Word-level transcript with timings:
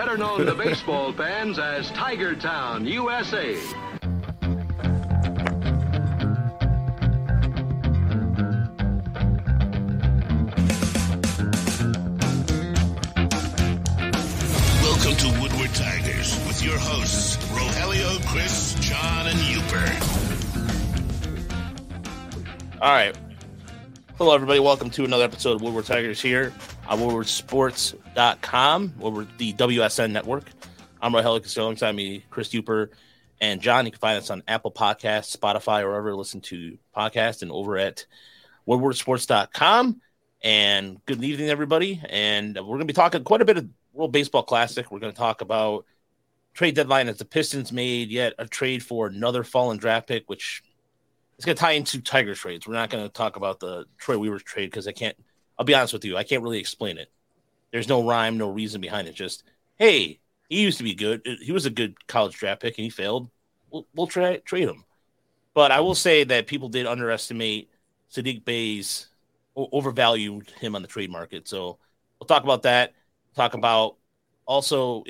better 0.00 0.16
known 0.16 0.46
to 0.46 0.54
baseball 0.54 1.12
fans 1.18 1.58
as 1.58 1.90
Tiger 1.90 2.34
Town, 2.34 2.86
USA. 2.86 3.52
Welcome 14.80 15.16
to 15.16 15.38
Woodward 15.38 15.74
Tigers 15.74 16.34
with 16.46 16.64
your 16.64 16.78
hosts, 16.78 17.36
Rogelio, 17.48 18.26
Chris, 18.26 18.76
John, 18.80 19.26
and 19.26 19.38
Uper. 19.38 19.84
All 22.80 22.90
right. 22.90 23.14
Hello, 24.16 24.34
everybody. 24.34 24.60
Welcome 24.60 24.88
to 24.90 25.04
another 25.04 25.24
episode 25.24 25.56
of 25.56 25.60
Woodward 25.60 25.84
Tigers 25.84 26.22
here 26.22 26.54
on 26.90 26.98
WoodwardSports.com, 26.98 28.94
Woodward, 28.98 29.28
the 29.38 29.52
WSN 29.52 30.10
network. 30.10 30.50
I'm 31.00 31.12
Rogelio 31.12 31.40
Castillo. 31.40 31.66
Alongside 31.66 31.94
me, 31.94 32.24
Chris 32.30 32.48
Uper 32.48 32.88
and 33.40 33.60
John. 33.60 33.86
You 33.86 33.92
can 33.92 34.00
find 34.00 34.18
us 34.18 34.28
on 34.28 34.42
Apple 34.48 34.72
Podcasts, 34.72 35.36
Spotify, 35.36 35.82
or 35.82 35.90
wherever 35.90 36.08
you 36.10 36.16
listen 36.16 36.40
to 36.42 36.76
podcasts, 36.94 37.42
and 37.42 37.52
over 37.52 37.78
at 37.78 38.06
WoodwardSports.com. 38.66 40.00
And 40.42 41.04
good 41.06 41.22
evening, 41.22 41.48
everybody. 41.48 42.02
And 42.08 42.56
we're 42.56 42.62
going 42.64 42.80
to 42.80 42.86
be 42.86 42.92
talking 42.92 43.22
quite 43.22 43.40
a 43.40 43.44
bit 43.44 43.58
of 43.58 43.68
World 43.92 44.10
Baseball 44.10 44.42
Classic. 44.42 44.90
We're 44.90 44.98
going 44.98 45.12
to 45.12 45.18
talk 45.18 45.42
about 45.42 45.84
trade 46.54 46.74
deadline 46.74 47.08
as 47.08 47.18
the 47.18 47.24
Pistons 47.24 47.70
made 47.70 48.10
yet 48.10 48.34
a 48.36 48.48
trade 48.48 48.82
for 48.82 49.06
another 49.06 49.44
fallen 49.44 49.78
draft 49.78 50.08
pick, 50.08 50.28
which 50.28 50.64
is 51.38 51.44
going 51.44 51.56
to 51.56 51.60
tie 51.60 51.72
into 51.72 52.00
Tigers 52.02 52.40
trades. 52.40 52.66
We're 52.66 52.74
not 52.74 52.90
going 52.90 53.04
to 53.04 53.08
talk 53.08 53.36
about 53.36 53.60
the 53.60 53.84
Troy 53.96 54.18
Weaver 54.18 54.40
trade 54.40 54.72
because 54.72 54.88
I 54.88 54.92
can't. 54.92 55.16
I'll 55.60 55.66
be 55.66 55.74
honest 55.74 55.92
with 55.92 56.06
you, 56.06 56.16
I 56.16 56.24
can't 56.24 56.42
really 56.42 56.58
explain 56.58 56.96
it. 56.96 57.10
There's 57.70 57.86
no 57.86 58.02
rhyme, 58.02 58.38
no 58.38 58.48
reason 58.48 58.80
behind 58.80 59.06
it. 59.08 59.14
Just 59.14 59.44
hey, 59.76 60.18
he 60.48 60.62
used 60.62 60.78
to 60.78 60.84
be 60.84 60.94
good. 60.94 61.20
Uh, 61.28 61.34
he 61.42 61.52
was 61.52 61.66
a 61.66 61.70
good 61.70 62.06
college 62.06 62.34
draft 62.34 62.62
pick 62.62 62.78
and 62.78 62.84
he 62.84 62.90
failed. 62.90 63.28
We'll, 63.70 63.86
we'll 63.94 64.06
try 64.06 64.38
trade 64.38 64.68
him. 64.68 64.84
But 65.52 65.70
I 65.70 65.80
will 65.80 65.94
say 65.94 66.24
that 66.24 66.46
people 66.46 66.70
did 66.70 66.86
underestimate 66.86 67.68
Saddiq 68.10 68.42
Bey's 68.46 69.08
overvalued 69.54 70.48
him 70.58 70.74
on 70.74 70.80
the 70.80 70.88
trade 70.88 71.10
market. 71.10 71.46
So 71.46 71.76
we'll 72.18 72.26
talk 72.26 72.42
about 72.42 72.62
that. 72.62 72.94
Talk 73.36 73.52
about 73.52 73.96
also, 74.46 75.04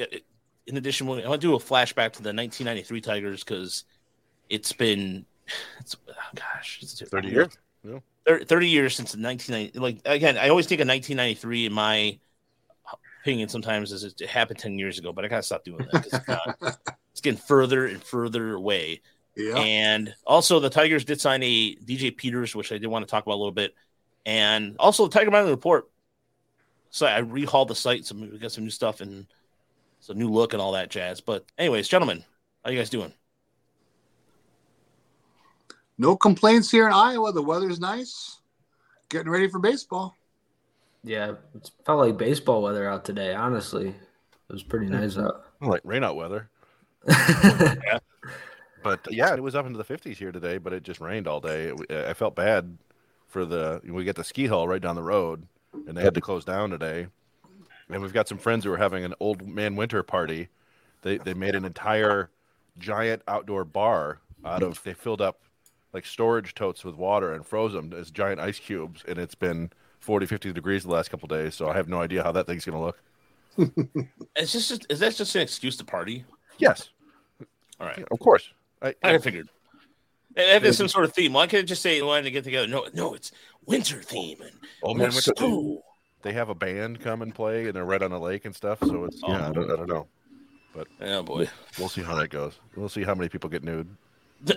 in 0.66 0.76
addition, 0.76 1.06
I 1.06 1.28
want 1.28 1.40
to 1.40 1.46
do 1.46 1.54
a 1.54 1.58
flashback 1.58 2.12
to 2.14 2.22
the 2.22 2.34
1993 2.34 3.00
Tigers 3.00 3.44
because 3.44 3.84
it's 4.48 4.72
been, 4.72 5.24
it's, 5.78 5.94
oh 6.08 6.12
gosh, 6.34 6.80
it's 6.82 7.00
30 7.00 7.28
years. 7.28 7.58
Yeah. 8.30 8.34
30, 8.36 8.44
30 8.46 8.68
years 8.68 8.96
since 8.96 9.16
1990. 9.16 9.78
Like, 9.78 10.00
again, 10.04 10.38
I 10.38 10.48
always 10.48 10.66
think 10.66 10.80
of 10.80 10.88
1993 10.88 11.66
in 11.66 11.72
my 11.72 12.18
opinion 13.22 13.48
sometimes 13.48 13.92
as 13.92 14.04
it 14.04 14.20
happened 14.28 14.58
10 14.58 14.78
years 14.78 14.98
ago, 14.98 15.12
but 15.12 15.24
I 15.24 15.28
gotta 15.28 15.42
stop 15.42 15.64
doing 15.64 15.86
that 15.90 16.04
because 16.04 16.12
it's, 16.12 16.28
uh, 16.28 16.72
it's 17.12 17.20
getting 17.20 17.40
further 17.40 17.86
and 17.86 18.02
further 18.02 18.54
away. 18.54 19.02
Yeah. 19.36 19.56
And 19.56 20.14
also, 20.26 20.60
the 20.60 20.70
Tigers 20.70 21.04
did 21.04 21.20
sign 21.20 21.42
a 21.42 21.74
DJ 21.76 22.16
Peters, 22.16 22.54
which 22.54 22.72
I 22.72 22.78
did 22.78 22.88
want 22.88 23.06
to 23.06 23.10
talk 23.10 23.24
about 23.24 23.34
a 23.34 23.36
little 23.36 23.52
bit. 23.52 23.74
And 24.26 24.76
also, 24.78 25.06
the 25.06 25.18
Tiger 25.18 25.30
Mountain 25.30 25.52
Report. 25.52 25.88
So 26.90 27.06
I 27.06 27.22
rehauled 27.22 27.68
the 27.68 27.74
site, 27.74 28.04
so 28.04 28.16
we 28.16 28.38
got 28.38 28.52
some 28.52 28.64
new 28.64 28.70
stuff 28.70 29.00
and 29.00 29.26
some 30.00 30.18
new 30.18 30.28
look 30.28 30.52
and 30.52 30.60
all 30.60 30.72
that 30.72 30.90
jazz. 30.90 31.20
But, 31.20 31.44
anyways, 31.56 31.86
gentlemen, 31.88 32.24
how 32.64 32.70
you 32.70 32.78
guys 32.78 32.90
doing? 32.90 33.12
No 36.00 36.16
complaints 36.16 36.70
here 36.70 36.86
in 36.86 36.94
Iowa. 36.94 37.30
The 37.30 37.42
weather's 37.42 37.78
nice. 37.78 38.38
Getting 39.10 39.30
ready 39.30 39.50
for 39.50 39.58
baseball. 39.58 40.16
Yeah, 41.04 41.32
it 41.54 41.70
felt 41.84 41.98
like 41.98 42.16
baseball 42.16 42.62
weather 42.62 42.88
out 42.88 43.04
today. 43.04 43.34
Honestly, 43.34 43.88
it 43.88 44.52
was 44.52 44.62
pretty 44.62 44.86
nice 44.86 45.18
out. 45.18 45.44
Like 45.60 45.82
rain 45.84 46.02
out 46.02 46.16
weather. 46.16 46.48
yeah. 47.06 47.98
But 48.82 49.06
yeah, 49.10 49.34
it 49.34 49.42
was 49.42 49.54
up 49.54 49.66
into 49.66 49.76
the 49.76 49.84
50s 49.84 50.16
here 50.16 50.32
today, 50.32 50.56
but 50.56 50.72
it 50.72 50.84
just 50.84 51.02
rained 51.02 51.28
all 51.28 51.38
day. 51.38 51.66
It, 51.66 51.90
I 51.90 52.14
felt 52.14 52.34
bad 52.34 52.78
for 53.28 53.44
the 53.44 53.82
we 53.84 54.04
get 54.04 54.16
the 54.16 54.24
ski 54.24 54.46
hall 54.46 54.66
right 54.66 54.80
down 54.80 54.96
the 54.96 55.02
road, 55.02 55.46
and 55.86 55.94
they 55.94 56.02
had 56.02 56.14
to 56.14 56.22
close 56.22 56.46
down 56.46 56.70
today. 56.70 57.08
And 57.90 58.00
we've 58.00 58.14
got 58.14 58.26
some 58.26 58.38
friends 58.38 58.64
who 58.64 58.72
are 58.72 58.78
having 58.78 59.04
an 59.04 59.12
old 59.20 59.46
man 59.46 59.76
winter 59.76 60.02
party. 60.02 60.48
They 61.02 61.18
they 61.18 61.34
made 61.34 61.54
an 61.54 61.66
entire 61.66 62.30
giant 62.78 63.20
outdoor 63.28 63.66
bar 63.66 64.20
out 64.46 64.62
of 64.62 64.82
they 64.82 64.94
filled 64.94 65.20
up 65.20 65.40
like 65.92 66.06
storage 66.06 66.54
totes 66.54 66.84
with 66.84 66.94
water 66.94 67.32
and 67.32 67.46
froze 67.46 67.72
them 67.72 67.92
as 67.92 68.10
giant 68.10 68.40
ice 68.40 68.58
cubes, 68.58 69.04
and 69.06 69.18
it's 69.18 69.34
been 69.34 69.70
40, 70.00 70.26
50 70.26 70.52
degrees 70.52 70.84
the 70.84 70.90
last 70.90 71.10
couple 71.10 71.28
days. 71.28 71.54
So 71.54 71.68
I 71.68 71.74
have 71.74 71.88
no 71.88 72.00
idea 72.00 72.22
how 72.22 72.32
that 72.32 72.46
thing's 72.46 72.64
going 72.64 72.78
to 72.78 72.84
look. 72.84 73.02
is 74.36 74.52
this 74.52 74.68
just 74.68 74.86
is 74.88 75.00
that 75.00 75.14
just 75.14 75.34
an 75.34 75.42
excuse 75.42 75.76
to 75.76 75.84
party? 75.84 76.24
Yes, 76.58 76.90
All 77.80 77.86
right, 77.86 78.04
of 78.10 78.18
course. 78.20 78.52
I, 78.82 78.94
I 79.02 79.18
figured. 79.18 79.48
If 80.36 80.62
there's 80.62 80.76
some 80.76 80.88
sort 80.88 81.04
of 81.04 81.12
theme, 81.12 81.32
why 81.32 81.46
can't 81.48 81.64
it 81.64 81.66
just 81.66 81.82
say 81.82 82.00
wanted 82.02 82.22
to 82.22 82.30
get 82.30 82.44
together? 82.44 82.68
No, 82.68 82.86
no, 82.94 83.14
it's 83.14 83.32
winter 83.66 84.02
theme 84.02 84.40
and 84.40 84.52
Old 84.82 84.96
man 84.96 85.08
winter 85.08 85.32
snow. 85.36 85.82
they 86.22 86.32
have 86.32 86.48
a 86.48 86.54
band 86.54 87.00
come 87.00 87.22
and 87.22 87.34
play, 87.34 87.66
and 87.66 87.74
they're 87.74 87.84
right 87.84 88.02
on 88.02 88.12
the 88.12 88.20
lake 88.20 88.44
and 88.44 88.54
stuff. 88.54 88.78
So 88.80 89.04
it's 89.04 89.20
yeah, 89.26 89.48
I, 89.48 89.52
don't, 89.52 89.70
I 89.70 89.76
don't 89.76 89.88
know. 89.88 90.06
Oh 91.00 91.22
boy. 91.22 91.48
We'll 91.78 91.88
see 91.88 92.02
how 92.02 92.14
that 92.16 92.28
goes. 92.28 92.58
We'll 92.76 92.88
see 92.88 93.02
how 93.02 93.14
many 93.14 93.28
people 93.28 93.50
get 93.50 93.64
nude. 93.64 93.88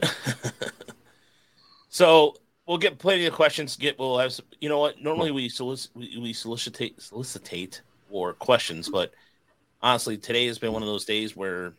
so 1.93 2.35
we'll 2.67 2.79
get 2.79 2.97
plenty 2.97 3.27
of 3.27 3.33
questions. 3.33 3.77
Get 3.77 3.99
we'll 3.99 4.17
have 4.17 4.33
some, 4.33 4.45
you 4.59 4.67
know 4.67 4.79
what? 4.79 4.99
Normally 4.99 5.29
we 5.29 5.47
solicit 5.47 5.91
we, 5.95 6.17
we 6.19 6.33
solicitate 6.33 6.99
solicitate 6.99 7.83
for 8.09 8.33
questions, 8.33 8.89
but 8.89 9.13
honestly, 9.79 10.17
today 10.17 10.47
has 10.47 10.57
been 10.57 10.73
one 10.73 10.81
of 10.81 10.87
those 10.87 11.05
days 11.05 11.35
where 11.35 11.75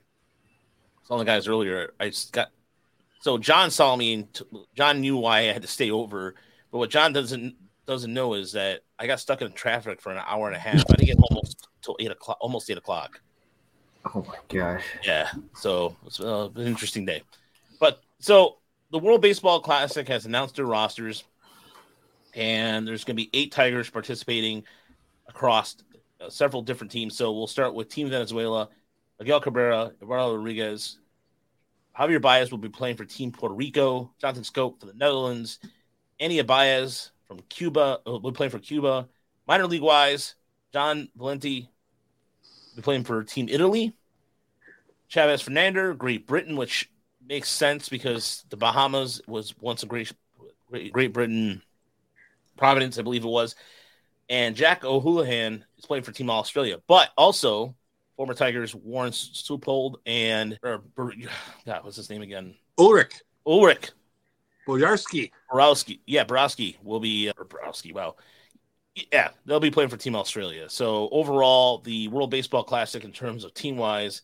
I 1.10 1.14
was 1.14 1.20
the 1.20 1.24
guys 1.24 1.48
earlier. 1.48 1.94
I 1.98 2.10
just 2.10 2.32
got 2.32 2.50
so 3.22 3.38
John 3.38 3.72
saw 3.72 3.96
me 3.96 4.14
and 4.14 4.32
t- 4.32 4.44
John 4.76 5.00
knew 5.00 5.16
why 5.16 5.40
I 5.40 5.52
had 5.52 5.62
to 5.62 5.68
stay 5.68 5.90
over, 5.90 6.36
but 6.70 6.78
what 6.78 6.90
John 6.90 7.12
doesn't 7.12 7.56
doesn't 7.84 8.14
know 8.14 8.34
is 8.34 8.52
that 8.52 8.82
I 9.00 9.08
got 9.08 9.18
stuck 9.18 9.42
in 9.42 9.50
traffic 9.50 10.00
for 10.00 10.12
an 10.12 10.22
hour 10.24 10.46
and 10.46 10.54
a 10.54 10.60
half. 10.60 10.84
I 10.90 10.94
didn't 10.94 11.06
get 11.06 11.16
home 11.16 11.26
almost 11.32 11.66
till 11.82 11.96
eight 11.98 12.12
o'clock, 12.12 12.38
almost 12.40 12.70
eight 12.70 12.78
o'clock. 12.78 13.20
Oh 14.14 14.24
my 14.28 14.36
gosh. 14.48 14.84
Yeah, 15.02 15.28
so 15.56 15.96
it's 16.06 16.20
uh, 16.20 16.50
an 16.54 16.66
interesting 16.68 17.04
day. 17.04 17.22
But 17.80 18.00
so 18.20 18.58
the 18.94 19.00
World 19.00 19.20
Baseball 19.20 19.58
Classic 19.58 20.06
has 20.06 20.24
announced 20.24 20.54
their 20.54 20.66
rosters, 20.66 21.24
and 22.32 22.86
there's 22.86 23.02
going 23.02 23.16
to 23.16 23.22
be 23.24 23.28
eight 23.34 23.50
Tigers 23.50 23.90
participating 23.90 24.62
across 25.28 25.74
uh, 26.20 26.30
several 26.30 26.62
different 26.62 26.92
teams. 26.92 27.16
So 27.16 27.32
we'll 27.32 27.48
start 27.48 27.74
with 27.74 27.88
Team 27.88 28.08
Venezuela, 28.08 28.68
Miguel 29.18 29.40
Cabrera, 29.40 29.90
Eduardo 30.00 30.36
Rodriguez. 30.36 30.98
Javier 31.98 32.22
Baez 32.22 32.52
will 32.52 32.58
be 32.58 32.68
playing 32.68 32.94
for 32.94 33.04
Team 33.04 33.32
Puerto 33.32 33.56
Rico. 33.56 34.12
Jonathan 34.20 34.44
Schoop 34.44 34.78
for 34.78 34.86
the 34.86 34.94
Netherlands. 34.94 35.58
Andy 36.20 36.40
Baez 36.42 37.10
from 37.26 37.40
Cuba 37.48 37.98
will 38.06 38.20
be 38.20 38.30
playing 38.30 38.52
for 38.52 38.60
Cuba. 38.60 39.08
Minor 39.48 39.66
league 39.66 39.82
wise, 39.82 40.36
John 40.72 41.08
Valente 41.18 41.62
will 41.62 42.76
be 42.76 42.82
playing 42.82 43.02
for 43.02 43.24
Team 43.24 43.48
Italy. 43.48 43.92
Chavez 45.08 45.42
Fernander, 45.42 45.98
Great 45.98 46.28
Britain, 46.28 46.54
which 46.54 46.88
makes 47.28 47.48
sense 47.48 47.88
because 47.88 48.44
the 48.50 48.56
Bahamas 48.56 49.20
was 49.26 49.54
once 49.60 49.82
a 49.82 49.86
great, 49.86 50.12
great, 50.70 50.92
great 50.92 51.12
Britain, 51.12 51.62
Providence, 52.56 52.98
I 52.98 53.02
believe 53.02 53.24
it 53.24 53.28
was. 53.28 53.56
And 54.28 54.56
Jack 54.56 54.84
O'Loughlin 54.84 55.64
is 55.76 55.86
playing 55.86 56.04
for 56.04 56.12
Team 56.12 56.30
Australia, 56.30 56.78
but 56.86 57.10
also 57.16 57.74
former 58.16 58.34
Tigers 58.34 58.74
Warren 58.74 59.12
Saupold 59.12 59.96
and 60.06 60.58
or, 60.62 60.82
God, 60.96 61.84
what's 61.84 61.96
his 61.96 62.10
name 62.10 62.22
again? 62.22 62.54
Ulrich 62.78 63.22
Ulrich 63.46 63.90
Bojarski. 64.66 65.30
Borowski. 65.50 66.00
Yeah, 66.06 66.24
Borowski 66.24 66.78
will 66.82 67.00
be 67.00 67.28
uh, 67.28 67.32
or 67.36 67.44
Borowski. 67.44 67.92
Wow. 67.92 68.16
Yeah, 69.12 69.30
they'll 69.44 69.60
be 69.60 69.70
playing 69.70 69.90
for 69.90 69.96
Team 69.96 70.14
Australia. 70.14 70.68
So 70.70 71.08
overall, 71.10 71.78
the 71.78 72.08
World 72.08 72.30
Baseball 72.30 72.62
Classic 72.62 73.02
in 73.04 73.12
terms 73.12 73.44
of 73.44 73.52
team 73.52 73.76
wise, 73.76 74.22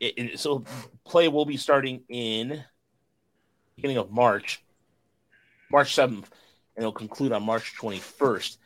it, 0.00 0.38
so 0.38 0.64
play 1.04 1.28
will 1.28 1.44
be 1.44 1.56
starting 1.56 2.02
in 2.08 2.62
beginning 3.76 3.98
of 3.98 4.10
March, 4.10 4.62
March 5.70 5.94
seventh, 5.94 6.30
and 6.76 6.82
it'll 6.82 6.92
conclude 6.92 7.32
on 7.32 7.42
March 7.42 7.74
twenty 7.76 7.98
first. 7.98 8.58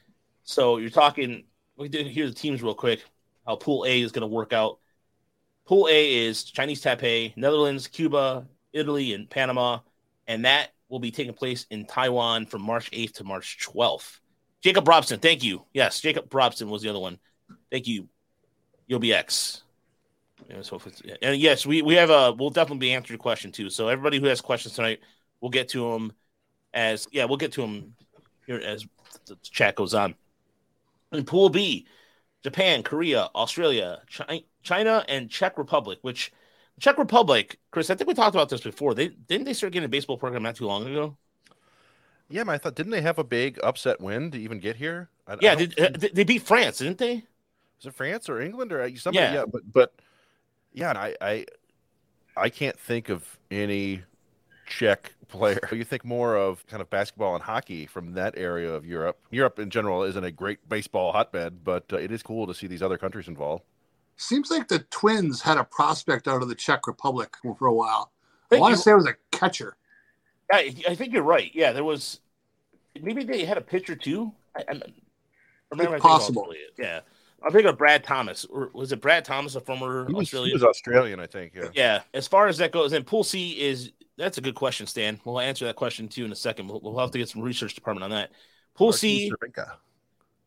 So 0.44 0.78
you're 0.78 0.90
talking. 0.90 1.44
We 1.76 1.88
did 1.88 2.06
hear 2.06 2.26
the 2.26 2.34
teams 2.34 2.62
real 2.62 2.74
quick. 2.74 3.02
How 3.46 3.56
Pool 3.56 3.84
A 3.86 4.00
is 4.00 4.12
going 4.12 4.22
to 4.22 4.26
work 4.26 4.52
out. 4.52 4.78
Pool 5.66 5.88
A 5.88 6.26
is 6.26 6.44
Chinese 6.44 6.82
Taipei, 6.82 7.36
Netherlands, 7.36 7.86
Cuba, 7.88 8.46
Italy, 8.72 9.14
and 9.14 9.28
Panama, 9.28 9.78
and 10.26 10.44
that 10.44 10.70
will 10.88 10.98
be 10.98 11.10
taking 11.10 11.32
place 11.32 11.66
in 11.70 11.86
Taiwan 11.86 12.46
from 12.46 12.62
March 12.62 12.90
8th 12.90 13.14
to 13.14 13.24
March 13.24 13.58
12th. 13.66 14.18
Jacob 14.60 14.86
Robson, 14.86 15.18
thank 15.18 15.42
you. 15.42 15.64
Yes, 15.72 16.00
Jacob 16.00 16.32
Robson 16.32 16.68
was 16.68 16.82
the 16.82 16.88
other 16.88 17.00
one. 17.00 17.18
Thank 17.70 17.88
you, 17.88 18.08
So 20.60 20.80
and 21.22 21.36
yes, 21.40 21.64
we, 21.64 21.80
we 21.82 21.94
have 21.94 22.10
a 22.10 22.32
we'll 22.32 22.50
definitely 22.50 22.78
be 22.86 22.92
answering 22.92 23.16
your 23.16 23.22
question 23.22 23.50
too. 23.52 23.70
So 23.70 23.88
everybody 23.88 24.18
who 24.20 24.26
has 24.26 24.40
questions 24.40 24.74
tonight, 24.74 25.00
we'll 25.40 25.50
get 25.50 25.68
to 25.70 25.90
them 25.90 26.12
as 26.74 27.08
yeah, 27.12 27.24
we'll 27.24 27.38
get 27.38 27.52
to 27.52 27.62
them 27.62 27.94
here 28.46 28.58
as 28.58 28.86
the 29.26 29.36
chat 29.42 29.76
goes 29.76 29.94
on. 29.94 30.14
In 31.12 31.24
Pool 31.24 31.48
B, 31.48 31.86
Japan, 32.42 32.82
Korea, 32.82 33.28
Australia, 33.34 34.02
Chi- 34.14 34.44
China, 34.62 35.04
and 35.08 35.30
Czech 35.30 35.56
Republic. 35.58 35.98
Which 36.02 36.32
Czech 36.80 36.98
Republic, 36.98 37.58
Chris, 37.70 37.90
I 37.90 37.94
think 37.94 38.08
we 38.08 38.14
talked 38.14 38.34
about 38.34 38.48
this 38.48 38.60
before. 38.60 38.94
They 38.94 39.08
didn't 39.08 39.44
they 39.44 39.52
start 39.54 39.72
getting 39.72 39.86
a 39.86 39.88
baseball 39.88 40.18
program 40.18 40.42
not 40.42 40.56
too 40.56 40.66
long 40.66 40.86
ago. 40.86 41.16
Yeah, 42.28 42.44
I 42.48 42.58
thought 42.58 42.74
didn't 42.74 42.92
they 42.92 43.02
have 43.02 43.18
a 43.18 43.24
big 43.24 43.58
upset 43.62 44.00
win 44.00 44.30
to 44.30 44.38
even 44.38 44.58
get 44.58 44.76
here? 44.76 45.10
I, 45.26 45.34
I 45.34 45.36
Yeah, 45.40 45.54
don't 45.54 45.74
did, 45.76 46.04
uh, 46.04 46.08
they- 46.14 46.24
beat 46.24 46.42
France, 46.42 46.78
didn't 46.78 46.98
they? 46.98 47.24
was 47.78 47.86
it 47.86 47.94
France 47.94 48.28
or 48.28 48.40
England 48.40 48.72
or 48.72 48.80
uh, 48.80 48.88
somebody? 48.96 49.26
Yeah. 49.26 49.34
Yeah, 49.34 49.44
but 49.44 49.62
but 49.70 49.92
yeah, 50.72 50.90
and 50.90 50.98
I 50.98 51.16
I 51.20 51.46
I 52.36 52.48
can't 52.48 52.78
think 52.78 53.08
of 53.08 53.38
any 53.50 54.02
Czech 54.66 55.12
player. 55.28 55.60
You 55.72 55.84
think 55.84 56.04
more 56.04 56.36
of 56.36 56.66
kind 56.66 56.80
of 56.80 56.90
basketball 56.90 57.34
and 57.34 57.42
hockey 57.42 57.86
from 57.86 58.12
that 58.14 58.34
area 58.36 58.72
of 58.72 58.86
Europe. 58.86 59.18
Europe 59.30 59.58
in 59.58 59.70
general 59.70 60.02
isn't 60.02 60.24
a 60.24 60.30
great 60.30 60.66
baseball 60.68 61.12
hotbed, 61.12 61.64
but 61.64 61.84
uh, 61.92 61.96
it 61.96 62.10
is 62.10 62.22
cool 62.22 62.46
to 62.46 62.54
see 62.54 62.66
these 62.66 62.82
other 62.82 62.98
countries 62.98 63.28
involved. 63.28 63.64
Seems 64.16 64.50
like 64.50 64.68
the 64.68 64.80
Twins 64.90 65.40
had 65.40 65.56
a 65.56 65.64
prospect 65.64 66.28
out 66.28 66.42
of 66.42 66.48
the 66.48 66.54
Czech 66.54 66.86
Republic 66.86 67.34
for 67.58 67.66
a 67.66 67.74
while. 67.74 68.12
I 68.46 68.48
Think 68.50 68.60
want 68.60 68.76
to 68.76 68.80
say 68.80 68.92
it 68.92 68.96
was 68.96 69.06
a 69.06 69.16
catcher. 69.30 69.76
I, 70.52 70.74
I 70.88 70.94
think 70.94 71.12
you're 71.12 71.22
right. 71.22 71.50
Yeah, 71.54 71.72
there 71.72 71.84
was 71.84 72.20
maybe 73.00 73.24
they 73.24 73.44
had 73.44 73.56
a 73.56 73.62
pitcher 73.62 73.96
too. 73.96 74.32
I, 74.54 74.64
I, 74.68 74.72
or 75.70 75.76
maybe 75.76 75.94
I 75.94 75.98
possible. 75.98 76.42
Australia. 76.42 76.66
Yeah, 76.78 77.00
I 77.44 77.50
think 77.50 77.66
of 77.66 77.78
Brad 77.78 78.04
Thomas. 78.04 78.44
Or 78.44 78.70
was 78.72 78.92
it 78.92 79.00
Brad 79.00 79.24
Thomas, 79.24 79.54
a 79.54 79.60
former 79.60 80.06
He 80.06 80.14
was, 80.14 80.26
Australian? 80.26 80.50
he 80.50 80.52
was 80.54 80.64
Australian, 80.64 81.20
I 81.20 81.26
think. 81.26 81.54
Yeah. 81.54 81.68
Yeah, 81.74 82.00
as 82.14 82.28
far 82.28 82.48
as 82.48 82.58
that 82.58 82.72
goes, 82.72 82.92
and 82.92 83.06
Pool 83.06 83.24
C 83.24 83.60
is 83.60 83.92
that's 84.16 84.38
a 84.38 84.40
good 84.40 84.54
question, 84.54 84.86
Stan. 84.86 85.20
We'll 85.24 85.40
answer 85.40 85.64
that 85.66 85.76
question 85.76 86.08
too 86.08 86.24
in 86.24 86.32
a 86.32 86.36
second. 86.36 86.68
We'll, 86.68 86.80
we'll 86.80 86.98
have 86.98 87.10
to 87.12 87.18
get 87.18 87.28
some 87.28 87.42
research 87.42 87.74
department 87.74 88.04
on 88.04 88.10
that. 88.10 88.30
Pool 88.74 88.88
Martin 88.88 88.98
C. 88.98 89.32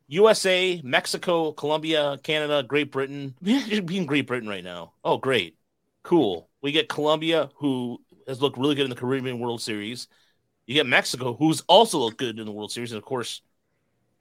USA, 0.07 0.77
uh, 0.77 0.81
Mexico, 0.83 1.51
Colombia, 1.51 2.19
Canada, 2.21 2.63
Great 2.63 2.92
Britain. 2.92 3.36
Imagine 3.42 3.86
being 3.86 4.06
Great 4.06 4.27
Britain 4.27 4.47
right 4.47 4.63
now. 4.63 4.94
Oh, 5.03 5.18
great, 5.18 5.57
cool. 6.03 6.50
We 6.62 6.71
get 6.71 6.89
Colombia, 6.89 7.50
who 7.56 8.00
has 8.27 8.42
looked 8.42 8.57
really 8.57 8.75
good 8.75 8.86
in 8.86 8.89
the 8.89 8.95
Caribbean 8.95 9.39
World 9.39 9.62
Series. 9.62 10.07
You 10.68 10.75
get 10.75 10.86
Mexico, 10.86 11.33
who's 11.33 11.62
also 11.68 12.00
looked 12.00 12.18
good 12.18 12.39
in 12.39 12.45
the 12.45 12.51
World 12.51 12.71
Series, 12.71 12.92
and 12.92 12.97
of 12.97 13.06
course, 13.06 13.42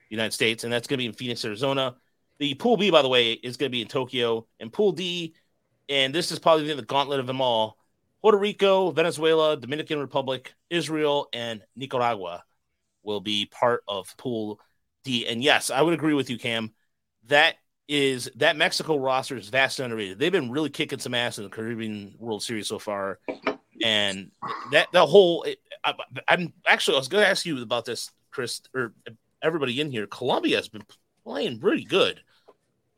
United 0.08 0.32
States, 0.32 0.64
and 0.64 0.72
that's 0.72 0.86
going 0.86 0.98
to 0.98 1.02
be 1.02 1.06
in 1.06 1.12
Phoenix, 1.12 1.44
Arizona. 1.44 1.96
The 2.38 2.54
Pool 2.54 2.76
B, 2.76 2.90
by 2.90 3.02
the 3.02 3.08
way, 3.08 3.32
is 3.32 3.56
going 3.56 3.70
to 3.70 3.74
be 3.74 3.82
in 3.82 3.88
Tokyo, 3.88 4.46
and 4.58 4.72
Pool 4.72 4.92
D, 4.92 5.34
and 5.88 6.14
this 6.14 6.32
is 6.32 6.38
probably 6.38 6.72
the 6.72 6.82
gauntlet 6.82 7.20
of 7.20 7.26
them 7.26 7.40
all: 7.40 7.78
Puerto 8.22 8.38
Rico, 8.38 8.90
Venezuela, 8.90 9.56
Dominican 9.56 10.00
Republic, 10.00 10.54
Israel, 10.70 11.28
and 11.32 11.62
Nicaragua 11.76 12.42
will 13.02 13.20
be 13.20 13.46
part 13.46 13.82
of 13.86 14.16
Pool 14.16 14.60
D. 15.04 15.26
And 15.26 15.42
yes, 15.42 15.70
I 15.70 15.82
would 15.82 15.94
agree 15.94 16.14
with 16.14 16.30
you, 16.30 16.38
Cam. 16.38 16.72
That 17.28 17.56
is 17.86 18.30
that 18.36 18.56
Mexico 18.56 18.96
roster 18.96 19.36
is 19.36 19.48
vastly 19.48 19.84
underrated. 19.84 20.18
They've 20.18 20.32
been 20.32 20.50
really 20.50 20.70
kicking 20.70 20.98
some 20.98 21.14
ass 21.14 21.38
in 21.38 21.44
the 21.44 21.50
Caribbean 21.50 22.14
World 22.18 22.42
Series 22.42 22.66
so 22.66 22.78
far, 22.78 23.18
and 23.82 24.30
that 24.72 24.88
the 24.92 25.06
whole. 25.06 25.46
I, 25.84 25.94
I'm 26.26 26.52
actually 26.66 26.96
I 26.96 26.98
was 27.00 27.08
going 27.08 27.24
to 27.24 27.28
ask 27.28 27.44
you 27.44 27.62
about 27.62 27.84
this, 27.84 28.10
Chris, 28.30 28.62
or 28.74 28.94
everybody 29.42 29.80
in 29.80 29.90
here. 29.90 30.06
Colombia 30.06 30.56
has 30.56 30.68
been 30.68 30.82
playing 31.24 31.60
really 31.60 31.84
good. 31.84 32.20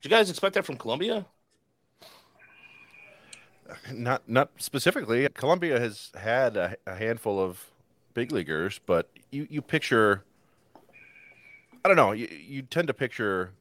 Did 0.00 0.11
you 0.11 0.11
guys 0.11 0.28
expect 0.31 0.55
that 0.55 0.64
from 0.64 0.76
Colombia? 0.76 1.26
Not 3.93 4.28
not 4.28 4.50
specifically. 4.58 5.28
Colombia 5.31 5.81
has 5.81 6.11
had 6.14 6.56
a, 6.56 6.76
a 6.87 6.94
handful 6.94 7.40
of 7.40 7.70
big 8.14 8.31
leaguers, 8.31 8.81
but 8.87 9.11
you, 9.31 9.46
you 9.50 9.61
picture 9.61 10.25
I 11.84 11.88
don't 11.88 11.96
know, 11.96 12.12
you, 12.12 12.28
you 12.28 12.62
tend 12.62 12.88
to 12.88 12.94
picture 12.94 13.52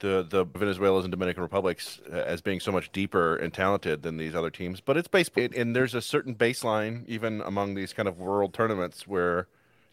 the 0.00 0.26
the 0.28 0.44
Venezuelans 0.44 1.04
and 1.04 1.10
Dominican 1.10 1.42
Republics 1.42 2.00
uh, 2.10 2.16
as 2.16 2.40
being 2.40 2.60
so 2.60 2.72
much 2.72 2.90
deeper 2.92 3.36
and 3.36 3.52
talented 3.52 4.02
than 4.02 4.16
these 4.16 4.34
other 4.34 4.50
teams, 4.50 4.80
but 4.80 4.96
it's 4.96 5.08
based 5.08 5.36
and 5.36 5.76
there's 5.76 5.94
a 5.94 6.02
certain 6.02 6.34
baseline 6.34 7.04
even 7.06 7.40
among 7.42 7.74
these 7.74 7.92
kind 7.92 8.08
of 8.08 8.18
world 8.18 8.52
tournaments 8.52 9.06
where 9.06 9.46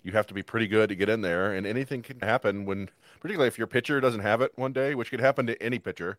you 0.08 0.14
have 0.14 0.26
to 0.26 0.34
be 0.34 0.42
pretty 0.42 0.68
good 0.68 0.88
to 0.88 0.96
get 0.96 1.10
in 1.10 1.20
there 1.20 1.54
and 1.54 1.68
anything 1.68 2.02
can 2.02 2.18
happen 2.22 2.66
when 2.66 2.90
particularly 3.20 3.50
if 3.50 3.58
your 3.58 3.68
pitcher 3.68 4.00
doesn't 4.00 4.22
have 4.22 4.40
it 4.42 4.54
one 4.56 4.72
day, 4.72 4.96
which 4.96 5.12
could 5.12 5.20
happen 5.20 5.46
to 5.48 5.62
any 5.62 5.80
pitcher. 5.80 6.18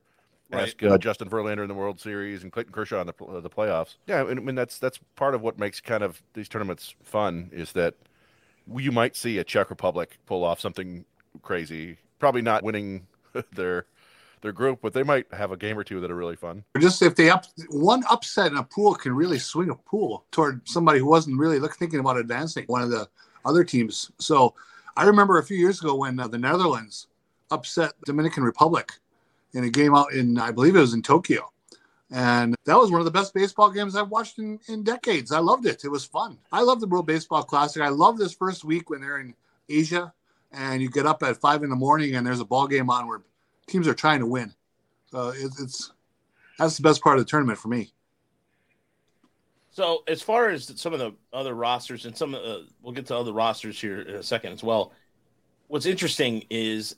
Right. 0.50 0.64
Ask 0.64 0.82
uh, 0.82 0.98
Justin 0.98 1.30
Verlander 1.30 1.62
in 1.62 1.68
the 1.68 1.74
World 1.74 1.98
Series 1.98 2.42
and 2.42 2.52
Clayton 2.52 2.72
Kershaw 2.72 3.00
in 3.00 3.06
the 3.06 3.24
uh, 3.24 3.40
the 3.40 3.50
playoffs. 3.50 3.96
Yeah, 4.06 4.26
and 4.26 4.38
I 4.38 4.42
mean 4.42 4.54
that's 4.54 4.78
that's 4.78 4.98
part 5.16 5.34
of 5.34 5.40
what 5.42 5.58
makes 5.58 5.80
kind 5.80 6.02
of 6.02 6.22
these 6.34 6.48
tournaments 6.48 6.94
fun 7.02 7.50
is 7.52 7.72
that 7.72 7.94
you 8.76 8.92
might 8.92 9.16
see 9.16 9.38
a 9.38 9.44
Czech 9.44 9.70
Republic 9.70 10.18
pull 10.26 10.44
off 10.44 10.60
something 10.60 11.04
crazy. 11.42 11.98
Probably 12.18 12.42
not 12.42 12.62
winning 12.62 13.06
their 13.52 13.86
their 14.40 14.52
group, 14.52 14.80
but 14.82 14.94
they 14.94 15.02
might 15.02 15.26
have 15.32 15.52
a 15.52 15.56
game 15.56 15.78
or 15.78 15.84
two 15.84 16.00
that 16.00 16.10
are 16.10 16.16
really 16.16 16.36
fun. 16.36 16.64
Or 16.74 16.80
just 16.80 17.02
if 17.02 17.14
they 17.14 17.28
up 17.28 17.44
one 17.68 18.04
upset 18.10 18.50
in 18.50 18.56
a 18.56 18.62
pool 18.62 18.94
can 18.94 19.14
really 19.14 19.38
swing 19.38 19.68
a 19.68 19.74
pool 19.74 20.24
toward 20.30 20.66
somebody 20.66 20.98
who 20.98 21.06
wasn't 21.06 21.38
really 21.38 21.58
look, 21.58 21.76
thinking 21.76 22.00
about 22.00 22.16
advancing 22.16 22.64
one 22.66 22.82
of 22.82 22.90
the 22.90 23.08
other 23.48 23.64
teams. 23.64 24.10
So 24.18 24.54
I 24.96 25.04
remember 25.04 25.38
a 25.38 25.44
few 25.44 25.56
years 25.56 25.80
ago 25.80 25.94
when 25.94 26.20
uh, 26.20 26.28
the 26.28 26.38
Netherlands 26.38 27.06
upset 27.50 27.92
Dominican 28.04 28.44
Republic 28.44 28.92
in 29.54 29.64
a 29.64 29.70
game 29.70 29.94
out 29.94 30.12
in 30.12 30.38
I 30.38 30.50
believe 30.50 30.76
it 30.76 30.80
was 30.80 30.94
in 30.94 31.02
Tokyo. 31.02 31.50
And 32.10 32.54
that 32.64 32.78
was 32.78 32.90
one 32.90 33.00
of 33.00 33.04
the 33.04 33.10
best 33.10 33.34
baseball 33.34 33.70
games 33.70 33.94
I've 33.94 34.08
watched 34.08 34.38
in, 34.38 34.58
in 34.68 34.82
decades. 34.82 35.30
I 35.30 35.40
loved 35.40 35.66
it. 35.66 35.84
It 35.84 35.88
was 35.88 36.04
fun. 36.04 36.38
I 36.52 36.62
love 36.62 36.80
the 36.80 36.86
World 36.86 37.06
Baseball 37.06 37.42
Classic. 37.42 37.82
I 37.82 37.88
love 37.88 38.16
this 38.16 38.32
first 38.32 38.64
week 38.64 38.88
when 38.88 39.02
they're 39.02 39.18
in 39.18 39.34
Asia 39.68 40.12
and 40.52 40.80
you 40.80 40.88
get 40.88 41.06
up 41.06 41.22
at 41.22 41.36
five 41.36 41.62
in 41.62 41.70
the 41.70 41.76
morning 41.76 42.14
and 42.14 42.26
there's 42.26 42.40
a 42.40 42.46
ball 42.46 42.66
game 42.66 42.88
on 42.88 43.06
where 43.06 43.20
teams 43.66 43.86
are 43.86 43.94
trying 43.94 44.20
to 44.20 44.26
win. 44.26 44.54
So 45.10 45.28
it, 45.28 45.52
it's 45.60 45.92
that's 46.58 46.76
the 46.76 46.82
best 46.82 47.02
part 47.02 47.18
of 47.18 47.24
the 47.24 47.30
tournament 47.30 47.58
for 47.58 47.68
me. 47.68 47.92
So 49.78 50.02
as 50.08 50.20
far 50.22 50.48
as 50.48 50.72
some 50.74 50.92
of 50.92 50.98
the 50.98 51.14
other 51.32 51.54
rosters 51.54 52.04
and 52.04 52.16
some, 52.16 52.34
uh, 52.34 52.62
we'll 52.82 52.92
get 52.92 53.06
to 53.06 53.16
other 53.16 53.32
rosters 53.32 53.80
here 53.80 54.00
in 54.00 54.16
a 54.16 54.24
second 54.24 54.52
as 54.52 54.60
well. 54.60 54.92
What's 55.68 55.86
interesting 55.86 56.42
is, 56.50 56.96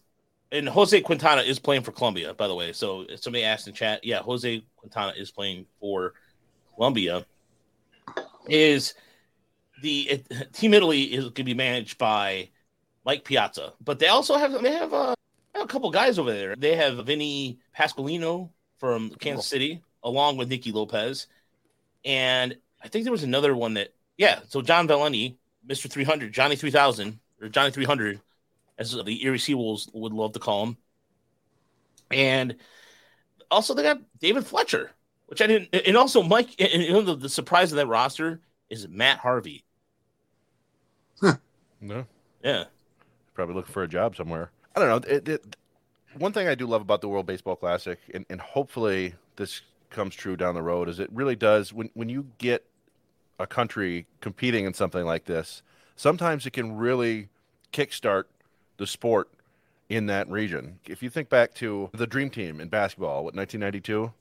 and 0.51 0.67
Jose 0.67 0.99
Quintana 1.03 1.43
is 1.43 1.59
playing 1.59 1.83
for 1.83 1.93
Colombia, 1.93 2.33
by 2.33 2.49
the 2.49 2.55
way. 2.55 2.73
So 2.73 3.05
somebody 3.17 3.45
asked 3.45 3.69
in 3.69 3.75
chat, 3.75 4.03
yeah, 4.03 4.21
Jose 4.21 4.65
Quintana 4.77 5.13
is 5.15 5.31
playing 5.31 5.67
for 5.79 6.15
Colombia. 6.75 7.27
Is 8.49 8.95
the 9.83 10.01
it, 10.09 10.55
Team 10.55 10.73
Italy 10.73 11.03
is 11.03 11.25
going 11.25 11.35
to 11.35 11.45
be 11.45 11.53
managed 11.53 11.99
by 11.99 12.49
Mike 13.05 13.25
Piazza, 13.25 13.75
but 13.85 13.99
they 13.99 14.09
also 14.09 14.39
have 14.39 14.59
they 14.63 14.73
have, 14.73 14.95
uh, 14.95 15.15
a 15.55 15.67
couple 15.67 15.91
guys 15.91 16.19
over 16.19 16.33
there. 16.33 16.57
They 16.57 16.77
have 16.77 17.05
Vinny 17.05 17.59
Pasqualino 17.79 18.49
from 18.79 19.11
Kansas 19.21 19.47
City, 19.47 19.83
along 20.03 20.39
with 20.39 20.49
Nicky 20.49 20.73
Lopez, 20.73 21.27
and 22.07 22.57
I 22.83 22.89
think 22.89 23.05
there 23.05 23.13
was 23.13 23.23
another 23.23 23.55
one 23.55 23.75
that 23.75 23.95
yeah. 24.17 24.41
So 24.49 24.63
John 24.63 24.89
Valente, 24.89 25.37
Mister 25.67 25.89
Three 25.89 26.05
Hundred, 26.05 26.33
Johnny 26.33 26.57
Three 26.57 26.71
Thousand, 26.71 27.19
or 27.41 27.49
Johnny 27.49 27.71
Three 27.71 27.85
Hundred, 27.85 28.21
as 28.79 28.93
the 28.93 29.25
Erie 29.25 29.39
Seawolves 29.39 29.89
would 29.95 30.13
love 30.13 30.33
to 30.33 30.39
call 30.39 30.65
him, 30.65 30.77
and 32.11 32.57
also 33.51 33.75
they 33.75 33.83
got 33.83 34.01
David 34.19 34.47
Fletcher, 34.47 34.91
which 35.27 35.43
I 35.43 35.47
didn't, 35.47 35.75
and 35.87 35.97
also 35.97 36.23
Mike. 36.23 36.55
And 36.59 36.83
you 36.83 36.93
know 36.93 37.03
the, 37.03 37.17
the 37.17 37.29
surprise 37.29 37.73
of 37.73 37.77
that 37.77 37.87
roster 37.87 38.41
is 38.69 38.89
Matt 38.89 39.19
Harvey. 39.19 39.65
No, 41.81 42.07
Yeah, 42.43 42.65
probably 43.35 43.55
looking 43.55 43.73
for 43.73 43.83
a 43.83 43.89
job 43.89 44.17
somewhere. 44.17 44.51
I 44.75 44.81
don't 44.81 44.89
know. 44.89 45.15
It, 45.15 45.29
it, 45.29 45.57
one 46.19 46.33
thing 46.33 46.49
I 46.49 46.55
do 46.55 46.67
love 46.67 46.83
about 46.83 47.01
the 47.01 47.09
World 47.09 47.27
Baseball 47.27 47.57
Classic, 47.57 47.99
and, 48.13 48.27
and 48.29 48.41
hopefully 48.41 49.15
this 49.37 49.63
comes 49.91 50.15
true 50.15 50.37
down 50.37 50.55
the 50.55 50.63
road, 50.63 50.89
is 50.89 51.01
it 51.01 51.11
really 51.13 51.37
does 51.37 51.73
when 51.73 51.91
when 51.95 52.09
you 52.09 52.27
get 52.39 52.65
a 53.41 53.47
country 53.47 54.07
competing 54.21 54.67
in 54.67 54.75
something 54.75 55.05
like 55.05 55.25
this, 55.25 55.63
sometimes 55.97 56.47
it 56.47 56.53
can 56.53 56.77
really 56.77 57.29
kickstart 57.73 58.25
the 58.77 58.87
sport 58.87 59.31
in 59.89 60.07
that 60.07 60.29
region. 60.31 60.79
If 60.87 61.03
you 61.03 61.11
think 61.11 61.29
back 61.29 61.55
to 61.55 61.91
the 61.93 62.07
Dream 62.07 62.31
Team 62.31 62.61
in 62.61 62.69
basketball, 62.69 63.25
what 63.25 63.35
1992, 63.35 64.13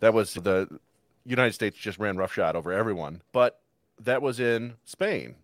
that 0.00 0.14
was 0.14 0.34
the 0.34 0.80
United 1.26 1.52
States 1.52 1.76
just 1.76 1.98
ran 1.98 2.16
roughshod 2.16 2.56
over 2.56 2.72
everyone, 2.72 3.22
but 3.32 3.60
that 4.00 4.22
was 4.22 4.40
in 4.40 4.74
Spain. 4.84 5.34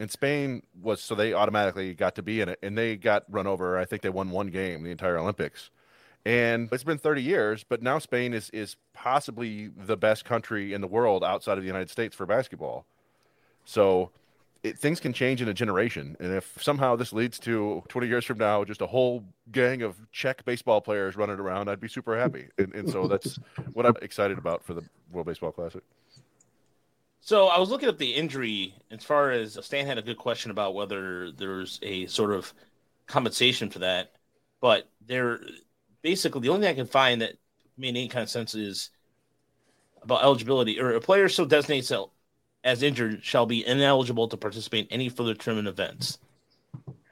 And 0.00 0.10
Spain 0.10 0.62
was 0.80 1.00
so 1.00 1.14
they 1.14 1.34
automatically 1.34 1.92
got 1.92 2.14
to 2.14 2.22
be 2.22 2.40
in 2.40 2.48
it, 2.48 2.58
and 2.62 2.78
they 2.78 2.96
got 2.96 3.24
run 3.28 3.48
over. 3.48 3.76
I 3.76 3.84
think 3.84 4.02
they 4.02 4.08
won 4.08 4.30
one 4.30 4.46
game 4.48 4.84
the 4.84 4.90
entire 4.90 5.18
Olympics. 5.18 5.70
And 6.24 6.68
it's 6.72 6.84
been 6.84 6.98
30 6.98 7.22
years, 7.22 7.64
but 7.64 7.82
now 7.82 7.98
Spain 7.98 8.34
is 8.34 8.50
is 8.50 8.76
possibly 8.92 9.68
the 9.68 9.96
best 9.96 10.24
country 10.24 10.74
in 10.74 10.80
the 10.80 10.86
world 10.86 11.24
outside 11.24 11.56
of 11.56 11.62
the 11.64 11.68
United 11.68 11.90
States 11.90 12.14
for 12.14 12.26
basketball. 12.26 12.84
So 13.64 14.10
it, 14.62 14.78
things 14.78 14.98
can 14.98 15.12
change 15.12 15.40
in 15.40 15.48
a 15.48 15.54
generation, 15.54 16.16
and 16.18 16.34
if 16.34 16.60
somehow 16.60 16.96
this 16.96 17.12
leads 17.12 17.38
to 17.40 17.82
20 17.88 18.08
years 18.08 18.24
from 18.24 18.38
now, 18.38 18.64
just 18.64 18.80
a 18.80 18.86
whole 18.86 19.24
gang 19.52 19.82
of 19.82 19.96
Czech 20.10 20.44
baseball 20.44 20.80
players 20.80 21.16
running 21.16 21.38
around, 21.38 21.68
I'd 21.70 21.80
be 21.80 21.88
super 21.88 22.18
happy. 22.18 22.48
And, 22.58 22.74
and 22.74 22.90
so 22.90 23.06
that's 23.06 23.38
what 23.72 23.86
I'm 23.86 23.94
excited 24.02 24.36
about 24.36 24.64
for 24.64 24.74
the 24.74 24.82
World 25.12 25.26
Baseball 25.26 25.52
Classic. 25.52 25.82
So 27.20 27.48
I 27.48 27.58
was 27.58 27.70
looking 27.70 27.88
at 27.88 27.98
the 27.98 28.14
injury 28.14 28.74
as 28.90 29.04
far 29.04 29.30
as 29.30 29.58
Stan 29.62 29.86
had 29.86 29.98
a 29.98 30.02
good 30.02 30.18
question 30.18 30.50
about 30.50 30.74
whether 30.74 31.30
there's 31.30 31.78
a 31.82 32.06
sort 32.06 32.32
of 32.32 32.52
compensation 33.06 33.70
for 33.70 33.80
that, 33.80 34.12
but 34.60 34.88
there 35.06 35.40
basically 36.02 36.40
the 36.40 36.48
only 36.48 36.66
thing 36.66 36.70
I 36.70 36.78
can 36.78 36.86
find 36.86 37.22
that 37.22 37.34
made 37.76 37.90
any 37.90 38.08
kind 38.08 38.22
of 38.22 38.30
sense 38.30 38.54
is 38.54 38.90
about 40.02 40.22
eligibility 40.22 40.80
or 40.80 40.94
a 40.94 41.00
player 41.00 41.28
so 41.28 41.44
designates 41.44 41.92
as 42.64 42.82
injured 42.82 43.24
shall 43.24 43.46
be 43.46 43.66
ineligible 43.66 44.28
to 44.28 44.36
participate 44.36 44.86
in 44.86 44.92
any 44.92 45.08
further 45.08 45.34
tournament 45.34 45.68
events. 45.68 46.18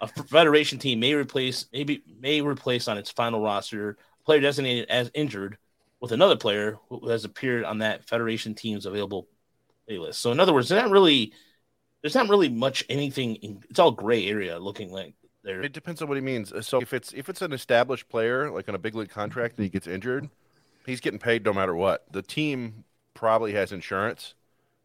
A 0.00 0.08
federation 0.08 0.78
team 0.78 1.00
may 1.00 1.14
replace 1.14 1.66
maybe 1.72 2.02
may 2.20 2.40
replace 2.40 2.88
on 2.88 2.98
its 2.98 3.10
final 3.10 3.42
roster 3.42 3.90
a 3.90 4.24
player 4.24 4.40
designated 4.40 4.88
as 4.90 5.10
injured 5.14 5.56
with 6.00 6.12
another 6.12 6.36
player 6.36 6.78
who 6.88 7.08
has 7.08 7.24
appeared 7.24 7.64
on 7.64 7.78
that 7.78 8.04
federation 8.04 8.54
team's 8.54 8.86
available 8.86 9.26
playlist. 9.88 10.14
So 10.14 10.32
in 10.32 10.40
other 10.40 10.52
words, 10.52 10.68
there's 10.68 10.82
not 10.82 10.90
really 10.90 11.32
there's 12.02 12.14
not 12.14 12.28
really 12.28 12.48
much 12.48 12.84
anything. 12.88 13.36
In, 13.36 13.62
it's 13.70 13.78
all 13.78 13.90
gray 13.90 14.26
area 14.26 14.58
looking 14.58 14.92
like 14.92 15.14
there. 15.46 15.62
It 15.62 15.72
depends 15.72 16.02
on 16.02 16.08
what 16.08 16.16
he 16.16 16.20
means. 16.20 16.52
Uh, 16.52 16.60
so 16.60 16.80
if 16.80 16.92
it's 16.92 17.12
if 17.14 17.28
it's 17.30 17.40
an 17.40 17.52
established 17.52 18.08
player 18.08 18.50
like 18.50 18.68
on 18.68 18.74
a 18.74 18.78
big 18.78 18.94
league 18.94 19.08
contract 19.08 19.56
and 19.56 19.64
he 19.64 19.70
gets 19.70 19.86
injured, 19.86 20.28
he's 20.84 21.00
getting 21.00 21.18
paid 21.18 21.44
no 21.44 21.54
matter 21.54 21.74
what. 21.74 22.04
The 22.12 22.22
team 22.22 22.84
probably 23.14 23.52
has 23.54 23.72
insurance 23.72 24.34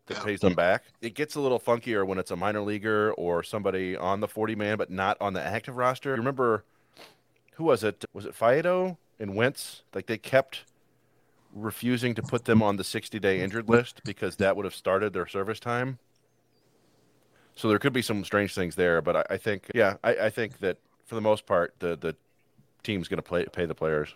that 0.05 0.17
Yeah. 0.17 0.23
pays 0.23 0.39
them 0.39 0.53
back. 0.53 0.83
It 1.01 1.15
gets 1.15 1.35
a 1.35 1.41
little 1.41 1.59
funkier 1.59 2.07
when 2.07 2.17
it's 2.17 2.31
a 2.31 2.35
minor 2.35 2.61
leaguer 2.61 3.11
or 3.13 3.43
somebody 3.43 3.97
on 3.97 4.21
the 4.21 4.27
40 4.27 4.55
man 4.55 4.77
but 4.77 4.89
not 4.89 5.17
on 5.19 5.33
the 5.33 5.41
active 5.43 5.75
roster. 5.75 6.11
You 6.11 6.15
remember 6.15 6.63
who 7.55 7.65
was 7.65 7.83
it? 7.83 8.05
Was 8.13 8.25
it 8.25 8.33
Faedo 8.37 8.97
and 9.19 9.35
Wentz? 9.35 9.83
Like 9.93 10.05
they 10.05 10.17
kept 10.17 10.63
refusing 11.53 12.15
to 12.15 12.21
put 12.23 12.45
them 12.45 12.63
on 12.63 12.77
the 12.77 12.83
60 12.83 13.19
day 13.19 13.41
injured 13.41 13.67
list 13.67 14.01
because 14.05 14.37
that 14.37 14.55
would 14.55 14.63
have 14.65 14.75
started 14.75 15.11
their 15.13 15.27
service 15.27 15.59
time. 15.59 15.99
So 17.55 17.67
there 17.69 17.79
could 17.79 17.93
be 17.93 18.01
some 18.01 18.23
strange 18.23 18.55
things 18.55 18.75
there, 18.75 19.01
but 19.01 19.15
I, 19.15 19.23
I 19.31 19.37
think, 19.37 19.69
yeah, 19.75 19.95
I, 20.03 20.15
I 20.15 20.29
think 20.29 20.59
that 20.59 20.77
for 21.05 21.15
the 21.15 21.21
most 21.21 21.45
part, 21.45 21.73
the 21.79 21.97
the 21.97 22.15
team's 22.83 23.07
going 23.07 23.17
to 23.17 23.23
play 23.23 23.45
pay 23.45 23.65
the 23.65 23.75
players. 23.75 24.13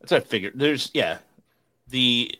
That's 0.00 0.12
I 0.12 0.20
figured. 0.20 0.52
There's 0.56 0.90
yeah, 0.92 1.18
the 1.88 2.34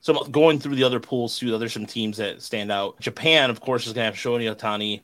so 0.00 0.24
going 0.24 0.58
through 0.58 0.76
the 0.76 0.84
other 0.84 1.00
pools 1.00 1.38
too. 1.38 1.56
There's 1.58 1.72
some 1.72 1.86
teams 1.86 2.18
that 2.18 2.42
stand 2.42 2.70
out. 2.70 3.00
Japan, 3.00 3.50
of 3.50 3.60
course, 3.60 3.86
is 3.86 3.92
going 3.92 4.02
to 4.02 4.06
have 4.06 4.14
Shohei 4.14 4.54
Ohtani, 4.54 5.02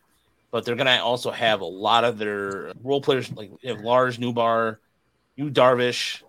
but 0.51 0.65
they're 0.65 0.77
going 0.77 0.87
to 0.87 1.03
also 1.03 1.31
have 1.31 1.61
a 1.61 1.67
lot 1.67 2.05
of 2.05 2.19
their 2.19 2.73
role 2.83 3.01
players 3.01 3.31
like 3.33 3.51
they 3.61 3.69
have 3.69 3.81
Lars 3.81 4.19
Nootbaar, 4.19 4.79
Darvish, 5.39 6.23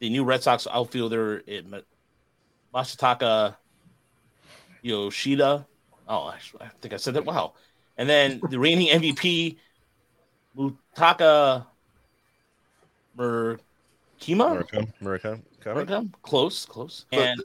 the 0.00 0.10
new 0.10 0.24
Red 0.24 0.42
Sox 0.42 0.66
outfielder 0.70 1.42
eh, 1.46 1.60
Ma- 1.64 1.78
Masataka 2.74 3.56
Yoshida. 4.82 5.66
Oh, 6.10 6.30
actually, 6.34 6.62
I 6.62 6.68
think 6.80 6.92
I 6.92 6.96
said 6.96 7.14
that. 7.14 7.24
Wow. 7.24 7.52
And 7.96 8.08
then 8.08 8.40
the 8.50 8.58
reigning 8.58 8.88
MVP, 8.88 9.56
Mutaka 10.56 11.64
Murkima. 13.16 13.58
Murakami, 15.00 15.42
Murakami? 15.64 16.12
Close, 16.22 16.66
close. 16.66 17.06
And 17.12 17.40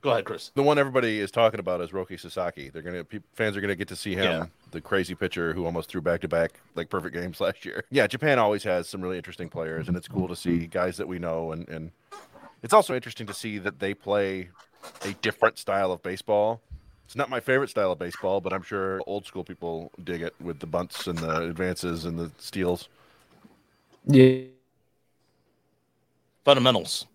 go 0.00 0.10
ahead, 0.10 0.24
Chris. 0.24 0.50
The 0.54 0.62
one 0.62 0.78
everybody 0.78 1.18
is 1.18 1.30
talking 1.30 1.60
about 1.60 1.80
is 1.80 1.90
Roki 1.90 2.18
Sasaki. 2.18 2.70
They're 2.70 2.82
gonna 2.82 3.04
fans 3.34 3.56
are 3.56 3.60
gonna 3.60 3.74
get 3.74 3.88
to 3.88 3.96
see 3.96 4.14
him, 4.14 4.24
Yeah. 4.24 4.46
the 4.70 4.80
crazy 4.80 5.14
pitcher 5.14 5.52
who 5.52 5.64
almost 5.64 5.88
threw 5.88 6.00
back 6.00 6.20
to 6.22 6.28
back 6.28 6.60
like 6.74 6.90
perfect 6.90 7.14
games 7.14 7.40
last 7.40 7.64
year. 7.64 7.84
Yeah, 7.90 8.06
Japan 8.06 8.38
always 8.38 8.62
has 8.64 8.88
some 8.88 9.00
really 9.00 9.16
interesting 9.16 9.48
players, 9.48 9.88
and 9.88 9.96
it's 9.96 10.08
cool 10.08 10.28
to 10.28 10.36
see 10.36 10.66
guys 10.66 10.96
that 10.98 11.08
we 11.08 11.18
know. 11.18 11.52
And 11.52 11.68
and 11.68 11.90
it's 12.62 12.72
also 12.74 12.94
interesting 12.94 13.26
to 13.26 13.34
see 13.34 13.58
that 13.58 13.78
they 13.80 13.94
play 13.94 14.50
a 15.02 15.12
different 15.22 15.58
style 15.58 15.90
of 15.92 16.02
baseball. 16.02 16.60
It's 17.14 17.18
not 17.20 17.30
my 17.30 17.38
favorite 17.38 17.70
style 17.70 17.92
of 17.92 18.00
baseball, 18.00 18.40
but 18.40 18.52
I'm 18.52 18.64
sure 18.64 19.00
old 19.06 19.24
school 19.24 19.44
people 19.44 19.92
dig 20.02 20.20
it 20.20 20.34
with 20.40 20.58
the 20.58 20.66
bunts 20.66 21.06
and 21.06 21.16
the 21.16 21.42
advances 21.42 22.06
and 22.06 22.18
the 22.18 22.32
steals. 22.38 22.88
Yeah. 24.04 24.46
Fundamentals. 26.44 27.06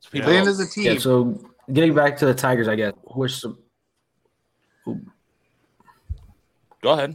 So 0.00 0.08
people- 0.08 0.28
Playing 0.28 0.48
as 0.48 0.60
a 0.60 0.66
team. 0.66 0.94
Yeah. 0.94 0.98
So 0.98 1.38
getting 1.70 1.92
back 1.94 2.16
to 2.20 2.24
the 2.24 2.32
Tigers, 2.32 2.68
I 2.68 2.74
guess. 2.76 2.94
Which 3.04 3.32
some. 3.38 3.58
go 6.80 6.92
ahead. 6.92 7.14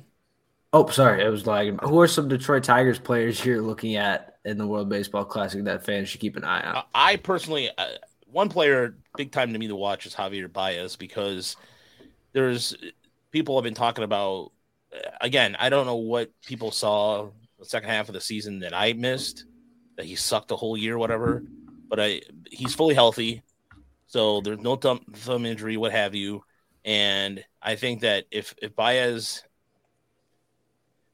Oh, 0.71 0.87
sorry, 0.89 1.25
it 1.25 1.29
was 1.29 1.47
lagging. 1.47 1.79
Who 1.81 1.99
are 1.99 2.07
some 2.07 2.27
Detroit 2.27 2.63
Tigers 2.63 2.99
players 2.99 3.43
you're 3.43 3.63
looking 3.63 3.95
at 3.95 4.37
in 4.45 4.59
the 4.59 4.67
World 4.67 4.87
Baseball 4.87 5.25
Classic 5.25 5.63
that 5.63 5.83
fans 5.83 6.09
should 6.09 6.21
keep 6.21 6.35
an 6.37 6.43
eye 6.43 6.61
on? 6.61 6.75
I- 6.75 6.83
I 6.93 7.15
personally, 7.15 7.71
uh, 7.75 7.87
one 8.31 8.49
player 8.49 8.93
big 9.17 9.31
time 9.31 9.51
to 9.53 9.57
me 9.57 9.67
to 9.67 9.75
watch 9.75 10.05
is 10.05 10.13
Javier 10.13 10.53
Baez 10.53 10.95
because 10.95 11.55
there's 12.33 12.75
people 13.31 13.57
have 13.57 13.63
been 13.63 13.73
talking 13.73 14.03
about. 14.03 14.51
Again, 15.21 15.55
I 15.59 15.69
don't 15.69 15.85
know 15.85 15.97
what 15.97 16.31
people 16.45 16.71
saw 16.71 17.29
the 17.59 17.65
second 17.65 17.89
half 17.89 18.09
of 18.09 18.13
the 18.13 18.21
season 18.21 18.59
that 18.59 18.73
I 18.73 18.93
missed 18.93 19.45
that 19.97 20.05
he 20.05 20.15
sucked 20.15 20.47
the 20.47 20.57
whole 20.57 20.75
year, 20.75 20.97
whatever. 20.97 21.43
But 21.87 21.99
I, 21.99 22.21
he's 22.49 22.73
fully 22.73 22.95
healthy, 22.95 23.43
so 24.07 24.41
there's 24.41 24.59
no 24.59 24.75
thumb, 24.75 25.05
thumb 25.13 25.45
injury, 25.45 25.77
what 25.77 25.91
have 25.91 26.15
you. 26.15 26.43
And 26.85 27.43
I 27.61 27.75
think 27.75 28.01
that 28.01 28.25
if 28.31 28.55
if 28.61 28.75
Baez 28.75 29.43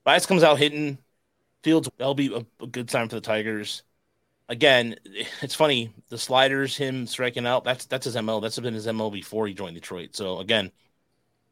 Baez 0.03 0.25
comes 0.25 0.43
out 0.43 0.57
hitting, 0.57 0.99
Fields 1.63 1.89
that'll 1.97 2.13
be 2.13 2.33
a, 2.33 2.63
a 2.63 2.67
good 2.67 2.89
sign 2.91 3.09
for 3.09 3.15
the 3.15 3.21
Tigers 3.21 3.83
again, 4.49 4.95
it's 5.41 5.55
funny 5.55 5.93
the 6.09 6.17
sliders, 6.17 6.75
him 6.75 7.07
striking 7.07 7.45
out. 7.45 7.63
That's 7.63 7.85
that's 7.85 8.05
his 8.05 8.15
mo. 8.21 8.39
That's 8.39 8.59
been 8.59 8.73
his 8.73 8.87
mo 8.87 9.09
before 9.09 9.47
he 9.47 9.53
joined 9.53 9.75
Detroit. 9.75 10.15
So 10.15 10.39
again, 10.39 10.71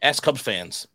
ask 0.03 0.21
Cubs 0.21 0.41
fans. 0.41 0.87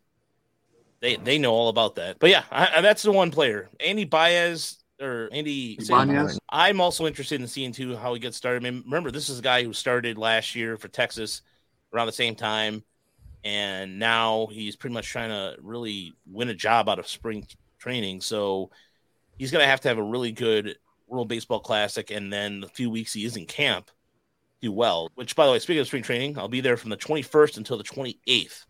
They 1.01 1.17
they 1.17 1.37
know 1.37 1.51
all 1.51 1.67
about 1.69 1.95
that. 1.95 2.19
But 2.19 2.29
yeah, 2.29 2.43
I, 2.51 2.77
I- 2.77 2.81
that's 2.81 3.03
the 3.03 3.11
one 3.11 3.31
player, 3.31 3.69
Andy 3.85 4.05
Baez 4.05 4.77
or 5.01 5.29
Andy. 5.31 5.77
Ibanez. 5.79 6.39
I'm 6.49 6.79
also 6.81 7.07
interested 7.07 7.41
in 7.41 7.47
seeing 7.47 7.71
too 7.73 7.95
how 7.95 8.13
he 8.13 8.19
gets 8.19 8.37
started. 8.37 8.65
I 8.65 8.69
mean, 8.69 8.83
remember, 8.85 9.11
this 9.11 9.29
is 9.29 9.39
a 9.39 9.41
guy 9.41 9.63
who 9.63 9.73
started 9.73 10.17
last 10.17 10.55
year 10.55 10.77
for 10.77 10.87
Texas 10.87 11.41
around 11.93 12.07
the 12.07 12.13
same 12.13 12.35
time, 12.35 12.83
and 13.43 13.97
now 13.97 14.47
he's 14.51 14.75
pretty 14.75 14.93
much 14.93 15.07
trying 15.07 15.29
to 15.29 15.55
really 15.61 16.13
win 16.25 16.49
a 16.49 16.53
job 16.53 16.89
out 16.89 16.99
of 16.99 17.07
spring 17.07 17.47
training. 17.79 18.19
So 18.21 18.69
he's 19.37 19.51
going 19.51 19.63
to 19.63 19.69
have 19.69 19.81
to 19.81 19.87
have 19.87 19.97
a 19.97 20.03
really 20.03 20.31
good 20.33 20.77
World 21.07 21.29
Baseball 21.29 21.61
Classic, 21.61 22.11
and 22.11 22.31
then 22.31 22.59
the 22.59 22.67
few 22.67 22.89
weeks 22.89 23.13
he 23.13 23.23
is 23.25 23.37
in 23.37 23.45
camp, 23.45 23.89
do 24.61 24.71
well. 24.71 25.09
Which, 25.15 25.33
by 25.35 25.45
the 25.45 25.53
way, 25.53 25.59
speaking 25.59 25.79
of 25.79 25.87
spring 25.87 26.03
training, 26.03 26.37
I'll 26.37 26.49
be 26.49 26.61
there 26.61 26.77
from 26.77 26.89
the 26.89 26.97
21st 26.97 27.55
until 27.57 27.77
the 27.77 27.83
28th. 27.85 28.65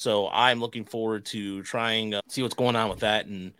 So 0.00 0.30
I'm 0.32 0.60
looking 0.60 0.86
forward 0.86 1.26
to 1.26 1.62
trying 1.62 2.14
uh, 2.14 2.22
see 2.26 2.42
what's 2.42 2.54
going 2.54 2.74
on 2.74 2.88
with 2.88 3.00
that, 3.00 3.26
and 3.26 3.52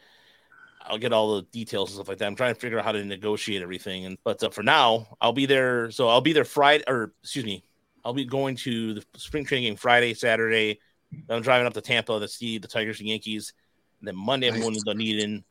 I'll 0.80 0.96
get 0.96 1.12
all 1.12 1.36
the 1.36 1.42
details 1.42 1.90
and 1.90 1.96
stuff 1.96 2.08
like 2.08 2.16
that. 2.16 2.26
I'm 2.26 2.34
trying 2.34 2.54
to 2.54 2.58
figure 2.58 2.78
out 2.78 2.84
how 2.86 2.92
to 2.92 3.04
negotiate 3.04 3.60
everything, 3.60 4.06
and 4.06 4.16
but 4.24 4.42
uh, 4.42 4.48
for 4.48 4.62
now, 4.62 5.18
I'll 5.20 5.34
be 5.34 5.44
there. 5.44 5.90
So 5.90 6.08
I'll 6.08 6.22
be 6.22 6.32
there 6.32 6.46
Friday, 6.46 6.82
or 6.88 7.12
excuse 7.22 7.44
me, 7.44 7.62
I'll 8.06 8.14
be 8.14 8.24
going 8.24 8.56
to 8.56 8.94
the 8.94 9.04
spring 9.18 9.44
training 9.44 9.68
game 9.68 9.76
Friday, 9.76 10.14
Saturday. 10.14 10.80
I'm 11.28 11.42
driving 11.42 11.66
up 11.66 11.74
to 11.74 11.82
Tampa 11.82 12.18
to 12.18 12.26
see 12.26 12.56
the 12.56 12.68
Tigers 12.68 13.00
and 13.00 13.08
Yankees. 13.10 13.52
And 14.00 14.08
then 14.08 14.16
Monday, 14.16 14.48
I'm 14.48 14.54
Nice. 14.54 14.62
going 14.62 14.74
to 14.76 14.80
Dunedin 14.80 15.44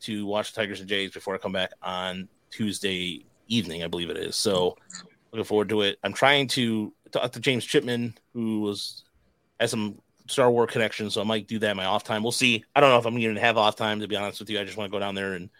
to 0.00 0.26
watch 0.26 0.52
the 0.52 0.60
Tigers 0.60 0.80
and 0.80 0.88
Jays 0.90 1.12
before 1.12 1.34
I 1.34 1.38
come 1.38 1.52
back 1.52 1.70
on 1.82 2.28
Tuesday 2.50 3.24
evening, 3.48 3.82
I 3.82 3.86
believe 3.86 4.10
it 4.10 4.18
is. 4.18 4.36
So 4.36 4.76
looking 5.32 5.44
forward 5.44 5.70
to 5.70 5.80
it. 5.80 5.98
I'm 6.04 6.12
trying 6.12 6.48
to 6.48 6.92
talk 7.12 7.32
to 7.32 7.40
James 7.40 7.64
Chipman, 7.64 8.18
who 8.34 8.60
was 8.60 9.04
has 9.58 9.70
some 9.70 10.00
Star 10.26 10.50
Wars 10.50 10.70
connection, 10.70 11.10
so 11.10 11.20
I 11.20 11.24
might 11.24 11.46
do 11.46 11.58
that 11.58 11.70
in 11.70 11.76
my 11.76 11.84
off 11.84 12.04
time. 12.04 12.22
We'll 12.22 12.32
see. 12.32 12.64
I 12.74 12.80
don't 12.80 12.90
know 12.90 12.98
if 12.98 13.06
I'm 13.06 13.20
going 13.20 13.34
to 13.34 13.40
have 13.40 13.58
off 13.58 13.76
time. 13.76 14.00
To 14.00 14.08
be 14.08 14.16
honest 14.16 14.40
with 14.40 14.50
you, 14.50 14.58
I 14.58 14.64
just 14.64 14.76
want 14.76 14.90
to 14.90 14.92
go 14.92 14.98
down 14.98 15.14
there 15.14 15.34
and 15.34 15.50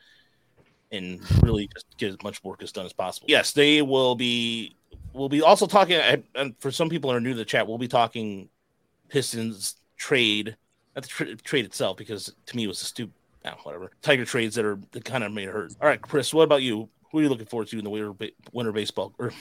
and 0.91 1.21
really 1.43 1.69
just 1.75 1.87
get 1.99 2.11
as 2.11 2.23
much 2.23 2.43
work 2.45 2.63
as 2.63 2.73
done 2.73 2.87
as 2.87 2.93
possible. 2.93 3.27
Yes, 3.29 3.53
they 3.53 3.83
will 3.83 4.15
be. 4.15 4.77
We'll 5.13 5.29
be 5.29 5.43
also 5.43 5.67
talking. 5.67 5.97
And 6.35 6.57
for 6.59 6.71
some 6.71 6.89
people 6.89 7.11
that 7.11 7.17
are 7.17 7.21
new 7.21 7.33
to 7.33 7.37
the 7.37 7.45
chat, 7.45 7.67
we'll 7.67 7.79
be 7.79 7.89
talking 7.89 8.49
Pistons 9.09 9.77
trade, 9.97 10.57
not 10.95 11.03
the 11.03 11.09
tra- 11.09 11.37
trade 11.37 11.65
itself, 11.65 11.97
because 11.97 12.35
to 12.47 12.57
me 12.57 12.65
it 12.65 12.69
was 12.69 12.81
a 12.83 12.87
stupid. 12.87 13.15
No, 13.45 13.53
ah, 13.53 13.61
whatever. 13.65 13.91
Tiger 14.01 14.25
trades 14.25 14.55
that 14.55 14.65
are 14.65 14.79
that 14.93 15.05
kind 15.05 15.23
of 15.23 15.31
made 15.33 15.49
it 15.49 15.53
hurt. 15.53 15.75
All 15.81 15.89
right, 15.89 16.01
Chris, 16.01 16.33
what 16.33 16.45
about 16.45 16.63
you? 16.63 16.89
Who 17.13 17.19
are 17.19 17.23
you 17.23 17.29
looking 17.29 17.47
forward 17.47 17.69
to 17.69 17.79
in 17.79 17.85
the 17.85 17.91
winter, 17.91 18.15
winter 18.53 18.73
baseball 18.73 19.13
or 19.19 19.33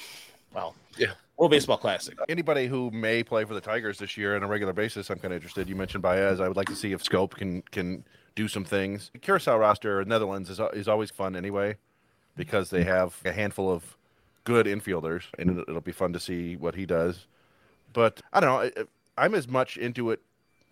wow, 0.54 0.74
Yeah. 0.98 1.14
World 1.38 1.52
Baseball 1.52 1.78
Classic? 1.78 2.18
Anybody 2.30 2.68
who 2.68 2.92
may 2.92 3.24
play 3.24 3.44
for 3.44 3.54
the 3.54 3.62
Tigers 3.62 3.98
this 3.98 4.18
year 4.18 4.36
on 4.36 4.44
a 4.44 4.48
regular 4.48 4.74
basis, 4.74 5.10
I'm 5.10 5.18
kind 5.18 5.34
of 5.34 5.38
interested. 5.38 5.68
You 5.68 5.76
mentioned 5.76 6.04
Baez. 6.04 6.40
I 6.40 6.48
would 6.48 6.58
like 6.58 6.68
to 6.68 6.76
see 6.76 6.94
if 6.94 7.04
Schoop 7.04 7.32
can 7.32 7.62
can 7.72 8.04
do 8.36 8.48
some 8.48 8.64
things. 8.64 9.10
The 9.14 9.20
Curacao 9.20 9.58
roster, 9.58 10.04
Netherlands 10.06 10.50
is 10.50 10.60
is 10.74 10.88
always 10.88 11.12
fun 11.12 11.36
anyway, 11.36 11.78
because 12.36 12.70
they 12.70 12.84
have 12.84 13.20
a 13.26 13.32
handful 13.32 13.72
of 13.72 13.98
good 14.44 14.66
infielders, 14.66 15.24
and 15.40 15.60
it'll, 15.60 15.82
be 15.82 15.92
fun 15.92 16.14
to 16.14 16.20
see 16.20 16.56
what 16.56 16.76
he 16.76 16.86
does. 16.86 17.28
But 17.94 18.22
I 18.32 18.40
don't 18.40 18.76
know. 18.76 18.86
I'm 19.18 19.36
as 19.36 19.48
much 19.48 19.78
into 19.78 20.12
it 20.12 20.22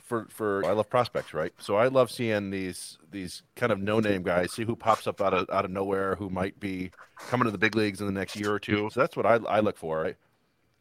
for 0.04 0.28
for 0.30 0.66
I 0.66 0.72
love 0.74 0.90
prospects, 0.90 1.34
right? 1.34 1.54
So 1.58 1.76
I 1.76 1.88
love 1.88 2.12
seeing 2.12 2.50
these 2.50 2.98
these 3.12 3.44
kind 3.56 3.72
of 3.72 3.80
no 3.80 4.00
name 4.00 4.24
guys, 4.24 4.52
see 4.52 4.64
who 4.64 4.76
pops 4.76 5.08
up 5.08 5.22
out 5.22 5.34
of 5.34 5.50
out 5.50 5.66
of 5.66 5.72
nowhere, 5.72 6.16
who 6.16 6.30
might 6.30 6.60
be 6.60 6.92
coming 7.30 7.46
to 7.46 7.52
the 7.52 7.58
big 7.58 7.76
leagues 7.76 8.02
in 8.02 8.08
the 8.08 8.14
next 8.14 8.36
year 8.36 8.52
or 8.52 8.60
two. 8.60 8.90
So 8.92 9.00
that's 9.00 9.16
what 9.16 9.26
I 9.26 9.36
I 9.36 9.60
look 9.60 9.78
for, 9.78 10.02
right? 10.02 10.18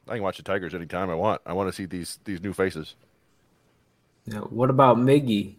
I 0.09 0.15
can 0.15 0.23
watch 0.23 0.37
the 0.39 0.43
Tigers 0.43 0.75
anytime 0.75 1.11
I 1.11 1.15
want. 1.15 1.41
I 1.47 1.53
want 1.53 1.69
to 1.69 1.73
see 1.75 1.87
these 1.87 2.19
these 2.25 2.41
new 2.43 2.53
faces. 2.53 2.97
Yeah, 4.27 4.39
what 4.41 4.71
about 4.71 4.97
Miggy? 4.99 5.57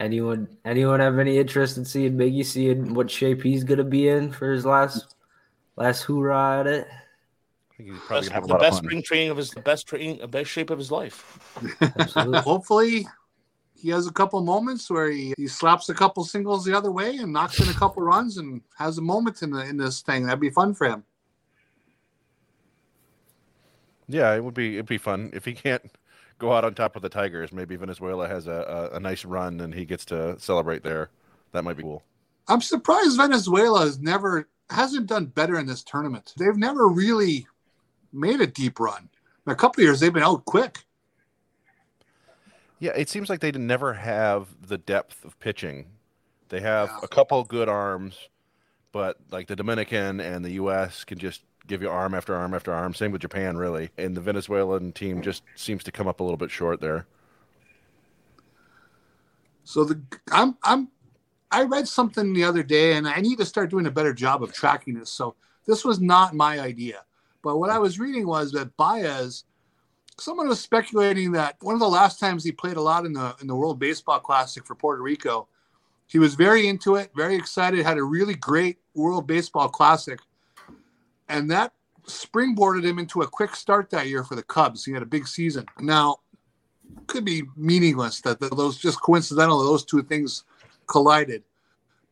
Anyone 0.00 0.48
anyone 0.64 1.00
have 1.00 1.18
any 1.18 1.38
interest 1.38 1.76
in 1.76 1.84
seeing 1.84 2.16
Miggy, 2.16 2.44
seeing 2.44 2.94
what 2.94 3.10
shape 3.10 3.42
he's 3.42 3.64
gonna 3.64 3.84
be 3.84 4.08
in 4.08 4.30
for 4.32 4.52
his 4.52 4.64
last 4.64 5.14
last 5.76 6.02
hoorah 6.02 6.60
at 6.60 6.66
it? 6.66 6.88
I 6.90 7.76
think 7.76 7.90
he's 7.90 7.98
probably 8.00 8.28
Best, 8.28 8.28
gonna 8.28 8.34
have 8.34 8.44
a 8.44 8.46
the 8.46 8.52
lot 8.54 8.60
best 8.60 8.78
of 8.78 8.78
fun. 8.78 8.84
spring 8.84 9.02
training 9.02 9.30
of 9.30 9.36
his 9.36 9.50
the 9.50 9.60
best 9.60 9.86
training, 9.86 10.18
the 10.18 10.28
best 10.28 10.50
shape 10.50 10.70
of 10.70 10.78
his 10.78 10.90
life. 10.90 11.38
Hopefully, 12.16 13.06
he 13.74 13.90
has 13.90 14.06
a 14.08 14.12
couple 14.12 14.40
moments 14.40 14.90
where 14.90 15.10
he, 15.10 15.34
he 15.36 15.46
slaps 15.48 15.88
a 15.88 15.94
couple 15.94 16.24
singles 16.24 16.64
the 16.64 16.76
other 16.76 16.90
way 16.90 17.16
and 17.18 17.32
knocks 17.32 17.60
in 17.60 17.68
a 17.68 17.74
couple 17.74 18.02
runs 18.02 18.36
and 18.38 18.60
has 18.76 18.98
a 18.98 19.02
moment 19.02 19.42
in 19.42 19.50
the 19.50 19.64
in 19.64 19.76
this 19.76 20.00
thing. 20.00 20.24
That'd 20.26 20.40
be 20.40 20.50
fun 20.50 20.74
for 20.74 20.88
him. 20.88 21.04
Yeah, 24.08 24.34
it 24.34 24.42
would 24.42 24.54
be 24.54 24.74
it'd 24.74 24.86
be 24.86 24.98
fun 24.98 25.30
if 25.34 25.44
he 25.44 25.52
can't 25.52 25.82
go 26.38 26.52
out 26.52 26.64
on 26.64 26.74
top 26.74 26.96
of 26.96 27.02
the 27.02 27.08
Tigers. 27.08 27.52
Maybe 27.52 27.76
Venezuela 27.76 28.26
has 28.28 28.46
a, 28.46 28.90
a, 28.92 28.96
a 28.96 29.00
nice 29.00 29.24
run 29.24 29.60
and 29.60 29.74
he 29.74 29.84
gets 29.84 30.04
to 30.06 30.38
celebrate 30.38 30.82
there. 30.82 31.10
That 31.52 31.62
might 31.64 31.76
be 31.76 31.82
cool. 31.82 32.02
I'm 32.48 32.60
surprised 32.60 33.16
Venezuela 33.16 33.80
has 33.80 33.98
never 33.98 34.48
hasn't 34.70 35.06
done 35.06 35.26
better 35.26 35.58
in 35.58 35.66
this 35.66 35.82
tournament. 35.82 36.32
They've 36.38 36.56
never 36.56 36.88
really 36.88 37.46
made 38.12 38.40
a 38.40 38.46
deep 38.46 38.80
run. 38.80 39.08
In 39.46 39.52
a 39.52 39.56
couple 39.56 39.80
of 39.82 39.86
years, 39.86 40.00
they've 40.00 40.12
been 40.12 40.22
out 40.22 40.44
quick. 40.44 40.84
Yeah, 42.78 42.92
it 42.94 43.08
seems 43.08 43.28
like 43.28 43.40
they 43.40 43.50
never 43.50 43.94
have 43.94 44.46
the 44.66 44.78
depth 44.78 45.24
of 45.24 45.38
pitching. 45.40 45.86
They 46.48 46.60
have 46.60 46.88
Yeah. 46.88 46.98
a 47.02 47.08
couple 47.08 47.42
good 47.44 47.68
arms, 47.68 48.28
but 48.92 49.16
like 49.30 49.48
the 49.48 49.56
Dominican 49.56 50.20
and 50.20 50.44
the 50.44 50.52
U.S. 50.52 51.04
can 51.04 51.18
just 51.18 51.42
give 51.68 51.82
you 51.82 51.90
arm 51.90 52.14
after 52.14 52.34
arm 52.34 52.54
after 52.54 52.72
arm. 52.72 52.94
Same 52.94 53.12
with 53.12 53.20
Japan, 53.20 53.56
really. 53.56 53.90
And 53.96 54.16
the 54.16 54.20
Venezuelan 54.20 54.92
team 54.92 55.22
just 55.22 55.42
seems 55.54 55.84
to 55.84 55.92
come 55.92 56.08
up 56.08 56.20
a 56.20 56.22
little 56.24 56.36
bit 56.36 56.50
short 56.50 56.80
there. 56.80 57.06
So 59.64 59.84
the 59.84 60.00
I'm 60.32 60.56
I'm 60.64 60.88
I 61.50 61.64
read 61.64 61.86
something 61.86 62.32
the 62.32 62.44
other 62.44 62.62
day, 62.62 62.94
and 62.94 63.06
I 63.06 63.20
need 63.20 63.36
to 63.38 63.44
start 63.44 63.70
doing 63.70 63.86
a 63.86 63.90
better 63.90 64.12
job 64.12 64.42
of 64.42 64.52
tracking 64.52 64.94
this. 64.94 65.10
So 65.10 65.34
this 65.66 65.84
was 65.84 66.00
not 66.00 66.34
my 66.34 66.58
idea, 66.58 67.04
but 67.42 67.58
what 67.58 67.70
I 67.70 67.78
was 67.78 67.98
reading 67.98 68.26
was 68.26 68.50
that 68.52 68.76
Baez, 68.76 69.44
someone 70.18 70.48
was 70.48 70.60
speculating 70.60 71.32
that 71.32 71.56
one 71.60 71.74
of 71.74 71.80
the 71.80 71.88
last 71.88 72.18
times 72.18 72.44
he 72.44 72.52
played 72.52 72.76
a 72.76 72.82
lot 72.82 73.04
in 73.04 73.12
the 73.12 73.36
in 73.40 73.46
the 73.46 73.54
World 73.54 73.78
Baseball 73.78 74.20
Classic 74.20 74.64
for 74.64 74.74
Puerto 74.74 75.02
Rico, 75.02 75.48
he 76.06 76.18
was 76.18 76.34
very 76.34 76.66
into 76.66 76.96
it, 76.96 77.10
very 77.14 77.34
excited, 77.34 77.84
had 77.84 77.98
a 77.98 78.02
really 78.02 78.34
great 78.34 78.78
World 78.94 79.26
Baseball 79.26 79.68
Classic, 79.68 80.18
and 81.28 81.50
that 81.50 81.72
springboarded 82.06 82.84
him 82.84 82.98
into 82.98 83.22
a 83.22 83.26
quick 83.26 83.54
start 83.54 83.90
that 83.90 84.08
year 84.08 84.24
for 84.24 84.34
the 84.34 84.42
Cubs. 84.42 84.84
He 84.84 84.92
had 84.92 85.02
a 85.02 85.06
big 85.06 85.26
season. 85.26 85.66
Now, 85.78 86.18
could 87.06 87.24
be 87.24 87.42
meaningless 87.56 88.20
that 88.22 88.40
those 88.40 88.78
just 88.78 89.00
coincidental 89.00 89.62
those 89.62 89.84
two 89.84 90.02
things 90.02 90.44
collided. 90.86 91.42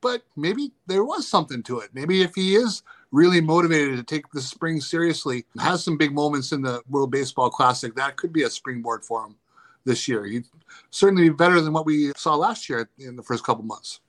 But 0.00 0.22
maybe 0.36 0.72
there 0.86 1.04
was 1.04 1.26
something 1.26 1.62
to 1.64 1.80
it. 1.80 1.90
Maybe 1.94 2.22
if 2.22 2.34
he 2.34 2.54
is 2.54 2.82
really 3.10 3.40
motivated 3.40 3.96
to 3.96 4.02
take 4.02 4.30
the 4.30 4.40
spring 4.40 4.80
seriously, 4.80 5.46
has 5.58 5.82
some 5.82 5.96
big 5.96 6.12
moments 6.12 6.52
in 6.52 6.62
the 6.62 6.82
World 6.88 7.10
Baseball 7.10 7.50
Classic, 7.50 7.94
that 7.94 8.16
could 8.16 8.32
be 8.32 8.42
a 8.42 8.50
springboard 8.50 9.04
for 9.04 9.24
him 9.24 9.36
this 9.84 10.06
year. 10.06 10.24
He'd 10.24 10.44
certainly 10.90 11.30
be 11.30 11.34
better 11.34 11.60
than 11.60 11.72
what 11.72 11.86
we 11.86 12.12
saw 12.16 12.34
last 12.34 12.68
year 12.68 12.88
in 12.98 13.16
the 13.16 13.22
first 13.22 13.44
couple 13.44 13.64
months. 13.64 14.00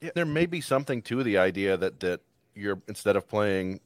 Yeah, 0.00 0.10
there 0.14 0.26
may 0.26 0.46
be 0.46 0.60
something 0.60 1.02
to 1.02 1.22
the 1.22 1.38
idea 1.38 1.76
that 1.76 2.00
that 2.00 2.20
you're 2.54 2.80
instead 2.88 3.16
of 3.16 3.28
playing 3.28 3.80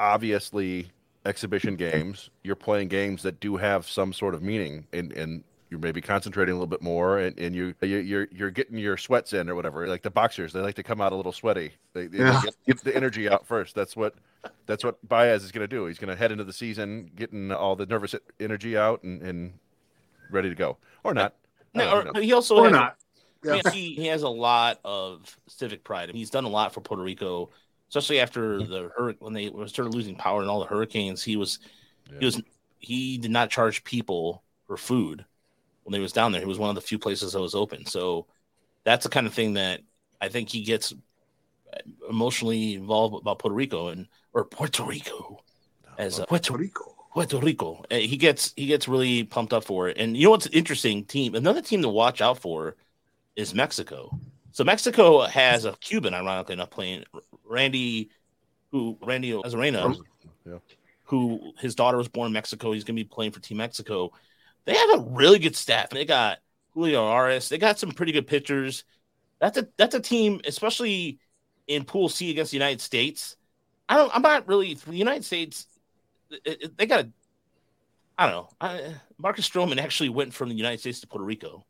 obviously 0.00 0.90
exhibition 1.26 1.76
games, 1.76 2.30
you're 2.42 2.56
playing 2.56 2.88
games 2.88 3.22
that 3.22 3.40
do 3.40 3.56
have 3.56 3.86
some 3.88 4.12
sort 4.12 4.34
of 4.34 4.42
meaning, 4.42 4.86
and 4.92 5.12
and 5.12 5.44
you're 5.70 5.80
maybe 5.80 6.00
concentrating 6.00 6.52
a 6.52 6.56
little 6.56 6.66
bit 6.66 6.80
more, 6.82 7.18
and, 7.18 7.38
and 7.38 7.54
you 7.54 7.74
you- 7.82 7.98
you're 7.98 8.28
you're 8.32 8.50
getting 8.50 8.78
your 8.78 8.96
sweats 8.96 9.32
in 9.32 9.48
or 9.50 9.54
whatever. 9.54 9.86
Like 9.86 10.02
the 10.02 10.10
boxers, 10.10 10.52
they 10.52 10.60
like 10.60 10.76
to 10.76 10.82
come 10.82 11.00
out 11.00 11.12
a 11.12 11.16
little 11.16 11.32
sweaty. 11.32 11.72
They, 11.92 12.06
they 12.06 12.18
Yeah. 12.18 12.40
get, 12.44 12.54
get 12.66 12.84
the 12.84 12.96
energy 12.96 13.28
out 13.28 13.46
first. 13.46 13.74
That's 13.74 13.96
what 13.96 14.14
that's 14.66 14.84
what 14.84 15.06
Baez 15.06 15.44
is 15.44 15.52
going 15.52 15.68
to 15.68 15.76
do. 15.76 15.86
He's 15.86 15.98
going 15.98 16.10
to 16.10 16.16
head 16.16 16.32
into 16.32 16.44
the 16.44 16.52
season 16.52 17.10
getting 17.16 17.52
all 17.52 17.76
the 17.76 17.86
nervous 17.86 18.14
energy 18.40 18.76
out 18.76 19.02
and, 19.02 19.20
and 19.22 19.52
ready 20.30 20.48
to 20.48 20.54
go, 20.54 20.78
or 21.04 21.14
not. 21.14 21.34
No, 21.74 21.90
or, 21.90 21.98
who 21.98 22.04
knows? 22.04 22.12
but 22.14 22.24
he 22.24 22.32
also 22.32 22.56
Or 22.56 22.64
has, 22.64 22.72
not. 22.72 22.96
I 23.44 23.48
mean, 23.52 23.62
he, 23.72 23.94
he 23.94 24.06
has 24.06 24.22
a 24.22 24.28
lot 24.28 24.80
of 24.84 25.36
civic 25.48 25.84
pride. 25.84 26.10
He's 26.10 26.30
done 26.30 26.44
a 26.44 26.48
lot 26.48 26.72
for 26.74 26.80
Puerto 26.80 27.02
Rico, 27.02 27.50
especially 27.88 28.20
after 28.20 28.58
the 28.64 28.90
hur- 28.96 29.14
when 29.20 29.32
they 29.32 29.46
started 29.66 29.94
losing 29.94 30.16
power 30.16 30.40
and 30.40 30.50
all 30.50 30.60
the 30.60 30.66
hurricanes. 30.66 31.22
He 31.22 31.36
was 31.36 31.58
Yeah. 32.10 32.18
he 32.20 32.24
was 32.26 32.42
he 32.78 33.18
did 33.18 33.30
not 33.30 33.50
charge 33.50 33.84
people 33.84 34.42
for 34.66 34.76
food 34.76 35.24
when 35.84 35.92
they 35.92 36.00
was 36.00 36.12
down 36.12 36.32
there. 36.32 36.40
He 36.40 36.46
was 36.46 36.58
one 36.58 36.70
of 36.70 36.74
the 36.76 36.80
few 36.80 36.98
places 36.98 37.32
that 37.32 37.40
was 37.40 37.54
open. 37.54 37.86
So 37.86 38.26
that's 38.84 39.04
the 39.04 39.10
kind 39.10 39.26
of 39.26 39.34
thing 39.34 39.54
that 39.54 39.80
I 40.20 40.28
think 40.28 40.48
he 40.48 40.62
gets 40.62 40.94
emotionally 42.08 42.74
involved 42.74 43.14
about 43.16 43.38
Puerto 43.38 43.54
Rico 43.54 43.88
and 43.88 44.08
or 44.32 44.44
Puerto 44.44 44.82
Rico 44.84 45.42
as 45.98 46.18
a 46.18 46.26
Puerto 46.26 46.52
Puerto 46.52 46.56
Rico. 46.56 46.94
Puerto 47.12 47.38
Rico. 47.38 47.84
Uh, 47.90 47.96
He 47.96 48.16
gets 48.16 48.52
he 48.56 48.66
gets 48.66 48.88
really 48.88 49.24
pumped 49.24 49.52
up 49.52 49.64
for 49.64 49.88
it. 49.88 49.98
And 49.98 50.16
you 50.16 50.24
know 50.24 50.30
what's 50.30 50.46
an 50.46 50.52
interesting 50.52 51.04
team? 51.04 51.34
Another 51.34 51.62
team 51.62 51.82
to 51.82 51.88
watch 51.88 52.20
out 52.20 52.38
for 52.38 52.76
is 53.36 53.54
Mexico. 53.54 54.18
So 54.58 54.64
Mexico 54.64 55.20
has 55.20 55.64
a 55.66 55.72
Cuban, 55.74 56.14
ironically 56.14 56.54
enough, 56.54 56.70
playing 56.70 57.04
Randy, 57.44 58.10
who 58.72 58.98
Randy 59.00 59.30
Arozarena, 59.30 59.96
Yeah. 60.44 60.58
who 61.04 61.52
his 61.60 61.76
daughter 61.76 61.96
was 61.96 62.08
born 62.08 62.26
in 62.26 62.32
Mexico. 62.32 62.72
He's 62.72 62.82
going 62.82 62.96
to 62.96 63.04
be 63.04 63.08
playing 63.08 63.30
for 63.30 63.38
Team 63.38 63.58
Mexico. 63.58 64.10
They 64.64 64.74
have 64.74 64.98
a 64.98 65.02
really 65.10 65.38
good 65.38 65.54
staff. 65.54 65.90
They 65.90 66.04
got 66.04 66.38
Julio 66.74 67.04
Urías. 67.08 67.48
They 67.48 67.58
got 67.58 67.78
some 67.78 67.92
pretty 67.92 68.10
good 68.10 68.26
pitchers. 68.26 68.82
That's 69.40 69.58
a 69.58 69.68
that's 69.76 69.94
a 69.94 70.00
team, 70.00 70.40
especially 70.44 71.20
in 71.68 71.84
Pool 71.84 72.08
C 72.08 72.32
against 72.32 72.50
the 72.50 72.56
United 72.56 72.80
States. 72.80 73.36
I 73.88 73.96
don't. 73.96 74.10
I'm 74.12 74.22
not 74.22 74.48
really 74.48 74.74
the 74.74 74.96
United 74.96 75.24
States. 75.24 75.68
it- 76.32 76.62
it- 76.64 76.76
they 76.76 76.86
got. 76.86 77.02
to 77.02 77.10
I 78.18 78.26
don't 78.26 78.34
know. 78.34 78.48
I, 78.60 78.94
Marcus 79.18 79.48
Stroman 79.48 79.78
actually 79.80 80.08
went 80.08 80.34
from 80.34 80.48
the 80.48 80.56
United 80.56 80.80
States 80.80 80.98
to 81.02 81.06
Puerto 81.06 81.24
Rico. 81.24 81.64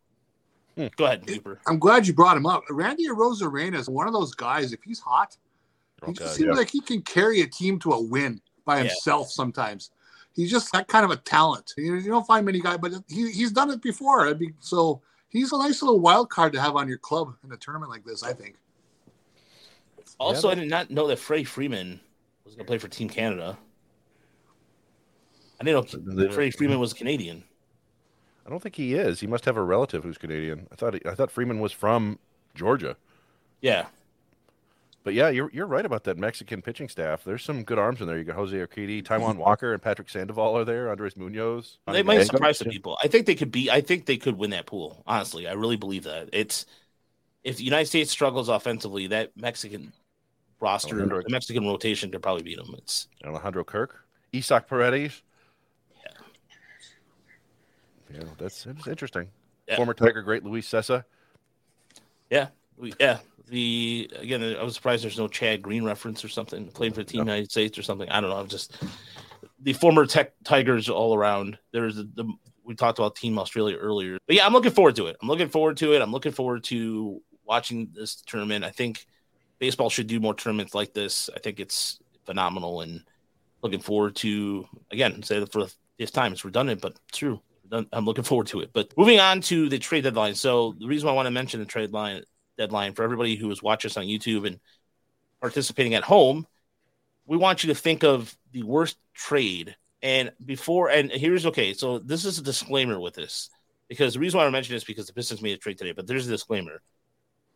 Hmm. 0.79 0.87
Go 0.97 1.07
ahead, 1.07 1.27
Cooper. 1.27 1.61
I'm 1.67 1.79
glad 1.81 2.07
you 2.07 2.13
brought 2.15 2.37
him 2.37 2.47
up. 2.47 2.63
Randy 2.71 3.09
Arozarena 3.09 3.75
is 3.77 3.89
one 3.89 4.07
of 4.07 4.13
those 4.13 4.33
guys. 4.35 4.73
If 4.73 4.81
he's 4.85 5.01
hot, 5.01 5.37
he 6.05 6.11
Oh, 6.11 6.15
just 6.15 6.37
seems 6.37 6.47
yeah. 6.47 6.53
like 6.53 6.71
he 6.71 6.81
can 6.81 7.03
carry 7.03 7.41
a 7.41 7.47
team 7.49 7.81
to 7.81 7.91
a 7.93 8.01
win 8.01 8.41
by 8.65 8.77
Yeah. 8.77 8.83
himself 8.85 9.29
sometimes. 9.33 9.91
He's 10.37 10.53
just 10.53 10.71
that 10.71 10.87
kind 10.87 11.05
of 11.05 11.11
a 11.11 11.17
talent. 11.17 11.75
You, 11.77 11.97
you 11.97 12.09
don't 12.11 12.27
find 12.27 12.47
many 12.47 12.61
guys, 12.61 12.79
but 12.79 12.93
he, 13.09 13.33
he's 13.33 13.51
done 13.51 13.71
it 13.71 13.83
before. 13.83 14.29
I'd 14.29 14.39
be, 14.39 14.53
so 14.61 15.03
he's 15.31 15.53
a 15.53 15.59
nice 15.59 15.83
little 15.83 15.99
wild 15.99 16.31
card 16.31 16.53
to 16.53 16.61
have 16.61 16.77
on 16.77 16.87
your 16.87 16.99
club 16.99 17.35
in 17.43 17.51
a 17.51 17.57
tournament 17.57 17.91
like 17.91 18.05
this, 18.05 18.23
I 18.23 18.33
think. 18.33 18.55
Also, 20.21 20.47
Yeah. 20.49 20.53
I 20.53 20.55
did 20.55 20.69
not 20.69 20.91
know 20.93 21.09
that 21.09 21.19
Freddie 21.19 21.43
Freeman 21.43 21.99
was 22.45 22.55
going 22.55 22.65
to 22.67 22.71
play 22.71 22.79
for 22.79 22.87
Team 22.87 23.09
Canada. 23.09 23.59
I 25.61 25.65
didn't 25.65 25.93
know 25.93 26.15
The- 26.15 26.31
Freddie 26.33 26.53
Freeman 26.53 26.79
was 26.79 26.93
Canadian. 26.93 27.43
I 28.49 28.51
don't 28.51 28.61
think 28.63 28.77
he 28.77 28.95
is. 28.95 29.21
He 29.21 29.27
must 29.27 29.45
have 29.45 29.59
a 29.59 29.63
relative 29.63 30.03
who's 30.05 30.17
Canadian. 30.17 30.69
I 30.73 30.75
thought 30.75 30.95
he, 30.95 31.01
I 31.05 31.15
thought 31.15 31.31
Freeman 31.31 31.61
was 31.61 31.71
from 31.71 32.19
Georgia. 32.55 32.97
Yeah, 33.61 33.89
But 35.05 35.13
yeah, 35.13 35.29
you're 35.29 35.51
you're 35.53 35.67
right 35.67 35.85
about 35.85 36.05
that 36.05 36.17
Mexican 36.17 36.63
pitching 36.63 36.89
staff. 36.89 37.25
There's 37.25 37.45
some 37.45 37.63
good 37.63 37.79
arms 37.79 38.01
in 38.01 38.07
there. 38.07 38.17
You 38.17 38.25
got 38.25 38.37
Jose 38.37 38.57
Urquidy, 38.57 39.03
Taijuan 39.03 39.37
Walker, 39.45 39.75
and 39.75 39.83
Patrick 39.83 40.09
Sandoval 40.09 40.57
are 40.57 40.65
there. 40.65 40.91
Andres 40.91 41.15
Munoz. 41.15 41.77
they 41.89 42.03
might 42.03 42.19
Yeah. 42.21 42.25
surprise 42.25 42.57
some 42.59 42.69
people. 42.69 42.97
I 43.05 43.09
think 43.09 43.27
they 43.27 43.35
could 43.35 43.53
be. 43.53 43.71
I 43.71 43.83
think 43.83 44.07
they 44.07 44.17
could 44.17 44.39
win 44.39 44.49
that 44.51 44.65
pool. 44.65 45.03
Honestly, 45.07 45.47
I 45.47 45.53
really 45.53 45.77
believe 45.77 46.05
that. 46.05 46.31
It's 46.33 46.65
if 47.45 47.59
the 47.59 47.65
United 47.65 47.87
States 47.87 48.11
struggles 48.11 48.49
offensively, 48.49 49.09
that 49.09 49.37
Mexican 49.37 49.93
roster, 50.59 50.95
Alejandro- 50.95 51.23
the 51.23 51.31
Mexican 51.31 51.67
rotation 51.67 52.11
could 52.11 52.23
probably 52.23 52.45
beat 52.45 52.57
them. 52.57 52.75
It's 52.79 53.09
Alejandro 53.27 53.63
Kirk, 53.65 54.05
Isaac 54.35 54.67
Paredes. 54.69 55.21
Yeah, 58.15 58.23
that's, 58.39 58.65
that's 58.65 58.87
interesting. 58.87 59.29
Yeah. 59.67 59.77
Former 59.77 59.95
Tiger 59.95 60.23
great 60.23 60.45
Luis 60.45 60.69
Cessa. 60.69 61.05
Yeah, 62.31 62.49
we, 62.77 62.95
yeah. 62.99 63.19
The 63.49 64.11
again, 64.19 64.43
I 64.43 64.63
was 64.63 64.75
surprised 64.75 65.05
there's 65.05 65.19
no 65.19 65.29
Chad 65.29 65.63
Green 65.63 65.85
reference 65.85 66.25
or 66.25 66.29
something 66.29 66.69
playing 66.69 66.93
for 66.93 67.01
the 67.01 67.11
Team 67.11 67.21
United 67.21 67.51
States 67.51 67.79
or 67.79 67.83
something. 67.83 68.09
I 68.11 68.21
don't 68.21 68.29
know. 68.31 68.37
I'm 68.37 68.49
just 68.49 68.77
the 69.61 69.73
former 69.73 70.05
Tech 70.07 70.33
Tigers 70.45 70.89
all 70.89 71.15
around. 71.15 71.59
There's 71.73 71.97
the, 71.97 72.09
the 72.15 72.33
we 72.65 72.75
talked 72.75 72.99
about 72.99 73.17
Team 73.17 73.39
Australia 73.39 73.77
earlier, 73.77 74.19
but 74.27 74.37
yeah, 74.37 74.45
I'm 74.45 74.53
looking 74.53 74.73
forward 74.73 74.97
to 74.97 75.07
it. 75.07 75.17
I'm 75.23 75.29
looking 75.29 75.49
forward 75.49 75.79
to 75.79 75.95
it. 75.95 76.03
I'm 76.03 76.13
looking 76.13 76.33
forward 76.33 76.65
to 76.65 77.23
watching 77.45 77.91
this 77.95 78.17
tournament. 78.17 78.65
I 78.65 78.71
think 78.71 79.07
baseball 79.59 79.89
should 79.89 80.07
do 80.07 80.21
more 80.21 80.35
tournaments 80.35 80.75
like 80.75 80.93
this. 80.93 81.31
I 81.35 81.39
think 81.39 81.61
it's 81.61 81.99
phenomenal 82.27 82.83
and 82.83 83.03
looking 83.63 83.81
forward 83.81 84.15
to 84.17 84.67
again 84.91 85.23
say 85.23 85.39
it 85.39 85.53
for 85.53 85.65
the 85.65 85.75
fifth 85.99 86.13
time. 86.13 86.33
It's 86.33 86.45
redundant, 86.45 86.83
but 86.83 86.99
true. 87.13 87.41
I'm 87.73 88.05
looking 88.05 88.25
forward 88.25 88.49
to 88.49 88.61
it. 88.61 88.71
But 88.73 88.93
moving 88.97 89.21
on 89.21 89.41
to 89.43 89.69
the 89.69 89.79
trade 89.79 90.05
deadline. 90.05 90.35
So 90.35 90.75
the 90.79 90.87
reason 90.87 91.09
I 91.09 91.13
want 91.13 91.27
to 91.27 91.31
mention 91.31 91.61
the 91.61 91.67
trade 91.67 91.93
line 91.93 92.23
deadline 92.57 92.95
for 92.95 93.03
everybody 93.03 93.37
who 93.37 93.51
is 93.51 93.63
watching 93.63 93.91
us 93.91 93.97
on 93.97 94.05
YouTube 94.05 94.47
and 94.47 94.59
participating 95.41 95.95
at 95.95 96.03
home, 96.05 96.47
we 97.27 97.37
want 97.37 97.63
you 97.63 97.69
to 97.69 97.79
think 97.79 98.05
of 98.05 98.37
the 98.53 98.63
worst 98.63 98.97
trade. 99.15 99.77
And 100.03 100.33
before, 100.45 100.91
and 100.91 101.11
here's 101.11 101.47
okay. 101.47 101.75
So 101.75 101.99
this 101.99 102.25
is 102.25 102.39
a 102.39 102.43
disclaimer 102.43 102.99
with 103.01 103.15
this. 103.15 103.51
because 103.89 104.15
the 104.15 104.21
reason 104.21 104.39
why 104.39 104.47
I 104.47 104.51
mention 104.51 104.75
this 104.75 104.83
is 104.83 104.87
because 104.87 105.07
the 105.07 105.13
Pistons 105.13 105.43
made 105.43 105.55
a 105.55 105.59
trade 105.59 105.79
today. 105.79 105.93
But 105.93 106.07
there's 106.07 106.27
a 106.27 106.31
disclaimer: 106.31 106.81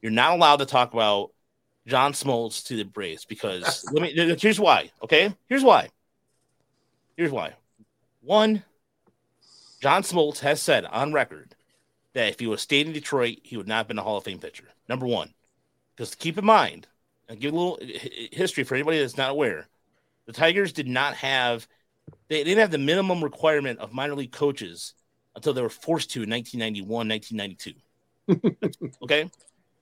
you're 0.00 0.10
not 0.12 0.32
allowed 0.32 0.56
to 0.56 0.66
talk 0.66 0.92
about 0.94 1.30
John 1.86 2.12
Smoltz 2.12 2.64
to 2.66 2.76
the 2.76 2.84
Braves 2.84 3.24
because 3.24 3.84
let 3.92 4.02
me. 4.02 4.36
Here's 4.40 4.58
why. 4.60 4.90
Okay, 5.02 5.34
here's 5.48 5.62
why. 5.64 5.90
Here's 7.16 7.30
why. 7.30 7.54
One, 8.22 8.62
John 9.82 10.04
Smoltz 10.04 10.38
has 10.38 10.62
said 10.62 10.84
on 10.84 11.12
record 11.12 11.56
that 12.12 12.28
if 12.28 12.38
he 12.38 12.46
was 12.46 12.62
stayed 12.62 12.86
in 12.86 12.92
Detroit, 12.92 13.38
he 13.42 13.56
would 13.56 13.66
not 13.66 13.78
have 13.78 13.88
been 13.88 13.98
a 13.98 14.02
Hall 14.02 14.16
of 14.16 14.22
Fame 14.22 14.38
pitcher. 14.38 14.68
Number 14.88 15.06
one, 15.06 15.34
because 15.96 16.14
keep 16.14 16.38
in 16.38 16.44
mind 16.44 16.86
and 17.28 17.40
give 17.40 17.52
a 17.52 17.56
little 17.56 17.80
history 18.30 18.62
for 18.62 18.76
anybody 18.76 19.00
that's 19.00 19.16
not 19.16 19.32
aware, 19.32 19.66
the 20.26 20.32
Tigers 20.32 20.72
did 20.72 20.86
not 20.86 21.14
have 21.14 21.66
they 22.28 22.44
didn't 22.44 22.60
have 22.60 22.70
the 22.70 22.78
minimum 22.78 23.24
requirement 23.24 23.80
of 23.80 23.92
minor 23.92 24.14
league 24.14 24.30
coaches 24.30 24.94
until 25.34 25.52
they 25.52 25.62
were 25.62 25.68
forced 25.68 26.12
to 26.12 26.22
in 26.22 26.30
1991, 26.30 27.08
1992. 27.08 28.94
okay. 29.02 29.30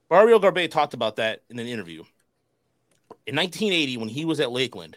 Mario 0.08 0.38
Garbe 0.38 0.70
talked 0.70 0.94
about 0.94 1.16
that 1.16 1.42
in 1.50 1.58
an 1.58 1.66
interview. 1.66 2.04
In 3.26 3.36
1980, 3.36 3.98
when 3.98 4.08
he 4.08 4.24
was 4.24 4.40
at 4.40 4.50
Lakeland, 4.50 4.96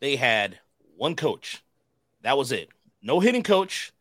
they 0.00 0.16
had 0.16 0.58
one 0.96 1.16
coach. 1.16 1.62
That 2.22 2.36
was 2.36 2.52
it. 2.52 2.68
No 3.02 3.20
hitting 3.20 3.42
coach, 3.42 3.92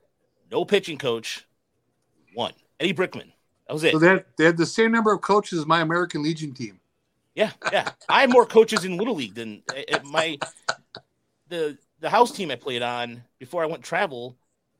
no 0.55 0.63
pitching 0.63 0.97
coach, 0.97 1.45
one. 2.33 2.53
Eddie 2.79 2.93
Brinkman. 2.93 3.31
That 3.67 3.73
was 3.73 3.83
it. 3.83 3.91
So 3.91 3.99
they 3.99 4.07
had, 4.07 4.25
they 4.37 4.45
had 4.45 4.55
the 4.55 4.65
same 4.65 4.91
number 4.91 5.11
of 5.11 5.19
coaches 5.19 5.59
as 5.59 5.65
my 5.65 5.81
American 5.81 6.23
Legion 6.23 6.53
team. 6.53 6.79
Yeah, 7.35 7.51
yeah. 7.73 7.89
I 8.07 8.21
had 8.21 8.29
more 8.29 8.45
coaches 8.45 8.85
in 8.85 8.95
Little 8.95 9.15
League 9.15 9.35
than 9.35 9.63
uh, 9.69 9.99
my 10.05 10.37
the 11.49 11.77
the 11.99 12.09
house 12.09 12.31
team 12.31 12.51
I 12.51 12.55
played 12.55 12.81
on 12.81 13.21
before 13.37 13.63
I 13.63 13.65
went 13.65 13.83
travel 13.83 14.37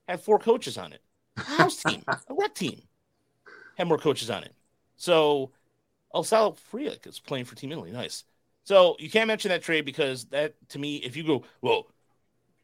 had 0.07 0.21
four 0.21 0.39
coaches 0.39 0.77
on 0.77 0.93
it. 0.93 1.01
A 1.38 1.41
house 1.41 1.83
team, 1.83 2.03
a 2.07 2.33
rec 2.33 2.55
team, 2.55 2.81
had 3.77 3.89
more 3.89 3.97
coaches 3.97 4.29
on 4.29 4.43
it. 4.43 4.53
So 4.95 5.51
El 6.13 6.23
Sal 6.23 6.57
Frelick 6.71 7.05
is 7.05 7.19
playing 7.19 7.45
for 7.45 7.55
Team 7.55 7.73
Italy. 7.73 7.91
Nice. 7.91 8.23
So 8.63 8.95
you 8.97 9.09
can't 9.09 9.27
mention 9.27 9.49
that 9.49 9.61
trade 9.61 9.83
because 9.83 10.23
that 10.25 10.53
to 10.69 10.79
me, 10.79 10.97
if 10.97 11.17
you 11.17 11.23
go, 11.23 11.43
well, 11.61 11.88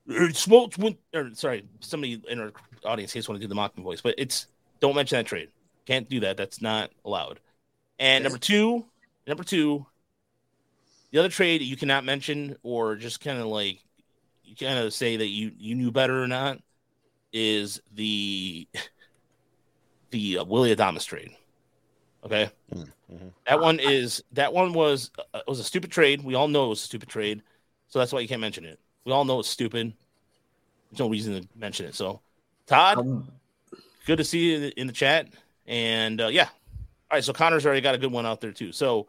Smoltz 0.10 0.78
went 0.78 0.98
or 1.14 1.30
sorry, 1.34 1.64
somebody 1.80 2.22
in 2.28 2.40
our 2.40 2.52
audience 2.86 3.14
hates 3.14 3.30
want 3.30 3.40
to 3.40 3.46
do 3.46 3.48
the 3.48 3.56
mocking 3.56 3.84
voice, 3.84 4.02
but 4.02 4.16
it's 4.18 4.48
don't 4.80 4.96
mention 4.96 5.18
that 5.18 5.26
trade. 5.26 5.50
Can't 5.86 6.10
do 6.10 6.22
that. 6.22 6.38
That's 6.38 6.62
not 6.62 6.92
allowed. 7.06 7.40
And 8.00 8.24
number 8.24 8.40
two, 8.40 8.86
number 9.28 9.44
two, 9.44 9.86
the 11.12 11.20
other 11.20 11.30
trade 11.30 11.62
you 11.62 11.78
cannot 11.78 12.04
mention 12.04 12.58
or 12.64 12.96
just 12.96 13.22
kind 13.22 13.40
of 13.40 13.48
like 13.48 13.80
you 14.44 14.56
kind 14.56 14.80
of 14.80 14.94
say 14.94 15.18
that 15.18 15.28
you 15.28 15.52
you 15.58 15.76
knew 15.76 15.92
better 15.92 16.24
or 16.24 16.28
not 16.28 16.60
is 17.32 17.82
the 17.94 18.68
the 20.12 20.40
uh, 20.40 20.44
Willy 20.44 20.76
Adames 20.76 21.06
trade. 21.06 21.32
Okay, 22.24 22.50
Mm-hmm. 22.74 23.28
that 23.46 23.60
one 23.60 23.80
is 23.80 24.24
that 24.32 24.54
one 24.54 24.74
was 24.74 25.12
uh, 25.34 25.42
was 25.48 25.60
a 25.60 25.64
stupid 25.64 25.92
trade. 25.92 26.24
We 26.24 26.36
all 26.36 26.48
know 26.48 26.68
it 26.68 26.70
was 26.70 26.82
a 26.82 26.86
stupid 26.86 27.10
trade, 27.10 27.42
so 27.88 28.00
that's 28.00 28.14
why 28.14 28.20
you 28.20 28.28
can't 28.28 28.42
mention 28.42 28.64
it. 28.64 28.80
We 29.06 29.12
all 29.12 29.26
know 29.26 29.40
it's 29.40 29.50
stupid. 29.50 29.94
There's 30.90 31.00
no 31.00 31.10
reason 31.10 31.42
to 31.42 31.48
mention 31.56 31.86
it. 31.86 31.96
So, 31.96 32.22
Todd, 32.68 33.00
Um, 33.00 33.32
good 34.06 34.18
to 34.18 34.24
see 34.24 34.52
you 34.52 34.72
in 34.76 34.88
the, 34.88 34.94
chat. 34.94 35.28
And 35.66 36.22
uh, 36.22 36.28
yeah, 36.28 36.50
all 37.10 37.18
right. 37.18 37.24
So 37.24 37.34
Connor's 37.34 37.66
already 37.66 37.82
got 37.82 37.96
a 37.96 37.98
good 37.98 38.12
one 38.12 38.26
out 38.26 38.42
there 38.42 38.52
too. 38.52 38.72
So 38.72 39.08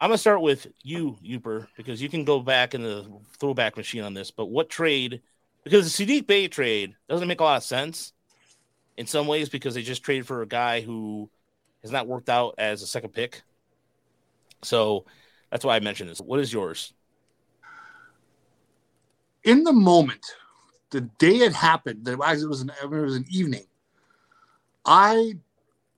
I'm 0.00 0.08
gonna 0.08 0.18
start 0.18 0.42
with 0.42 0.66
you, 0.82 1.16
Uper, 1.24 1.68
because 1.76 2.02
you 2.02 2.08
can 2.08 2.24
go 2.24 2.40
back 2.40 2.74
in 2.74 2.82
the 2.82 3.06
throwback 3.38 3.76
machine 3.76 4.02
on 4.02 4.14
this. 4.14 4.30
But 4.30 4.46
what 4.46 4.68
trade? 4.68 5.22
Because 5.62 5.96
the 5.96 6.04
Saddiq 6.06 6.26
Bey 6.26 6.48
trade 6.48 6.94
doesn't 7.08 7.28
make 7.28 7.40
a 7.40 7.44
lot 7.44 7.56
of 7.56 7.62
sense 7.62 8.12
in 8.96 9.06
some 9.06 9.26
ways 9.26 9.48
because 9.48 9.74
they 9.74 9.82
just 9.82 10.02
traded 10.02 10.26
for 10.26 10.42
a 10.42 10.46
guy 10.46 10.80
who 10.80 11.30
has 11.82 11.90
not 11.90 12.06
worked 12.06 12.28
out 12.28 12.54
as 12.58 12.82
a 12.82 12.86
second 12.86 13.10
pick. 13.10 13.42
So 14.62 15.04
that's 15.50 15.64
why 15.64 15.76
I 15.76 15.80
mentioned 15.80 16.10
this. 16.10 16.20
What 16.20 16.40
is 16.40 16.52
yours? 16.52 16.92
In 19.44 19.64
the 19.64 19.72
moment, 19.72 20.24
the 20.90 21.02
day 21.02 21.36
it 21.38 21.52
happened, 21.52 22.04
that 22.04 22.12
it 22.12 22.18
was 22.48 22.62
an 22.62 22.72
it 22.82 22.88
was 22.88 23.16
an 23.16 23.26
evening. 23.30 23.66
I 24.84 25.34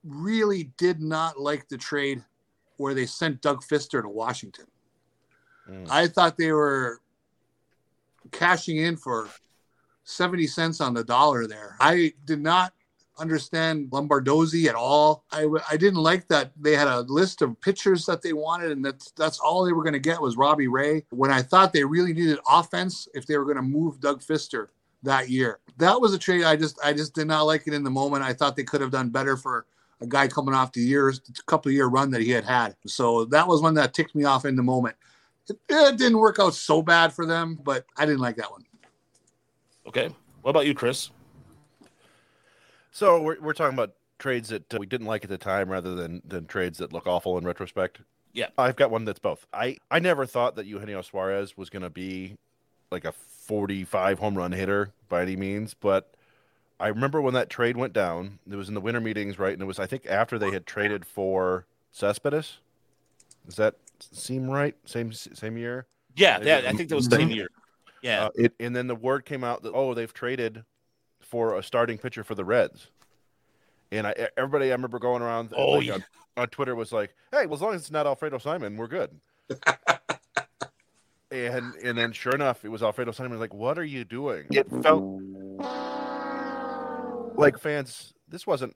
really 0.03 0.71
did 0.77 1.01
not 1.01 1.39
like 1.39 1.67
the 1.67 1.77
trade 1.77 2.23
where 2.77 2.93
they 2.93 3.05
sent 3.05 3.41
Doug 3.41 3.63
Fister 3.63 4.01
to 4.01 4.09
Washington. 4.09 4.65
Mm. 5.69 5.87
I 5.89 6.07
thought 6.07 6.37
they 6.37 6.51
were 6.51 7.01
cashing 8.31 8.77
in 8.77 8.95
for 8.97 9.29
70 10.03 10.47
cents 10.47 10.79
on 10.79 10.93
the 10.93 11.03
dollar 11.03 11.47
there. 11.47 11.75
I 11.79 12.13
did 12.25 12.39
not 12.39 12.73
understand 13.19 13.89
Lombardozzi 13.91 14.67
at 14.67 14.75
all. 14.75 15.23
I, 15.31 15.47
I 15.69 15.77
didn't 15.77 16.01
like 16.01 16.27
that 16.27 16.51
they 16.59 16.75
had 16.75 16.87
a 16.87 17.01
list 17.01 17.41
of 17.41 17.59
pitchers 17.61 18.05
that 18.05 18.21
they 18.21 18.33
wanted, 18.33 18.71
and 18.71 18.83
that's 18.83 19.11
that's 19.11 19.39
all 19.39 19.65
they 19.65 19.73
were 19.73 19.83
going 19.83 19.93
to 19.93 19.99
get 19.99 20.21
was 20.21 20.37
Robbie 20.37 20.67
Ray. 20.67 21.05
When 21.09 21.31
I 21.31 21.41
thought 21.41 21.73
they 21.73 21.83
really 21.83 22.13
needed 22.13 22.39
offense, 22.49 23.07
if 23.13 23.25
they 23.25 23.37
were 23.37 23.45
going 23.45 23.57
to 23.57 23.61
move 23.61 23.99
Doug 23.99 24.21
Fister 24.21 24.67
that 25.03 25.29
year, 25.29 25.59
that 25.77 25.99
was 25.99 26.13
a 26.13 26.17
trade 26.17 26.43
I 26.43 26.55
just 26.55 26.79
I 26.83 26.93
just 26.93 27.13
did 27.13 27.27
not 27.27 27.43
like 27.43 27.67
it 27.67 27.73
in 27.73 27.83
the 27.83 27.89
moment. 27.89 28.23
I 28.23 28.33
thought 28.33 28.55
they 28.55 28.63
could 28.63 28.81
have 28.81 28.91
done 28.91 29.09
better 29.09 29.37
for 29.37 29.65
a 30.01 30.07
guy 30.07 30.27
coming 30.27 30.53
off 30.53 30.71
the 30.71 30.81
years 30.81 31.21
couple 31.45 31.71
year 31.71 31.87
run 31.87 32.11
that 32.11 32.21
he 32.21 32.31
had 32.31 32.45
had. 32.45 32.75
So 32.85 33.25
that 33.25 33.47
was 33.47 33.61
one 33.61 33.73
that 33.75 33.93
ticked 33.93 34.15
me 34.15 34.23
off 34.23 34.45
in 34.45 34.55
the 34.55 34.63
moment. 34.63 34.95
It, 35.49 35.57
it 35.69 35.97
didn't 35.97 36.19
work 36.19 36.39
out 36.39 36.53
so 36.53 36.81
bad 36.81 37.13
for 37.13 37.25
them, 37.25 37.59
but 37.63 37.85
I 37.97 38.05
didn't 38.05 38.19
like 38.19 38.35
that 38.35 38.51
one. 38.51 38.63
Okay. 39.87 40.09
What 40.41 40.51
about 40.51 40.67
you, 40.67 40.75
Chris? 40.75 41.09
So 42.97 43.21
we're, 43.21 43.39
we're 43.39 43.53
talking 43.53 43.75
about 43.75 43.93
trades 44.17 44.49
that 44.49 44.73
uh, 44.73 44.77
we 44.79 44.87
didn't 44.87 45.05
like 45.05 45.23
at 45.23 45.29
the 45.29 45.37
time 45.37 45.69
rather 45.69 45.93
than, 45.93 46.19
than 46.25 46.47
trades 46.47 46.79
that 46.79 46.91
look 46.91 47.05
awful 47.05 47.37
in 47.37 47.45
retrospect. 47.45 47.99
Yeah. 48.33 48.47
I've 48.57 48.75
got 48.75 48.89
one 48.89 49.05
that's 49.05 49.19
both. 49.19 49.45
I, 49.53 49.77
I 49.91 49.99
never 49.99 50.25
thought 50.25 50.55
that 50.55 50.65
Eugenio 50.65 51.03
Suarez 51.03 51.55
was 51.55 51.69
going 51.69 51.83
to 51.83 51.91
be 51.91 52.37
like 52.89 53.05
a 53.05 53.11
45 53.11 54.17
home 54.17 54.35
run 54.35 54.51
hitter 54.51 54.93
by 55.09 55.21
any 55.21 55.35
means, 55.35 55.75
but 55.75 56.15
I 56.79 56.87
remember 56.87 57.21
when 57.21 57.35
that 57.35 57.51
trade 57.51 57.77
went 57.77 57.93
down, 57.93 58.39
it 58.49 58.55
was 58.55 58.67
in 58.67 58.73
the 58.73 58.81
winter 58.81 58.99
meetings, 58.99 59.37
right? 59.37 59.53
And 59.53 59.61
it 59.61 59.65
was, 59.65 59.77
I 59.77 59.85
think, 59.85 60.07
after 60.07 60.39
they 60.39 60.49
had 60.49 60.65
traded 60.65 61.05
for 61.05 61.67
Cespedes. 61.91 62.57
Does 63.45 63.57
that 63.57 63.75
seem 64.11 64.49
right? 64.49 64.75
Same 64.85 65.13
same 65.13 65.55
year? 65.55 65.85
Yeah, 66.15 66.39
yeah, 66.41 66.63
I 66.67 66.73
think 66.73 66.89
that 66.89 66.95
was 66.95 67.07
the 67.07 67.17
same 67.17 67.29
year. 67.29 67.49
Yeah. 68.01 68.25
Uh, 68.25 68.29
it, 68.33 68.53
and 68.59 68.75
then 68.75 68.87
the 68.87 68.95
word 68.95 69.23
came 69.25 69.43
out 69.43 69.61
that 69.61 69.73
oh 69.75 69.93
they've 69.93 70.13
traded 70.13 70.63
for 71.29 71.57
a 71.57 71.63
starting 71.63 71.97
pitcher 71.97 72.23
for 72.23 72.35
the 72.35 72.45
Reds, 72.45 72.87
and 73.91 74.07
I 74.07 74.29
everybody 74.37 74.67
I 74.69 74.71
remember 74.73 74.99
going 74.99 75.21
around 75.21 75.53
Oh, 75.55 75.73
like, 75.73 75.87
yeah. 75.87 75.93
on, 75.95 76.03
on 76.37 76.47
Twitter 76.49 76.75
was 76.75 76.91
like, 76.91 77.15
hey, 77.31 77.45
well 77.45 77.55
as 77.55 77.61
long 77.61 77.73
as 77.73 77.81
it's 77.81 77.91
not 77.91 78.05
Alfredo 78.07 78.37
Simon, 78.37 78.77
we're 78.77 78.87
good. 78.87 79.11
and 81.31 81.73
and 81.75 81.97
then 81.97 82.11
sure 82.11 82.33
enough, 82.33 82.63
it 82.63 82.69
was 82.69 82.81
Alfredo 82.83 83.11
Simon. 83.11 83.39
Like, 83.39 83.53
what 83.53 83.77
are 83.77 83.83
you 83.83 84.03
doing? 84.05 84.45
It 84.51 84.67
felt 84.81 85.21
like 87.37 87.57
fans. 87.59 88.13
This 88.27 88.45
wasn't. 88.47 88.75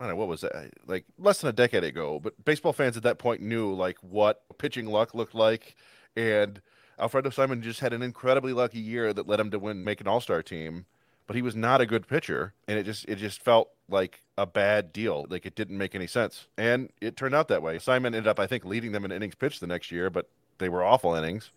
I 0.00 0.04
don't 0.04 0.12
know 0.12 0.16
what 0.16 0.28
was 0.28 0.42
that 0.42 0.70
like 0.86 1.04
less 1.18 1.40
than 1.40 1.50
a 1.50 1.52
decade 1.52 1.82
ago, 1.82 2.20
but 2.20 2.44
baseball 2.44 2.72
fans 2.72 2.96
at 2.96 3.02
that 3.02 3.18
point 3.18 3.42
knew 3.42 3.74
like 3.74 3.96
what 4.00 4.42
pitching 4.58 4.86
luck 4.86 5.12
looked 5.14 5.34
like, 5.34 5.74
and 6.16 6.60
Alfredo 7.00 7.30
Simon 7.30 7.62
just 7.62 7.80
had 7.80 7.92
an 7.92 8.02
incredibly 8.02 8.52
lucky 8.52 8.78
year 8.80 9.12
that 9.12 9.26
led 9.26 9.40
him 9.40 9.50
to 9.50 9.58
win, 9.58 9.82
make 9.84 10.00
an 10.00 10.06
All 10.08 10.20
Star 10.20 10.42
team. 10.42 10.86
But 11.28 11.36
he 11.36 11.42
was 11.42 11.54
not 11.54 11.80
a 11.80 11.86
good 11.86 12.08
pitcher, 12.08 12.54
and 12.66 12.78
it 12.78 12.84
just 12.84 13.04
it 13.08 13.16
just 13.16 13.40
felt 13.42 13.70
like 13.88 14.22
a 14.36 14.46
bad 14.46 14.92
deal. 14.92 15.26
Like 15.28 15.46
it 15.46 15.54
didn't 15.54 15.78
make 15.78 15.94
any 15.94 16.08
sense, 16.08 16.48
and 16.56 16.90
it 17.00 17.16
turned 17.16 17.34
out 17.36 17.48
that 17.48 17.62
way. 17.62 17.78
Simon 17.78 18.14
ended 18.14 18.26
up, 18.28 18.40
I 18.40 18.48
think, 18.48 18.64
leading 18.64 18.92
them 18.92 19.04
in 19.04 19.12
innings 19.12 19.36
pitched 19.36 19.60
the 19.60 19.66
next 19.68 19.92
year, 19.92 20.10
but 20.10 20.28
they 20.58 20.68
were 20.70 20.82
awful 20.82 21.14
innings. 21.14 21.52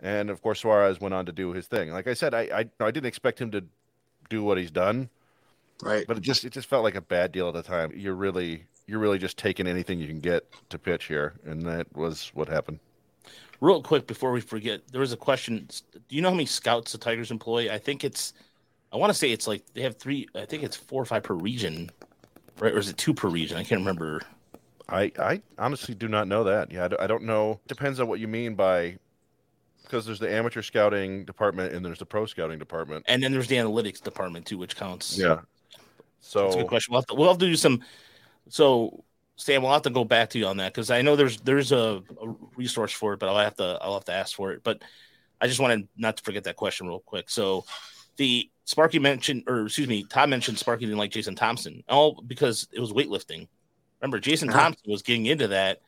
And 0.00 0.30
of 0.30 0.40
course, 0.42 0.60
Suarez 0.60 1.00
went 1.00 1.14
on 1.14 1.26
to 1.26 1.32
do 1.32 1.52
his 1.52 1.66
thing. 1.66 1.90
Like 1.90 2.06
I 2.06 2.14
said, 2.14 2.32
I 2.34 2.42
I, 2.42 2.70
I 2.80 2.90
didn't 2.92 3.06
expect 3.06 3.40
him 3.40 3.50
to 3.52 3.64
do 4.30 4.42
what 4.44 4.58
he's 4.58 4.70
done, 4.70 5.10
Right. 5.82 6.06
but 6.06 6.16
it 6.16 6.22
just 6.22 6.44
it 6.44 6.52
just 6.52 6.68
felt 6.68 6.84
like 6.84 6.94
a 6.94 7.00
bad 7.00 7.32
deal 7.32 7.48
at 7.48 7.54
the 7.54 7.62
time. 7.62 7.92
You're 7.94 8.14
really 8.14 8.66
you're 8.86 9.00
really 9.00 9.18
just 9.18 9.36
taking 9.36 9.66
anything 9.66 9.98
you 9.98 10.06
can 10.06 10.20
get 10.20 10.46
to 10.70 10.78
pitch 10.78 11.06
here, 11.06 11.34
and 11.44 11.62
that 11.62 11.86
was 11.96 12.30
what 12.34 12.48
happened. 12.48 12.78
Real 13.60 13.82
quick 13.82 14.06
before 14.06 14.32
we 14.32 14.40
forget, 14.40 14.82
there 14.92 15.00
was 15.00 15.12
a 15.12 15.16
question. 15.16 15.66
Do 15.92 16.16
you 16.16 16.22
know 16.22 16.28
how 16.28 16.34
many 16.34 16.46
scouts 16.46 16.92
the 16.92 16.98
Tigers 16.98 17.30
employ? 17.30 17.72
I 17.72 17.78
think 17.78 18.04
it's, 18.04 18.34
I 18.96 18.98
want 18.98 19.10
to 19.10 19.18
say 19.18 19.30
it's 19.30 19.46
like 19.46 19.62
they 19.74 19.82
have 19.82 19.96
three. 19.96 20.26
I 20.34 20.46
think 20.46 20.62
it's 20.62 20.76
four 20.76 21.02
or 21.02 21.04
five 21.04 21.22
per 21.22 21.34
region, 21.34 21.90
right? 22.58 22.72
Or 22.72 22.78
is 22.78 22.88
it 22.88 22.96
two 22.96 23.12
per 23.12 23.28
region? 23.28 23.58
I 23.58 23.64
can't 23.64 23.80
remember. 23.80 24.22
I, 24.88 25.12
I 25.18 25.42
honestly 25.58 25.94
do 25.94 26.08
not 26.08 26.28
know 26.28 26.44
that. 26.44 26.72
Yeah, 26.72 26.84
I 26.84 26.88
don't, 26.88 27.02
I 27.02 27.06
don't 27.06 27.24
know. 27.24 27.60
Depends 27.66 28.00
on 28.00 28.08
what 28.08 28.20
you 28.20 28.28
mean 28.28 28.54
by 28.54 28.96
because 29.82 30.06
there's 30.06 30.18
the 30.18 30.32
amateur 30.32 30.62
scouting 30.62 31.24
department 31.24 31.74
and 31.74 31.84
there's 31.84 31.98
the 31.98 32.06
pro 32.06 32.24
scouting 32.24 32.58
department. 32.58 33.04
And 33.06 33.22
then 33.22 33.32
there's 33.32 33.48
the 33.48 33.56
analytics 33.56 34.02
department 34.02 34.46
too, 34.46 34.58
which 34.58 34.76
counts. 34.76 35.18
Yeah. 35.18 35.40
So 36.20 36.44
That's 36.44 36.54
a 36.54 36.58
good 36.60 36.68
question. 36.68 36.92
We'll 36.92 37.02
have 37.02 37.06
to, 37.06 37.14
we'll 37.14 37.28
have 37.28 37.38
to 37.38 37.46
do 37.46 37.56
some. 37.56 37.82
So, 38.48 39.04
Sam, 39.36 39.62
we'll 39.62 39.72
have 39.72 39.82
to 39.82 39.90
go 39.90 40.04
back 40.04 40.30
to 40.30 40.38
you 40.38 40.46
on 40.46 40.56
that 40.56 40.72
because 40.72 40.90
I 40.90 41.02
know 41.02 41.16
there's 41.16 41.38
there's 41.40 41.72
a, 41.72 42.02
a 42.22 42.34
resource 42.56 42.92
for 42.92 43.12
it, 43.12 43.20
but 43.20 43.28
I'll 43.28 43.38
have 43.38 43.56
to 43.56 43.78
I'll 43.82 43.94
have 43.94 44.06
to 44.06 44.12
ask 44.12 44.34
for 44.34 44.52
it. 44.52 44.62
But 44.64 44.82
I 45.40 45.46
just 45.48 45.60
wanted 45.60 45.86
not 45.96 46.16
to 46.16 46.22
forget 46.22 46.44
that 46.44 46.56
question 46.56 46.86
real 46.86 47.00
quick. 47.00 47.28
So, 47.28 47.64
the 48.16 48.48
Sparky 48.64 48.98
mentioned, 48.98 49.44
or 49.46 49.66
excuse 49.66 49.88
me, 49.88 50.04
Todd 50.04 50.28
mentioned 50.28 50.58
Sparky 50.58 50.86
didn't 50.86 50.98
like 50.98 51.10
Jason 51.10 51.34
Thompson, 51.36 51.84
all 51.88 52.20
because 52.26 52.66
it 52.72 52.80
was 52.80 52.92
weightlifting. 52.92 53.46
Remember, 54.00 54.18
Jason 54.18 54.48
Uh-huh. 54.48 54.58
Thompson 54.60 54.90
was 54.90 55.02
getting 55.02 55.26
into 55.26 55.48
that, 55.48 55.80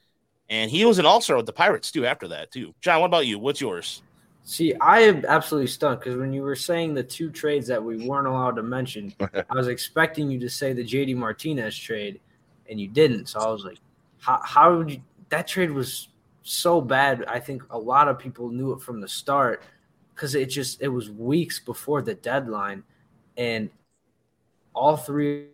and 0.48 0.70
he 0.70 0.84
was 0.84 0.98
an 0.98 1.06
all 1.06 1.20
star 1.20 1.36
with 1.36 1.46
the 1.46 1.52
Pirates 1.52 1.90
too. 1.90 2.06
After 2.06 2.28
that, 2.28 2.50
too. 2.50 2.74
John, 2.80 3.00
what 3.00 3.06
about 3.06 3.26
you? 3.26 3.38
What's 3.38 3.60
yours? 3.60 4.02
See, 4.44 4.74
I 4.76 5.00
am 5.00 5.24
absolutely 5.26 5.66
stunned 5.66 6.00
because 6.00 6.16
when 6.16 6.32
you 6.32 6.42
were 6.42 6.56
saying 6.56 6.94
the 6.94 7.02
two 7.02 7.30
trades 7.30 7.66
that 7.66 7.82
we 7.82 8.06
weren't 8.08 8.26
allowed 8.26 8.56
to 8.56 8.62
mention, 8.62 9.12
I 9.20 9.54
was 9.54 9.68
expecting 9.68 10.30
you 10.30 10.40
to 10.40 10.48
say 10.48 10.72
the 10.72 10.84
JD 10.84 11.16
Martinez 11.16 11.76
trade, 11.76 12.20
and 12.70 12.80
you 12.80 12.88
didn't. 12.88 13.26
So 13.26 13.40
I 13.40 13.50
was 13.50 13.64
like, 13.64 13.78
how, 14.20 14.40
how 14.44 14.76
would 14.76 14.90
you? 14.90 15.02
That 15.28 15.46
trade 15.46 15.70
was 15.70 16.08
so 16.42 16.80
bad. 16.80 17.24
I 17.26 17.40
think 17.40 17.62
a 17.70 17.78
lot 17.78 18.08
of 18.08 18.18
people 18.18 18.48
knew 18.48 18.72
it 18.72 18.80
from 18.80 19.00
the 19.02 19.08
start 19.08 19.62
because 20.18 20.35
it 20.35 20.46
just 20.46 20.83
it 20.83 20.88
was 20.88 21.11
weeks 21.11 21.61
before 21.61 22.02
the 22.02 22.14
deadline, 22.14 22.83
and 23.37 23.70
all 24.74 24.96
three 24.96 25.46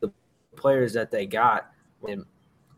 the 0.00 0.10
players 0.56 0.92
that 0.92 1.12
they 1.12 1.24
got. 1.24 1.70
And 2.08 2.24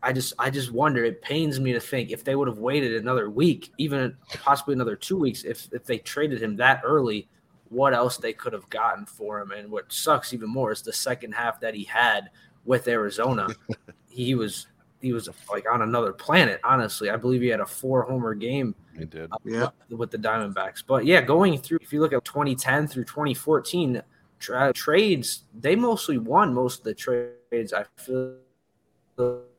I 0.03 0.13
just 0.13 0.35
I 0.37 0.51
just 0.51 0.71
wonder. 0.71 1.03
It 1.03 1.23
pains 1.23 1.59
me 1.59 1.73
to 1.73 1.79
think 1.79 2.11
if 2.11 2.23
they 2.23 2.35
would 2.35 2.47
have 2.47 2.59
waited 2.59 2.93
another 2.93 3.31
week, 3.31 3.71
even 3.79 4.15
possibly 4.43 4.73
another 4.73 4.95
two 4.95 5.17
weeks, 5.17 5.45
if 5.45 5.67
if 5.73 5.83
they 5.83 5.97
traded 5.97 6.43
him 6.43 6.55
that 6.57 6.81
early, 6.85 7.27
what 7.69 7.95
else 7.95 8.17
they 8.17 8.33
could 8.33 8.53
have 8.53 8.69
gotten 8.69 9.07
for 9.07 9.39
him. 9.41 9.49
And 9.51 9.71
what 9.71 9.91
sucks 9.91 10.31
even 10.31 10.49
more 10.49 10.71
is 10.71 10.83
the 10.83 10.93
second 10.93 11.31
half 11.31 11.59
that 11.61 11.73
he 11.73 11.85
had 11.85 12.29
with 12.65 12.87
Arizona. 12.87 13.47
he 14.09 14.35
was 14.35 14.67
he 15.01 15.13
was 15.13 15.27
like 15.49 15.65
on 15.69 15.81
another 15.81 16.13
planet. 16.13 16.61
Honestly, 16.63 17.09
I 17.09 17.17
believe 17.17 17.41
he 17.41 17.47
had 17.47 17.59
a 17.59 17.65
four 17.65 18.03
homer 18.03 18.33
game 18.33 18.75
He 18.97 19.05
did. 19.05 19.31
Uh, 19.31 19.37
yeah. 19.43 19.67
with 19.89 20.11
the 20.11 20.17
Diamondbacks. 20.17 20.83
But 20.85 21.05
yeah, 21.05 21.21
going 21.21 21.57
through, 21.57 21.79
if 21.81 21.91
you 21.91 21.99
look 21.99 22.13
at 22.13 22.23
2010 22.23 22.87
through 22.87 23.05
2014 23.05 24.01
tra- 24.39 24.73
trades, 24.73 25.43
they 25.59 25.75
mostly 25.75 26.17
won 26.17 26.53
most 26.53 26.79
of 26.79 26.83
the 26.85 26.93
trades. 26.93 27.73
I 27.73 27.85
feel 27.97 28.35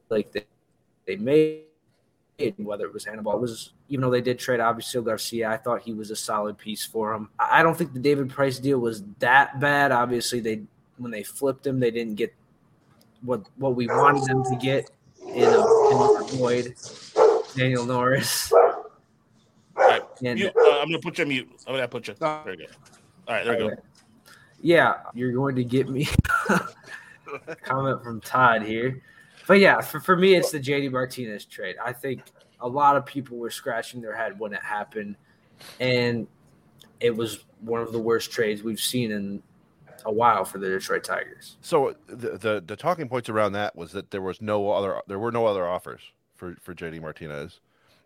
like 0.09 0.33
they, 0.33 0.45
they 1.07 1.17
made, 1.17 1.65
whether 2.57 2.87
it 2.87 2.93
was 2.93 3.07
Anibal, 3.07 3.35
it 3.35 3.41
was 3.41 3.73
even 3.89 4.03
though 4.03 4.11
they 4.11 4.21
did 4.21 4.39
trade 4.39 4.61
obviously 4.61 5.03
Garcia, 5.03 5.51
I 5.51 5.57
thought 5.57 5.83
he 5.83 5.93
was 5.93 6.11
a 6.11 6.17
solid 6.17 6.57
piece 6.57 6.85
for 6.85 7.13
him. 7.13 7.29
I 7.39 7.61
I 7.61 7.63
don't 7.63 7.77
think 7.77 7.93
the 7.93 8.01
David 8.01 8.31
Price 8.31 8.59
deal 8.59 8.79
was 8.79 9.03
that 9.19 9.61
bad. 9.61 9.93
Obviously, 9.93 10.41
they 10.41 10.63
when 10.99 11.11
they 11.11 11.23
flipped 11.23 11.67
him, 11.67 11.81
they 11.81 11.91
didn't 11.91 12.15
get 12.15 12.35
what 13.23 13.47
what 13.57 13.75
we 13.75 13.87
wanted 13.87 14.25
them 14.25 14.45
to 14.45 14.57
get 14.57 14.91
in, 15.35 15.45
uh, 15.45 16.27
in 16.31 16.39
Boyd, 16.39 16.75
Daniel 17.57 17.85
Norris. 17.87 18.53
All 18.53 18.85
right, 19.77 20.03
And 20.25 20.39
mute, 20.39 20.53
uh, 20.57 20.81
I'm 20.81 20.89
gonna 20.89 20.99
put 20.99 21.19
you 21.19 21.25
on 21.25 21.29
mute. 21.29 21.51
I'm 21.67 21.75
gonna 21.75 21.89
put 21.89 22.09
you. 22.09 22.15
Very 22.15 22.57
good. 22.57 22.69
All 23.27 23.35
right, 23.35 23.45
there 23.45 23.57
we 23.59 23.71
go. 23.71 23.83
yeah, 24.61 24.95
you're 25.15 25.33
going 25.33 25.57
to 25.57 25.65
get 25.65 25.89
me 25.89 26.09
comment 27.63 28.03
from 28.03 28.21
Todd 28.21 28.63
here. 28.63 29.03
But 29.47 29.61
yeah, 29.61 29.81
for, 29.81 30.01
for 30.01 30.17
me, 30.17 30.35
it's 30.35 30.51
the 30.51 30.61
JD 30.61 30.93
Martinez 30.93 31.45
trade. 31.45 31.77
I 31.83 31.93
think 31.93 32.23
a 32.61 32.69
lot 32.69 32.97
of 32.97 33.05
people 33.07 33.39
were 33.39 33.51
scratching 33.51 34.01
their 34.01 34.15
head 34.15 34.39
when 34.39 34.53
it 34.53 34.63
happened, 34.63 35.17
and 35.81 36.27
it 37.01 37.17
was 37.17 37.45
one 37.61 37.81
of 37.81 37.93
the 37.93 37.99
worst 37.99 38.31
trades 38.31 38.63
we've 38.63 38.81
seen 38.81 39.11
in 39.11 39.43
a 40.05 40.13
while 40.13 40.45
for 40.45 40.59
the 40.59 40.69
Detroit 40.69 41.05
Tigers. 41.05 41.57
So 41.61 41.95
the, 42.07 42.39
the 42.39 42.65
the 42.67 42.77
talking 42.77 43.09
points 43.09 43.29
around 43.29 43.53
that 43.53 43.77
was 43.77 43.93
that 43.93 44.11
there 44.11 44.23
was 44.23 44.41
no 44.41 44.71
other 44.71 45.01
there 45.07 45.19
were 45.19 45.33
no 45.33 45.47
other 45.47 45.67
offers 45.67 46.01
for 46.35 46.57
for 46.61 46.75
JD 46.75 47.01
Martinez, 47.01 47.61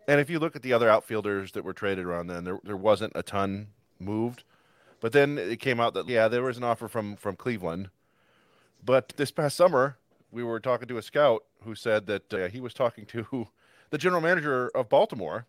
and 0.07 0.19
if 0.19 0.29
you 0.29 0.39
look 0.39 0.55
at 0.55 0.61
the 0.61 0.73
other 0.73 0.89
outfielders 0.89 1.51
that 1.53 1.63
were 1.63 1.73
traded 1.73 2.05
around 2.05 2.27
then, 2.27 2.43
there 2.43 2.59
there 2.63 2.77
wasn't 2.77 3.13
a 3.15 3.23
ton 3.23 3.67
moved, 3.99 4.43
but 4.99 5.11
then 5.11 5.37
it 5.37 5.59
came 5.59 5.79
out 5.79 5.93
that 5.93 6.07
yeah 6.07 6.27
there 6.27 6.43
was 6.43 6.57
an 6.57 6.63
offer 6.63 6.87
from 6.87 7.15
from 7.15 7.35
Cleveland, 7.35 7.89
but 8.83 9.13
this 9.17 9.31
past 9.31 9.55
summer 9.55 9.97
we 10.31 10.43
were 10.43 10.59
talking 10.59 10.87
to 10.87 10.97
a 10.97 11.01
scout 11.01 11.43
who 11.63 11.75
said 11.75 12.05
that 12.07 12.33
uh, 12.33 12.47
he 12.47 12.59
was 12.59 12.73
talking 12.73 13.05
to 13.05 13.47
the 13.89 13.97
general 13.97 14.21
manager 14.21 14.69
of 14.75 14.89
Baltimore, 14.89 15.45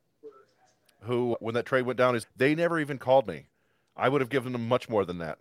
who 1.03 1.37
when 1.41 1.55
that 1.55 1.67
trade 1.67 1.83
went 1.83 1.99
down 1.99 2.17
is 2.17 2.27
they 2.37 2.55
never 2.55 2.79
even 2.79 2.99
called 2.99 3.27
me, 3.27 3.47
I 3.97 4.09
would 4.09 4.21
have 4.21 4.31
given 4.31 4.53
them 4.53 4.69
much 4.69 4.89
more 4.89 5.05
than 5.05 5.19
that, 5.19 5.39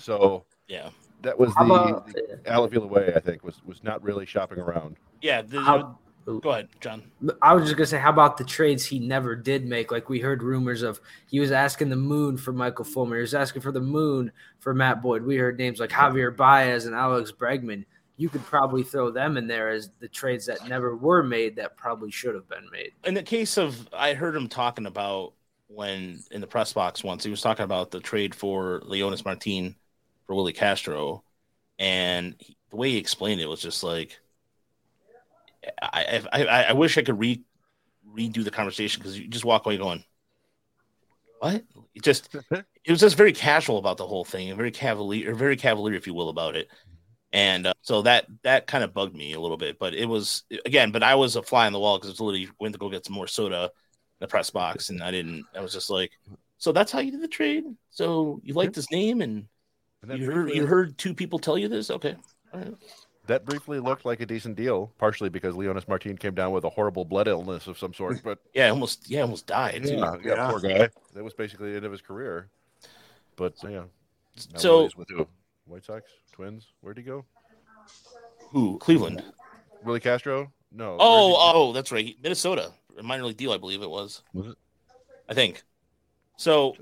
so. 0.00 0.44
Yeah, 0.68 0.90
That 1.22 1.38
was 1.38 1.54
the, 1.54 1.60
about- 1.64 2.06
the 2.08 2.38
Al 2.46 2.64
Avila 2.64 2.86
way, 2.86 3.12
I 3.16 3.20
think, 3.20 3.42
was 3.42 3.60
was 3.64 3.82
not 3.82 4.02
really 4.02 4.26
shopping 4.26 4.58
around. 4.58 4.96
yeah. 5.22 5.42
The, 5.42 5.60
How- 5.62 5.98
go 6.26 6.50
ahead, 6.50 6.68
John. 6.82 7.10
I 7.40 7.54
was 7.54 7.64
just 7.64 7.76
gonna 7.76 7.86
say, 7.86 7.98
how 7.98 8.10
about 8.10 8.36
the 8.36 8.44
trades 8.44 8.84
he 8.84 8.98
never 8.98 9.34
did 9.34 9.66
make? 9.66 9.90
Like 9.90 10.10
we 10.10 10.20
heard 10.20 10.42
rumors 10.42 10.82
of, 10.82 11.00
he 11.30 11.40
was 11.40 11.50
asking 11.52 11.88
the 11.88 11.96
moon 11.96 12.36
for 12.36 12.52
Michael 12.52 12.84
Fulmer. 12.84 13.16
He 13.16 13.22
was 13.22 13.34
asking 13.34 13.62
for 13.62 13.72
the 13.72 13.80
moon 13.80 14.30
for 14.58 14.74
Matt 14.74 15.00
Boyd. 15.00 15.22
We 15.24 15.36
heard 15.38 15.56
names 15.58 15.80
like 15.80 15.88
Javier 15.88 16.36
Baez 16.36 16.84
and 16.84 16.94
Alex 16.94 17.32
Bregman. 17.32 17.86
You 18.18 18.28
could 18.28 18.44
probably 18.44 18.82
throw 18.82 19.10
them 19.10 19.38
in 19.38 19.46
there 19.46 19.70
as 19.70 19.90
the 20.00 20.08
trades 20.08 20.44
that 20.46 20.68
never 20.68 20.96
were 20.96 21.22
made 21.22 21.56
that 21.56 21.76
probably 21.78 22.10
should 22.10 22.34
have 22.34 22.48
been 22.48 22.68
made. 22.70 22.90
in 23.04 23.14
the 23.14 23.22
case 23.22 23.56
of 23.56 23.88
I 23.92 24.12
heard 24.12 24.36
him 24.36 24.48
talking 24.48 24.84
about 24.86 25.32
when 25.68 26.22
in 26.30 26.40
the 26.40 26.46
press 26.46 26.72
box 26.72 27.04
once 27.04 27.22
he 27.22 27.30
was 27.30 27.42
talking 27.42 27.64
about 27.64 27.90
the 27.90 28.00
trade 28.00 28.34
for 28.34 28.80
Leonys 28.80 29.24
Martin 29.24 29.76
for 30.26 30.34
Willi 30.34 30.52
Castro, 30.52 31.22
and 31.78 32.34
he, 32.38 32.56
the 32.70 32.76
way 32.76 32.90
he 32.90 32.96
explained 32.96 33.40
it 33.40 33.48
was 33.48 33.60
just 33.60 33.82
like 33.82 34.18
I 35.80 36.22
I, 36.32 36.44
I, 36.64 36.72
wish 36.72 36.96
I 36.98 37.02
could 37.02 37.18
re 37.18 37.42
redo 38.14 38.42
the 38.44 38.50
conversation 38.50 39.00
because 39.00 39.18
you 39.18 39.28
just 39.28 39.44
walk 39.44 39.66
away 39.66 39.76
going, 39.76 40.04
"What?" 41.40 41.64
It 41.94 42.02
just 42.02 42.34
it 42.50 42.90
was 42.90 43.00
just 43.00 43.16
very 43.16 43.32
casual 43.32 43.78
about 43.78 43.98
the 43.98 44.06
whole 44.06 44.24
thing 44.24 44.48
and 44.48 44.56
very 44.56 44.70
cavalier, 44.70 45.32
or 45.32 45.34
very 45.34 45.56
cavalier, 45.56 45.96
if 45.96 46.06
you 46.06 46.14
will, 46.14 46.30
about 46.30 46.56
it. 46.56 46.68
And 47.30 47.66
uh, 47.66 47.74
so 47.82 48.02
that 48.02 48.26
that 48.42 48.66
kind 48.66 48.82
of 48.82 48.94
bugged 48.94 49.14
me 49.14 49.34
a 49.34 49.40
little 49.40 49.58
bit, 49.58 49.78
but 49.78 49.94
it 49.94 50.06
was 50.06 50.44
again, 50.64 50.92
but 50.92 51.02
I 51.02 51.14
was 51.14 51.36
a 51.36 51.42
fly 51.42 51.66
on 51.66 51.74
the 51.74 51.78
wall 51.78 51.98
because 51.98 52.10
it's 52.10 52.20
literally 52.20 52.48
went 52.58 52.72
to 52.72 52.78
go 52.78 52.88
get 52.88 53.04
some 53.04 53.14
more 53.14 53.26
soda 53.26 53.70
the 54.20 54.26
press 54.26 54.50
box, 54.50 54.90
and 54.90 55.02
I 55.02 55.10
didn't. 55.10 55.44
I 55.54 55.60
was 55.60 55.72
just 55.72 55.90
like, 55.90 56.12
so 56.58 56.72
that's 56.72 56.90
how 56.92 56.98
you 57.00 57.10
did 57.10 57.22
the 57.22 57.28
trade. 57.28 57.64
So 57.90 58.40
you 58.42 58.54
liked 58.54 58.74
his 58.74 58.90
name, 58.90 59.20
and 59.20 59.46
And 60.02 60.18
you 60.18 60.26
heard 60.26 60.44
briefly, 60.46 60.56
you 60.56 60.66
heard 60.66 60.98
two 60.98 61.14
people 61.14 61.38
tell 61.38 61.56
you 61.58 61.68
this. 61.68 61.90
Okay, 61.90 62.16
all 62.52 62.60
right. 62.60 62.74
that 63.26 63.44
briefly 63.44 63.78
looked 63.78 64.04
like 64.04 64.20
a 64.20 64.26
decent 64.26 64.56
deal, 64.56 64.92
partially 64.98 65.28
because 65.28 65.54
Leonys 65.54 65.86
Martin 65.88 66.16
came 66.16 66.34
down 66.34 66.50
with 66.52 66.64
a 66.64 66.70
horrible 66.70 67.04
blood 67.04 67.28
illness 67.28 67.66
of 67.66 67.78
some 67.78 67.94
sort. 67.94 68.20
But 68.24 68.38
yeah, 68.54 68.68
almost 68.70 69.08
yeah, 69.10 69.22
almost 69.22 69.46
died. 69.46 69.84
too. 69.84 69.94
yeah, 69.94 70.16
yeah, 70.24 70.34
Yeah. 70.34 70.50
poor 70.50 70.60
guy. 70.60 70.88
That 71.14 71.24
was 71.24 71.34
basically 71.34 71.70
the 71.70 71.76
end 71.76 71.86
of 71.86 71.92
his 71.92 72.00
career. 72.02 72.48
But 73.36 73.54
yeah, 73.62 73.84
now 74.52 74.58
So- 74.58 74.88
with 74.96 75.08
who? 75.10 75.26
White 75.66 75.84
Sox, 75.84 76.10
Twins. 76.32 76.66
Where'd 76.80 76.96
he 76.96 77.02
go? 77.04 77.24
Who? 78.50 78.78
Cleveland. 78.78 79.22
Willi 79.84 80.00
Castro? 80.00 80.50
No. 80.72 80.96
Oh, 80.98 81.36
oh, 81.38 81.72
that's 81.72 81.92
right. 81.92 82.16
Minnesota, 82.22 82.72
a 82.98 83.02
minor 83.02 83.24
league 83.24 83.36
deal, 83.36 83.52
I 83.52 83.58
believe 83.58 83.82
it 83.82 83.90
was. 83.90 84.22
Was 84.32 84.48
it? 84.48 84.58
I 85.28 85.34
think. 85.34 85.62
So 86.36 86.76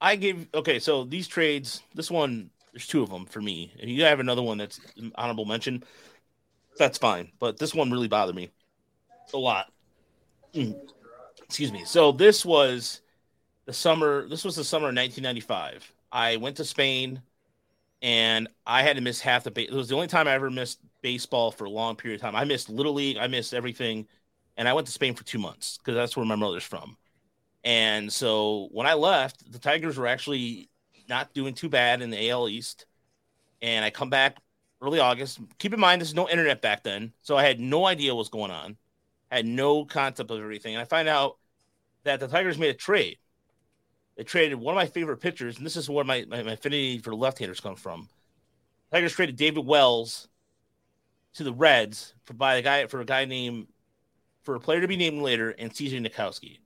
I 0.00 0.16
gave 0.16 0.48
okay. 0.54 0.78
So 0.78 1.04
these 1.04 1.28
trades, 1.28 1.82
this 1.94 2.10
one, 2.10 2.50
there's 2.72 2.86
two 2.86 3.02
of 3.02 3.10
them 3.10 3.26
for 3.26 3.40
me. 3.40 3.72
If 3.78 3.88
you 3.88 4.04
have 4.04 4.20
another 4.20 4.42
one 4.42 4.58
that's 4.58 4.80
honorable 5.14 5.44
mention, 5.44 5.84
that's 6.78 6.98
fine. 6.98 7.32
But 7.38 7.58
this 7.58 7.74
one 7.74 7.90
really 7.90 8.08
bothered 8.08 8.36
me 8.36 8.50
a 9.32 9.38
lot. 9.38 9.72
Mm. 10.54 10.76
Excuse 11.44 11.72
me. 11.72 11.84
So 11.84 12.12
this 12.12 12.44
was 12.44 13.00
the 13.66 13.72
summer. 13.72 14.28
This 14.28 14.44
was 14.44 14.56
the 14.56 14.64
summer 14.64 14.88
of 14.88 14.96
1995. 14.96 15.92
I 16.12 16.36
went 16.36 16.56
to 16.56 16.64
Spain, 16.64 17.20
and 18.02 18.48
I 18.66 18.82
had 18.82 18.96
to 18.96 19.02
miss 19.02 19.20
half 19.20 19.44
the. 19.44 19.50
Ba- 19.50 19.68
it 19.68 19.72
was 19.72 19.88
the 19.88 19.94
only 19.94 20.08
time 20.08 20.28
I 20.28 20.32
ever 20.32 20.50
missed 20.50 20.80
baseball 21.02 21.50
for 21.50 21.64
a 21.64 21.70
long 21.70 21.96
period 21.96 22.16
of 22.16 22.22
time. 22.22 22.36
I 22.36 22.44
missed 22.44 22.68
little 22.68 22.94
league. 22.94 23.16
I 23.16 23.26
missed 23.26 23.54
everything, 23.54 24.06
and 24.56 24.68
I 24.68 24.72
went 24.72 24.86
to 24.86 24.92
Spain 24.92 25.14
for 25.14 25.24
two 25.24 25.38
months 25.38 25.78
because 25.78 25.94
that's 25.94 26.16
where 26.16 26.26
my 26.26 26.36
mother's 26.36 26.64
from. 26.64 26.96
And 27.64 28.12
so 28.12 28.68
when 28.72 28.86
I 28.86 28.94
left, 28.94 29.50
the 29.50 29.58
Tigers 29.58 29.98
were 29.98 30.06
actually 30.06 30.70
not 31.08 31.34
doing 31.34 31.54
too 31.54 31.68
bad 31.68 32.02
in 32.02 32.10
the 32.10 32.30
AL 32.30 32.48
East. 32.48 32.86
And 33.60 33.84
I 33.84 33.90
come 33.90 34.10
back 34.10 34.38
early 34.80 35.00
August. 35.00 35.40
Keep 35.58 35.74
in 35.74 35.80
mind, 35.80 36.00
there's 36.00 36.14
no 36.14 36.28
internet 36.28 36.62
back 36.62 36.82
then. 36.82 37.12
So 37.22 37.36
I 37.36 37.44
had 37.44 37.60
no 37.60 37.86
idea 37.86 38.14
what 38.14 38.20
was 38.20 38.28
going 38.28 38.50
on, 38.50 38.76
had 39.30 39.46
no 39.46 39.84
concept 39.84 40.30
of 40.30 40.40
everything. 40.40 40.74
And 40.74 40.82
I 40.82 40.84
find 40.84 41.08
out 41.08 41.38
that 42.04 42.20
the 42.20 42.28
Tigers 42.28 42.58
made 42.58 42.70
a 42.70 42.74
trade. 42.74 43.18
They 44.16 44.24
traded 44.24 44.58
one 44.58 44.74
of 44.74 44.76
my 44.76 44.86
favorite 44.86 45.18
pitchers, 45.18 45.58
and 45.58 45.66
this 45.66 45.76
is 45.76 45.90
where 45.90 46.04
my, 46.04 46.24
my, 46.28 46.42
my 46.42 46.52
affinity 46.52 46.98
for 46.98 47.14
left-handers 47.14 47.60
come 47.60 47.76
from. 47.76 48.08
Tigers 48.90 49.12
traded 49.12 49.36
David 49.36 49.66
Wells 49.66 50.28
to 51.34 51.44
the 51.44 51.52
Reds 51.52 52.14
for 52.24 52.32
by 52.32 52.54
a 52.54 52.62
guy 52.62 52.86
for 52.86 53.00
a 53.00 53.04
guy 53.04 53.26
named 53.26 53.66
for 54.46 54.54
a 54.54 54.60
player 54.60 54.80
to 54.80 54.88
be 54.88 54.96
named 54.96 55.20
later 55.20 55.50
and 55.58 55.72
CJ 55.72 56.00
Nitkowski. 56.00 56.60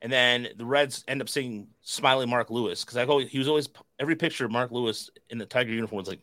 And 0.00 0.10
then 0.10 0.48
the 0.56 0.64
Reds 0.64 1.04
end 1.06 1.20
up 1.20 1.28
saying 1.28 1.68
smiling 1.82 2.28
Mark 2.28 2.50
Lewis 2.50 2.84
because 2.84 2.96
I 2.96 3.04
go 3.04 3.18
he 3.18 3.38
was 3.38 3.46
always 3.46 3.68
every 4.00 4.16
picture 4.16 4.46
of 4.46 4.50
Mark 4.50 4.72
Lewis 4.72 5.10
in 5.30 5.38
the 5.38 5.46
Tiger 5.46 5.70
uniform 5.70 5.98
was 5.98 6.08
like 6.08 6.22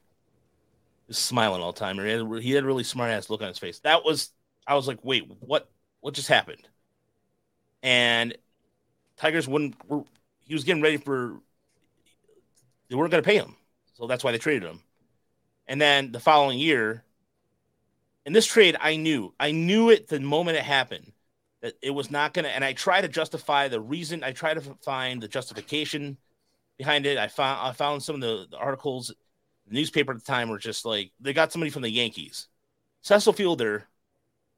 smiling 1.12 1.62
all 1.62 1.72
the 1.72 1.80
time. 1.80 1.98
He 1.98 2.10
had, 2.10 2.42
he 2.42 2.52
had 2.52 2.64
a 2.64 2.68
really 2.68 2.84
smart 2.84 3.12
ass 3.12 3.30
look 3.30 3.42
on 3.42 3.48
his 3.48 3.60
face. 3.60 3.80
That 3.80 4.04
was 4.04 4.32
I 4.68 4.76
was 4.76 4.88
like, 4.88 5.00
wait, 5.04 5.32
what 5.40 5.70
what 6.02 6.16
just 6.16 6.28
happened? 6.28 6.68
And 7.82 8.36
Tigers 9.16 9.48
wouldn't 9.48 9.76
were, 9.88 10.04
he 10.40 10.54
was 10.54 10.66
getting 10.66 10.84
ready 10.84 10.98
for 10.98 11.40
they 12.90 12.96
weren't 12.96 13.12
going 13.12 13.24
to 13.24 13.28
pay 13.28 13.38
him, 13.38 13.56
so 13.94 14.08
that's 14.08 14.24
why 14.24 14.32
they 14.32 14.40
traded 14.40 14.64
him. 14.64 14.82
And 15.68 15.80
then 15.80 16.12
the 16.12 16.20
following 16.20 16.58
year, 16.58 17.04
in 18.30 18.34
this 18.34 18.46
trade, 18.46 18.78
I 18.80 18.96
knew 18.96 19.34
I 19.40 19.50
knew 19.50 19.90
it 19.90 20.08
the 20.08 20.20
moment 20.20 20.56
it 20.56 20.64
happened 20.64 21.14
that 21.64 21.74
it 21.82 21.90
was 21.90 22.12
not 22.12 22.32
going 22.32 22.46
to. 22.46 22.52
And 22.52 22.64
I 22.64 22.74
try 22.74 23.02
to 23.02 23.08
justify 23.08 23.68
the 23.68 23.82
reason. 23.82 24.24
I 24.24 24.34
try 24.34 24.54
to 24.54 24.62
find 24.86 25.20
the 25.20 25.28
justification 25.28 26.16
behind 26.78 27.08
it. 27.08 27.18
I 27.18 27.28
found 27.28 27.68
I 27.68 27.72
found 27.72 28.04
some 28.04 28.14
of 28.14 28.22
the, 28.22 28.46
the 28.52 28.58
articles, 28.58 29.08
the 29.66 29.74
newspaper 29.74 30.12
at 30.12 30.20
the 30.20 30.24
time 30.24 30.48
were 30.48 30.60
just 30.60 30.86
like 30.86 31.12
they 31.20 31.34
got 31.34 31.52
somebody 31.52 31.72
from 31.72 31.82
the 31.82 31.90
Yankees, 31.90 32.50
Cecil 33.02 33.34
Fielder, 33.34 33.88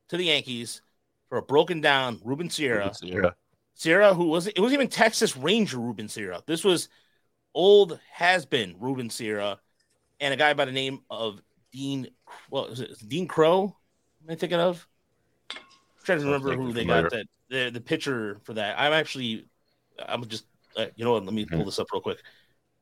to 0.09 0.17
the 0.17 0.25
Yankees 0.25 0.81
for 1.29 1.37
a 1.37 1.41
broken 1.41 1.79
down 1.79 2.19
Ruben 2.25 2.49
Sierra. 2.49 2.91
Yeah. 3.01 3.29
Sierra, 3.73 4.13
who 4.13 4.25
was 4.25 4.47
it 4.47 4.59
wasn't 4.59 4.81
even 4.81 4.89
Texas 4.89 5.37
Ranger 5.37 5.77
Ruben 5.77 6.09
Sierra. 6.09 6.43
This 6.45 6.65
was 6.65 6.89
old 7.53 8.01
has 8.11 8.45
been 8.45 8.75
Ruben 8.81 9.09
Sierra, 9.09 9.61
and 10.19 10.33
a 10.33 10.37
guy 10.37 10.53
by 10.55 10.65
the 10.65 10.73
name 10.73 11.03
of 11.09 11.41
Dean. 11.71 12.09
Well, 12.49 12.69
was 12.69 12.79
it 12.79 12.97
Dean 13.07 13.27
Crow? 13.27 13.75
Am 14.23 14.31
I 14.31 14.35
thinking 14.35 14.59
of? 14.59 14.87
I'm 15.51 15.59
trying 16.03 16.19
to 16.19 16.25
remember 16.25 16.55
who 16.55 16.73
they 16.73 16.85
got 16.85 17.11
that 17.11 17.25
the 17.49 17.69
the 17.69 17.81
pitcher 17.81 18.39
for 18.43 18.53
that. 18.53 18.79
I'm 18.79 18.93
actually, 18.93 19.45
I'm 19.99 20.27
just 20.27 20.45
uh, 20.75 20.85
you 20.95 21.05
know 21.05 21.13
what? 21.13 21.25
Let 21.25 21.33
me 21.33 21.45
pull 21.45 21.65
this 21.65 21.79
up 21.79 21.87
real 21.93 22.01
quick. 22.01 22.17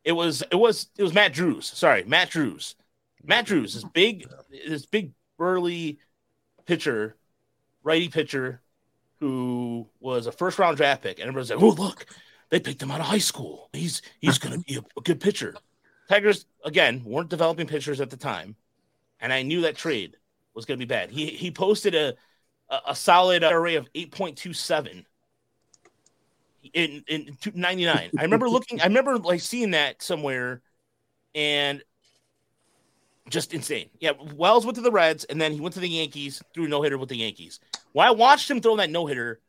It 0.03 0.13
was 0.13 0.43
it 0.51 0.55
was 0.55 0.89
it 0.97 1.03
was 1.03 1.13
Matt 1.13 1.33
Drews. 1.33 1.65
Sorry, 1.65 2.03
Matt 2.03 2.29
Drews. 2.29 2.75
Matt 3.23 3.45
Drews, 3.45 3.73
this 3.73 3.83
big, 3.83 4.29
this 4.49 4.85
big 4.85 5.11
burly 5.37 5.99
pitcher, 6.65 7.17
righty 7.83 8.07
pitcher, 8.07 8.61
who 9.19 9.87
was 9.99 10.27
a 10.27 10.31
first 10.31 10.57
round 10.57 10.77
draft 10.77 11.03
pick, 11.03 11.19
and 11.19 11.27
everybody's 11.27 11.49
like, 11.49 11.61
"Oh, 11.61 11.69
look, 11.69 12.05
they 12.49 12.59
picked 12.59 12.81
him 12.81 12.91
out 12.91 13.01
of 13.01 13.07
high 13.07 13.17
school. 13.17 13.69
He's 13.73 14.01
he's 14.19 14.37
going 14.37 14.57
to 14.57 14.65
be 14.65 14.77
a, 14.77 14.81
a, 14.97 15.01
good 15.01 15.19
pitcher." 15.19 15.55
Tigers 16.07 16.45
again 16.63 17.03
weren't 17.03 17.29
developing 17.29 17.67
pitchers 17.67 17.99
at 17.99 18.09
the 18.09 18.17
time, 18.17 18.55
and 19.19 19.33
I 19.33 19.41
knew 19.41 19.61
that 19.61 19.75
trade 19.75 20.17
was 20.53 20.65
going 20.65 20.79
to 20.79 20.85
be 20.85 20.89
bad. 20.89 21.11
He 21.11 21.27
he 21.27 21.51
posted 21.51 21.95
a 21.95 22.15
a, 22.69 22.79
a 22.87 22.95
solid 22.95 23.43
array 23.43 23.75
of 23.75 23.87
eight 23.95 24.11
point 24.11 24.37
two 24.37 24.53
seven 24.53 25.05
in 26.73 27.03
in 27.07 27.37
99. 27.53 28.11
I 28.17 28.21
remember 28.21 28.49
looking. 28.49 28.81
I 28.81 28.85
remember 28.85 29.17
like 29.17 29.41
seeing 29.41 29.71
that 29.71 30.01
somewhere, 30.01 30.61
and 31.35 31.81
just 33.29 33.53
insane. 33.53 33.89
Yeah, 33.99 34.11
Wells 34.35 34.65
went 34.65 34.75
to 34.75 34.81
the 34.81 34.91
Reds, 34.91 35.23
and 35.25 35.39
then 35.39 35.51
he 35.51 35.59
went 35.59 35.73
to 35.75 35.79
the 35.79 35.89
Yankees, 35.89 36.41
threw 36.53 36.65
a 36.65 36.67
no 36.67 36.81
hitter 36.81 36.97
with 36.97 37.09
the 37.09 37.17
Yankees. 37.17 37.59
When 37.93 38.07
I 38.07 38.11
watched 38.11 38.49
him 38.49 38.61
throw 38.61 38.75
that 38.77 38.89
no 38.89 39.05
hitter, 39.05 39.39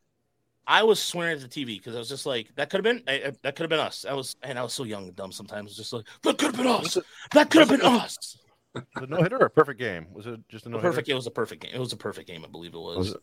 I 0.66 0.82
was 0.82 1.00
swearing 1.00 1.34
at 1.34 1.40
the 1.40 1.48
TV 1.48 1.78
because 1.78 1.94
I 1.94 1.98
was 1.98 2.08
just 2.08 2.26
like, 2.26 2.54
that 2.56 2.70
could 2.70 2.84
have 2.84 2.96
been 2.96 3.02
I, 3.08 3.14
I, 3.28 3.32
that 3.42 3.56
could 3.56 3.64
have 3.64 3.70
been 3.70 3.80
us. 3.80 4.04
I 4.08 4.14
was 4.14 4.36
and 4.42 4.58
I 4.58 4.62
was 4.62 4.72
so 4.72 4.84
young 4.84 5.08
and 5.08 5.16
dumb 5.16 5.32
sometimes. 5.32 5.76
Just 5.76 5.92
like 5.92 6.06
that 6.22 6.38
could 6.38 6.54
have 6.54 6.56
been 6.56 6.66
us. 6.66 6.98
That 7.32 7.50
could 7.50 7.60
have 7.60 7.68
been 7.68 7.82
us. 7.82 8.38
The 8.74 9.06
no 9.06 9.16
hitter 9.16 9.38
or 9.38 9.46
a 9.46 9.50
perfect 9.50 9.80
game? 9.80 10.06
Was 10.12 10.26
it 10.26 10.40
just 10.48 10.66
a 10.66 10.68
no 10.68 10.78
perfect? 10.78 11.08
It 11.08 11.14
was 11.14 11.26
a 11.26 11.30
perfect 11.30 11.62
game. 11.62 11.72
It 11.74 11.80
was 11.80 11.92
a 11.92 11.96
perfect 11.96 12.28
game, 12.28 12.44
I 12.44 12.48
believe 12.48 12.74
it 12.74 12.78
was. 12.78 12.96
was 12.96 13.10
it? 13.12 13.22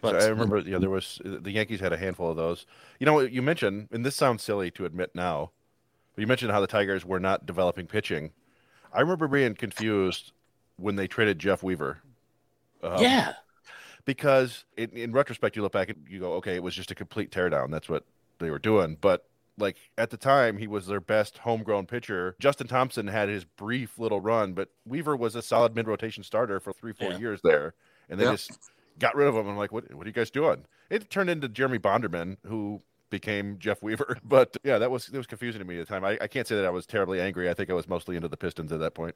But 0.00 0.22
I 0.22 0.28
remember, 0.28 0.58
yeah, 0.58 0.78
there 0.78 0.90
was 0.90 1.20
the 1.24 1.50
Yankees 1.50 1.80
had 1.80 1.92
a 1.92 1.96
handful 1.96 2.30
of 2.30 2.36
those. 2.36 2.64
You 2.98 3.06
know, 3.06 3.20
you 3.20 3.42
mentioned, 3.42 3.88
and 3.92 4.04
this 4.04 4.16
sounds 4.16 4.42
silly 4.42 4.70
to 4.72 4.86
admit 4.86 5.10
now, 5.14 5.50
but 6.14 6.22
you 6.22 6.26
mentioned 6.26 6.52
how 6.52 6.60
the 6.60 6.66
Tigers 6.66 7.04
were 7.04 7.20
not 7.20 7.44
developing 7.44 7.86
pitching. 7.86 8.32
I 8.92 9.00
remember 9.02 9.28
being 9.28 9.54
confused 9.54 10.32
when 10.76 10.96
they 10.96 11.06
traded 11.06 11.38
Jeff 11.38 11.62
Weaver. 11.62 11.98
Um, 12.82 13.02
yeah, 13.02 13.34
because 14.06 14.64
in, 14.76 14.90
in, 14.90 15.12
retrospect, 15.12 15.54
you 15.54 15.62
look 15.62 15.72
back 15.72 15.90
and 15.90 16.06
you 16.08 16.18
go, 16.18 16.32
okay, 16.34 16.54
it 16.54 16.62
was 16.62 16.74
just 16.74 16.90
a 16.90 16.94
complete 16.94 17.30
teardown. 17.30 17.70
That's 17.70 17.88
what 17.88 18.04
they 18.38 18.50
were 18.50 18.58
doing. 18.58 18.96
But 19.00 19.26
like 19.58 19.76
at 19.98 20.10
the 20.10 20.16
time, 20.16 20.58
he 20.58 20.66
was 20.66 20.86
their 20.86 21.00
best 21.00 21.38
homegrown 21.38 21.86
pitcher. 21.86 22.36
Justin 22.38 22.66
Thompson 22.66 23.06
had 23.06 23.28
his 23.28 23.44
brief 23.44 23.98
little 23.98 24.20
run, 24.20 24.52
but 24.52 24.68
Weaver 24.86 25.16
was 25.16 25.34
a 25.34 25.42
solid 25.42 25.74
mid 25.74 25.86
rotation 25.86 26.22
starter 26.22 26.60
for 26.60 26.72
three, 26.72 26.92
four 26.92 27.10
yeah. 27.12 27.18
years 27.18 27.40
there, 27.42 27.74
and 28.08 28.18
they 28.18 28.24
just 28.24 28.58
got 28.98 29.14
rid 29.14 29.28
of 29.28 29.34
him. 29.34 29.48
I'm 29.48 29.56
like, 29.56 29.72
what? 29.72 29.92
What 29.94 30.06
are 30.06 30.08
you 30.08 30.14
guys 30.14 30.30
doing? 30.30 30.64
It 30.88 31.10
turned 31.10 31.30
into 31.30 31.48
Jeremy 31.48 31.78
Bonderman, 31.78 32.36
who 32.46 32.82
became 33.10 33.58
Jeff 33.58 33.82
Weaver. 33.82 34.18
But 34.24 34.56
yeah, 34.64 34.78
that 34.78 34.90
was 34.90 35.08
it 35.08 35.16
was 35.16 35.26
confusing 35.26 35.58
to 35.58 35.64
me 35.64 35.78
at 35.78 35.86
the 35.86 35.92
time. 35.92 36.04
I, 36.04 36.16
I 36.20 36.26
can't 36.28 36.46
say 36.46 36.56
that 36.56 36.64
I 36.64 36.70
was 36.70 36.86
terribly 36.86 37.20
angry. 37.20 37.50
I 37.50 37.54
think 37.54 37.70
I 37.70 37.74
was 37.74 37.88
mostly 37.88 38.16
into 38.16 38.28
the 38.28 38.36
Pistons 38.36 38.72
at 38.72 38.80
that 38.80 38.94
point. 38.94 39.14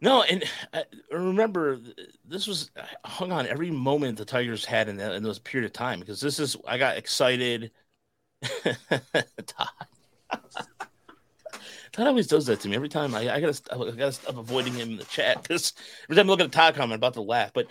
No, 0.00 0.22
and 0.22 0.44
I 0.72 0.84
remember 1.10 1.80
this 2.24 2.46
was 2.46 2.70
I 2.76 3.08
hung 3.08 3.32
on 3.32 3.46
every 3.46 3.70
moment 3.70 4.16
the 4.16 4.24
Tigers 4.24 4.64
had 4.64 4.88
in, 4.88 4.96
that, 4.98 5.12
in 5.12 5.22
those 5.22 5.40
period 5.40 5.66
of 5.66 5.72
time 5.72 5.98
because 6.00 6.20
this 6.20 6.38
is 6.38 6.56
I 6.66 6.78
got 6.78 6.96
excited. 6.96 7.72
Todd. 9.46 9.68
Todd 11.92 12.06
always 12.06 12.26
does 12.26 12.46
that 12.46 12.60
to 12.60 12.68
me 12.68 12.76
every 12.76 12.88
time. 12.88 13.14
I, 13.14 13.34
I 13.34 13.40
gotta 13.40 13.60
I 13.72 13.76
gotta 13.76 14.12
stop 14.12 14.36
avoiding 14.36 14.74
him 14.74 14.90
in 14.90 14.96
the 14.96 15.04
chat 15.04 15.42
because 15.42 15.72
every 16.04 16.16
time 16.16 16.28
I 16.28 16.30
look 16.30 16.40
at 16.40 16.46
a 16.46 16.50
Todd 16.50 16.74
comment, 16.74 16.92
I'm 16.92 16.98
about 16.98 17.14
to 17.14 17.22
laugh. 17.22 17.52
But 17.52 17.68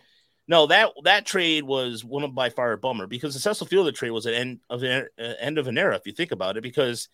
no, 0.47 0.67
that 0.67 0.91
that 1.03 1.25
trade 1.25 1.63
was 1.63 2.03
one 2.03 2.23
of 2.23 2.33
by 2.33 2.49
far 2.49 2.73
a 2.73 2.77
bummer 2.77 3.07
because 3.07 3.33
the 3.33 3.39
Cecil 3.39 3.67
Fielder 3.67 3.91
trade 3.91 4.11
was 4.11 4.25
an 4.25 4.33
end 4.33 4.59
of 4.69 4.83
an 4.83 5.07
uh, 5.19 5.33
end 5.39 5.57
of 5.57 5.67
an 5.67 5.77
era 5.77 5.95
if 5.95 6.05
you 6.05 6.13
think 6.13 6.31
about 6.31 6.57
it 6.57 6.63
because 6.63 7.09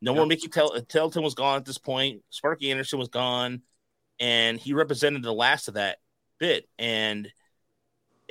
no 0.00 0.14
more 0.14 0.26
Mickey 0.26 0.48
Tel- 0.48 0.80
Tettleton 0.82 1.22
was 1.22 1.34
gone 1.34 1.56
at 1.56 1.64
this 1.64 1.78
point. 1.78 2.22
Sparky 2.28 2.70
Anderson 2.70 2.98
was 2.98 3.08
gone, 3.08 3.62
and 4.20 4.58
he 4.58 4.74
represented 4.74 5.22
the 5.22 5.32
last 5.32 5.68
of 5.68 5.74
that 5.74 5.98
bit. 6.38 6.68
And 6.78 7.32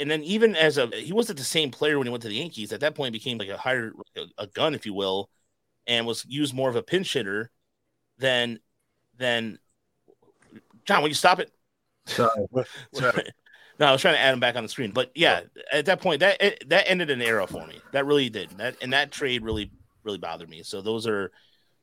and 0.03 0.11
then 0.11 0.21
even 0.25 0.53
as 0.53 0.77
a 0.77 0.87
he 0.87 1.13
wasn't 1.13 1.37
the 1.37 1.45
same 1.45 1.71
player 1.71 1.97
when 1.97 2.05
he 2.05 2.11
went 2.11 2.23
to 2.23 2.27
the 2.27 2.35
Yankees. 2.35 2.73
At 2.73 2.81
that 2.81 2.93
point, 2.93 3.13
became 3.13 3.37
like 3.37 3.47
a 3.47 3.55
higher 3.55 3.93
a 4.37 4.47
gun, 4.47 4.75
if 4.75 4.85
you 4.85 4.93
will, 4.93 5.29
and 5.87 6.05
was 6.05 6.25
used 6.27 6.53
more 6.53 6.69
of 6.69 6.75
a 6.75 6.83
pinch 6.83 7.13
hitter 7.13 7.49
than 8.17 8.59
than 9.17 9.59
John. 10.83 11.01
Will 11.01 11.07
you 11.07 11.13
stop 11.15 11.39
it? 11.39 11.51
Sorry. 12.05 12.45
Sorry. 12.93 13.23
No, 13.79 13.85
I 13.85 13.91
was 13.93 14.01
trying 14.01 14.15
to 14.15 14.19
add 14.19 14.33
him 14.33 14.41
back 14.41 14.57
on 14.57 14.63
the 14.63 14.69
screen, 14.69 14.91
but 14.91 15.09
yeah, 15.15 15.43
at 15.71 15.85
that 15.85 16.01
point, 16.01 16.19
that 16.19 16.41
it, 16.41 16.69
that 16.69 16.83
ended 16.89 17.09
an 17.09 17.21
era 17.21 17.47
for 17.47 17.65
me. 17.65 17.79
That 17.93 18.05
really 18.05 18.29
did. 18.29 18.49
That 18.57 18.75
and 18.81 18.91
that 18.91 19.13
trade 19.13 19.41
really 19.41 19.71
really 20.03 20.17
bothered 20.17 20.49
me. 20.49 20.63
So 20.63 20.81
those 20.81 21.07
are 21.07 21.31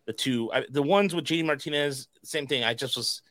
the 0.04 0.12
two. 0.12 0.52
I, 0.52 0.66
the 0.68 0.82
ones 0.82 1.14
with 1.14 1.24
JD 1.24 1.46
Martinez, 1.46 2.08
same 2.22 2.46
thing. 2.46 2.64
I 2.64 2.74
just 2.74 2.98
was, 2.98 3.22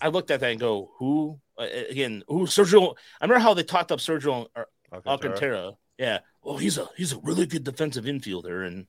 I 0.00 0.08
looked 0.08 0.30
at 0.30 0.38
that 0.38 0.52
and 0.52 0.60
go, 0.60 0.92
who 0.98 1.40
Uh, 1.58 1.62
uh, 1.62 1.82
again? 1.90 2.22
Who 2.28 2.46
Sergio? 2.46 2.94
I 3.20 3.24
remember 3.24 3.42
how 3.42 3.54
they 3.54 3.62
talked 3.62 3.92
up 3.92 3.98
Sergio 3.98 4.46
er, 4.56 4.66
Alcantara. 4.92 5.12
Alcantara. 5.12 5.72
Yeah. 5.98 6.18
Oh, 6.44 6.56
he's 6.56 6.78
a 6.78 6.88
he's 6.96 7.12
a 7.12 7.18
really 7.18 7.46
good 7.46 7.64
defensive 7.64 8.04
infielder, 8.04 8.66
and 8.66 8.86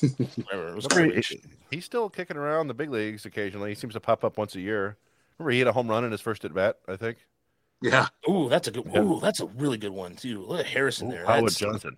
whatever. 0.36 1.14
he, 1.14 1.40
he's 1.70 1.84
still 1.84 2.10
kicking 2.10 2.36
around 2.36 2.68
the 2.68 2.74
big 2.74 2.90
leagues 2.90 3.24
occasionally. 3.24 3.70
He 3.70 3.74
seems 3.74 3.94
to 3.94 4.00
pop 4.00 4.24
up 4.24 4.36
once 4.36 4.54
a 4.54 4.60
year. 4.60 4.96
Remember, 5.38 5.52
he 5.52 5.58
had 5.60 5.68
a 5.68 5.72
home 5.72 5.88
run 5.88 6.04
in 6.04 6.12
his 6.12 6.20
first 6.20 6.44
at 6.44 6.52
bat. 6.52 6.76
I 6.88 6.96
think. 6.96 7.18
Yeah. 7.82 8.08
Ooh, 8.28 8.48
that's 8.48 8.68
a 8.68 8.70
good. 8.70 8.86
Ooh, 8.96 9.20
that's 9.22 9.40
a 9.40 9.46
really 9.46 9.78
good 9.78 9.92
one 9.92 10.16
too. 10.16 10.44
Look 10.44 10.60
at 10.60 10.66
Harrison 10.66 11.08
Ooh, 11.08 11.12
there. 11.12 11.26
Howard 11.26 11.46
that's, 11.46 11.56
Johnson. 11.56 11.96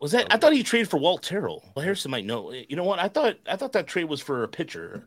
Was 0.00 0.12
that? 0.12 0.26
I 0.32 0.36
thought 0.36 0.52
he 0.52 0.62
traded 0.62 0.88
for 0.88 0.98
Walt 0.98 1.22
Terrell. 1.22 1.64
Well, 1.74 1.84
Harrison 1.84 2.10
might 2.10 2.24
know. 2.24 2.52
You 2.52 2.76
know 2.76 2.84
what? 2.84 2.98
I 2.98 3.08
thought 3.08 3.36
I 3.48 3.56
thought 3.56 3.72
that 3.72 3.86
trade 3.86 4.04
was 4.04 4.20
for 4.20 4.42
a 4.42 4.48
pitcher. 4.48 5.06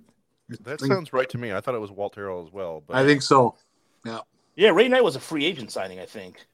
That 0.63 0.81
sounds 0.81 1.13
right 1.13 1.29
to 1.29 1.37
me. 1.37 1.53
I 1.53 1.61
thought 1.61 1.75
it 1.75 1.81
was 1.81 1.91
Walt 1.91 2.13
Terrell 2.13 2.45
as 2.45 2.51
well. 2.51 2.83
But 2.85 2.97
I 2.97 3.05
think 3.05 3.21
so. 3.21 3.55
Yeah. 4.05 4.19
Yeah, 4.55 4.69
Ray 4.69 4.87
Knight 4.87 5.03
was 5.03 5.15
a 5.15 5.19
free 5.19 5.45
agent 5.45 5.71
signing, 5.71 5.99
I 5.99 6.05
think, 6.05 6.45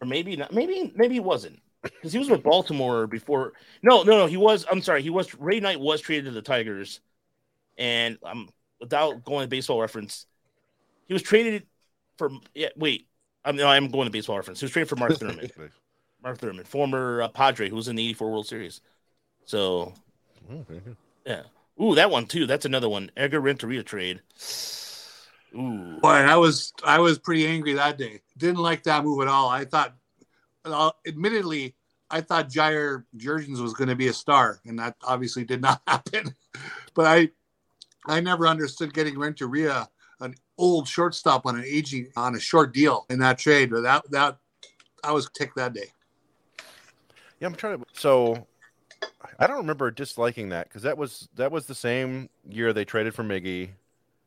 or 0.00 0.06
maybe 0.06 0.34
not. 0.36 0.52
Maybe 0.52 0.92
maybe 0.96 1.14
he 1.14 1.20
wasn't 1.20 1.60
because 1.82 2.12
he 2.12 2.18
was 2.18 2.30
with 2.30 2.42
Baltimore 2.42 3.06
before. 3.06 3.52
No, 3.82 4.02
no, 4.02 4.18
no. 4.18 4.26
He 4.26 4.36
was. 4.36 4.64
I'm 4.70 4.82
sorry. 4.82 5.02
He 5.02 5.10
was. 5.10 5.34
Ray 5.34 5.60
Knight 5.60 5.78
was 5.78 6.00
traded 6.00 6.26
to 6.26 6.30
the 6.30 6.42
Tigers, 6.42 7.00
and 7.76 8.18
I'm 8.24 8.38
um, 8.38 8.48
without 8.80 9.24
going 9.24 9.44
to 9.44 9.48
baseball 9.48 9.80
reference, 9.80 10.26
he 11.06 11.12
was 11.12 11.22
traded 11.22 11.66
for 12.16 12.30
yeah. 12.54 12.68
Wait, 12.76 13.06
I'm 13.44 13.56
no, 13.56 13.68
I'm 13.68 13.88
going 13.88 14.06
to 14.06 14.12
baseball 14.12 14.36
reference. 14.36 14.60
He 14.60 14.64
was 14.64 14.72
traded 14.72 14.88
for 14.88 14.96
Mark 14.96 15.18
Thurman. 15.18 15.50
Mark 16.22 16.38
Thurman, 16.38 16.64
former 16.64 17.22
uh, 17.22 17.28
Padre, 17.28 17.68
who 17.68 17.76
was 17.76 17.88
in 17.88 17.96
the 17.96 18.04
'84 18.04 18.30
World 18.30 18.46
Series. 18.46 18.80
So, 19.44 19.94
yeah. 21.24 21.42
Ooh, 21.80 21.94
that 21.94 22.10
one 22.10 22.26
too. 22.26 22.46
That's 22.46 22.64
another 22.64 22.88
one. 22.88 23.10
Edgar 23.16 23.40
Renteria 23.40 23.82
trade. 23.82 24.20
Ooh. 25.54 25.98
Boy, 26.00 26.08
I 26.08 26.36
was 26.36 26.72
I 26.84 26.98
was 26.98 27.18
pretty 27.18 27.46
angry 27.46 27.74
that 27.74 27.98
day. 27.98 28.20
Didn't 28.36 28.60
like 28.60 28.82
that 28.84 29.04
move 29.04 29.20
at 29.22 29.28
all. 29.28 29.48
I 29.48 29.64
thought, 29.64 29.94
admittedly, 31.06 31.74
I 32.10 32.20
thought 32.20 32.50
Jair 32.50 33.04
Jurrjens 33.16 33.60
was 33.60 33.74
going 33.74 33.88
to 33.88 33.96
be 33.96 34.08
a 34.08 34.12
star, 34.12 34.60
and 34.66 34.78
that 34.78 34.96
obviously 35.02 35.44
did 35.44 35.60
not 35.60 35.80
happen. 35.86 36.34
but 36.94 37.06
I, 37.06 37.30
I 38.06 38.20
never 38.20 38.46
understood 38.46 38.94
getting 38.94 39.18
Renteria 39.18 39.88
an 40.20 40.34
old 40.56 40.88
shortstop 40.88 41.46
on 41.46 41.56
an 41.56 41.64
aging 41.64 42.10
on 42.16 42.34
a 42.34 42.40
short 42.40 42.74
deal 42.74 43.06
in 43.08 43.18
that 43.20 43.38
trade. 43.38 43.70
But 43.70 43.82
that 43.82 44.10
that 44.10 44.38
I 45.04 45.12
was 45.12 45.30
ticked 45.36 45.56
that 45.56 45.74
day. 45.74 45.92
Yeah, 47.40 47.46
I'm 47.46 47.54
trying 47.54 47.78
to. 47.78 47.84
So 47.92 48.46
I 49.38 49.46
don't 49.46 49.58
remember 49.58 49.90
disliking 49.90 50.48
that 50.50 50.68
because 50.68 50.82
that 50.82 50.98
was 50.98 51.28
that 51.36 51.52
was 51.52 51.66
the 51.66 51.74
same 51.74 52.28
year 52.48 52.72
they 52.72 52.84
traded 52.84 53.14
for 53.14 53.22
Miggy. 53.22 53.70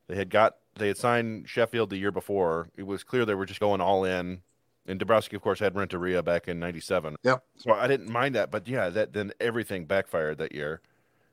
They 0.07 0.15
had 0.15 0.29
got 0.29 0.57
they 0.75 0.87
had 0.87 0.97
signed 0.97 1.49
Sheffield 1.49 1.89
the 1.89 1.97
year 1.97 2.11
before. 2.11 2.69
It 2.77 2.83
was 2.83 3.03
clear 3.03 3.25
they 3.25 3.35
were 3.35 3.45
just 3.45 3.59
going 3.59 3.81
all 3.81 4.05
in 4.05 4.41
And 4.87 4.99
Dombrowski, 4.99 5.35
of 5.35 5.41
course, 5.41 5.59
had 5.59 5.75
Renteria 5.75 6.23
back 6.23 6.47
in 6.47 6.59
'97. 6.59 7.15
Yep. 7.23 7.43
So 7.57 7.73
I 7.73 7.87
didn't 7.87 8.09
mind 8.09 8.35
that, 8.35 8.51
but 8.51 8.67
yeah, 8.67 8.89
that 8.89 9.13
then 9.13 9.31
everything 9.39 9.85
backfired 9.85 10.37
that 10.39 10.53
year. 10.53 10.81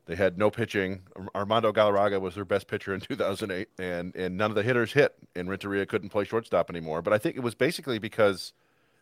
They 0.06 0.16
had 0.16 0.38
no 0.38 0.50
pitching. 0.50 1.02
Armando 1.34 1.70
Galarraga 1.70 2.18
was 2.20 2.34
their 2.34 2.44
best 2.46 2.66
pitcher 2.66 2.94
in 2.94 3.00
2008, 3.02 3.68
and 3.78 4.14
and 4.16 4.36
none 4.36 4.50
of 4.50 4.54
the 4.54 4.62
hitters 4.62 4.92
hit. 4.92 5.14
And 5.36 5.48
Renteria 5.48 5.86
couldn't 5.86 6.08
play 6.10 6.24
shortstop 6.24 6.70
anymore. 6.70 7.02
But 7.02 7.12
I 7.12 7.18
think 7.18 7.36
it 7.36 7.42
was 7.42 7.54
basically 7.54 7.98
because 7.98 8.52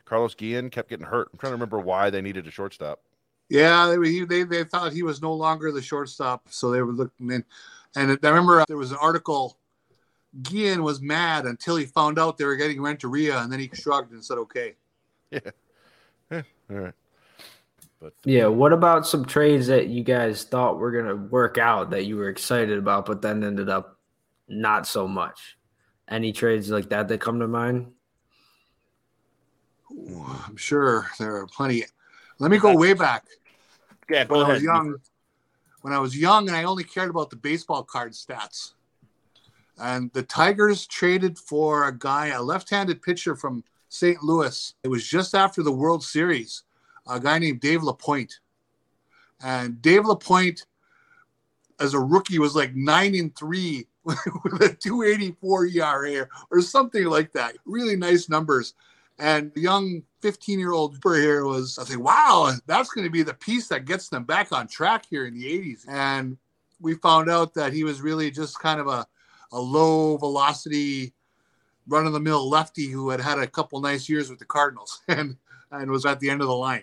Carlos 0.04 0.34
Guillen 0.34 0.70
kept 0.70 0.88
getting 0.88 1.06
hurt. 1.06 1.28
I'm 1.32 1.38
trying 1.38 1.50
to 1.50 1.54
remember 1.54 1.78
why 1.78 2.10
they 2.10 2.20
needed 2.20 2.46
a 2.46 2.50
shortstop. 2.50 3.00
Yeah, 3.48 3.94
they, 4.02 4.24
they 4.24 4.42
they 4.42 4.64
thought 4.64 4.92
he 4.92 5.02
was 5.02 5.22
no 5.22 5.32
longer 5.32 5.70
the 5.70 5.82
shortstop, 5.82 6.48
so 6.50 6.70
they 6.70 6.82
were 6.82 6.92
looking 6.92 7.30
in. 7.30 7.44
And 7.94 8.18
I 8.22 8.28
remember 8.28 8.64
there 8.66 8.76
was 8.76 8.92
an 8.92 8.98
article. 9.00 9.58
Guillen 10.42 10.82
was 10.82 11.00
mad 11.00 11.46
until 11.46 11.76
he 11.76 11.86
found 11.86 12.18
out 12.18 12.36
they 12.36 12.44
were 12.44 12.56
getting 12.56 12.82
Renteria, 12.82 13.38
and 13.38 13.50
then 13.50 13.60
he 13.60 13.70
shrugged 13.72 14.12
and 14.12 14.24
said, 14.24 14.38
"Okay." 14.38 14.74
Yeah. 15.30 15.40
yeah. 16.30 16.42
All 16.70 16.76
right. 16.76 16.94
But 18.00 18.08
uh, 18.08 18.10
Yeah, 18.24 18.46
what 18.46 18.72
about 18.72 19.06
some 19.06 19.24
trades 19.24 19.68
that 19.68 19.88
you 19.88 20.02
guys 20.02 20.44
thought 20.44 20.78
were 20.78 20.90
gonna 20.90 21.16
work 21.16 21.56
out 21.56 21.90
that 21.90 22.04
you 22.04 22.16
were 22.16 22.28
excited 22.28 22.78
about, 22.78 23.06
but 23.06 23.22
then 23.22 23.44
ended 23.44 23.68
up 23.68 23.98
not 24.48 24.86
so 24.86 25.08
much? 25.08 25.56
Any 26.08 26.32
trades 26.32 26.70
like 26.70 26.90
that 26.90 27.08
that 27.08 27.20
come 27.20 27.40
to 27.40 27.48
mind? 27.48 27.92
I'm 30.46 30.56
sure 30.56 31.06
there 31.18 31.36
are 31.36 31.46
plenty. 31.46 31.84
Let 32.38 32.50
me 32.50 32.58
go 32.58 32.76
way 32.76 32.92
back. 32.92 33.24
Yeah, 34.10 34.24
go 34.24 34.38
when 34.38 34.46
I 34.46 34.52
was 34.52 34.62
young, 34.62 34.96
when 35.82 35.92
I 35.92 35.98
was 35.98 36.16
young, 36.16 36.48
and 36.48 36.56
I 36.56 36.64
only 36.64 36.84
cared 36.84 37.10
about 37.10 37.30
the 37.30 37.36
baseball 37.36 37.82
card 37.82 38.12
stats. 38.12 38.72
And 39.78 40.10
the 40.12 40.22
Tigers 40.22 40.86
traded 40.86 41.38
for 41.38 41.88
a 41.88 41.96
guy, 41.96 42.28
a 42.28 42.42
left-handed 42.42 43.02
pitcher 43.02 43.36
from 43.36 43.64
St. 43.88 44.22
Louis. 44.22 44.74
It 44.82 44.88
was 44.88 45.06
just 45.06 45.34
after 45.34 45.62
the 45.62 45.72
World 45.72 46.02
Series, 46.02 46.62
a 47.06 47.20
guy 47.20 47.38
named 47.38 47.60
Dave 47.60 47.80
LaPoint. 47.80 48.32
And 49.42 49.80
Dave 49.82 50.04
LaPoint, 50.04 50.64
as 51.78 51.94
a 51.94 52.00
rookie, 52.00 52.38
was 52.38 52.56
like 52.56 52.74
nine 52.74 53.14
and 53.14 53.34
three 53.36 53.86
with 54.04 54.62
a 54.62 54.74
284 54.80 55.66
ERA 55.66 56.28
or 56.50 56.60
something 56.60 57.04
like 57.04 57.32
that. 57.32 57.56
Really 57.64 57.96
nice 57.96 58.28
numbers. 58.28 58.74
And 59.18 59.52
the 59.54 59.60
young 59.60 60.02
15 60.20 60.58
year 60.58 60.72
old 60.72 60.98
here 61.02 61.44
was, 61.44 61.78
I 61.78 61.84
think, 61.84 62.02
wow, 62.02 62.52
that's 62.66 62.90
going 62.90 63.06
to 63.06 63.10
be 63.10 63.22
the 63.22 63.34
piece 63.34 63.68
that 63.68 63.86
gets 63.86 64.08
them 64.08 64.24
back 64.24 64.52
on 64.52 64.68
track 64.68 65.06
here 65.08 65.26
in 65.26 65.34
the 65.34 65.44
80s. 65.44 65.88
And 65.88 66.36
we 66.80 66.94
found 66.94 67.30
out 67.30 67.54
that 67.54 67.72
he 67.72 67.84
was 67.84 68.00
really 68.00 68.30
just 68.30 68.58
kind 68.58 68.80
of 68.80 68.88
a, 68.88 69.06
a 69.52 69.60
low 69.60 70.16
velocity, 70.18 71.14
run 71.88 72.06
of 72.06 72.12
the 72.12 72.20
mill 72.20 72.48
lefty 72.48 72.88
who 72.88 73.08
had 73.08 73.20
had 73.20 73.38
a 73.38 73.46
couple 73.46 73.80
nice 73.80 74.08
years 74.08 74.28
with 74.28 74.38
the 74.38 74.44
Cardinals 74.44 75.00
and, 75.08 75.36
and 75.70 75.90
was 75.90 76.04
at 76.04 76.20
the 76.20 76.28
end 76.28 76.42
of 76.42 76.48
the 76.48 76.54
line. 76.54 76.82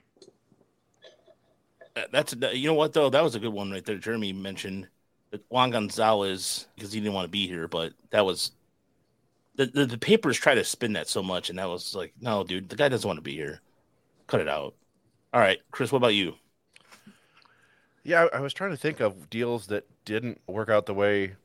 That's 2.12 2.34
you 2.54 2.68
know 2.68 2.74
what 2.74 2.94
though 2.94 3.12
that 3.12 3.24
was 3.24 3.36
a 3.36 3.40
good 3.40 3.54
one 3.54 3.70
right 3.70 3.86
there. 3.86 3.98
Jeremy 3.98 4.34
mentioned 4.34 4.88
that 5.30 5.44
Juan 5.50 5.70
Gonzalez 5.70 6.68
because 6.76 6.92
he 6.92 7.00
didn't 7.00 7.14
want 7.14 7.26
to 7.26 7.30
be 7.32 7.48
here, 7.48 7.68
but 7.68 7.94
that 8.10 8.26
was 8.26 8.52
the, 9.56 9.66
the 9.68 9.86
the 9.86 9.98
papers 9.98 10.38
try 10.38 10.56
to 10.56 10.64
spin 10.64 10.94
that 10.94 11.08
so 11.08 11.22
much, 11.24 11.50
and 11.50 11.60
that 11.60 11.70
was 11.70 11.96
like, 11.96 12.14
no, 12.20 12.44
dude, 12.44 12.70
the 12.70 12.76
guy 12.76 12.90
doesn't 12.90 13.08
want 13.08 13.18
to 13.18 13.22
be 13.22 13.34
here. 13.34 13.62
Cut 14.28 14.42
it 14.42 14.48
out. 14.48 14.76
All 15.34 15.42
right, 15.42 15.60
Chris, 15.72 15.92
what 15.92 15.98
about 15.98 16.14
you? 16.16 16.36
Yeah, 18.04 18.28
I, 18.34 18.38
I 18.38 18.40
was 18.42 18.54
trying 18.54 18.72
to 18.72 18.78
think 18.78 19.00
of 19.00 19.30
deals 19.30 19.68
that 19.68 19.86
didn't 20.06 20.42
work 20.48 20.70
out 20.70 20.86
the 20.86 20.94
way. 20.94 21.36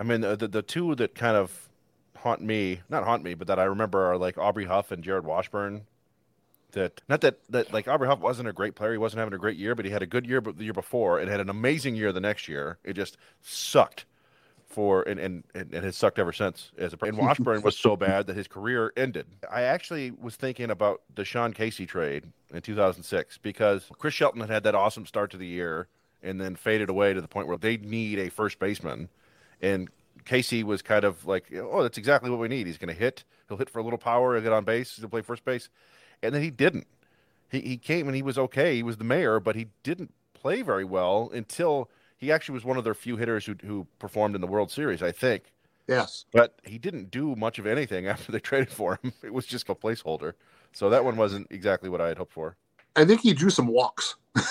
I 0.00 0.04
mean, 0.04 0.20
the, 0.20 0.36
the 0.36 0.48
the 0.48 0.62
two 0.62 0.94
that 0.96 1.14
kind 1.14 1.36
of 1.36 1.68
haunt 2.16 2.42
me, 2.42 2.80
not 2.88 3.04
haunt 3.04 3.22
me, 3.22 3.34
but 3.34 3.46
that 3.48 3.58
I 3.58 3.64
remember 3.64 4.04
are 4.10 4.18
like 4.18 4.38
Aubrey 4.38 4.64
Huff 4.64 4.90
and 4.90 5.04
Jarrod 5.04 5.24
Washburn. 5.24 5.82
That 6.72 7.02
not 7.08 7.20
that 7.20 7.38
that 7.50 7.72
like 7.72 7.86
Aubrey 7.86 8.08
Huff 8.08 8.18
wasn't 8.18 8.48
a 8.48 8.52
great 8.52 8.74
player, 8.74 8.92
he 8.92 8.98
wasn't 8.98 9.20
having 9.20 9.34
a 9.34 9.38
great 9.38 9.56
year, 9.56 9.74
but 9.74 9.84
he 9.84 9.92
had 9.92 10.02
a 10.02 10.06
good 10.06 10.26
year 10.26 10.40
but 10.40 10.58
the 10.58 10.64
year 10.64 10.72
before 10.72 11.20
and 11.20 11.30
had 11.30 11.40
an 11.40 11.48
amazing 11.48 11.94
year 11.94 12.12
the 12.12 12.20
next 12.20 12.48
year. 12.48 12.78
It 12.82 12.94
just 12.94 13.16
sucked 13.42 14.06
for 14.74 15.02
and 15.02 15.18
and 15.20 15.44
and, 15.54 15.72
and 15.72 15.84
has 15.84 15.96
sucked 15.96 16.18
ever 16.18 16.32
since. 16.32 16.72
As 16.76 16.92
a 16.92 16.98
and 17.04 17.16
Washburn 17.18 17.62
was 17.62 17.78
so 17.78 17.96
bad 17.96 18.26
that 18.26 18.36
his 18.36 18.48
career 18.48 18.92
ended. 18.96 19.26
I 19.50 19.62
actually 19.62 20.10
was 20.10 20.36
thinking 20.36 20.70
about 20.70 21.02
the 21.14 21.24
Sean 21.24 21.52
Casey 21.52 21.86
trade 21.86 22.24
in 22.52 22.60
2006 22.60 23.38
because 23.38 23.90
Chris 23.98 24.14
Shelton 24.14 24.40
had 24.40 24.50
had 24.50 24.64
that 24.64 24.74
awesome 24.74 25.06
start 25.06 25.30
to 25.30 25.36
the 25.36 25.46
year 25.46 25.88
and 26.22 26.40
then 26.40 26.56
faded 26.56 26.88
away 26.88 27.14
to 27.14 27.20
the 27.20 27.28
point 27.28 27.46
where 27.46 27.56
they 27.56 27.76
need 27.76 28.18
a 28.18 28.30
first 28.30 28.58
baseman, 28.58 29.08
and 29.62 29.88
Casey 30.24 30.64
was 30.64 30.82
kind 30.82 31.04
of 31.04 31.26
like, 31.26 31.52
oh, 31.54 31.82
that's 31.82 31.98
exactly 31.98 32.30
what 32.30 32.40
we 32.40 32.48
need. 32.48 32.66
He's 32.66 32.78
going 32.78 32.94
to 32.94 32.98
hit. 32.98 33.24
He'll 33.48 33.58
hit 33.58 33.68
for 33.68 33.78
a 33.78 33.82
little 33.82 33.98
power. 33.98 34.34
He'll 34.34 34.42
get 34.42 34.52
on 34.52 34.64
base. 34.64 34.96
He'll 34.96 35.08
play 35.08 35.20
first 35.20 35.44
base, 35.44 35.68
and 36.22 36.34
then 36.34 36.42
he 36.42 36.50
didn't. 36.50 36.86
He 37.50 37.60
he 37.60 37.76
came 37.76 38.06
and 38.06 38.16
he 38.16 38.22
was 38.22 38.38
okay. 38.38 38.74
He 38.76 38.82
was 38.82 38.96
the 38.96 39.04
mayor, 39.04 39.38
but 39.38 39.54
he 39.54 39.68
didn't 39.82 40.12
play 40.32 40.62
very 40.62 40.84
well 40.84 41.30
until 41.32 41.90
he 42.16 42.32
actually 42.32 42.54
was 42.54 42.64
one 42.64 42.76
of 42.76 42.84
their 42.84 42.94
few 42.94 43.16
hitters 43.16 43.44
who 43.46 43.54
who 43.64 43.86
performed 43.98 44.34
in 44.34 44.40
the 44.40 44.46
World 44.46 44.70
Series, 44.70 45.02
I 45.02 45.12
think. 45.12 45.52
Yes. 45.86 46.24
But 46.32 46.54
he 46.64 46.78
didn't 46.78 47.10
do 47.10 47.36
much 47.36 47.58
of 47.58 47.66
anything 47.66 48.06
after 48.08 48.32
they 48.32 48.40
traded 48.40 48.70
for 48.70 48.98
him. 49.02 49.12
It 49.22 49.32
was 49.32 49.46
just 49.46 49.68
a 49.68 49.74
placeholder. 49.74 50.34
So 50.72 50.90
that 50.90 51.04
one 51.04 51.16
wasn't 51.16 51.46
exactly 51.50 51.88
what 51.88 52.00
I 52.00 52.08
had 52.08 52.18
hoped 52.18 52.32
for. 52.32 52.56
I 52.96 53.04
think 53.04 53.20
he 53.20 53.32
drew 53.32 53.50
some 53.50 53.66
walks. 53.66 54.16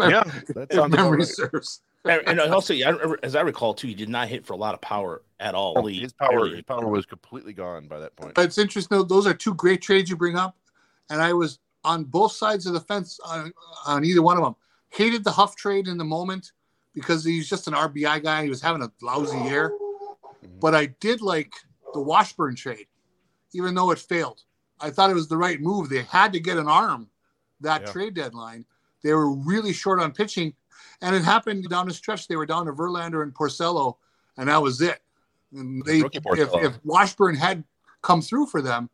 Yeah, 0.00 0.22
that 0.54 0.68
if 0.70 0.76
sounds 0.76 0.86
about 0.86 0.90
memory 0.90 1.18
right. 1.18 1.28
serves. 1.28 1.80
And 2.04 2.40
and 2.40 2.40
also, 2.52 2.72
yeah, 2.72 2.96
as 3.22 3.36
I 3.36 3.40
recall 3.40 3.74
too, 3.74 3.88
he 3.88 3.94
did 3.94 4.08
not 4.08 4.28
hit 4.28 4.46
for 4.46 4.52
a 4.52 4.56
lot 4.56 4.74
of 4.74 4.80
power 4.80 5.22
at 5.40 5.54
all. 5.54 5.74
Oh, 5.76 5.86
his 5.86 6.12
power, 6.12 6.48
his 6.48 6.62
power 6.62 6.86
was 6.86 7.04
completely 7.04 7.52
gone 7.52 7.88
by 7.88 7.98
that 7.98 8.16
point. 8.16 8.34
But 8.34 8.46
it's 8.46 8.58
interesting. 8.58 9.06
Those 9.06 9.26
are 9.26 9.34
two 9.34 9.54
great 9.54 9.82
trades 9.82 10.08
you 10.08 10.16
bring 10.16 10.36
up, 10.36 10.56
and 11.10 11.20
I 11.20 11.32
was 11.32 11.58
on 11.84 12.04
both 12.04 12.32
sides 12.32 12.66
of 12.66 12.72
the 12.72 12.80
fence 12.80 13.18
on, 13.24 13.52
on 13.86 14.04
either 14.04 14.22
one 14.22 14.36
of 14.36 14.42
them. 14.42 14.56
Hated 14.90 15.24
the 15.24 15.30
Huff 15.30 15.56
trade 15.56 15.86
in 15.86 15.98
the 15.98 16.04
moment 16.04 16.52
because 16.98 17.24
he's 17.24 17.48
just 17.48 17.68
an 17.68 17.74
RBI 17.74 18.22
guy. 18.22 18.42
He 18.42 18.48
was 18.48 18.60
having 18.60 18.82
a 18.82 18.90
lousy 19.00 19.38
year, 19.38 19.72
but 20.60 20.74
I 20.74 20.86
did 20.86 21.20
like 21.20 21.52
the 21.94 22.00
Washburn 22.00 22.54
trade, 22.56 22.86
even 23.52 23.74
though 23.74 23.90
it 23.90 23.98
failed. 23.98 24.42
I 24.80 24.90
thought 24.90 25.10
it 25.10 25.14
was 25.14 25.28
the 25.28 25.36
right 25.36 25.60
move. 25.60 25.88
They 25.88 26.02
had 26.02 26.32
to 26.32 26.40
get 26.40 26.58
an 26.58 26.68
arm 26.68 27.08
that 27.60 27.82
Yeah. 27.82 27.92
trade 27.92 28.14
deadline. 28.14 28.64
They 29.02 29.12
were 29.12 29.30
really 29.32 29.72
short 29.72 30.00
on 30.00 30.12
pitching, 30.12 30.54
and 31.00 31.14
it 31.14 31.22
happened 31.22 31.68
down 31.68 31.88
the 31.88 31.94
stretch. 31.94 32.28
They 32.28 32.36
were 32.36 32.46
down 32.46 32.66
to 32.66 32.72
Verlander 32.72 33.22
and 33.22 33.34
Porcello, 33.34 33.96
and 34.36 34.48
that 34.48 34.62
was 34.62 34.80
it. 34.80 35.00
And 35.52 35.82
they, 35.84 36.00
if, 36.40 36.50
if 36.62 36.84
Washburn 36.84 37.34
had 37.34 37.64
come 38.02 38.20
through 38.22 38.46
for 38.46 38.60
them, 38.60 38.90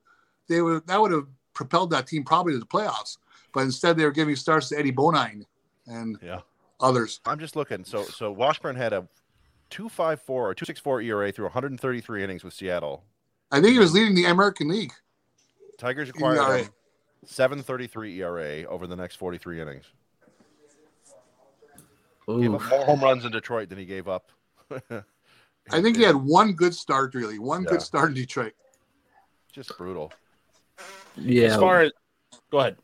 they 0.48 0.62
would 0.62 0.86
that 0.86 1.00
would 1.00 1.10
have 1.10 1.26
propelled 1.52 1.90
that 1.90 2.06
team 2.06 2.24
probably 2.24 2.52
to 2.52 2.58
the 2.58 2.66
playoffs. 2.66 3.18
But 3.52 3.60
instead, 3.60 3.96
they 3.96 4.04
were 4.04 4.10
giving 4.10 4.36
starts 4.36 4.68
to 4.70 4.78
Eddie 4.78 4.92
Bonine 4.92 5.44
and 5.86 6.18
Yeah. 6.22 6.40
Others. 6.84 7.20
I'm 7.26 7.38
just 7.38 7.56
looking. 7.56 7.84
So 7.84 8.04
so 8.04 8.30
Washburn 8.30 8.76
had 8.76 8.92
a 8.92 9.08
2.54 9.70 10.20
or 10.28 10.54
2.64 10.54 11.04
ERA 11.04 11.32
through 11.32 11.46
133 11.46 12.22
innings 12.22 12.44
with 12.44 12.54
Seattle. 12.54 13.04
I 13.50 13.60
think 13.60 13.72
he 13.72 13.78
was 13.78 13.92
leading 13.92 14.14
the 14.14 14.26
American 14.26 14.68
League. 14.68 14.92
Tigers 15.78 16.08
acquired 16.10 16.38
ERA. 16.38 16.58
him 16.64 16.68
7.33 17.26 18.16
ERA 18.18 18.64
over 18.68 18.86
the 18.86 18.94
next 18.96 19.16
43 19.16 19.60
innings. 19.62 19.84
Gave 22.26 22.54
up 22.54 22.62
more 22.70 22.84
home 22.84 23.00
runs 23.00 23.24
in 23.24 23.32
Detroit 23.32 23.68
than 23.68 23.78
he 23.78 23.84
gave 23.84 24.08
up. 24.08 24.30
I 24.90 25.80
think 25.80 25.96
he 25.96 26.02
had 26.02 26.16
one 26.16 26.52
good 26.52 26.74
start, 26.74 27.14
really, 27.14 27.38
one 27.38 27.64
Yeah. 27.64 27.70
good 27.70 27.82
start 27.82 28.08
in 28.10 28.14
Detroit. 28.14 28.52
just 29.52 29.76
brutal. 29.78 30.12
yeah. 31.16 31.48
As 31.48 31.56
far 31.56 31.82
as 31.82 31.92
go 32.50 32.58
ahead, 32.60 32.76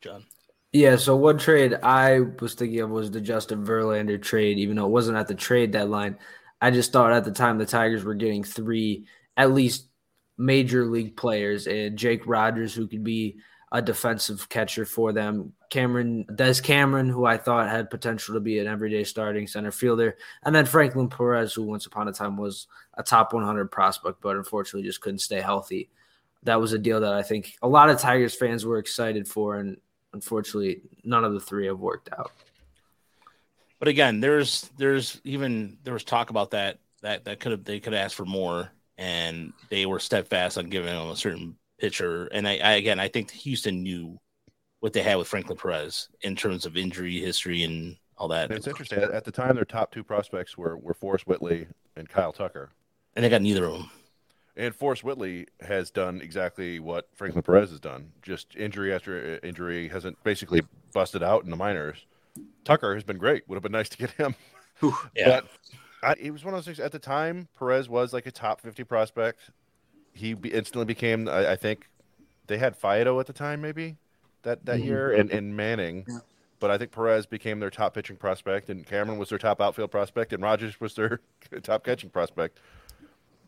John. 0.00 0.24
Yeah, 0.72 0.96
so 0.96 1.16
one 1.16 1.36
trade 1.36 1.74
I 1.82 2.20
was 2.40 2.54
thinking 2.54 2.80
of 2.80 2.90
was 2.90 3.10
the 3.10 3.20
Justin 3.20 3.64
Verlander 3.64 4.20
trade, 4.20 4.58
even 4.58 4.76
though 4.76 4.86
it 4.86 4.90
wasn't 4.90 5.18
at 5.18 5.28
the 5.28 5.34
trade 5.34 5.70
deadline. 5.70 6.18
I 6.62 6.70
just 6.70 6.92
thought 6.92 7.12
at 7.12 7.24
the 7.24 7.30
time 7.32 7.58
the 7.58 7.66
Tigers 7.66 8.04
were 8.04 8.14
getting 8.14 8.42
three 8.42 9.06
at 9.36 9.52
least 9.52 9.88
major 10.38 10.86
league 10.86 11.16
players 11.16 11.66
and 11.66 11.98
Jake 11.98 12.26
Rogers, 12.26 12.72
who 12.72 12.86
could 12.88 13.04
be 13.04 13.36
a 13.70 13.82
defensive 13.82 14.48
catcher 14.48 14.86
for 14.86 15.12
them. 15.12 15.52
Cameron 15.68 16.24
Daz 16.34 16.60
Cameron, 16.60 17.08
who 17.08 17.26
I 17.26 17.36
thought 17.36 17.68
had 17.68 17.90
potential 17.90 18.34
to 18.34 18.40
be 18.40 18.58
an 18.58 18.66
everyday 18.66 19.04
starting 19.04 19.46
center 19.46 19.72
fielder, 19.72 20.16
and 20.42 20.54
then 20.54 20.64
Franklin 20.64 21.08
Perez, 21.08 21.52
who 21.52 21.64
once 21.64 21.84
upon 21.84 22.08
a 22.08 22.12
time 22.12 22.36
was 22.38 22.66
a 22.94 23.02
top 23.02 23.34
100 23.34 23.70
prospect, 23.70 24.22
but 24.22 24.36
unfortunately 24.36 24.86
just 24.86 25.00
couldn't 25.02 25.18
stay 25.18 25.40
healthy. 25.40 25.90
That 26.44 26.60
was 26.60 26.72
a 26.72 26.78
deal 26.78 27.00
that 27.00 27.12
I 27.12 27.22
think 27.22 27.56
a 27.62 27.68
lot 27.68 27.90
of 27.90 27.98
Tigers 27.98 28.34
fans 28.34 28.64
were 28.64 28.78
excited 28.78 29.28
for, 29.28 29.56
and 29.56 29.76
unfortunately, 30.12 30.82
none 31.04 31.24
of 31.24 31.32
the 31.32 31.40
three 31.40 31.66
have 31.66 31.78
worked 31.78 32.08
out. 32.16 32.32
But 33.78 33.88
again, 33.88 34.20
there's 34.20 34.70
there's 34.78 35.20
even 35.24 35.78
there 35.82 35.92
was 35.94 36.04
talk 36.04 36.30
about 36.30 36.52
that 36.52 36.78
that 37.02 37.24
that 37.24 37.40
could 37.40 37.52
have 37.52 37.64
they 37.64 37.80
could 37.80 37.92
have 37.92 38.04
asked 38.04 38.14
for 38.14 38.24
more, 38.24 38.70
and 38.96 39.52
they 39.70 39.86
were 39.86 39.98
steadfast 39.98 40.56
on 40.56 40.70
giving 40.70 40.94
him 40.94 41.10
a 41.10 41.16
certain 41.16 41.56
pitcher. 41.78 42.26
And 42.26 42.46
I, 42.46 42.58
I 42.58 42.72
again, 42.74 43.00
I 43.00 43.08
think 43.08 43.30
Houston 43.32 43.82
knew 43.82 44.18
what 44.80 44.92
they 44.92 45.02
had 45.02 45.16
with 45.16 45.28
Franklin 45.28 45.58
Perez 45.58 46.08
in 46.22 46.36
terms 46.36 46.66
of 46.66 46.76
injury 46.76 47.20
history 47.20 47.62
and 47.64 47.96
all 48.16 48.28
that, 48.28 48.50
And 48.50 48.58
it's 48.58 48.66
interesting. 48.66 48.98
At, 48.98 49.10
at 49.10 49.24
the 49.24 49.32
time, 49.32 49.54
their 49.56 49.64
top 49.64 49.92
two 49.92 50.04
prospects 50.04 50.56
were, 50.58 50.76
were 50.76 50.94
Forrest 50.94 51.26
Whitley 51.26 51.66
and 51.96 52.08
Kyle 52.08 52.32
Tucker. 52.32 52.70
and 53.14 53.24
they 53.24 53.28
got 53.28 53.42
neither 53.42 53.64
of 53.64 53.72
them. 53.74 53.90
And 54.56 54.74
Forrest 54.74 55.02
Whitley 55.02 55.46
has 55.60 55.90
done 55.90 56.20
exactly 56.20 56.78
what 56.78 57.08
Franklin 57.14 57.42
Perez 57.42 57.70
has 57.70 57.80
done. 57.80 58.12
Just 58.20 58.54
injury 58.54 58.92
after 58.92 59.40
uh, 59.42 59.46
injury 59.46 59.88
hasn't 59.88 60.22
basically 60.24 60.60
busted 60.92 61.22
out 61.22 61.44
in 61.44 61.50
the 61.50 61.56
minors. 61.56 62.04
Tucker 62.64 62.94
has 62.94 63.02
been 63.02 63.16
great. 63.18 63.48
Would 63.48 63.56
have 63.56 63.62
been 63.62 63.72
nice 63.72 63.88
to 63.90 63.98
get 63.98 64.10
him. 64.12 64.34
Yeah. 65.14 65.40
But 65.40 65.46
I, 66.02 66.14
it 66.18 66.32
was 66.32 66.44
one 66.44 66.54
of 66.54 66.58
those 66.58 66.64
things. 66.64 66.80
At 66.80 66.90
the 66.90 66.98
time, 66.98 67.46
Perez 67.56 67.88
was 67.88 68.12
like 68.12 68.26
a 68.26 68.32
top 68.32 68.60
fifty 68.60 68.82
prospect. 68.82 69.38
He 70.12 70.34
be, 70.34 70.52
instantly 70.52 70.84
became. 70.86 71.28
I, 71.28 71.52
I 71.52 71.56
think 71.56 71.88
they 72.48 72.58
had 72.58 72.76
Faedo 72.80 73.20
at 73.20 73.26
the 73.26 73.32
time, 73.32 73.60
maybe 73.60 73.96
that 74.42 74.64
that 74.66 74.80
Mhm. 74.80 74.84
year, 74.84 75.12
and, 75.12 75.30
and 75.30 75.56
Manning. 75.56 76.04
Yeah. 76.08 76.18
But 76.58 76.72
I 76.72 76.78
think 76.78 76.90
Perez 76.90 77.26
became 77.26 77.60
their 77.60 77.70
top 77.70 77.94
pitching 77.94 78.16
prospect, 78.16 78.70
and 78.70 78.84
Cameron 78.84 79.18
was 79.20 79.28
their 79.28 79.38
top 79.38 79.60
outfield 79.60 79.92
prospect, 79.92 80.32
and 80.32 80.42
Rogers 80.42 80.80
was 80.80 80.94
their 80.94 81.20
top 81.62 81.84
catching 81.84 82.10
prospect. 82.10 82.58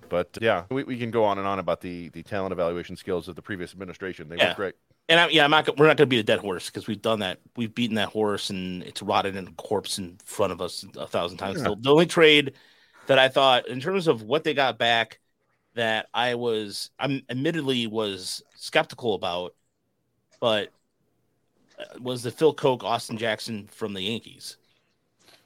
But 0.09 0.37
yeah, 0.41 0.65
we, 0.71 0.85
we 0.85 0.99
can 0.99 1.11
go 1.11 1.25
on 1.25 1.39
and 1.39 1.47
on 1.47 1.59
about 1.59 1.81
the 1.81 2.09
the 2.11 2.23
talent 2.23 2.53
evaluation 2.53 2.97
skills 2.97 3.29
of 3.29 3.37
the 3.37 3.43
previous 3.43 3.73
administration. 3.73 4.29
They 4.29 4.37
Yeah. 4.37 4.51
were 4.51 4.55
great. 4.55 4.75
And 5.09 5.21
I, 5.21 5.29
yeah, 5.29 5.45
I'm 5.45 5.51
not. 5.51 5.67
We're 5.79 5.87
not 5.87 5.99
going 5.99 6.07
to 6.09 6.15
beat 6.15 6.21
a 6.21 6.23
dead 6.23 6.39
horse 6.39 6.67
because 6.71 6.87
we've 6.87 7.03
done 7.03 7.19
that. 7.21 7.39
We've 7.57 7.75
beaten 7.75 7.97
that 7.97 8.09
horse, 8.09 8.49
and 8.49 8.83
it's 8.85 9.03
rotted 9.03 9.37
in 9.37 9.49
a 9.49 9.53
corpse 9.53 9.99
in 9.99 10.17
front 10.25 10.53
of 10.53 10.63
us 10.63 10.85
a 10.97 11.07
thousand 11.07 11.37
times. 11.39 11.59
Yeah. 11.59 11.69
The, 11.69 11.77
the 11.79 11.91
only 11.91 12.07
trade 12.07 12.55
that 13.07 13.19
I 13.19 13.29
thought, 13.29 13.69
in 13.69 13.81
terms 13.81 14.07
of 14.09 14.23
what 14.23 14.45
they 14.45 14.55
got 14.55 14.79
back, 14.79 15.21
that 15.75 16.07
I 16.15 16.37
was, 16.37 16.91
I'm 16.99 17.21
admittedly 17.29 17.87
was 17.87 18.43
skeptical 18.55 19.15
about, 19.15 19.55
but 20.41 20.73
uh, 21.79 21.85
was 22.01 22.23
the 22.23 22.31
Phil 22.31 22.55
Coke, 22.55 22.83
Austin 22.83 23.19
Jackson 23.19 23.67
from 23.67 23.93
the 23.93 24.01
Yankees, 24.01 24.57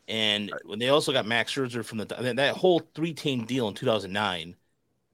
and 0.08 0.50
when 0.64 0.78
they 0.78 0.88
also 0.88 1.12
got 1.12 1.26
Max 1.26 1.52
Scherzer 1.52 1.84
from 1.84 1.98
the 1.98 2.06
that 2.06 2.56
whole 2.56 2.80
three 2.94 3.12
team 3.12 3.44
deal 3.44 3.68
in 3.68 3.74
2009 3.74 4.56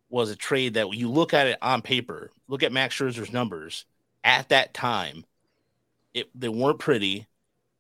was 0.09 0.30
a 0.30 0.36
trade 0.36 0.74
that 0.74 0.88
when 0.88 0.99
you 0.99 1.11
look 1.11 1.34
at 1.34 1.49
it 1.49 1.59
on 1.61 1.82
paper, 1.82 2.30
look 2.47 2.62
at 2.62 2.72
Max 2.72 2.95
Scherzer's 2.95 3.32
numbers 3.32 3.84
at 4.22 4.51
that 4.51 4.72
time, 4.72 5.24
it 6.14 6.30
they 6.34 6.49
weren't 6.49 6.78
pretty, 6.78 7.26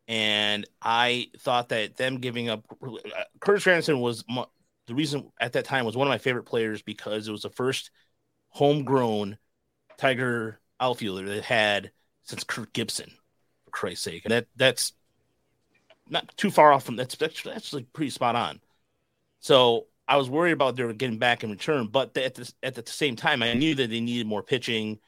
and 0.08 0.66
I 0.82 1.30
thought 1.38 1.68
that 1.68 1.96
them 1.96 2.18
giving 2.18 2.48
up 2.48 2.64
Curtis 3.40 3.64
Granderson 3.64 4.00
was 4.00 4.24
mu- 4.28 4.44
the 4.88 4.94
reason 4.96 5.30
at 5.40 5.52
that 5.52 5.64
time 5.64 5.84
was 5.84 5.96
one 5.96 6.08
of 6.08 6.10
my 6.10 6.18
favorite 6.18 6.44
players 6.44 6.82
because 6.82 7.28
it 7.28 7.32
was 7.32 7.42
the 7.42 7.50
first 7.50 7.92
homegrown 8.48 9.38
Tiger 9.96 10.58
outfielder 10.80 11.28
that 11.28 11.44
had 11.44 11.92
since 12.24 12.42
Kirk 12.42 12.72
Gibson, 12.72 13.12
for 13.64 13.70
Christ's 13.70 14.02
sake, 14.04 14.24
and 14.24 14.32
that 14.32 14.46
that's 14.56 14.92
not 16.08 16.36
too 16.36 16.50
far 16.50 16.72
off 16.72 16.84
from 16.84 16.96
that's 16.96 17.16
that's 17.16 17.46
actually 17.46 17.84
pretty 17.84 18.10
spot 18.10 18.36
on. 18.36 18.60
So 19.40 19.86
I 20.06 20.16
was 20.16 20.28
worried 20.28 20.52
about 20.52 20.76
they 20.76 20.84
were 20.84 20.92
getting 20.92 21.18
back 21.18 21.44
in 21.44 21.50
return, 21.50 21.88
but 21.88 22.16
at 22.16 22.34
the, 22.34 22.52
at 22.62 22.74
the 22.74 22.82
same 22.86 23.16
time, 23.16 23.42
I 23.42 23.54
knew 23.54 23.74
that 23.74 23.90
they 23.90 24.00
needed 24.00 24.26
more 24.26 24.42
pitching, 24.42 24.98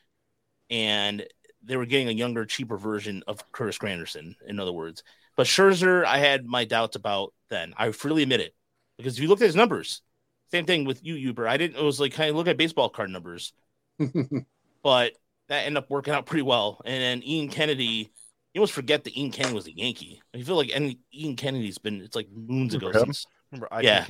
and 0.70 1.24
they 1.62 1.76
were 1.76 1.86
getting 1.86 2.08
a 2.08 2.12
younger, 2.12 2.46
cheaper 2.46 2.78
version 2.78 3.22
of 3.26 3.50
Curtis 3.52 3.78
Granderson. 3.78 4.34
In 4.46 4.58
other 4.58 4.72
words, 4.72 5.02
but 5.36 5.46
Scherzer, 5.46 6.04
I 6.04 6.18
had 6.18 6.46
my 6.46 6.64
doubts 6.64 6.96
about 6.96 7.34
then. 7.50 7.74
I 7.76 7.92
freely 7.92 8.22
admit 8.22 8.40
it 8.40 8.54
because 8.96 9.16
if 9.16 9.22
you 9.22 9.28
look 9.28 9.40
at 9.40 9.46
his 9.46 9.56
numbers, 9.56 10.02
same 10.50 10.64
thing 10.64 10.84
with 10.84 11.04
you, 11.04 11.14
Uber. 11.14 11.46
I 11.46 11.56
didn't. 11.56 11.78
It 11.78 11.84
was 11.84 12.00
like 12.00 12.12
kind 12.12 12.30
of 12.30 12.36
look 12.36 12.48
at 12.48 12.56
baseball 12.56 12.88
card 12.88 13.10
numbers, 13.10 13.52
but 14.82 15.12
that 15.48 15.66
ended 15.66 15.78
up 15.78 15.90
working 15.90 16.14
out 16.14 16.26
pretty 16.26 16.42
well. 16.42 16.80
And 16.84 17.02
then 17.02 17.28
Ian 17.28 17.48
Kennedy. 17.48 18.12
You 18.56 18.60
almost 18.60 18.72
forget 18.72 19.04
that 19.04 19.14
Ian 19.14 19.32
Kennedy 19.32 19.54
was 19.54 19.66
a 19.66 19.76
Yankee. 19.76 20.22
I 20.34 20.40
feel 20.40 20.56
like 20.56 20.70
any 20.72 20.98
Ian 21.12 21.36
Kennedy's 21.36 21.76
been 21.76 22.00
it's 22.00 22.16
like 22.16 22.30
moons 22.32 22.72
ago 22.72 22.86
Remember 22.86 23.08
him? 23.08 23.12
since 23.12 23.26
Remember 23.52 23.68
Yeah. 23.82 24.06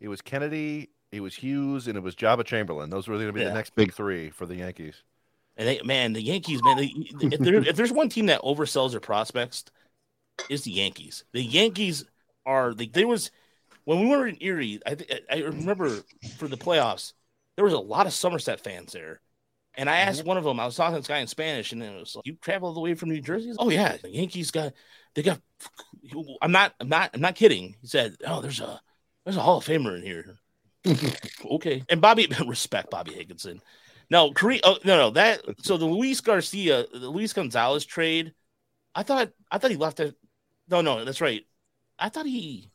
It 0.00 0.08
was 0.08 0.20
Kennedy, 0.20 0.90
it 1.12 1.20
was 1.20 1.36
Hughes, 1.36 1.86
and 1.86 1.96
it 1.96 2.00
was 2.02 2.16
Joba 2.16 2.44
Chamberlain. 2.44 2.90
Those 2.90 3.06
were 3.06 3.14
going 3.14 3.28
to 3.28 3.32
be 3.32 3.42
Yeah. 3.42 3.50
the 3.50 3.54
next 3.54 3.76
big 3.76 3.94
three 3.94 4.30
for 4.30 4.46
the 4.46 4.56
Yankees. 4.56 5.04
And 5.56 5.68
they, 5.68 5.80
man, 5.84 6.12
the 6.12 6.20
Yankees, 6.20 6.60
man, 6.60 6.76
they, 6.76 6.92
if, 7.20 7.38
there, 7.38 7.54
if 7.54 7.76
there's 7.76 7.92
one 7.92 8.08
team 8.08 8.26
that 8.26 8.42
oversells 8.42 8.90
their 8.90 8.98
prospects, 8.98 9.64
is 10.50 10.64
the 10.64 10.72
Yankees. 10.72 11.22
The 11.32 11.44
Yankees 11.44 12.04
are 12.44 12.72
like 12.72 12.94
there 12.94 13.06
was 13.06 13.30
when 13.84 14.00
we 14.00 14.08
were 14.08 14.26
in 14.26 14.38
Erie. 14.40 14.80
I 14.84 14.96
I 15.30 15.36
remember 15.42 16.02
for 16.36 16.48
the 16.48 16.56
playoffs, 16.56 17.12
there 17.54 17.64
was 17.64 17.74
a 17.74 17.78
lot 17.78 18.06
of 18.08 18.12
Somerset 18.12 18.58
fans 18.58 18.92
there, 18.92 19.20
and 19.78 19.88
I 19.88 19.98
asked 19.98 20.20
mm-hmm. 20.20 20.28
one 20.28 20.36
of 20.36 20.44
them. 20.44 20.58
I 20.58 20.66
was 20.66 20.74
talking 20.74 20.96
to 20.96 21.00
this 21.00 21.06
guy 21.06 21.18
in 21.18 21.28
Spanish, 21.28 21.72
and 21.72 21.82
it 21.82 21.98
was 21.98 22.16
like, 22.16 22.26
"You 22.26 22.34
travel 22.34 22.68
all 22.68 22.74
the 22.74 22.80
way 22.80 22.94
from 22.94 23.10
New 23.10 23.20
Jersey?" 23.20 23.54
Oh 23.58 23.70
yeah, 23.70 23.96
the 23.96 24.10
Yankees 24.10 24.50
got 24.50 24.74
they 25.14 25.22
got. 25.22 25.40
I'm 26.42 26.52
not. 26.52 26.74
I'm 26.80 26.88
not. 26.88 27.10
I'm 27.14 27.20
not 27.20 27.36
kidding. 27.36 27.76
He 27.80 27.86
said, 27.86 28.16
"Oh, 28.26 28.40
there's 28.40 28.60
a 28.60 28.80
there's 29.24 29.36
a 29.36 29.40
Hall 29.40 29.58
of 29.58 29.64
Famer 29.64 29.96
in 29.96 30.02
here." 30.02 30.36
okay, 31.52 31.84
and 31.88 32.00
Bobby 32.00 32.28
respect 32.46 32.90
Bobby 32.90 33.14
Higginson. 33.14 33.62
No, 34.10 34.32
Korea. 34.32 34.60
Oh, 34.64 34.78
no, 34.84 34.96
no. 34.96 35.10
That 35.10 35.42
so 35.58 35.76
the 35.76 35.86
Luis 35.86 36.20
Garcia, 36.20 36.86
the 36.92 37.08
Luis 37.08 37.32
Gonzalez 37.32 37.84
trade. 37.84 38.34
I 38.94 39.04
thought 39.04 39.30
I 39.50 39.58
thought 39.58 39.70
he 39.70 39.76
left 39.76 40.00
it. 40.00 40.16
No, 40.68 40.80
no, 40.80 41.04
that's 41.04 41.20
right. 41.20 41.44
I 41.98 42.08
thought 42.08 42.26
he 42.26 42.70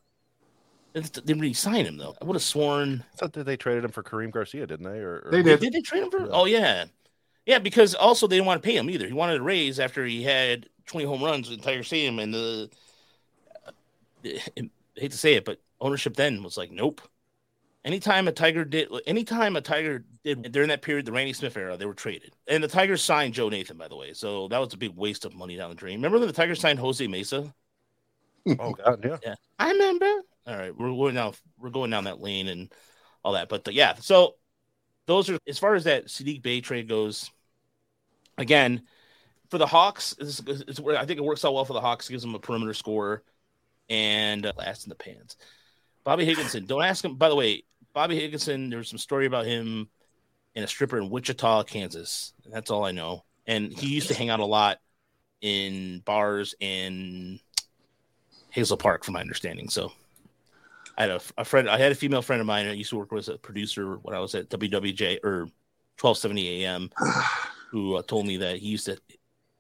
didn't 0.94 1.40
really 1.40 1.54
sign 1.54 1.86
him 1.86 1.98
though. 1.98 2.16
I 2.22 2.26
would 2.26 2.36
have 2.36 2.44
sworn. 2.44 3.04
I 3.14 3.18
thought 3.18 3.34
that 3.34 3.46
they 3.46 3.58
traded 3.58 3.84
him 3.84 3.92
for 3.92 4.04
Karim 4.04 4.32
Garcia, 4.32 4.68
didn't 4.68 4.86
they? 4.86 5.00
Or, 5.00 5.24
or 5.26 5.32
They 5.32 5.42
Did, 5.44 5.60
did. 5.60 5.74
they 5.74 5.82
trade 5.82 6.04
him 6.04 6.12
for? 6.12 6.20
Yeah. 6.22 6.28
Oh 6.32 6.46
yeah, 6.46 6.86
yeah. 7.46 7.60
Because 7.60 7.96
also 7.96 8.28
they 8.28 8.36
didn't 8.38 8.48
want 8.48 8.62
to 8.62 8.68
pay 8.68 8.78
him 8.78 8.90
either. 8.90 9.08
He 9.08 9.14
wanted 9.14 9.40
a 9.40 9.44
raise 9.44 9.80
after 9.80 10.06
he 10.06 10.24
had 10.24 10.70
20 10.86 11.06
home 11.06 11.24
runs 11.24 11.50
in 11.50 11.60
Tiger 11.60 11.84
Stadium, 11.84 12.20
and 12.20 12.34
the 12.34 12.70
uh, 13.66 13.72
I 14.26 14.70
hate 14.96 15.12
to 15.12 15.18
say 15.18 15.36
it, 15.36 15.46
but 15.46 15.60
ownership 15.82 16.16
then 16.16 16.44
was 16.44 16.58
like, 16.58 16.72
nope. 16.72 17.02
Anytime 17.86 18.28
a 18.30 18.32
Tiger 18.32 18.66
did, 18.66 18.90
anytime 19.08 19.58
a 19.58 19.62
Tiger 19.62 20.06
did 20.24 20.52
during 20.54 20.70
that 20.70 20.82
period, 20.82 21.06
the 21.06 21.12
Randy 21.12 21.34
Smith 21.34 21.58
era, 21.58 21.78
they 21.78 21.86
were 21.86 21.94
traded. 21.94 22.34
And 22.48 22.64
the 22.64 22.68
Tigers 22.70 23.02
signed 23.02 23.34
Joe 23.34 23.50
Nathan, 23.50 23.78
by 23.78 23.90
the 23.90 23.96
way. 23.98 24.14
So 24.14 24.48
that 24.50 24.60
was 24.60 24.74
a 24.74 24.78
big 24.78 24.96
waste 24.96 25.26
of 25.26 25.36
money 25.36 25.58
down 25.58 25.70
the 25.70 25.76
drain. 25.76 25.96
Remember 25.98 26.18
when 26.20 26.28
the 26.28 26.34
Tigers 26.34 26.62
signed 26.62 26.80
Jose 26.80 27.06
Mesa? 27.08 27.54
Oh 28.60 28.74
God, 28.74 29.04
yeah. 29.04 29.18
Yeah, 29.24 29.36
I 29.60 29.72
remember. 29.72 30.10
All 30.46 30.58
right, 30.58 30.78
we're 30.78 30.90
going 30.90 31.16
now. 31.16 31.34
We're 31.58 31.70
going 31.70 31.90
down 31.90 32.04
that 32.04 32.22
lane 32.22 32.48
and 32.48 32.72
all 33.24 33.34
that. 33.34 33.50
But 33.50 33.68
uh, 33.68 33.72
yeah, 33.72 33.96
so 33.96 34.36
those 35.06 35.30
are 35.30 35.38
as 35.48 35.60
far 35.60 35.76
as 35.76 35.86
that 35.86 36.08
Saddiq 36.08 36.42
Bey 36.42 36.62
trade 36.62 36.90
goes. 36.90 37.32
Again, 38.38 38.84
for 39.50 39.58
the 39.58 39.68
Hawks, 39.68 40.16
it's, 40.20 40.42
I 40.42 41.06
think 41.06 41.20
it 41.20 41.24
works 41.24 41.46
out 41.46 41.54
well 41.54 41.66
for 41.66 41.74
the 41.74 41.82
Hawks. 41.82 42.10
Gives 42.10 42.24
them 42.24 42.36
a 42.36 42.40
perimeter 42.40 42.74
score 42.74 43.24
and 43.90 44.46
uh, 44.46 44.54
last 44.58 44.86
in 44.86 44.90
the 44.90 44.96
pants. 44.96 45.38
Bobby 46.04 46.26
Higginson. 46.26 46.66
Don't 46.66 46.84
ask 46.84 47.06
him. 47.06 47.16
By 47.16 47.30
the 47.30 47.36
way, 47.36 47.64
Bobby 47.94 48.20
Higginson. 48.20 48.70
There's 48.70 48.90
some 48.90 48.98
story 48.98 49.26
about 49.26 49.46
him 49.46 49.90
in 50.56 50.64
a 50.64 50.68
stripper 50.68 50.98
in 50.98 51.10
Wichita, 51.10 51.64
Kansas. 51.64 52.34
That's 52.52 52.70
all 52.72 52.84
I 52.84 52.92
know. 52.92 53.24
And 53.48 53.72
he 53.72 53.88
used 53.88 54.10
to 54.10 54.14
hang 54.14 54.30
out 54.30 54.40
a 54.40 54.46
lot 54.46 54.80
in 55.42 56.00
bars 56.06 56.56
in 56.60 57.40
Hazel 58.50 58.78
Park, 58.78 59.04
from 59.04 59.14
my 59.14 59.22
understanding. 59.22 59.70
So 59.70 59.92
I 60.98 61.02
had 61.04 61.12
a, 61.12 61.22
a 61.38 61.46
friend, 61.46 61.70
I 61.70 61.78
had 61.78 61.92
a 61.92 61.96
female 61.96 62.22
friend 62.22 62.40
of 62.40 62.48
mine. 62.48 62.68
I 62.68 62.74
used 62.74 62.92
to 62.92 62.98
work 62.98 63.12
with 63.12 63.30
as 63.30 63.30
a 63.30 63.38
producer 63.38 63.98
when 63.98 64.16
I 64.16 64.20
was 64.20 64.36
at 64.36 64.50
WWJ 64.50 65.24
or 65.24 65.50
1270 66.00 66.66
AM, 66.66 66.90
who 67.72 67.96
uh, 67.96 68.04
told 68.04 68.28
me 68.28 68.38
that 68.38 68.58
he 68.58 68.68
used 68.68 68.86
to 68.86 68.98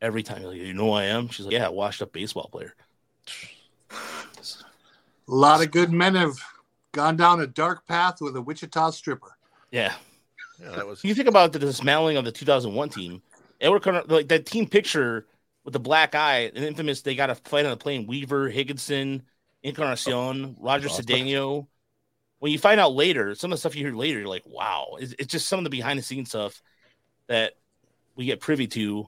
every 0.01 0.21
time, 0.21 0.43
like, 0.43 0.57
you 0.57 0.73
know 0.73 0.85
who 0.85 0.91
I 0.91 1.05
am? 1.05 1.29
She's 1.29 1.45
like, 1.45 1.53
yeah, 1.53 1.69
washed 1.69 2.01
up 2.01 2.11
baseball 2.11 2.49
player. 2.51 2.75
A 3.91 3.95
lot 5.27 5.63
of 5.63 5.71
good 5.71 5.91
men 5.91 6.15
have 6.15 6.35
gone 6.91 7.15
down 7.15 7.39
a 7.39 7.47
dark 7.47 7.87
path 7.87 8.19
with 8.19 8.35
a 8.35 8.41
Wichita 8.41 8.91
stripper. 8.91 9.37
Yeah. 9.71 9.93
Yeah, 10.61 10.71
that 10.71 10.87
was. 10.87 11.03
You 11.03 11.15
think 11.15 11.27
about 11.27 11.53
the 11.53 11.59
dismantling 11.59 12.17
of 12.17 12.25
the 12.25 12.31
2001 12.31 12.89
team, 12.89 13.21
it 13.59 13.69
were 13.69 13.79
kind 13.79 13.97
of 13.97 14.11
like 14.11 14.27
that 14.27 14.45
team 14.45 14.67
picture 14.67 15.25
with 15.63 15.73
the 15.73 15.79
black 15.79 16.13
eye, 16.15 16.51
an 16.55 16.63
infamous. 16.63 17.01
They 17.01 17.15
got 17.15 17.29
a 17.29 17.35
fight 17.35 17.65
on 17.65 17.71
the 17.71 17.77
plane. 17.77 18.05
Weaver, 18.05 18.49
Higginson, 18.49 19.23
Encarnacion, 19.63 20.55
Roger 20.59 20.87
Awesome. 20.89 21.05
Cedeno. 21.05 21.67
When 22.39 22.51
you 22.51 22.59
find 22.59 22.79
out 22.79 22.93
later, 22.93 23.33
some 23.35 23.51
of 23.51 23.57
the 23.57 23.59
stuff 23.59 23.75
you 23.75 23.85
hear 23.85 23.95
later, 23.95 24.19
you're 24.19 24.27
like, 24.27 24.43
wow. 24.45 24.97
It's, 24.99 25.13
it's 25.17 25.31
just 25.31 25.47
some 25.47 25.59
of 25.59 25.63
the 25.63 25.69
behind 25.69 25.97
the 25.97 26.03
scenes 26.03 26.29
stuff 26.29 26.61
that 27.27 27.53
we 28.15 28.25
get 28.25 28.41
privy 28.41 28.67
to. 28.67 29.07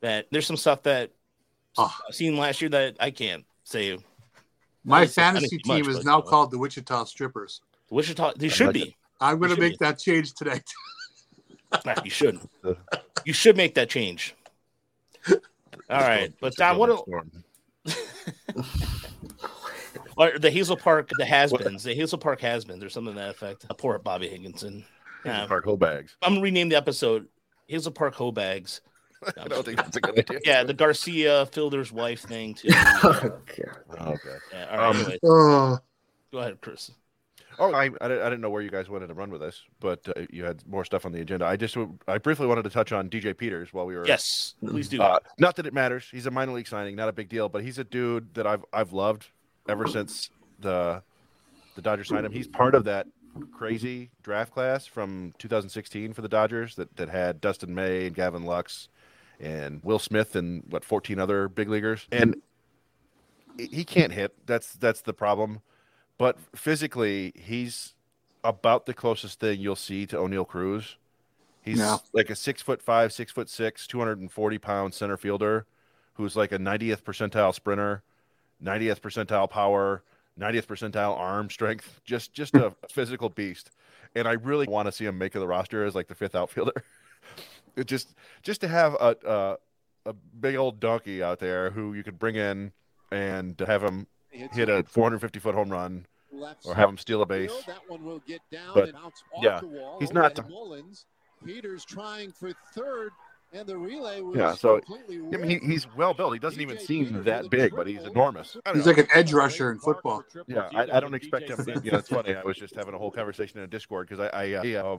That 0.00 0.26
there's 0.30 0.46
some 0.46 0.56
stuff 0.58 0.82
that 0.84 1.10
Oh. 1.80 1.94
I've 2.08 2.14
seen 2.14 2.36
last 2.36 2.60
year 2.60 2.70
that 2.70 2.96
I 2.98 3.10
can't 3.12 3.44
say. 3.62 3.96
My 4.84 5.02
It's 5.02 5.14
fantasy 5.14 5.58
too 5.58 5.60
much, 5.66 5.76
team 5.82 5.88
is 5.88 5.96
but, 5.98 6.04
now 6.06 6.18
uh, 6.18 6.22
called 6.22 6.50
the 6.50 6.58
Wichita 6.58 7.04
Strippers. 7.04 7.60
Wichita, 7.90 8.32
they 8.36 8.48
should 8.48 8.68
like 8.68 8.74
be. 8.74 8.96
I'm 9.20 9.38
going 9.38 9.54
to 9.54 9.60
make 9.60 9.78
be. 9.78 9.84
that 9.86 9.98
change 9.98 10.34
today. 10.34 10.60
Nah, 11.84 11.96
you 12.02 12.10
should. 12.10 12.40
You 13.26 13.34
should 13.34 13.54
make 13.54 13.74
that 13.74 13.90
change. 13.90 14.34
All 15.30 15.38
right, 15.90 16.32
but 16.40 16.54
Don, 16.56 16.78
what? 16.78 17.04
Or 20.18 20.38
the 20.38 20.50
Hazel 20.50 20.76
Park, 20.76 21.10
the 21.16 21.24
has-beens, 21.24 21.84
the 21.84 21.94
Hazel 21.94 22.18
Park 22.18 22.40
has-beens, 22.40 22.82
or 22.82 22.90
something 22.90 23.14
to 23.14 23.20
that 23.20 23.30
effect. 23.30 23.64
Uh, 23.70 23.74
poor 23.74 23.98
Bobby 23.98 24.28
Higginson. 24.28 24.84
Yeah. 25.24 25.46
Park 25.46 25.64
Hoe 25.64 25.76
bags. 25.76 26.16
I'm 26.22 26.32
gonna 26.34 26.42
rename 26.42 26.68
the 26.68 26.76
episode 26.76 27.28
Hazel 27.66 27.92
Park 27.92 28.14
Hoe 28.14 28.32
Bags. 28.32 28.80
I 29.40 29.48
don't 29.48 29.64
think 29.64 29.78
that's 29.78 29.96
a 29.96 30.00
good 30.00 30.18
idea. 30.30 30.40
Yeah, 30.44 30.64
the 30.64 30.74
Garcia 30.74 31.46
Fielder's 31.46 31.92
wife 31.92 32.22
thing 32.22 32.54
too. 32.54 32.68
Okay. 33.04 33.64
Oh, 33.98 34.12
okay. 34.12 34.36
Yeah, 34.52 34.66
all 34.70 34.76
right, 34.76 34.88
Um, 34.88 34.96
anyway, 34.96 35.18
Oh, 35.24 35.78
go 36.32 36.38
ahead, 36.38 36.60
Chris. 36.60 36.90
Oh, 37.60 37.72
I, 37.74 37.90
I, 38.00 38.08
didn't 38.08 38.40
know 38.40 38.50
where 38.50 38.62
you 38.62 38.70
guys 38.70 38.88
wanted 38.88 39.08
to 39.08 39.14
run 39.14 39.30
with 39.30 39.40
this, 39.40 39.64
but 39.80 40.08
uh, 40.16 40.20
you 40.30 40.44
had 40.44 40.64
more 40.68 40.84
stuff 40.84 41.04
on 41.04 41.10
the 41.10 41.20
agenda. 41.20 41.44
I 41.44 41.56
just 41.56 41.76
I 42.06 42.18
briefly 42.18 42.46
wanted 42.46 42.62
to 42.62 42.70
touch 42.70 42.92
on 42.92 43.10
DJ 43.10 43.36
Peters 43.36 43.72
while 43.72 43.84
we 43.84 43.96
were. 43.96 44.06
Yes, 44.06 44.54
please 44.64 44.88
do. 44.88 45.02
Uh, 45.02 45.18
not 45.40 45.56
that 45.56 45.66
it 45.66 45.74
matters. 45.74 46.06
He's 46.08 46.26
a 46.26 46.30
minor 46.30 46.52
league 46.52 46.68
signing, 46.68 46.94
not 46.94 47.08
a 47.08 47.12
big 47.12 47.28
deal, 47.28 47.48
but 47.48 47.64
he's 47.64 47.78
a 47.78 47.84
dude 47.84 48.32
that 48.34 48.46
I've 48.46 48.64
I've 48.72 48.92
loved 48.92 49.26
ever 49.68 49.86
since 49.86 50.30
the 50.60 51.02
the 51.74 51.82
Dodgers 51.82 52.08
signed 52.08 52.26
him. 52.26 52.32
He's 52.32 52.48
part 52.48 52.74
of 52.74 52.84
that 52.84 53.06
crazy 53.52 54.10
draft 54.22 54.52
class 54.52 54.86
from 54.86 55.32
2016 55.38 56.12
for 56.12 56.22
the 56.22 56.28
Dodgers 56.28 56.74
that 56.76 56.96
that 56.96 57.08
had 57.08 57.40
Dustin 57.40 57.74
May 57.74 58.06
and 58.06 58.16
Gavin 58.16 58.44
Lux 58.44 58.88
and 59.38 59.82
Will 59.84 60.00
Smith 60.00 60.34
and 60.34 60.64
what 60.68 60.84
14 60.84 61.18
other 61.18 61.48
big 61.48 61.68
leaguers, 61.68 62.06
and 62.10 62.42
he 63.56 63.84
can't 63.84 64.12
hit. 64.12 64.34
That's 64.46 64.72
that's 64.74 65.02
the 65.02 65.12
problem 65.12 65.60
but 66.18 66.36
physically, 66.54 67.32
he's 67.36 67.94
about 68.42 68.86
the 68.86 68.94
closest 68.94 69.40
thing 69.40 69.60
you'll 69.60 69.76
see 69.76 70.04
to 70.06 70.16
Oneil 70.16 70.46
Cruz. 70.46 70.96
He's 71.62 71.78
yeah. 71.78 71.98
like 72.12 72.28
a 72.28 72.36
six 72.36 72.60
foot 72.60 72.82
five, 72.82 73.12
six 73.12 73.30
foot 73.30 73.48
six, 73.48 73.86
240 73.86 74.58
pound 74.58 74.94
center 74.94 75.16
fielder 75.16 75.66
who's 76.14 76.34
like 76.34 76.50
a 76.50 76.58
90th 76.58 77.02
percentile 77.02 77.54
sprinter, 77.54 78.02
90th 78.62 79.00
percentile 79.00 79.48
power, 79.48 80.02
90th 80.38 80.66
percentile 80.66 81.18
arm 81.18 81.50
strength, 81.50 82.00
just 82.04 82.32
just 82.32 82.54
a 82.54 82.74
physical 82.90 83.28
beast. 83.28 83.70
And 84.14 84.26
I 84.26 84.32
really 84.32 84.66
want 84.66 84.86
to 84.86 84.92
see 84.92 85.04
him 85.04 85.18
make 85.18 85.32
the 85.32 85.46
roster 85.46 85.84
as 85.84 85.94
like 85.94 86.08
the 86.08 86.14
fifth 86.14 86.34
outfielder. 86.34 86.84
it 87.76 87.86
just 87.86 88.14
just 88.42 88.60
to 88.62 88.68
have 88.68 88.94
a, 88.94 89.16
a 89.26 89.56
a 90.10 90.12
big 90.12 90.56
old 90.56 90.80
donkey 90.80 91.22
out 91.22 91.38
there 91.38 91.70
who 91.70 91.92
you 91.94 92.02
could 92.02 92.18
bring 92.18 92.36
in 92.36 92.72
and 93.10 93.58
have 93.66 93.82
him 93.82 94.06
hit 94.30 94.68
a 94.68 94.82
450 94.84 95.38
foot 95.38 95.54
home 95.54 95.70
run 95.70 96.06
or 96.64 96.74
have 96.74 96.88
him 96.88 96.98
steal 96.98 97.22
a 97.22 97.26
base. 97.26 97.52
But 98.74 98.92
yeah, 99.42 99.60
he's 99.98 100.12
not. 100.12 100.38
Peters 101.44 101.84
trying 101.84 102.32
for 102.32 102.52
third, 102.74 103.10
and 103.52 103.66
the 103.66 103.76
relay 103.76 104.20
was 104.20 104.36
yeah. 104.36 104.54
So 104.54 104.80
I 104.88 105.36
mean, 105.36 105.48
he, 105.48 105.58
he's 105.58 105.86
well 105.96 106.14
built. 106.14 106.32
He 106.32 106.38
doesn't 106.38 106.60
even 106.60 106.78
seem 106.78 107.24
that 107.24 107.50
big, 107.50 107.74
but 107.74 107.86
he's 107.86 108.04
enormous. 108.04 108.56
He's 108.74 108.86
like 108.86 108.98
an 108.98 109.08
edge 109.14 109.32
rusher 109.32 109.70
in 109.70 109.78
football. 109.78 110.24
Yeah, 110.46 110.68
I, 110.74 110.96
I 110.96 111.00
don't 111.00 111.14
expect 111.14 111.48
him. 111.48 111.64
To, 111.64 111.80
you 111.82 111.92
know, 111.92 111.98
it's 111.98 112.08
funny. 112.08 112.34
I 112.34 112.42
was 112.42 112.56
just 112.56 112.74
having 112.74 112.94
a 112.94 112.98
whole 112.98 113.10
conversation 113.10 113.58
in 113.58 113.64
a 113.64 113.68
Discord 113.68 114.08
because 114.08 114.28
I 114.32 114.52
I, 114.52 114.74
uh, 114.74 114.98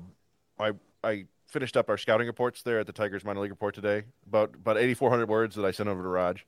I 0.59 0.71
I 1.03 1.25
finished 1.47 1.77
up 1.77 1.89
our 1.89 1.97
scouting 1.97 2.27
reports 2.27 2.61
there 2.61 2.79
at 2.79 2.87
the 2.87 2.93
Tigers 2.93 3.23
minor 3.23 3.39
league 3.41 3.51
report 3.51 3.75
today. 3.75 4.03
About 4.27 4.55
about 4.55 4.77
8,400 4.77 5.29
words 5.29 5.55
that 5.55 5.65
I 5.65 5.71
sent 5.71 5.89
over 5.89 6.01
to 6.01 6.07
Raj 6.07 6.45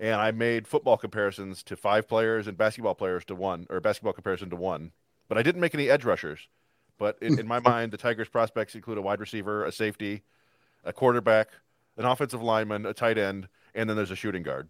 and 0.00 0.14
I 0.14 0.30
made 0.30 0.66
football 0.66 0.96
comparisons 0.96 1.62
to 1.64 1.76
five 1.76 2.08
players 2.08 2.46
and 2.46 2.56
basketball 2.56 2.94
players 2.94 3.24
to 3.26 3.34
one, 3.34 3.66
or 3.68 3.80
basketball 3.80 4.14
comparison 4.14 4.48
to 4.50 4.56
one. 4.56 4.92
But 5.28 5.36
I 5.36 5.42
didn't 5.42 5.60
make 5.60 5.74
any 5.74 5.90
edge 5.90 6.04
rushers. 6.04 6.48
But 6.98 7.18
in, 7.20 7.38
in 7.38 7.46
my 7.46 7.60
mind, 7.64 7.92
the 7.92 7.98
Tigers' 7.98 8.28
prospects 8.28 8.74
include 8.74 8.96
a 8.96 9.02
wide 9.02 9.20
receiver, 9.20 9.64
a 9.64 9.70
safety, 9.70 10.22
a 10.84 10.92
quarterback, 10.92 11.48
an 11.96 12.04
offensive 12.04 12.42
lineman, 12.42 12.86
a 12.86 12.94
tight 12.94 13.18
end, 13.18 13.48
and 13.74 13.88
then 13.88 13.96
there's 13.96 14.10
a 14.10 14.16
shooting 14.16 14.42
guard. 14.42 14.68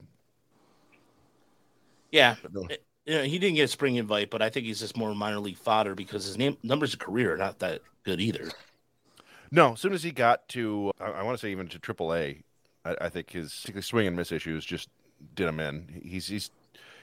Yeah. 2.10 2.36
No. 2.52 2.66
You 3.06 3.18
know, 3.18 3.22
he 3.24 3.38
didn't 3.38 3.56
get 3.56 3.64
a 3.64 3.68
spring 3.68 3.96
invite, 3.96 4.30
but 4.30 4.42
I 4.42 4.50
think 4.50 4.66
he's 4.66 4.80
just 4.80 4.96
more 4.96 5.14
minor 5.14 5.38
league 5.38 5.56
fodder 5.56 5.94
because 5.94 6.24
his 6.24 6.36
name 6.36 6.56
numbers 6.62 6.92
of 6.92 7.00
career 7.00 7.34
are 7.34 7.38
not 7.38 7.58
that 7.60 7.80
good 8.04 8.20
either. 8.20 8.50
No, 9.50 9.72
as 9.72 9.80
soon 9.80 9.92
as 9.92 10.02
he 10.02 10.12
got 10.12 10.46
to, 10.50 10.92
I, 11.00 11.06
I 11.06 11.22
want 11.22 11.36
to 11.38 11.40
say 11.44 11.50
even 11.50 11.66
to 11.68 11.78
AAA, 11.78 12.42
I, 12.84 12.96
I 13.00 13.08
think 13.08 13.30
his 13.30 13.66
swing 13.80 14.06
and 14.06 14.16
miss 14.16 14.32
issues 14.32 14.64
just 14.64 14.88
did 15.34 15.48
him 15.48 15.60
in. 15.60 16.00
He's 16.04 16.28
he's 16.28 16.50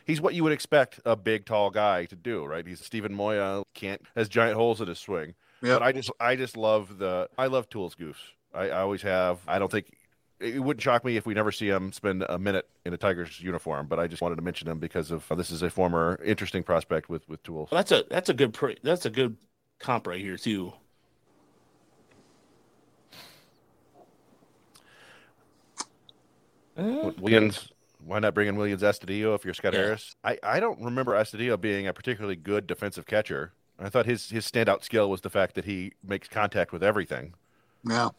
he's 0.06 0.22
what 0.22 0.34
you 0.34 0.44
would 0.44 0.54
expect 0.54 1.00
a 1.06 1.16
big 1.16 1.46
tall 1.46 1.70
guy 1.70 2.06
to 2.06 2.16
do, 2.16 2.46
right? 2.46 2.66
He's 2.66 2.80
Steven 2.80 3.14
Moya, 3.14 3.64
can't 3.74 4.02
has 4.16 4.30
giant 4.30 4.56
holes 4.56 4.82
in 4.82 4.88
his 4.88 5.00
swing. 5.00 5.36
Yep. 5.62 5.80
But 5.80 5.84
I 5.84 5.92
just 5.92 6.12
I 6.20 6.36
just 6.36 6.58
love 6.58 6.98
the 6.98 7.30
I 7.38 7.48
love 7.48 7.70
Tools 7.70 7.96
Goose. 7.96 8.22
I, 8.58 8.70
I 8.70 8.82
always 8.82 9.02
have. 9.04 9.40
I 9.48 9.60
don't 9.60 9.72
think 9.72 9.96
it 10.40 10.62
wouldn't 10.62 10.82
shock 10.82 11.06
me 11.06 11.18
if 11.18 11.26
we 11.26 11.34
never 11.34 11.52
see 11.52 11.68
him 11.68 11.92
spend 11.92 12.24
a 12.28 12.38
minute 12.38 12.68
in 12.86 12.94
a 12.94 12.98
Tigers 12.98 13.40
uniform. 13.40 13.88
But 13.88 14.00
I 14.00 14.08
just 14.08 14.22
wanted 14.22 14.36
to 14.36 14.42
mention 14.42 14.68
him 14.68 14.80
because 14.80 15.12
of 15.12 15.32
uh, 15.32 15.36
this 15.36 15.52
is 15.52 15.62
a 15.62 15.70
former 15.70 16.20
interesting 16.24 16.64
prospect 16.64 17.10
with 17.10 17.28
with 17.30 17.42
Tools. 17.44 17.70
Well, 17.72 17.80
that's 17.80 17.92
a 17.92 18.04
that's 18.10 18.30
a 18.30 18.34
good 18.34 18.54
pre, 18.54 18.78
that's 18.84 19.06
a 19.06 19.10
good 19.10 19.38
comp 19.80 20.08
right 20.08 20.20
here 20.20 20.38
too. 20.38 20.74
Williams 26.76 27.72
why 28.08 28.20
not 28.20 28.34
bring 28.34 28.48
in 28.48 28.56
Willians 28.56 28.80
Astudillo 28.80 29.36
if 29.36 29.44
you're 29.44 29.54
Scott 29.54 29.74
yeah. 29.74 29.80
Harris? 29.80 30.16
I, 30.24 30.40
I 30.42 30.60
don't 30.60 30.82
remember 30.82 31.14
Astudillo 31.14 31.60
being 31.60 31.88
a 31.88 31.94
particularly 31.94 32.36
good 32.36 32.66
defensive 32.66 33.06
catcher. 33.06 33.52
I 33.80 33.90
thought 33.90 34.06
his 34.06 34.30
his 34.30 34.50
standout 34.50 34.84
skill 34.84 35.10
was 35.10 35.22
the 35.22 35.30
fact 35.30 35.56
that 35.56 35.66
he 35.66 35.94
makes 36.04 36.28
contact 36.28 36.72
with 36.72 36.84
everything. 36.84 37.34
Yeah. 37.84 38.10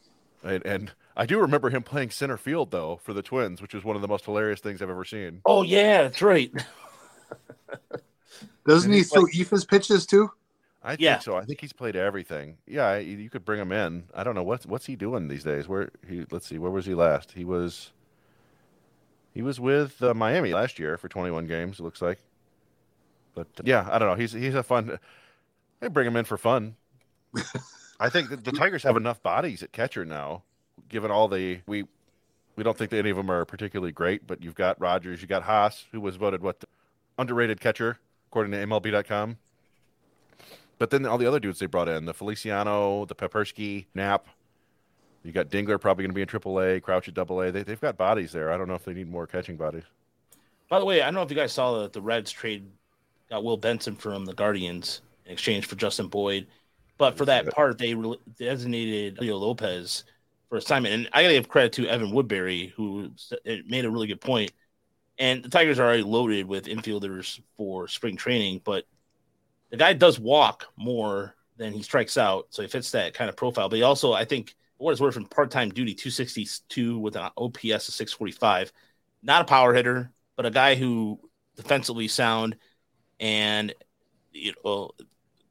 And, 0.45 0.65
and 0.65 0.93
I 1.17 1.27
do 1.27 1.41
remember 1.41 1.71
him 1.71 1.83
playing 1.83 2.11
center 2.11 2.37
field 2.37 2.71
though 2.71 3.01
for 3.03 3.13
the 3.13 3.23
Twins, 3.23 3.61
which 3.61 3.75
was 3.75 3.85
one 3.85 3.97
of 3.97 4.03
the 4.03 4.09
most 4.09 4.25
hilarious 4.25 4.61
things 4.61 4.81
I've 4.81 4.91
ever 4.91 5.05
seen. 5.05 5.41
Oh 5.45 5.63
yeah, 5.63 6.03
that's 6.03 6.23
right. 6.23 6.53
Doesn't 8.67 8.93
he 8.93 9.03
throw 9.03 9.23
like, 9.23 9.69
pitches 9.69 10.07
too? 10.07 10.31
I 10.83 10.97
think 10.97 11.23
so. 11.23 11.37
I 11.37 11.45
think 11.45 11.61
he's 11.61 11.73
played 11.73 11.97
everything. 11.97 12.59
Yeah, 12.67 12.99
you 12.99 13.29
could 13.31 13.45
bring 13.45 13.61
him 13.61 13.73
in. 13.73 14.05
I 14.15 14.23
don't 14.23 14.35
know 14.35 14.43
what's 14.43 14.65
what's 14.65 14.87
he 14.87 14.95
doing 14.95 15.29
these 15.29 15.45
days. 15.45 15.67
Where 15.67 15.91
he? 16.09 16.25
Let's 16.31 16.47
see. 16.47 16.59
Where 16.59 16.71
was 16.71 16.87
he 16.87 16.95
last? 16.95 17.33
He 17.33 17.45
was. 17.45 17.93
He 19.35 19.43
was 19.43 19.61
with 19.61 20.03
uh, 20.03 20.15
Miami 20.15 20.53
last 20.53 20.79
year 20.79 20.97
for 20.97 21.09
21 21.09 21.47
games. 21.47 21.79
It 21.79 21.83
looks 21.83 22.03
like. 22.03 22.19
But 23.35 23.47
uh, 23.59 23.63
yeah, 23.65 23.89
I 23.91 23.99
don't 23.99 24.09
know. 24.09 24.15
He's 24.15 24.33
he's 24.33 24.55
a 24.55 24.63
fun. 24.63 24.99
They 25.81 25.89
bring 25.89 26.07
him 26.07 26.17
in 26.17 26.25
for 26.25 26.37
fun. 26.37 26.77
I 28.01 28.09
think 28.09 28.45
the, 28.45 28.53
Tigers 28.53 28.83
have 28.85 28.97
enough 28.97 29.23
bodies 29.23 29.63
at 29.63 29.73
catcher 29.73 30.05
now, 30.05 30.43
given 30.89 31.11
all 31.11 31.29
the 31.29 31.61
we 31.67 31.85
we 32.57 32.65
don't 32.65 32.77
think 32.77 32.91
that 32.91 32.99
any 32.99 33.11
of 33.11 33.17
them 33.17 33.31
are 33.31 33.45
particularly 33.45 33.93
great. 33.93 34.27
But 34.27 34.43
you've 34.43 34.55
got 34.55 34.81
Rogers, 34.81 35.21
you 35.21 35.29
got 35.29 35.43
Haas, 35.43 35.87
who 35.93 36.01
was 36.01 36.17
voted 36.17 36.43
what 36.43 36.65
underrated 37.19 37.61
catcher 37.61 37.99
according 38.31 38.53
to 38.53 38.59
MLB.com. 38.59 39.39
But 40.79 40.91
then 40.91 41.07
all 41.07 41.19
the 41.19 41.27
other 41.27 41.41
dudes 41.41 41.59
they 41.59 41.67
brought 41.67 41.89
in, 41.89 42.05
the 42.05 42.15
Feliciano, 42.15 43.05
the 43.07 43.15
Papierski, 43.15 43.87
Knapp, 43.95 44.29
you 45.25 45.33
got 45.33 45.49
Dingler 45.49 45.81
probably 45.81 46.05
going 46.05 46.11
to 46.11 46.15
be 46.15 46.23
in 46.23 46.29
AAA, 46.29 46.83
Crouch 46.83 47.09
at 47.09 47.19
AA. 47.19 47.51
They, 47.51 47.63
they've 47.63 47.81
got 47.81 47.97
bodies 47.97 48.33
there. 48.33 48.53
I 48.53 48.57
don't 48.57 48.69
know 48.69 48.75
if 48.75 48.85
they 48.85 48.95
need 48.95 49.11
more 49.11 49.27
catching 49.27 49.57
bodies. 49.57 49.83
By 50.69 50.79
the 50.79 50.85
way, 50.85 51.03
I 51.03 51.07
don't 51.07 51.15
know 51.15 51.23
if 51.23 51.31
you 51.31 51.37
guys 51.37 51.53
saw 51.53 51.81
that 51.81 51.93
the 51.93 52.01
Reds 52.01 52.31
trade 52.31 52.71
got 53.29 53.43
Will 53.43 53.57
Benson 53.57 53.97
from 53.97 54.25
the 54.25 54.35
Guardians 54.35 55.03
in 55.27 55.33
exchange 55.33 55.67
for 55.67 55.77
Justin 55.77 56.09
Boyd, 56.09 56.47
but 56.99 57.17
for 57.17 57.25
that 57.25 57.51
part 57.55 57.79
they 57.79 57.95
re- 57.95 58.21
designated 58.39 59.19
Leo 59.21 59.37
Lopez 59.37 60.05
for 60.49 60.59
assignment. 60.59 60.95
And 60.95 61.09
I 61.13 61.23
got 61.23 61.29
to 61.29 61.35
give 61.35 61.49
credit 61.49 61.73
to 61.75 61.89
Evan 61.89 62.13
Woodbery 62.13 62.71
who 62.73 63.13
made 63.67 63.85
a 63.85 63.91
really 63.91 64.07
good 64.07 64.21
point. 64.21 64.53
And 65.19 65.43
the 65.43 65.49
Tigers 65.49 65.79
are 65.79 65.85
already 65.85 66.03
loaded 66.03 66.47
with 66.47 66.67
infielders 66.67 67.41
for 67.57 67.89
spring 67.89 68.17
training, 68.17 68.61
but 68.65 68.85
the 69.71 69.77
guy 69.77 69.93
does 69.93 70.19
walk 70.19 70.67
more 70.77 71.35
than 71.57 71.73
he 71.73 71.83
strikes 71.83 72.17
out, 72.17 72.47
so 72.51 72.63
he 72.63 72.69
fits 72.69 72.93
that 72.93 73.15
kind 73.15 73.29
of 73.29 73.37
profile. 73.37 73.69
But 73.69 73.77
he 73.77 73.83
also, 73.83 74.13
I 74.13 74.25
think 74.25 74.55
what 74.77 74.93
is 74.93 75.01
worth 75.01 75.15
from 75.15 75.27
part 75.27 75.51
time 75.51 75.71
duty, 75.71 75.93
262 75.93 76.99
with 76.99 77.17
an 77.17 77.31
OPS 77.37 77.89
of 77.89 77.95
645. 77.95 78.73
Not 79.23 79.43
a 79.43 79.45
power 79.45 79.75
hitter, 79.75 80.13
but 80.37 80.47
a 80.47 80.51
guy 80.51 80.77
who 80.77 81.19
defensively 81.57 82.07
sound 82.07 82.57
and 83.19 83.75
you 84.33 84.55
know 84.65 84.93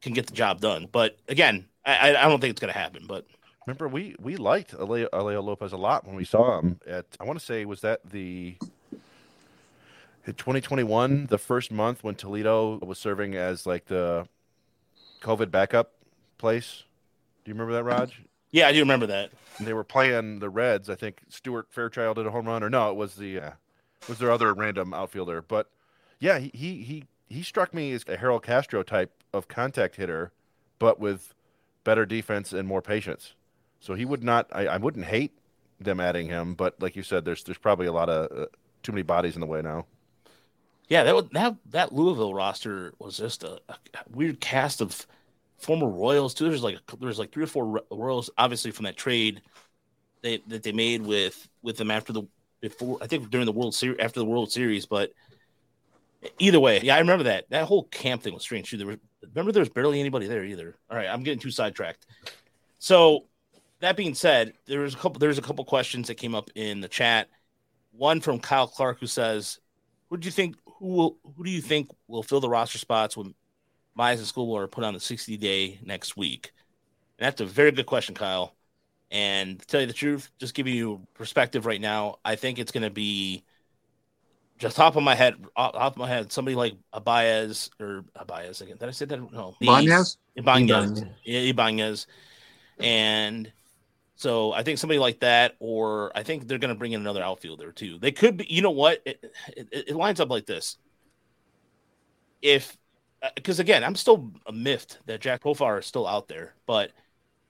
can 0.08 0.16
get 0.16 0.28
the 0.28 0.34
job 0.34 0.62
done. 0.62 0.88
But 0.92 1.18
again, 1.28 1.66
I, 1.86 2.16
I 2.16 2.28
don't 2.28 2.40
think 2.40 2.52
it's 2.52 2.60
going 2.60 2.74
to 2.74 2.80
happen. 2.80 3.06
But 3.08 3.26
remember, 3.66 3.88
we 3.88 4.16
we 4.20 4.36
liked 4.36 4.72
Alejo, 4.74 5.10
Alejo 5.10 5.44
Lopez 5.44 5.74
a 5.74 5.78
lot 5.78 6.06
when 6.06 6.16
we 6.16 6.26
saw 6.26 6.60
him 6.60 6.80
at. 6.88 7.06
I 7.20 7.24
want 7.24 7.40
to 7.40 7.46
say 7.46 7.66
was 7.66 7.82
that 7.82 8.02
the. 8.10 8.56
In 10.26 10.34
2021, 10.34 11.28
the 11.28 11.38
first 11.38 11.72
month 11.72 12.04
when 12.04 12.16
Toledo 12.16 12.80
was 12.80 13.00
serving 13.00 13.36
as 13.36 13.66
like 13.66 13.86
the 13.86 14.28
COVID 15.22 15.52
backup 15.52 15.94
place. 16.38 16.84
Do 17.46 17.50
you 17.50 17.54
remember 17.54 17.72
that, 17.74 17.86
Raj? 17.86 18.22
Yeah, 18.52 18.68
I 18.68 18.74
do 18.74 18.80
remember 18.80 19.08
that. 19.08 19.32
And 19.58 19.66
they 19.66 19.74
were 19.74 19.86
playing 19.86 20.40
the 20.40 20.50
Reds. 20.50 20.90
I 20.90 20.96
think 20.96 21.22
Stuart 21.30 21.68
Fairchild 21.70 22.18
did 22.18 22.26
a 22.26 22.32
home 22.32 22.46
run, 22.46 22.62
or 22.62 22.70
no, 22.70 22.90
it 22.90 22.96
was 22.96 23.16
the 23.16 23.40
uh, 23.40 23.52
was 24.08 24.20
their 24.20 24.32
other 24.32 24.54
random 24.54 24.94
outfielder. 24.94 25.42
But 25.42 25.70
yeah, 26.20 26.40
he 26.40 26.52
he 26.54 26.84
he, 26.84 27.04
he 27.30 27.44
struck 27.44 27.74
me 27.74 27.92
as 27.94 28.04
a 28.08 28.18
Harold 28.18 28.44
Castro 28.44 28.84
type 28.84 29.17
of 29.34 29.48
contact 29.48 29.96
hitter, 29.96 30.32
but 30.80 31.00
with 31.00 31.34
better 31.84 32.06
defense 32.06 32.54
and 32.54 32.68
more 32.68 32.82
patience. 32.82 33.34
So 33.80 33.94
he 33.94 34.06
would 34.06 34.24
not. 34.24 34.48
I, 34.52 34.68
I 34.68 34.78
wouldn't 34.78 35.06
hate 35.06 35.38
them 35.80 36.00
adding 36.00 36.28
him, 36.28 36.56
but 36.56 36.82
like 36.82 36.96
you 36.96 37.04
said, 37.04 37.26
there's 37.26 37.44
there's 37.44 37.58
probably 37.58 37.88
a 37.88 37.92
lot 37.92 38.10
of 38.10 38.38
uh, 38.38 38.46
too 38.84 38.92
many 38.92 39.04
bodies 39.04 39.36
in 39.36 39.42
the 39.42 39.48
way 39.48 39.62
now. 39.62 39.86
Yeah, 40.90 41.04
that 41.04 41.32
that 41.34 41.56
that 41.72 41.94
Louisville 41.94 42.34
roster 42.34 42.94
was 43.00 43.18
just 43.18 43.44
a, 43.44 43.60
a 43.70 43.76
weird 44.10 44.40
cast 44.40 44.82
of 44.82 45.06
former 45.58 45.88
Royals 45.88 46.34
too. 46.34 46.46
There's 46.46 46.64
like 46.64 46.80
there's 47.00 47.20
like 47.20 47.32
three 47.32 47.44
or 47.44 47.48
four 47.48 47.82
Royals, 47.92 48.30
obviously 48.38 48.72
from 48.72 48.86
that 48.86 48.98
trade 48.98 49.42
they 50.22 50.42
that 50.48 50.64
they 50.64 50.72
made 50.72 51.02
with 51.02 51.48
with 51.62 51.78
them 51.78 51.92
after 51.92 52.14
the 52.14 52.24
before 52.62 52.98
I 53.02 53.08
think 53.08 53.30
during 53.30 53.46
the 53.46 53.52
World 53.52 53.76
Series 53.76 54.00
after 54.00 54.20
the 54.20 54.26
World 54.26 54.52
Series. 54.52 54.86
But 54.86 55.14
either 56.40 56.60
way, 56.60 56.82
yeah, 56.82 56.96
I 56.96 57.00
remember 57.00 57.26
that 57.26 57.50
that 57.50 57.66
whole 57.66 57.84
camp 57.84 58.24
thing 58.24 58.34
was 58.34 58.44
strange 58.44 58.70
too. 58.70 58.78
There 58.78 58.88
were 58.88 59.00
remember 59.34 59.52
there's 59.52 59.70
barely 59.70 60.00
anybody 60.00 60.28
there 60.28 60.44
either. 60.44 60.76
All 60.90 60.98
right, 60.98 61.08
I'm 61.08 61.24
getting 61.24 61.40
too 61.40 61.52
sidetracked. 61.52 62.06
So 62.80 63.26
that 63.80 63.98
being 63.98 64.16
said, 64.16 64.54
there 64.66 64.82
was 64.82 64.94
a 64.94 64.98
couple 64.98 65.20
there's 65.20 65.38
a 65.38 65.42
couple 65.42 65.64
questions 65.66 66.08
that 66.08 66.16
came 66.16 66.36
up 66.36 66.50
in 66.56 66.82
the 66.82 66.88
chat. 66.88 67.30
One 67.92 68.22
from 68.22 68.40
Kyle 68.40 68.68
Clark 68.68 69.00
who 69.00 69.08
says, 69.08 69.60
Who 70.10 70.18
do 70.18 70.26
you 70.26 70.32
think 70.32 70.56
who 70.66 70.88
will 70.88 71.18
who 71.36 71.44
do 71.44 71.50
you 71.50 71.62
think 71.62 71.90
will 72.08 72.24
fill 72.24 72.40
the 72.40 72.50
roster 72.50 72.78
spots 72.78 73.16
when 73.18 73.34
Mize 73.98 74.18
and 74.18 74.28
Skubal 74.28 74.60
are 74.60 74.68
put 74.68 74.84
on 74.84 74.94
the 74.94 75.00
60 75.00 75.38
day 75.38 75.80
next 75.84 76.18
week? 76.18 76.52
And 77.20 77.26
that's 77.26 77.42
a 77.42 77.46
very 77.46 77.72
good 77.72 77.86
question, 77.86 78.16
Kyle. 78.16 78.56
And 79.10 79.60
to 79.60 79.66
tell 79.66 79.82
you 79.82 79.88
the 79.88 79.94
truth, 79.94 80.30
just 80.38 80.54
giving 80.54 80.76
you 80.76 81.02
perspective 81.14 81.66
right 81.66 81.82
now, 81.82 82.18
I 82.26 82.36
think 82.36 82.60
it's 82.60 82.72
gonna 82.72 82.90
be 82.90 83.44
just 84.58 84.76
top 84.76 84.96
of 84.96 85.04
my 85.04 85.16
head, 85.16 85.36
off 85.56 85.94
of 85.94 85.98
my 85.98 86.08
head, 86.08 86.32
somebody 86.32 86.56
like 86.56 86.76
Abayez 86.94 87.70
or 87.80 88.04
Abayez 88.18 88.62
again. 88.62 88.78
Did 88.78 88.90
I 88.90 88.92
say 88.92 89.06
that? 89.06 89.32
No, 89.32 89.56
Ibanez? 89.62 90.18
Ibanez. 90.36 90.70
Ibanez. 90.70 91.04
Yeah, 91.24 91.40
Ibanez. 91.40 92.08
And 92.80 93.52
so 94.16 94.52
I 94.54 94.64
think 94.64 94.80
somebody 94.80 95.00
like 95.00 95.20
that, 95.20 95.56
or 95.60 96.12
I 96.16 96.24
think 96.24 96.48
they're 96.48 96.58
going 96.58 96.74
to 96.74 96.78
bring 96.78 96.94
in 96.94 97.02
another 97.02 97.24
outfielder 97.24 97.72
too. 97.72 98.00
They 98.00 98.12
could 98.12 98.38
be, 98.38 98.48
you 98.50 98.62
know 98.62 98.72
what? 98.72 99.02
It, 99.06 99.24
it, 99.56 99.70
it 99.90 99.96
lines 99.96 100.20
up 100.20 100.30
like 100.30 100.46
this. 100.46 100.78
If, 102.42 102.78
uh, 103.22 103.30
because 103.36 103.60
again, 103.60 103.84
I'm 103.84 103.96
still 103.96 104.32
miffed 104.52 105.00
that 105.06 105.22
Jack 105.22 105.44
Profar 105.44 105.80
is 105.80 105.86
still 105.86 106.08
out 106.08 106.28
there, 106.28 106.56
but 106.66 106.92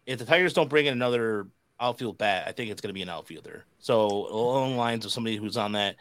if 0.05 0.20
the 0.20 0.26
Tigers 0.26 0.53
don't 0.53 0.70
bring 0.70 0.86
in 0.86 0.93
another 0.93 1.47
outfield 1.80 2.18
bat, 2.18 2.45
I 2.47 2.53
think 2.53 2.72
it's 2.72 2.82
going 2.82 2.89
to 2.89 2.93
be 2.93 3.01
an 3.01 3.10
outfielder. 3.10 3.66
So 3.80 4.08
along 4.08 4.72
the 4.72 4.78
lines 4.78 5.05
of 5.05 5.12
somebody 5.12 5.36
who's 5.36 5.58
on 5.58 5.74
that 5.74 5.95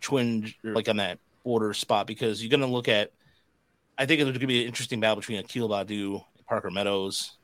twin, 0.00 0.52
or 0.64 0.72
like 0.72 0.88
on 0.88 0.96
that 0.96 1.18
border 1.44 1.74
spot, 1.74 2.06
because 2.06 2.42
you're 2.42 2.50
going 2.50 2.60
to 2.60 2.66
look 2.66 2.88
at, 2.88 3.12
I 3.98 4.06
think 4.06 4.20
there's 4.20 4.30
going 4.30 4.40
to 4.40 4.46
be 4.46 4.62
an 4.62 4.68
interesting 4.68 5.00
battle 5.00 5.16
between 5.16 5.38
Akil 5.38 5.68
Baddoo 5.68 6.24
and 6.36 6.46
Parker 6.46 6.70
Meadows 6.70 7.36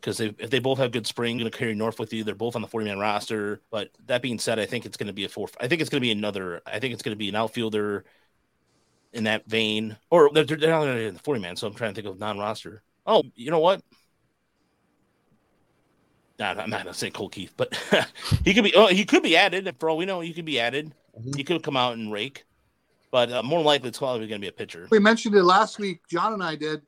because 0.00 0.20
if 0.20 0.50
they 0.50 0.60
both 0.60 0.78
have 0.78 0.92
good 0.92 1.06
spring, 1.06 1.38
going 1.38 1.50
to 1.50 1.56
carry 1.56 1.74
North 1.74 1.98
with 1.98 2.12
you. 2.12 2.22
They're 2.22 2.34
both 2.34 2.54
on 2.54 2.62
the 2.62 2.68
40 2.68 2.86
man 2.86 2.98
roster. 2.98 3.60
But 3.70 3.90
that 4.06 4.22
being 4.22 4.38
said, 4.38 4.58
I 4.58 4.66
think 4.66 4.86
it's 4.86 4.96
going 4.96 5.08
to 5.08 5.12
be 5.12 5.24
a 5.24 5.28
four. 5.28 5.48
I 5.60 5.66
think 5.66 5.80
it's 5.80 5.90
going 5.90 6.00
to 6.00 6.04
be 6.06 6.12
another. 6.12 6.62
I 6.66 6.78
think 6.78 6.94
it's 6.94 7.02
going 7.02 7.14
to 7.14 7.18
be 7.18 7.28
an 7.28 7.34
outfielder 7.34 8.04
in 9.12 9.24
that 9.24 9.46
vein, 9.46 9.96
or 10.10 10.30
they're, 10.32 10.44
they're 10.44 10.70
not 10.70 10.86
in 10.86 11.14
the 11.14 11.20
40 11.20 11.40
man. 11.40 11.56
So 11.56 11.66
I'm 11.66 11.74
trying 11.74 11.94
to 11.94 12.00
think 12.00 12.12
of 12.12 12.20
non 12.20 12.38
roster. 12.38 12.82
Oh, 13.06 13.24
you 13.34 13.50
know 13.50 13.58
what? 13.58 13.82
Nah, 16.38 16.50
I'm 16.50 16.70
not 16.70 16.84
going 16.84 16.92
to 16.92 16.94
say 16.94 17.10
Colt 17.10 17.32
Keith, 17.32 17.54
but 17.56 17.74
he 18.44 18.54
could 18.54 18.64
be. 18.64 18.74
Oh, 18.74 18.86
he 18.86 19.04
could 19.04 19.24
be 19.24 19.36
added. 19.36 19.74
For 19.80 19.90
all 19.90 19.96
we 19.96 20.06
know, 20.06 20.20
he 20.20 20.32
could 20.32 20.44
be 20.44 20.60
added. 20.60 20.94
He 21.36 21.44
could 21.44 21.62
come 21.62 21.76
out 21.76 21.96
and 21.96 22.12
rake. 22.12 22.44
But 23.10 23.32
uh, 23.32 23.42
more 23.42 23.62
likely, 23.62 23.88
it's 23.88 23.98
probably 23.98 24.26
going 24.28 24.40
to 24.40 24.44
be 24.44 24.48
a 24.48 24.52
pitcher. 24.52 24.86
We 24.90 24.98
mentioned 24.98 25.34
it 25.34 25.42
last 25.42 25.78
week. 25.78 26.02
John 26.08 26.34
and 26.34 26.42
I 26.42 26.56
did 26.56 26.82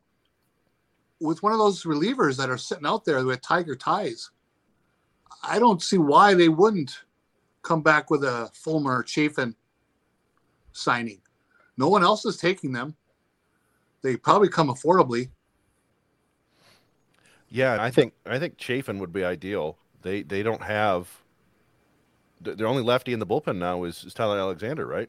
with 1.21 1.43
one 1.43 1.53
of 1.53 1.59
those 1.59 1.85
relievers 1.85 2.37
that 2.37 2.51
are 2.51 2.59
sitting 2.59 2.87
out 2.87 3.05
there 3.05 3.25
with 3.25 3.41
Tiger 3.43 3.77
ties. 3.77 4.31
I 5.43 5.59
don't 5.59 5.83
see 5.83 5.99
why 5.99 6.35
they 6.35 6.49
wouldn't 6.49 6.99
come 7.63 7.83
back 7.83 8.11
with 8.11 8.25
a 8.25 8.51
Fulmer 8.53 9.03
Chafin 9.03 9.55
signing. 10.73 11.21
No 11.77 11.89
one 11.89 12.03
else 12.03 12.25
is 12.25 12.37
taking 12.37 12.73
them. 12.73 12.95
They 14.03 14.17
probably 14.17 14.49
come 14.49 14.69
affordably. 14.69 15.31
Yeah, 17.51 17.79
I 17.81 17.91
think 17.91 18.13
I 18.27 18.39
think 18.39 18.59
Chafin 18.59 18.99
would 18.99 19.13
be 19.13 19.25
ideal. 19.25 19.77
They 20.03 20.23
they 20.23 20.43
don't 20.43 20.63
have 20.63 21.05
th- 21.05 21.17
their 22.41 22.67
only 22.67 22.83
lefty 22.83 23.13
in 23.13 23.19
the 23.19 23.27
bullpen 23.27 23.57
now 23.59 23.85
is, 23.85 24.05
is 24.05 24.15
Tyler 24.15 24.39
Alexander, 24.39 24.87
right? 24.87 25.09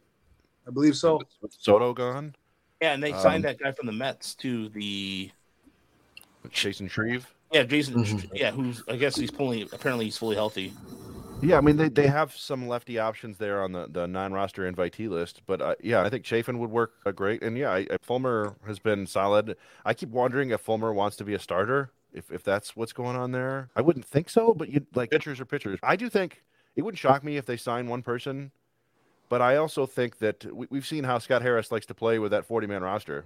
I 0.67 0.71
believe 0.71 0.95
so. 0.95 1.17
With, 1.17 1.27
with 1.41 1.53
Soto 1.57 1.93
gone, 1.93 2.35
Yeah, 2.81 2.93
and 2.93 3.01
they 3.03 3.11
signed 3.13 3.37
Um, 3.45 3.53
that 3.53 3.59
guy 3.59 3.71
from 3.71 3.85
the 3.87 3.91
Mets 3.93 4.35
to 4.35 4.69
the 4.69 5.31
with 6.43 6.51
Chasen 6.51 6.89
Shreve. 6.89 7.27
Yeah, 7.51 7.63
Chasen. 7.63 7.93
Mhm. 7.95 8.29
Yeah, 8.33 8.51
who's 8.51 8.83
I 8.87 8.95
guess 8.95 9.15
he's 9.15 9.29
fully 9.31 9.63
apparently 9.73 10.05
he's 10.05 10.17
fully 10.17 10.35
healthy. 10.35 10.73
Yeah, 11.41 11.57
I 11.57 11.61
mean 11.61 11.77
they, 11.77 11.89
they 11.89 12.07
have 12.07 12.35
some 12.35 12.67
lefty 12.67 12.99
options 12.99 13.37
there 13.37 13.63
on 13.63 13.71
the, 13.71 13.87
the 13.89 14.07
non-roster 14.07 14.71
invitee 14.71 15.09
list, 15.09 15.41
but 15.47 15.59
uh, 15.61 15.75
yeah, 15.81 16.03
I 16.03 16.09
think 16.09 16.23
Chafin 16.23 16.59
would 16.59 16.69
work 16.69 16.93
uh, 17.05 17.11
great. 17.11 17.41
And 17.41 17.57
yeah, 17.57 17.71
I, 17.71 17.87
I- 17.91 17.97
Fulmer 18.01 18.55
has 18.67 18.77
been 18.77 19.07
solid. 19.07 19.57
I 19.83 19.93
keep 19.95 20.09
wondering 20.09 20.51
if 20.51 20.61
Fulmer 20.61 20.93
wants 20.93 21.17
to 21.17 21.23
be 21.23 21.33
a 21.33 21.39
starter, 21.39 21.91
if 22.13 22.31
if 22.31 22.43
that's 22.43 22.75
what's 22.75 22.93
going 22.93 23.15
on 23.15 23.31
there. 23.31 23.69
I 23.75 23.81
wouldn't 23.81 24.05
think 24.05 24.29
so, 24.29 24.53
but 24.53 24.69
you 24.69 24.85
like 24.93 25.09
pitchers 25.09 25.39
are 25.39 25.45
pitchers. 25.45 25.79
I 25.81 25.95
do 25.95 26.09
think 26.09 26.43
it 26.75 26.81
wouldn't 26.83 26.99
shock 26.99 27.23
me 27.23 27.37
if 27.37 27.45
they 27.45 27.57
sign 27.57 27.87
one 27.87 28.01
person, 28.01 28.51
but 29.29 29.41
I 29.41 29.57
also 29.57 29.85
think 29.85 30.19
that 30.19 30.45
we, 30.45 30.67
we've 30.69 30.85
seen 30.85 31.03
how 31.03 31.17
Scott 31.19 31.41
Harris 31.41 31.71
likes 31.71 31.85
to 31.87 31.93
play 31.93 32.19
with 32.19 32.31
that 32.31 32.45
forty-man 32.45 32.81
roster. 32.83 33.25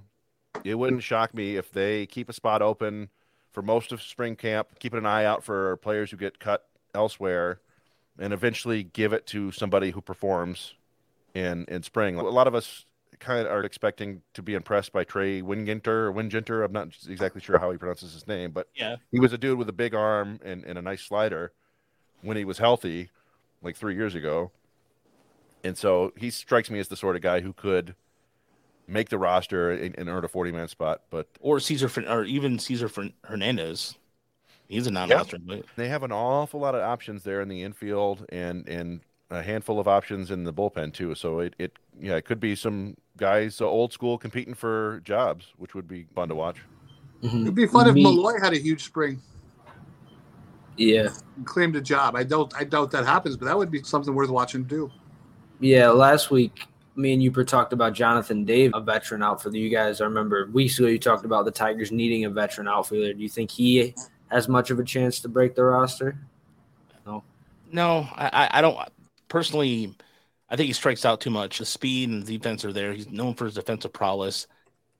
It 0.63 0.75
wouldn't 0.75 1.03
shock 1.03 1.33
me 1.33 1.57
if 1.57 1.71
they 1.71 2.05
keep 2.05 2.29
a 2.29 2.33
spot 2.33 2.61
open 2.61 3.09
for 3.51 3.61
most 3.61 3.91
of 3.91 4.01
spring 4.01 4.35
camp, 4.35 4.79
keeping 4.79 4.99
an 4.99 5.05
eye 5.05 5.25
out 5.25 5.43
for 5.43 5.77
players 5.77 6.11
who 6.11 6.17
get 6.17 6.39
cut 6.39 6.67
elsewhere 6.93 7.59
and 8.17 8.31
eventually 8.33 8.83
give 8.83 9.11
it 9.13 9.25
to 9.27 9.51
somebody 9.51 9.91
who 9.91 10.01
performs 10.01 10.73
in 11.33 11.65
in 11.67 11.83
spring. 11.83 12.15
A 12.17 12.23
lot 12.23 12.47
of 12.47 12.55
us 12.55 12.85
kind 13.19 13.45
of 13.45 13.51
are 13.51 13.63
expecting 13.63 14.21
to 14.33 14.41
be 14.41 14.53
impressed 14.55 14.91
by 14.91 15.03
Trey 15.03 15.41
Wingenter 15.41 15.87
or 15.87 16.13
Wingenter. 16.13 16.65
I'm 16.65 16.73
not 16.73 16.89
exactly 17.07 17.39
sure 17.41 17.57
how 17.57 17.71
he 17.71 17.77
pronounces 17.77 18.13
his 18.13 18.27
name, 18.27 18.51
but 18.51 18.67
Yeah. 18.75 18.97
he 19.11 19.19
was 19.21 19.31
a 19.31 19.37
dude 19.37 19.57
with 19.57 19.69
a 19.69 19.73
big 19.73 19.95
arm 19.95 20.39
and, 20.43 20.65
and 20.65 20.77
a 20.77 20.81
nice 20.81 21.01
slider 21.01 21.53
when 22.21 22.35
he 22.35 22.43
was 22.43 22.57
healthy, 22.57 23.09
like 23.66 23.76
three 23.76 23.95
years 23.95 24.16
ago. 24.16 24.51
And 25.63 25.78
so 25.78 26.13
he 26.16 26.30
strikes 26.30 26.70
me 26.70 26.80
as 26.80 26.88
the 26.88 26.95
sort 26.95 27.16
of 27.16 27.22
guy 27.24 27.41
who 27.41 27.51
could 27.51 27.95
make 28.88 29.09
the 29.09 29.18
roster 29.18 29.72
and, 29.72 29.97
and 29.97 30.07
earn 30.07 30.24
a 30.24 30.28
40 30.28 30.51
man 30.51 30.68
spot. 30.68 31.01
But 31.09 31.28
Or 31.41 31.59
Cesar 31.59 31.89
or 32.07 32.24
even 32.24 32.59
Cesar 32.59 32.88
Fer- 32.88 33.09
Hernandez. 33.26 33.95
He's 34.68 34.88
a 34.88 34.91
non-roster, 34.91 35.38
but 35.39 35.66
they 35.76 35.89
have 35.89 36.01
an 36.03 36.11
awful 36.11 36.59
lot 36.59 36.74
of 36.74 36.82
options 36.82 37.24
there 37.24 37.41
in 37.41 37.49
the 37.49 37.61
infield 37.61 38.26
and 38.30 38.68
and 38.68 39.01
a 39.30 39.43
handful 39.43 39.80
of 39.80 39.88
options 39.88 40.32
in 40.32 40.43
the 40.43 40.51
bullpen 40.53 40.91
too. 40.91 41.13
So 41.13 41.39
it, 41.39 41.55
it 41.59 41.74
yeah, 41.99 42.16
it 42.16 42.26
could 42.26 42.39
be 42.39 42.55
some 42.55 42.97
guys 43.18 43.61
uh, 43.61 43.66
old 43.66 43.93
school 43.93 44.18
competing 44.18 44.55
for 44.55 45.01
jobs, 45.03 45.53
which 45.57 45.76
would 45.76 45.88
be 45.88 46.07
fun 46.16 46.30
to 46.30 46.36
watch. 46.36 46.57
Mhm. 47.24 47.41
It'd 47.43 47.55
be 47.55 47.68
fun 47.68 47.88
if 47.88 47.95
Malloy 47.95 48.39
had 48.41 48.53
a 48.53 48.57
huge 48.57 48.84
spring 48.84 49.22
Yeah. 50.78 51.09
claimed 51.45 51.76
a 51.76 51.82
job. 51.82 52.15
I 52.15 52.23
don't 52.23 52.53
I 52.55 52.63
doubt 52.63 52.91
that 52.91 53.05
happens, 53.05 53.38
but 53.38 53.45
that 53.45 53.57
would 53.57 53.71
be 53.71 53.82
something 53.84 54.13
worth 54.13 54.30
watching 54.30 54.65
too. 54.67 54.91
Yeah, 55.59 55.89
last 55.89 56.32
week 56.32 56.67
me 56.97 57.13
and 57.13 57.21
Uper 57.21 57.45
talked 57.45 57.73
about 57.73 57.91
Jonathan 57.93 58.45
Dave, 58.45 58.71
a 58.73 58.80
veteran 58.80 59.21
outfielder. 59.21 59.57
You 59.57 59.69
guys, 59.69 59.99
I 59.99 60.05
remember 60.05 60.49
weeks 60.53 60.80
ago 60.80 60.88
you 60.88 60.97
talked 60.97 61.26
about 61.26 61.43
the 61.43 61.51
Tigers 61.51 61.91
needing 61.91 62.23
a 62.23 62.30
veteran 62.30 62.67
outfielder. 62.69 63.13
Do 63.13 63.21
you 63.21 63.28
think 63.28 63.51
he 63.51 63.93
has 64.30 64.47
much 64.47 64.69
of 64.71 64.80
a 64.80 64.84
chance 64.84 65.19
to 65.21 65.28
break 65.28 65.55
the 65.55 65.63
roster? 65.65 66.17
no, 67.05 67.21
No, 67.71 68.07
I- 68.15 68.49
I 68.51 68.61
don't 68.61 68.78
personally. 69.28 69.93
I 70.49 70.55
think 70.55 70.67
he 70.67 70.73
strikes 70.73 71.03
out 71.05 71.19
too 71.21 71.32
much. 71.32 71.57
The 71.57 71.65
speed 71.65 72.09
and 72.09 72.23
the 72.23 72.38
defense 72.38 72.63
are 72.63 72.71
there. 72.71 72.93
He's 72.93 73.09
known 73.09 73.34
for 73.34 73.43
his 73.45 73.55
defensive 73.55 73.91
prowess, 73.91 74.47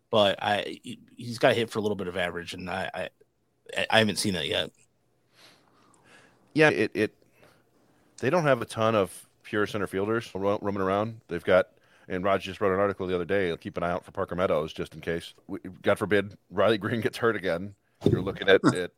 but 0.10 0.42
I 0.44 0.80
he- 0.84 1.00
he's 1.16 1.38
got 1.38 1.56
hit 1.56 1.70
for 1.70 1.80
a 1.80 1.82
little 1.82 1.96
bit 1.96 2.08
of 2.08 2.18
average, 2.18 2.54
and 2.54 2.70
I 2.70 2.90
I, 3.74 3.86
I 3.90 4.00
haven't 4.00 4.18
seen 4.18 4.34
that 4.34 4.48
yet. 4.48 4.72
Yeah, 6.56 6.70
it, 6.70 6.92
it 6.96 7.14
they 8.18 8.32
don't 8.32 8.46
have 8.46 8.62
a 8.62 8.66
ton 8.66 8.96
of 8.96 9.28
pure 9.44 9.68
center 9.68 9.86
fielders 9.86 10.32
roaming 10.34 10.82
around. 10.82 11.22
They've 11.28 11.44
got 11.44 11.68
and 12.08 12.24
Raj 12.24 12.44
just 12.44 12.62
wrote 12.62 12.74
an 12.74 12.80
article 12.80 13.08
the 13.08 13.16
other 13.16 13.26
day. 13.26 13.56
Keep 13.58 13.78
an 13.78 13.84
eye 13.84 13.92
out 13.92 14.06
for 14.06 14.12
Parker 14.12 14.36
Meadows 14.36 14.74
just 14.74 14.94
in 14.94 15.02
case. 15.02 15.34
We, 15.48 15.60
God 15.82 15.98
forbid 15.98 16.38
Riley 16.50 16.78
Greene 16.78 17.02
gets 17.02 17.18
hurt 17.18 17.36
again. 17.36 17.76
You're 18.10 18.22
looking 18.22 18.50
at, 18.50 18.64
at 18.76 18.92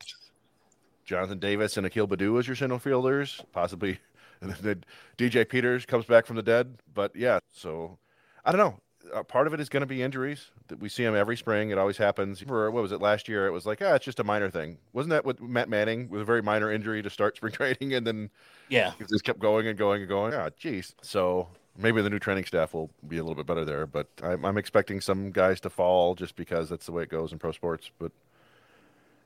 Jonathan 1.05 1.39
Davis 1.39 1.77
and 1.77 1.85
Akil 1.85 2.07
Baddoo 2.07 2.39
as 2.39 2.47
your 2.47 2.55
center 2.55 2.79
fielders, 2.79 3.41
possibly. 3.51 3.99
And 4.39 4.53
then 4.53 4.83
DJ 5.17 5.49
Peters 5.49 5.87
comes 5.87 6.05
back 6.05 6.27
from 6.27 6.35
the 6.35 6.43
dead. 6.43 6.77
But 6.93 7.15
yeah, 7.15 7.39
so 7.51 7.97
I 8.45 8.51
don't 8.51 8.59
know. 8.59 8.79
Uh, 9.13 9.23
part 9.23 9.47
of 9.47 9.53
it 9.53 9.59
is 9.59 9.69
going 9.69 9.81
to 9.81 9.87
be 9.87 10.01
injuries. 10.01 10.51
That 10.67 10.79
we 10.79 10.89
see 10.89 11.03
them 11.03 11.15
every 11.15 11.37
spring. 11.37 11.69
It 11.69 11.77
always 11.77 11.97
happens. 11.97 12.41
For 12.41 12.69
what 12.71 12.81
was 12.81 12.91
it 12.91 13.01
last 13.01 13.27
year? 13.27 13.47
It 13.47 13.51
was 13.51 13.65
like, 13.65 13.81
ah, 13.81 13.95
it's 13.95 14.05
just 14.05 14.19
a 14.19 14.23
minor 14.23 14.49
thing. 14.49 14.77
Wasn't 14.93 15.09
that 15.11 15.25
what 15.25 15.41
Matt 15.41 15.69
Manning 15.69 16.09
with 16.09 16.21
a 16.21 16.25
very 16.25 16.41
minor 16.41 16.71
injury 16.71 17.01
to 17.01 17.09
start 17.09 17.37
spring 17.37 17.53
training, 17.53 17.93
and 17.93 18.05
then 18.05 18.29
Yeah, 18.69 18.93
it 18.99 19.09
just 19.09 19.23
kept 19.23 19.39
going 19.39 19.67
and 19.67 19.77
going 19.77 20.01
and 20.01 20.09
going. 20.09 20.33
Ah, 20.33 20.49
jeez. 20.61 20.93
So 21.01 21.47
maybe 21.77 22.01
the 22.01 22.09
new 22.09 22.19
training 22.19 22.45
staff 22.45 22.73
will 22.73 22.89
be 23.07 23.17
a 23.17 23.23
little 23.23 23.35
bit 23.35 23.45
better 23.45 23.65
there. 23.65 23.85
But 23.85 24.07
I'm, 24.21 24.43
I'm 24.45 24.57
expecting 24.57 25.01
some 25.01 25.31
guys 25.31 25.59
to 25.61 25.69
fall 25.69 26.15
just 26.15 26.35
because 26.35 26.69
that's 26.69 26.85
the 26.85 26.91
way 26.91 27.03
it 27.03 27.09
goes 27.09 27.31
in 27.31 27.39
pro 27.39 27.51
sports. 27.51 27.91
But 27.99 28.11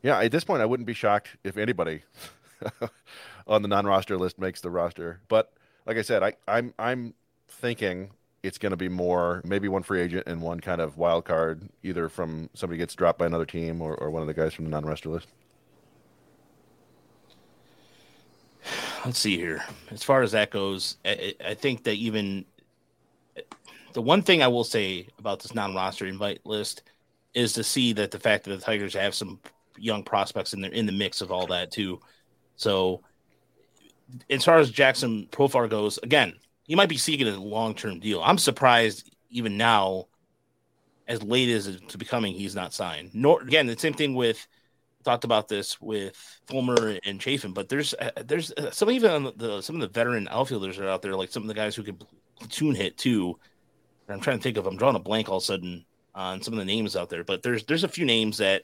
yeah, 0.03 0.19
at 0.19 0.31
this 0.31 0.43
point, 0.43 0.61
I 0.61 0.65
wouldn't 0.65 0.87
be 0.87 0.93
shocked 0.93 1.37
if 1.43 1.57
anybody 1.57 2.03
on 3.47 3.61
the 3.61 3.67
non-roster 3.67 4.17
list 4.17 4.39
makes 4.39 4.61
the 4.61 4.69
roster. 4.69 5.21
But 5.27 5.51
like 5.85 5.97
I 5.97 6.01
said, 6.01 6.23
I, 6.23 6.33
I'm 6.47 6.73
I'm 6.77 7.13
thinking 7.47 8.11
it's 8.43 8.57
going 8.57 8.71
to 8.71 8.77
be 8.77 8.89
more 8.89 9.41
maybe 9.45 9.67
one 9.67 9.83
free 9.83 10.01
agent 10.01 10.27
and 10.27 10.41
one 10.41 10.59
kind 10.59 10.81
of 10.81 10.97
wild 10.97 11.25
card, 11.25 11.69
either 11.83 12.09
from 12.09 12.49
somebody 12.53 12.77
gets 12.77 12.95
dropped 12.95 13.19
by 13.19 13.25
another 13.25 13.45
team 13.45 13.81
or, 13.81 13.95
or 13.95 14.09
one 14.09 14.21
of 14.21 14.27
the 14.27 14.33
guys 14.33 14.53
from 14.53 14.65
the 14.65 14.71
non-roster 14.71 15.09
list. 15.09 15.27
let's 19.05 19.19
see 19.19 19.37
here. 19.37 19.63
As 19.91 20.03
far 20.03 20.21
as 20.21 20.31
that 20.31 20.51
goes, 20.51 20.97
I, 21.05 21.35
I 21.45 21.53
think 21.53 21.83
that 21.83 21.95
even 21.95 22.45
uh, 23.37 23.41
the 23.93 24.01
one 24.01 24.21
thing 24.21 24.41
I 24.41 24.47
will 24.47 24.63
say 24.63 25.07
about 25.19 25.41
this 25.41 25.53
non-roster 25.53 26.05
invite 26.05 26.45
list 26.45 26.83
is 27.33 27.53
to 27.53 27.63
see 27.63 27.93
that 27.93 28.11
the 28.11 28.19
fact 28.19 28.43
that 28.45 28.51
the 28.51 28.65
Tigers 28.65 28.93
have 28.93 29.15
some 29.15 29.39
young 29.77 30.03
prospects 30.03 30.53
in 30.53 30.61
there 30.61 30.71
in 30.71 30.85
the 30.85 30.91
mix 30.91 31.21
of 31.21 31.31
all 31.31 31.47
that 31.47 31.71
too. 31.71 31.99
So 32.55 33.01
as 34.29 34.43
far 34.43 34.57
as 34.57 34.69
Jackson 34.69 35.27
Profar 35.31 35.69
goes, 35.69 35.97
again, 36.03 36.33
he 36.71 36.75
might 36.75 36.87
be 36.87 36.95
seeking 36.95 37.27
a 37.27 37.37
long 37.37 37.75
term 37.75 37.99
deal. 37.99 38.21
I'm 38.23 38.37
surprised 38.37 39.13
even 39.29 39.57
now, 39.57 40.07
as 41.05 41.21
late 41.21 41.49
as 41.49 41.67
it's 41.67 41.97
becoming, 41.97 42.33
he's 42.33 42.55
not 42.55 42.73
signed. 42.73 43.09
Nor 43.13 43.41
again, 43.41 43.67
the 43.67 43.77
same 43.77 43.91
thing 43.91 44.15
with 44.15 44.47
talked 45.03 45.25
about 45.25 45.49
this 45.49 45.81
with 45.81 46.15
Fulmer 46.47 46.97
and 47.03 47.21
Chafin, 47.21 47.51
but 47.51 47.67
there's 47.67 47.93
uh, 47.95 48.11
there's 48.25 48.53
uh, 48.53 48.71
some 48.71 48.89
even 48.89 49.11
on 49.11 49.33
the 49.35 49.59
some 49.61 49.75
of 49.75 49.81
the 49.81 49.89
veteran 49.89 50.29
outfielders 50.31 50.79
are 50.79 50.87
out 50.87 51.01
there, 51.01 51.13
like 51.13 51.29
some 51.29 51.43
of 51.43 51.49
the 51.49 51.53
guys 51.53 51.75
who 51.75 51.83
can 51.83 51.99
platoon 52.39 52.73
hit 52.73 52.97
too. 52.97 53.37
And 54.07 54.15
I'm 54.15 54.21
trying 54.21 54.37
to 54.37 54.43
think 54.43 54.55
of. 54.55 54.65
I'm 54.65 54.77
drawing 54.77 54.95
a 54.95 54.99
blank 54.99 55.27
all 55.27 55.39
of 55.39 55.43
a 55.43 55.45
sudden 55.45 55.83
on 56.15 56.41
some 56.41 56.53
of 56.53 56.59
the 56.59 56.63
names 56.63 56.95
out 56.95 57.09
there, 57.09 57.25
but 57.25 57.43
there's 57.43 57.65
there's 57.65 57.83
a 57.83 57.89
few 57.89 58.05
names 58.05 58.37
that 58.37 58.61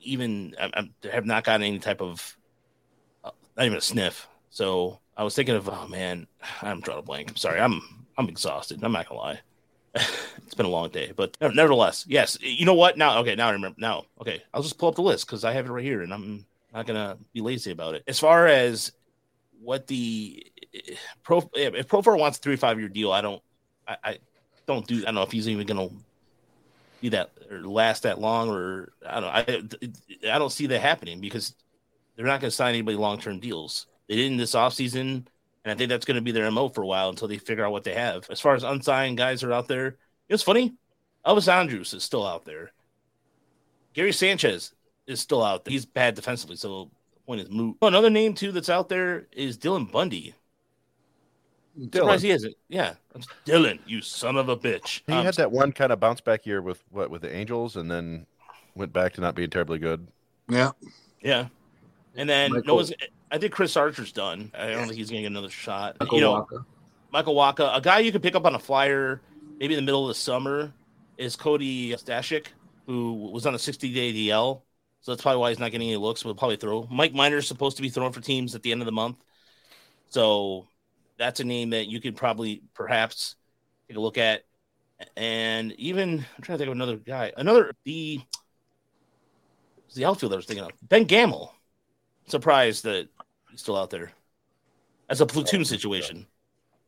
even 0.00 0.54
I, 0.56 0.70
I 0.72 1.08
have 1.08 1.26
not 1.26 1.42
gotten 1.42 1.66
any 1.66 1.80
type 1.80 2.00
of 2.00 2.36
uh, 3.24 3.32
not 3.56 3.66
even 3.66 3.78
a 3.78 3.80
sniff. 3.80 4.28
So 4.50 5.00
I 5.16 5.24
was 5.24 5.34
thinking 5.34 5.54
of 5.54 5.68
oh 5.68 5.86
man, 5.88 6.26
I'm 6.62 6.80
drawing 6.80 7.00
a 7.00 7.02
blank. 7.02 7.30
I'm 7.30 7.36
sorry, 7.36 7.60
I'm 7.60 8.06
I'm 8.18 8.28
exhausted. 8.28 8.82
I'm 8.82 8.92
not 8.92 9.08
gonna 9.08 9.20
lie. 9.20 9.40
it's 9.94 10.54
been 10.54 10.66
a 10.66 10.70
long 10.70 10.90
day, 10.90 11.12
but 11.16 11.36
nevertheless, 11.40 12.04
yes. 12.06 12.36
You 12.42 12.66
know 12.66 12.74
what? 12.74 12.98
Now, 12.98 13.18
okay, 13.20 13.34
now 13.34 13.48
I 13.48 13.52
remember. 13.52 13.80
Now, 13.80 14.04
okay, 14.20 14.42
I'll 14.52 14.62
just 14.62 14.78
pull 14.78 14.90
up 14.90 14.94
the 14.94 15.02
list 15.02 15.26
because 15.26 15.44
I 15.44 15.52
have 15.52 15.66
it 15.66 15.70
right 15.70 15.84
here, 15.84 16.02
and 16.02 16.12
I'm 16.12 16.44
not 16.74 16.86
gonna 16.86 17.16
be 17.32 17.40
lazy 17.40 17.70
about 17.70 17.94
it. 17.94 18.04
As 18.06 18.18
far 18.18 18.46
as 18.46 18.92
what 19.62 19.86
the 19.86 20.46
pro, 21.22 21.38
if 21.54 21.88
Pro 21.88 22.02
Profar 22.02 22.18
wants 22.18 22.38
a 22.38 22.40
three 22.42 22.56
five 22.56 22.78
year 22.78 22.88
deal, 22.88 23.10
I 23.10 23.22
don't, 23.22 23.42
I, 23.88 23.96
I 24.04 24.18
don't 24.66 24.86
do. 24.86 24.98
I 24.98 25.06
don't 25.06 25.14
know 25.14 25.22
if 25.22 25.32
he's 25.32 25.48
even 25.48 25.66
gonna 25.66 25.88
be 27.00 27.08
that 27.10 27.30
or 27.50 27.60
last 27.62 28.02
that 28.02 28.20
long, 28.20 28.50
or 28.50 28.92
I 29.06 29.20
don't. 29.20 29.30
I 29.30 30.34
I 30.34 30.38
don't 30.38 30.52
see 30.52 30.66
that 30.66 30.80
happening 30.80 31.20
because 31.20 31.54
they're 32.16 32.26
not 32.26 32.40
gonna 32.40 32.50
sign 32.50 32.70
anybody 32.70 32.98
long 32.98 33.18
term 33.18 33.40
deals. 33.40 33.86
They 34.08 34.16
did 34.16 34.30
in 34.32 34.36
this 34.36 34.54
offseason 34.54 35.26
and 35.64 35.72
I 35.72 35.74
think 35.74 35.88
that's 35.88 36.04
going 36.04 36.14
to 36.14 36.20
be 36.22 36.30
their 36.30 36.48
MO 36.50 36.68
for 36.68 36.82
a 36.82 36.86
while 36.86 37.08
until 37.08 37.26
they 37.26 37.38
figure 37.38 37.64
out 37.66 37.72
what 37.72 37.82
they 37.82 37.94
have. 37.94 38.28
As 38.30 38.40
far 38.40 38.54
as 38.54 38.62
unsigned 38.62 39.18
guys 39.18 39.42
are 39.42 39.52
out 39.52 39.66
there, 39.66 39.96
it's 40.28 40.42
funny. 40.44 40.74
Elvis 41.26 41.52
Andrus 41.52 41.92
is 41.92 42.04
still 42.04 42.24
out 42.24 42.44
there. 42.44 42.70
Gary 43.92 44.12
Sanchez 44.12 44.72
is 45.08 45.18
still 45.18 45.42
out 45.42 45.64
there. 45.64 45.72
He's 45.72 45.84
bad 45.84 46.14
defensively, 46.14 46.54
so 46.54 46.84
the 46.84 46.90
point 47.26 47.40
is 47.40 47.50
moot. 47.50 47.76
Oh, 47.82 47.88
another 47.88 48.10
name 48.10 48.32
too 48.34 48.52
that's 48.52 48.68
out 48.68 48.88
there 48.88 49.26
is 49.32 49.58
Dylan 49.58 49.90
Bundy. 49.90 50.34
Dylan. 51.78 51.92
Surprised 51.92 52.22
he 52.24 52.30
isn't. 52.30 52.54
Yeah, 52.68 52.94
Dylan, 53.44 53.80
you 53.86 54.00
son 54.02 54.36
of 54.36 54.48
a 54.48 54.56
bitch. 54.56 55.02
He 55.06 55.12
Um, 55.12 55.24
had 55.24 55.34
that 55.34 55.50
one 55.50 55.72
kind 55.72 55.92
of 55.92 55.98
bounce 56.00 56.20
back 56.20 56.46
year 56.46 56.62
with 56.62 56.82
what 56.90 57.10
with 57.10 57.22
the 57.22 57.34
Angels, 57.34 57.76
and 57.76 57.90
then 57.90 58.26
went 58.76 58.92
back 58.92 59.14
to 59.14 59.20
not 59.20 59.34
being 59.34 59.50
terribly 59.50 59.78
good. 59.78 60.06
Yeah. 60.48 60.70
Yeah, 61.22 61.48
and 62.14 62.28
then 62.30 62.52
Michael- 62.52 62.76
Noah's. 62.76 62.92
I 63.36 63.38
think 63.38 63.52
Chris 63.52 63.76
Archer's 63.76 64.12
done. 64.12 64.50
I 64.54 64.68
don't 64.68 64.86
think 64.86 64.96
he's 64.96 65.10
going 65.10 65.18
to 65.18 65.28
get 65.28 65.30
another 65.30 65.50
shot. 65.50 65.98
Michael 66.00 66.16
you 66.16 66.24
know, 66.24 66.32
Walker. 66.32 66.64
Michael 67.12 67.34
Wacha, 67.34 67.76
a 67.76 67.82
guy 67.82 67.98
you 67.98 68.10
can 68.10 68.22
pick 68.22 68.34
up 68.34 68.46
on 68.46 68.54
a 68.54 68.58
flyer 68.58 69.20
maybe 69.58 69.74
in 69.74 69.78
the 69.78 69.84
middle 69.84 70.04
of 70.04 70.08
the 70.08 70.14
summer 70.14 70.72
is 71.18 71.36
Cody 71.36 71.92
Stashak, 71.92 72.46
who 72.86 73.30
was 73.30 73.44
on 73.44 73.54
a 73.54 73.58
60 73.58 73.92
day 73.92 74.10
DL. 74.10 74.62
So 75.02 75.12
that's 75.12 75.20
probably 75.20 75.40
why 75.40 75.50
he's 75.50 75.58
not 75.58 75.70
getting 75.70 75.88
any 75.88 75.98
looks. 75.98 76.24
We'll 76.24 76.34
probably 76.34 76.56
throw. 76.56 76.88
Mike 76.90 77.12
Minor's 77.12 77.46
supposed 77.46 77.76
to 77.76 77.82
be 77.82 77.90
throwing 77.90 78.12
for 78.12 78.22
teams 78.22 78.54
at 78.54 78.62
the 78.62 78.72
end 78.72 78.80
of 78.80 78.86
the 78.86 78.92
month. 78.92 79.18
So 80.08 80.66
that's 81.18 81.40
a 81.40 81.44
name 81.44 81.70
that 81.70 81.88
you 81.88 82.00
could 82.00 82.16
probably 82.16 82.62
perhaps 82.72 83.36
take 83.86 83.98
a 83.98 84.00
look 84.00 84.16
at. 84.16 84.44
And 85.14 85.72
even 85.72 86.24
I'm 86.36 86.42
trying 86.42 86.56
to 86.56 86.64
think 86.64 86.68
of 86.68 86.76
another 86.76 86.96
guy. 86.96 87.32
Another 87.36 87.72
the 87.84 88.22
the 89.94 90.06
outfielder 90.06 90.36
I 90.36 90.38
was 90.38 90.46
thinking 90.46 90.64
of. 90.64 90.72
Ben 90.82 91.04
Gamel. 91.04 91.52
Surprised 92.28 92.84
that 92.84 93.08
he's 93.56 93.62
still 93.62 93.76
out 93.76 93.88
there. 93.90 94.12
As 95.08 95.20
a 95.20 95.26
platoon 95.26 95.64
situation. 95.64 96.26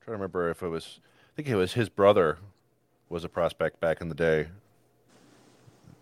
I'm 0.01 0.05
trying 0.05 0.07
to 0.07 0.12
remember 0.12 0.51
if 0.51 0.62
it 0.62 0.69
was. 0.69 1.01
I 1.05 1.37
think 1.37 1.49
it 1.49 1.57
was 1.57 1.75
his 1.75 1.89
brother 1.89 2.39
was 3.09 3.25
a 3.25 3.29
prospect 3.29 3.81
back 3.81 4.01
in 4.01 4.09
the 4.09 4.14
day. 4.14 4.49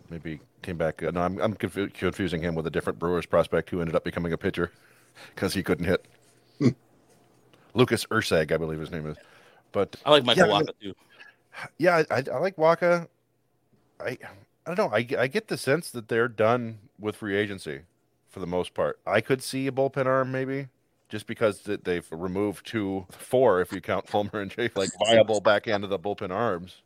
Maybe 0.08 0.40
came 0.62 0.76
back. 0.76 1.02
Uh, 1.02 1.10
no, 1.10 1.20
I'm 1.22 1.40
I'm 1.40 1.54
confu- 1.54 1.90
confusing 1.90 2.40
him 2.42 2.54
with 2.54 2.66
a 2.66 2.70
different 2.70 2.98
Brewers 2.98 3.26
prospect 3.26 3.70
who 3.70 3.80
ended 3.80 3.96
up 3.96 4.04
becoming 4.04 4.32
a 4.32 4.38
pitcher 4.38 4.70
because 5.34 5.54
he 5.54 5.62
couldn't 5.62 5.86
hit. 5.86 6.06
Lucas 7.74 8.06
Erceg, 8.06 8.52
I 8.52 8.56
believe 8.56 8.80
his 8.80 8.90
name 8.90 9.06
is. 9.06 9.16
But 9.72 9.96
I 10.04 10.10
like 10.10 10.24
Michael 10.24 10.46
Yeah, 10.46 10.48
Wacha 10.48 10.72
too. 10.80 10.94
yeah, 11.78 12.02
I, 12.10 12.16
I, 12.18 12.24
I 12.32 12.38
like 12.38 12.56
Wacha. 12.56 13.08
I 14.00 14.18
I 14.66 14.74
don't 14.74 14.78
know. 14.78 14.96
I, 14.96 15.06
I 15.18 15.28
get 15.28 15.48
the 15.48 15.58
sense 15.58 15.90
that 15.92 16.08
they're 16.08 16.28
done 16.28 16.78
with 16.98 17.16
free 17.16 17.36
agency 17.36 17.82
for 18.36 18.40
the 18.40 18.46
most 18.46 18.74
part. 18.74 19.00
I 19.06 19.22
could 19.22 19.42
see 19.42 19.66
a 19.66 19.72
bullpen 19.72 20.04
arm 20.04 20.30
maybe 20.30 20.68
just 21.08 21.26
because 21.26 21.62
they've 21.62 22.06
removed 22.10 22.66
two, 22.66 23.06
four 23.08 23.62
if 23.62 23.72
you 23.72 23.80
count 23.80 24.06
Fulmer 24.06 24.42
and 24.42 24.50
Jake, 24.50 24.76
like 24.76 24.90
viable 25.06 25.40
back 25.40 25.66
end 25.66 25.84
of 25.84 25.88
the 25.88 25.98
bullpen 25.98 26.30
arms, 26.30 26.82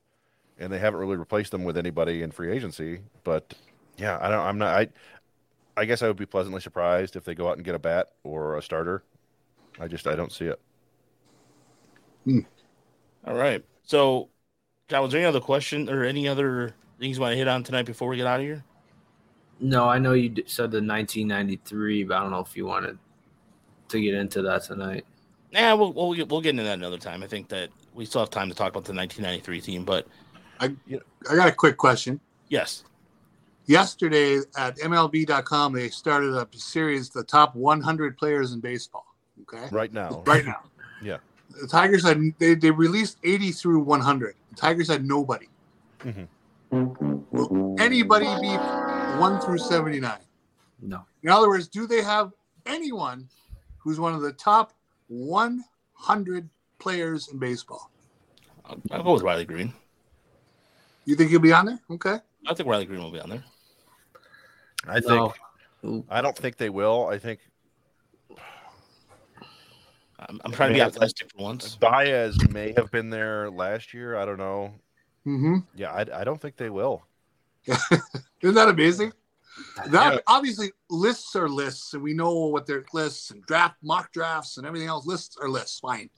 and 0.61 0.73
they 0.73 0.79
haven't 0.79 1.01
really 1.01 1.17
replaced 1.17 1.51
them 1.51 1.65
with 1.65 1.77
anybody 1.77 2.23
in 2.23 2.31
free 2.31 2.53
agency. 2.53 3.01
But 3.25 3.55
yeah, 3.97 4.17
I 4.23 4.29
don't. 4.29 4.47
I'm 4.47 4.59
not. 4.59 4.79
I 4.79 4.89
I 5.77 5.87
guess 5.87 6.03
I 6.03 6.07
would 6.07 6.17
be 6.17 6.25
pleasantly 6.25 6.61
surprised 6.61 7.17
if 7.17 7.25
they 7.25 7.35
go 7.35 7.49
out 7.49 7.57
and 7.57 7.65
get 7.65 7.75
a 7.75 7.81
bat 7.81 8.11
or 8.23 8.57
a 8.57 8.63
starter. 8.63 9.03
I 9.81 9.89
just 9.89 10.07
I 10.07 10.15
don't 10.15 10.31
see 10.31 10.45
it. 10.45 10.61
Hmm. 12.27 12.41
All 13.27 13.35
right. 13.35 13.65
So, 13.83 14.29
John, 14.87 15.03
was 15.03 15.11
there 15.11 15.21
any 15.21 15.27
other 15.27 15.41
question 15.41 15.91
or 15.91 16.05
any 16.05 16.29
other 16.29 16.77
things 17.01 17.17
you 17.17 17.23
want 17.23 17.33
to 17.33 17.37
hit 17.37 17.49
on 17.49 17.65
tonight 17.65 17.87
before 17.87 18.07
we 18.07 18.17
get 18.17 18.29
out 18.29 18.39
of 18.39 18.47
here? 18.47 18.63
No, 19.61 19.89
I 19.89 19.99
know 19.99 20.13
you 20.15 20.35
said 20.47 20.71
the 20.71 20.79
1993, 20.83 22.05
but 22.05 22.17
I 22.17 22.21
don't 22.21 22.31
know 22.31 22.41
if 22.41 22.57
you 22.57 22.67
wanted 22.67 22.99
to 23.89 24.01
get 24.01 24.15
into 24.15 24.43
that 24.43 24.63
tonight. 24.65 25.05
Yeah, 25.51 25.73
we'll, 25.75 25.93
we'll 25.93 26.15
get 26.15 26.29
we'll 26.29 26.41
get 26.41 26.51
into 26.51 26.63
that 26.63 26.79
another 26.79 26.99
time. 26.99 27.23
I 27.23 27.27
think 27.27 27.49
that 27.49 27.71
we 27.95 28.07
still 28.07 28.21
have 28.21 28.31
time 28.31 28.49
to 28.49 28.55
talk 28.55 28.69
about 28.69 28.85
the 28.85 28.95
1993 28.95 29.61
team, 29.61 29.85
but 29.85 30.07
I 30.61 30.75
I 31.29 31.35
got 31.35 31.49
a 31.49 31.53
quick 31.53 31.77
question. 31.77 32.21
yes, 32.49 32.85
Yesterday 33.67 34.39
at 34.57 34.77
MLB.com, 34.79 35.75
they 35.75 35.91
started 35.91 36.35
a 36.35 36.49
series, 36.57 37.09
the 37.11 37.23
top 37.23 37.55
100 37.55 38.19
players 38.19 38.53
in 38.53 38.59
baseball. 38.59 39.07
Okay. 39.43 39.69
Right 39.71 39.93
now, 39.93 40.23
Right 40.27 40.45
now. 40.45 40.63
Yeah. 41.03 41.19
The 41.61 41.67
Tigers 41.67 42.05
had, 42.05 42.21
they, 42.39 42.55
they 42.55 42.71
released 42.71 43.19
80 43.25 43.53
through 43.53 43.81
100. 43.81 44.35
The 44.51 44.57
Tigers 44.57 44.89
had 44.89 45.07
nobody. 45.07 45.47
Mm-hmm. 46.01 46.25
Will 47.31 47.77
anybody 47.79 48.27
be 48.41 48.57
1 49.21 49.41
through 49.43 49.59
79? 49.59 50.19
No. 50.81 51.05
In 51.23 51.29
other 51.29 51.49
words, 51.49 51.69
do 51.69 51.87
they 51.87 52.01
have 52.01 52.33
anyone 52.65 53.29
who's 53.77 54.01
one 54.01 54.15
of 54.15 54.23
the 54.23 54.33
top 54.33 54.73
100 55.09 56.49
players 56.79 57.29
in 57.29 57.39
baseball? 57.39 57.91
I'll, 58.65 58.81
I'll 58.91 59.03
go 59.03 59.13
with 59.13 59.23
Riley 59.23 59.45
Greene. 59.45 59.75
You 61.05 61.17
think 61.17 61.31
he'll 61.31 61.39
be 61.39 61.53
on 61.53 61.67
there? 61.67 61.79
Okay. 61.91 62.17
I 62.47 62.55
think 62.55 62.67
Riley 62.67 62.87
Greene 62.87 63.03
will 63.03 63.11
be 63.11 63.21
on 63.21 63.29
there. 63.29 63.45
I 64.89 65.01
think 65.01 65.35
No. 65.83 66.05
I 66.09 66.23
don't 66.23 66.37
think 66.37 66.57
they 66.57 66.71
will. 66.71 67.07
I 67.09 67.19
think 67.19 67.41
I'm, 70.19 70.41
I'm 70.47 70.53
trying 70.53 70.71
to 70.71 70.75
be 70.77 70.81
optimistic 70.81 71.31
for 71.31 71.43
once. 71.43 71.77
Baez 71.77 72.39
may 72.49 72.73
have 72.75 72.91
been 72.91 73.11
there 73.11 73.51
last 73.51 73.93
year. 73.93 74.17
I 74.17 74.25
don't 74.25 74.39
know. 74.39 74.75
Mm-hmm. 75.27 75.57
Yeah, 75.75 75.93
I, 75.93 76.21
I 76.21 76.25
don't 76.25 76.41
think 76.41 76.57
they 76.57 76.71
will. 76.71 77.05
Isn't 78.43 78.55
that 78.55 78.69
amazing? 78.69 79.13
That 79.89 80.15
Yeah. 80.15 80.19
obviously 80.27 80.73
lists 80.89 81.37
are 81.37 81.49
lists, 81.49 81.95
and 81.95 82.03
we 82.03 82.15
know 82.15 82.47
what 82.47 82.67
their 82.67 82.85
lists 82.93 83.31
and 83.31 83.45
draft 83.47 83.77
mock 83.83 84.13
drafts 84.13 84.57
and 84.57 84.67
everything 84.67 84.89
else. 84.89 85.07
Lists 85.07 85.37
are 85.41 85.49
lists, 85.49 85.81
fine. 85.81 86.11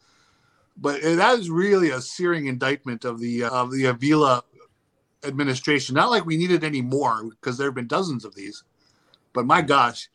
But 0.77 1.03
that 1.03 1.39
is 1.39 1.51
really 1.51 1.91
a 1.91 2.01
searing 2.01 2.47
indictment 2.47 3.05
of 3.05 3.21
the 3.21 3.45
uh, 3.45 3.51
of 3.51 3.73
the 3.73 3.87
Avila 3.87 4.43
administration. 5.25 5.95
Not 5.95 6.11
like 6.11 6.25
we 6.25 6.37
needed 6.37 6.65
any 6.65 6.83
more 6.83 7.25
because 7.25 7.59
there 7.59 7.67
have 7.69 7.75
been 7.75 7.87
dozens 7.87 8.25
of 8.25 8.35
these, 8.35 8.65
but 9.33 9.47
my 9.47 9.61
gosh, 9.63 10.09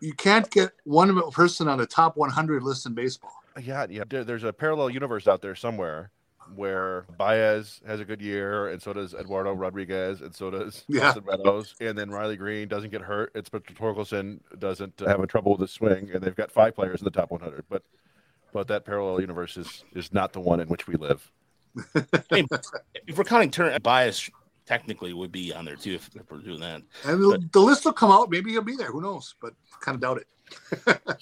you 0.00 0.14
can't 0.14 0.48
get 0.50 0.72
one 0.84 1.30
person 1.30 1.68
on 1.68 1.78
the 1.78 1.86
top 1.86 2.16
100 2.16 2.62
list 2.62 2.86
in 2.86 2.94
baseball. 2.94 3.34
Yeah, 3.60 3.86
yeah. 3.88 4.04
There, 4.08 4.24
there's 4.24 4.44
a 4.44 4.52
parallel 4.52 4.90
universe 4.90 5.28
out 5.28 5.42
there 5.42 5.54
somewhere 5.54 6.10
where 6.54 7.06
Baez 7.18 7.80
has 7.86 8.00
a 8.00 8.04
good 8.04 8.20
year, 8.20 8.68
and 8.68 8.80
so 8.80 8.92
does 8.92 9.14
Eduardo 9.14 9.52
Rodriguez, 9.52 10.20
and 10.20 10.34
so 10.34 10.50
does 10.50 10.84
Yeah. 10.88 11.08
Austin 11.08 11.24
Meadows, 11.24 11.74
and 11.80 11.96
then 11.96 12.10
Riley 12.10 12.36
Greene 12.36 12.68
doesn't 12.68 12.90
get 12.90 13.00
hurt. 13.02 13.32
It's 13.34 13.48
but 13.48 13.64
Torkelson 13.66 14.40
doesn't 14.58 15.00
uh, 15.02 15.08
have 15.08 15.20
a 15.20 15.26
trouble 15.26 15.52
with 15.52 15.60
his 15.62 15.70
swing, 15.70 16.10
and 16.12 16.22
they've 16.22 16.36
got 16.36 16.50
five 16.50 16.74
players 16.74 17.00
in 17.00 17.04
the 17.04 17.10
top 17.10 17.30
100. 17.30 17.64
But 17.68 17.82
but 18.52 18.68
that 18.68 18.84
parallel 18.84 19.20
universe 19.20 19.56
is 19.56 19.84
is 19.94 20.12
not 20.12 20.32
the 20.32 20.40
one 20.40 20.60
in 20.60 20.68
which 20.68 20.86
we 20.86 20.96
live. 20.96 21.30
I 21.94 22.04
mean, 22.30 22.46
if 23.06 23.16
we're 23.16 23.24
counting 23.24 23.50
turn 23.50 23.80
bias, 23.82 24.28
technically 24.66 25.12
would 25.12 25.32
be 25.32 25.52
on 25.54 25.64
there 25.64 25.76
too 25.76 25.94
if, 25.94 26.10
if 26.14 26.30
we're 26.30 26.38
doing 26.38 26.60
that. 26.60 26.82
And 27.04 27.22
the, 27.22 27.48
the 27.52 27.60
list 27.60 27.84
will 27.84 27.92
come 27.92 28.10
out. 28.10 28.30
Maybe 28.30 28.50
he'll 28.52 28.62
be 28.62 28.76
there. 28.76 28.92
Who 28.92 29.00
knows? 29.00 29.34
But 29.40 29.54
kind 29.80 29.94
of 29.94 30.00
doubt 30.00 30.18
it. 30.18 30.98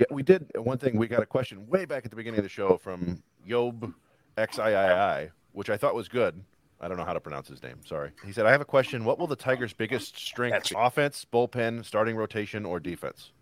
Yeah, 0.00 0.06
we 0.10 0.22
did 0.22 0.50
one 0.56 0.78
thing. 0.78 0.96
We 0.96 1.08
got 1.08 1.22
a 1.22 1.26
question 1.26 1.66
way 1.68 1.84
back 1.84 2.06
at 2.06 2.10
the 2.10 2.16
beginning 2.16 2.38
of 2.38 2.44
the 2.44 2.48
show 2.48 2.78
from 2.78 3.22
Yob 3.44 3.92
XIII, 4.38 5.30
which 5.52 5.70
I 5.70 5.76
thought 5.76 5.94
was 5.94 6.08
good. 6.08 6.42
I 6.80 6.88
don't 6.88 6.96
know 6.96 7.04
how 7.04 7.12
to 7.12 7.20
pronounce 7.20 7.48
his 7.48 7.62
name. 7.62 7.76
Sorry. 7.84 8.10
He 8.24 8.32
said, 8.32 8.46
"I 8.46 8.52
have 8.52 8.62
a 8.62 8.66
question. 8.66 9.04
What 9.04 9.18
will 9.18 9.26
the 9.26 9.36
Tigers' 9.36 9.72
biggest 9.72 10.18
strength, 10.18 10.72
offense, 10.74 11.26
bullpen, 11.30 11.84
starting 11.84 12.16
rotation, 12.16 12.64
or 12.64 12.80
defense?" 12.80 13.32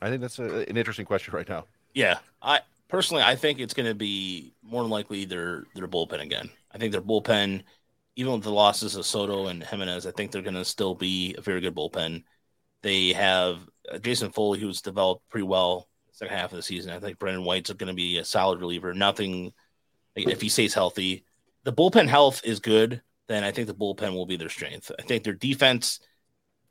I 0.00 0.08
think 0.08 0.20
that's 0.20 0.38
a, 0.38 0.60
an 0.68 0.76
interesting 0.76 1.04
question 1.04 1.34
right 1.36 1.48
now. 1.48 1.64
Yeah, 1.94 2.18
I 2.40 2.60
personally 2.88 3.22
I 3.24 3.34
think 3.34 3.58
it's 3.58 3.74
going 3.74 3.88
to 3.88 3.94
be 3.94 4.54
more 4.62 4.82
than 4.82 4.90
likely 4.90 5.24
their 5.24 5.64
their 5.74 5.88
bullpen 5.88 6.20
again. 6.20 6.48
I 6.72 6.78
think 6.78 6.92
their 6.92 7.02
bullpen, 7.02 7.62
even 8.14 8.32
with 8.34 8.42
the 8.44 8.52
losses 8.52 8.94
of 8.94 9.04
Soto 9.04 9.46
and 9.46 9.64
Jimenez, 9.64 10.06
I 10.06 10.12
think 10.12 10.30
they're 10.30 10.42
going 10.42 10.54
to 10.54 10.64
still 10.64 10.94
be 10.94 11.34
a 11.36 11.40
very 11.40 11.60
good 11.60 11.74
bullpen. 11.74 12.22
They 12.82 13.12
have 13.14 13.58
uh, 13.92 13.98
Jason 13.98 14.30
Foley, 14.30 14.60
who's 14.60 14.80
developed 14.80 15.28
pretty 15.28 15.46
well 15.46 15.87
second 16.18 16.36
half 16.36 16.52
of 16.52 16.56
the 16.56 16.62
season. 16.62 16.90
I 16.90 16.98
think 16.98 17.18
Brendan 17.18 17.44
White's 17.44 17.72
going 17.72 17.88
to 17.88 17.94
be 17.94 18.18
a 18.18 18.24
solid 18.24 18.60
reliever. 18.60 18.92
Nothing 18.92 19.52
if 20.16 20.40
he 20.40 20.48
stays 20.48 20.74
healthy. 20.74 21.24
The 21.62 21.72
bullpen 21.72 22.08
health 22.08 22.40
is 22.44 22.58
good. 22.58 23.02
Then 23.28 23.44
I 23.44 23.52
think 23.52 23.68
the 23.68 23.74
bullpen 23.74 24.14
will 24.14 24.26
be 24.26 24.36
their 24.36 24.48
strength. 24.48 24.90
I 24.98 25.02
think 25.02 25.22
their 25.22 25.34
defense, 25.34 26.00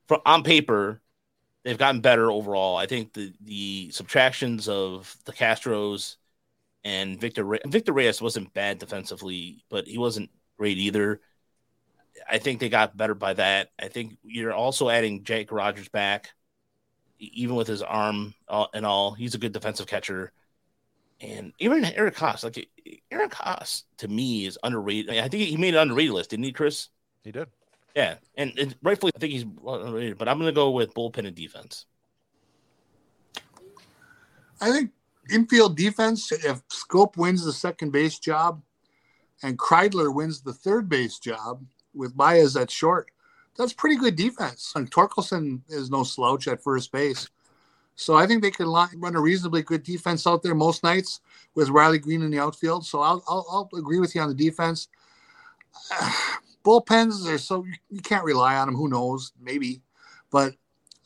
from 0.08 0.20
on 0.26 0.44
paper, 0.44 1.02
they've 1.64 1.78
gotten 1.78 2.02
better 2.02 2.30
overall. 2.30 2.76
I 2.76 2.88
think 2.88 3.14
the 3.14 3.32
the 3.42 3.92
subtractions 3.92 4.68
of 4.68 5.16
the 5.26 5.34
Castros 5.34 6.18
and 6.84 7.22
Victor 7.22 7.44
Re- 7.44 7.60
Victor 7.66 7.94
Reyes 7.94 8.22
wasn't 8.22 8.54
bad 8.54 8.80
defensively, 8.80 9.64
but 9.70 9.88
he 9.88 9.98
wasn't 9.98 10.30
great 10.58 10.78
either. 10.78 11.22
I 12.30 12.40
think 12.40 12.60
they 12.60 12.70
got 12.70 12.98
better 12.98 13.14
by 13.16 13.34
that. 13.36 13.70
I 13.80 13.88
think 13.88 14.18
you're 14.24 14.54
also 14.54 14.90
adding 14.90 15.24
Jake 15.24 15.52
Rogers 15.52 15.90
back, 15.90 16.32
even 17.20 17.56
with 17.56 17.68
his 17.68 17.82
arm 17.82 18.34
uh, 18.48 18.68
and 18.74 18.86
all. 18.86 19.14
He's 19.14 19.36
a 19.36 19.40
good 19.40 19.54
defensive 19.54 19.88
catcher, 19.88 20.32
and 21.20 21.54
even 21.60 21.86
Eric 21.86 22.16
Haase, 22.16 22.44
like 22.44 22.70
Eric 23.12 23.32
Haase, 23.32 23.84
to 23.98 24.08
me 24.08 24.46
is 24.46 24.58
underrated. 24.64 25.18
I 25.18 25.28
think 25.28 25.44
he 25.44 25.58
made 25.58 25.74
an 25.74 25.82
underrated 25.82 26.14
list, 26.14 26.30
didn't 26.30 26.46
he, 26.46 26.52
Chris? 26.52 26.90
He 27.24 27.32
did. 27.32 27.48
Yeah, 27.96 28.16
and, 28.36 28.58
and 28.60 28.76
rightfully, 28.84 29.12
I 29.16 29.20
think 29.20 29.34
he's 29.34 29.46
underrated. 29.66 30.18
But 30.18 30.30
I'm 30.30 30.38
going 30.38 30.50
to 30.50 30.56
go 30.56 30.70
with 30.70 30.94
bullpen 30.94 31.26
and 31.26 31.36
defense. 31.36 31.86
I 34.62 34.72
think 34.72 34.92
infield 35.32 35.76
defense, 35.76 36.32
if 36.32 36.62
Schoop 36.70 37.18
wins 37.18 37.44
the 37.44 37.54
second 37.54 37.92
base 37.92 38.20
job 38.20 38.62
and 39.44 39.58
Kreidler 39.58 40.14
wins 40.14 40.42
the 40.42 40.54
third 40.54 40.90
base 40.90 41.20
job 41.20 41.66
with 41.94 42.16
Baez 42.16 42.56
at 42.56 42.72
short, 42.72 43.10
that's 43.58 43.74
pretty 43.74 43.96
good 43.96 44.16
defense. 44.16 44.74
And 44.76 44.90
Torkelson 44.90 45.62
is 45.70 45.90
no 45.90 46.04
slouch 46.04 46.48
at 46.48 46.64
first 46.64 46.92
base. 46.92 47.30
So 47.96 48.16
I 48.16 48.28
think 48.28 48.44
they 48.44 48.52
can 48.52 48.68
run 48.68 49.16
a 49.16 49.20
reasonably 49.20 49.64
good 49.64 49.84
defense 49.84 50.28
out 50.28 50.44
there 50.44 50.54
most 50.54 50.84
nights 50.84 51.22
with 51.56 51.70
Riley 51.70 51.98
Greene 51.98 52.22
in 52.22 52.30
the 52.30 52.40
outfield. 52.40 52.86
So 52.86 53.02
I'll, 53.02 53.24
I'll, 53.28 53.46
I'll 53.50 53.80
agree 53.80 54.00
with 54.00 54.14
you 54.14 54.22
on 54.22 54.30
the 54.30 54.36
defense. 54.36 54.88
bullpens 56.68 57.26
are 57.28 57.38
so 57.38 57.66
you 57.90 58.02
can't 58.02 58.26
rely 58.26 58.58
on 58.58 58.68
them. 58.68 58.76
Who 58.76 58.90
knows? 58.90 59.32
Maybe, 59.42 59.82
but 60.30 60.54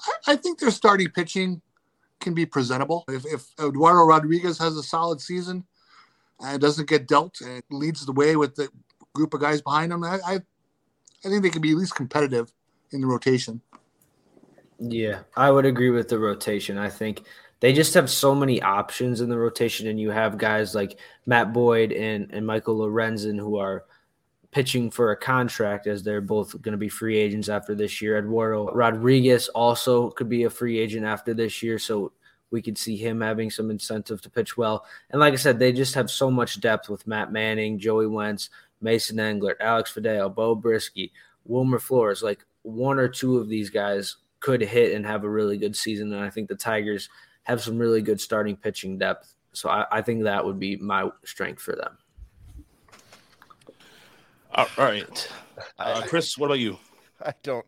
I, 0.01 0.33
I 0.33 0.35
think 0.35 0.59
their 0.59 0.71
starting 0.71 1.09
pitching 1.09 1.61
can 2.19 2.33
be 2.33 2.45
presentable. 2.45 3.05
If, 3.07 3.25
if 3.25 3.45
Eduardo 3.59 4.03
Rodriguez 4.03 4.57
has 4.57 4.75
a 4.75 4.83
solid 4.83 5.21
season 5.21 5.65
and 6.39 6.59
doesn't 6.59 6.89
get 6.89 7.07
dealt 7.07 7.41
and 7.41 7.61
leads 7.69 8.05
the 8.05 8.11
way 8.11 8.35
with 8.35 8.55
the 8.55 8.69
group 9.13 9.33
of 9.33 9.41
guys 9.41 9.61
behind 9.61 9.91
him, 9.91 10.03
I, 10.03 10.19
I, 10.25 10.39
I 11.23 11.29
think 11.29 11.43
they 11.43 11.49
can 11.49 11.61
be 11.61 11.71
at 11.71 11.77
least 11.77 11.95
competitive 11.95 12.51
in 12.91 13.01
the 13.01 13.07
rotation. 13.07 13.61
Yeah, 14.79 15.19
I 15.35 15.51
would 15.51 15.65
agree 15.65 15.91
with 15.91 16.09
the 16.09 16.17
rotation. 16.17 16.77
I 16.77 16.89
think 16.89 17.23
they 17.59 17.71
just 17.71 17.93
have 17.93 18.09
so 18.09 18.33
many 18.33 18.61
options 18.61 19.21
in 19.21 19.29
the 19.29 19.37
rotation, 19.37 19.87
and 19.87 19.99
you 19.99 20.09
have 20.09 20.37
guys 20.37 20.73
like 20.73 20.99
Matt 21.27 21.53
Boyd 21.53 21.91
and, 21.91 22.29
and 22.31 22.45
Michael 22.45 22.79
Lorenzen 22.79 23.37
who 23.37 23.57
are 23.57 23.85
pitching 24.49 24.91
for 24.91 25.11
a 25.11 25.17
contract 25.17 25.87
as 25.87 26.03
they're 26.03 26.21
both 26.21 26.59
going 26.61 26.73
to 26.73 26.77
be 26.77 26.89
free 26.89 27.17
agents 27.17 27.47
after 27.47 27.75
this 27.75 28.01
year. 28.01 28.17
Eduardo 28.17 28.71
Rodriguez 28.73 29.47
also 29.49 30.09
could 30.09 30.27
be 30.27 30.43
a 30.43 30.49
free 30.49 30.79
agent 30.79 31.05
after 31.05 31.33
this 31.33 31.61
year, 31.61 31.77
so 31.77 32.11
we 32.49 32.61
could 32.61 32.77
see 32.77 32.97
him 32.97 33.21
having 33.21 33.49
some 33.49 33.69
incentive 33.71 34.21
to 34.21 34.29
pitch 34.29 34.57
well. 34.57 34.85
And 35.11 35.19
like 35.19 35.33
I 35.33 35.37
said, 35.37 35.57
they 35.57 35.71
just 35.71 35.95
have 35.95 36.11
so 36.11 36.29
much 36.29 36.59
depth 36.59 36.89
with 36.89 37.07
Matt 37.07 37.31
Manning, 37.31 37.79
Joey 37.79 38.07
Wentz, 38.07 38.49
Mason 38.81 39.17
Englert, 39.17 39.55
Alex 39.59 39.93
Faedo, 39.93 40.33
Beau 40.33 40.55
Brieske, 40.55 41.11
Wilmer 41.45 41.79
Flores. 41.79 42.21
Like 42.23 42.45
one 42.63 42.99
or 42.99 43.07
two 43.07 43.37
of 43.37 43.47
these 43.49 43.69
guys 43.69 44.17
could 44.39 44.61
hit 44.61 44.93
and 44.93 45.05
have 45.05 45.23
a 45.23 45.29
really 45.29 45.57
good 45.57 45.75
season. 45.75 46.13
And 46.13 46.23
I 46.23 46.29
think 46.29 46.47
the 46.49 46.55
Tigers 46.55 47.09
have 47.43 47.61
some 47.61 47.77
really 47.77 48.01
good 48.01 48.19
starting 48.19 48.55
pitching 48.55 48.97
depth. 48.97 49.33
So 49.53 49.69
I, 49.69 49.85
I 49.91 50.01
think 50.01 50.23
that 50.23 50.43
would 50.45 50.59
be 50.59 50.77
my 50.77 51.09
strength 51.25 51.61
for 51.61 51.75
them. 51.75 51.97
All 54.53 54.67
right, 54.77 55.31
uh, 55.79 56.01
Chris, 56.07 56.37
what 56.37 56.47
about 56.47 56.59
you? 56.59 56.77
I 57.25 57.33
don't. 57.41 57.65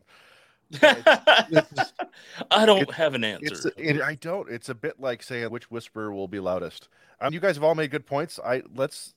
I 0.82 2.66
don't 2.66 2.82
It- 2.82 2.92
have 2.92 3.14
an 3.14 3.24
It's 3.24 3.52
answer. 3.66 3.72
it, 3.78 4.02
I 4.02 4.16
don't. 4.16 4.50
It's 4.50 4.70
a 4.70 4.76
bit 4.76 5.00
like 5.00 5.24
saying 5.24 5.50
which 5.50 5.72
whisper 5.72 6.12
will 6.12 6.28
be 6.28 6.40
loudest. 6.40 6.90
Um, 7.22 7.34
you 7.34 7.40
guys 7.40 7.56
have 7.56 7.64
all 7.64 7.76
made 7.76 7.92
good 7.92 8.06
points. 8.06 8.40
I 8.44 8.64
let's. 8.76 9.14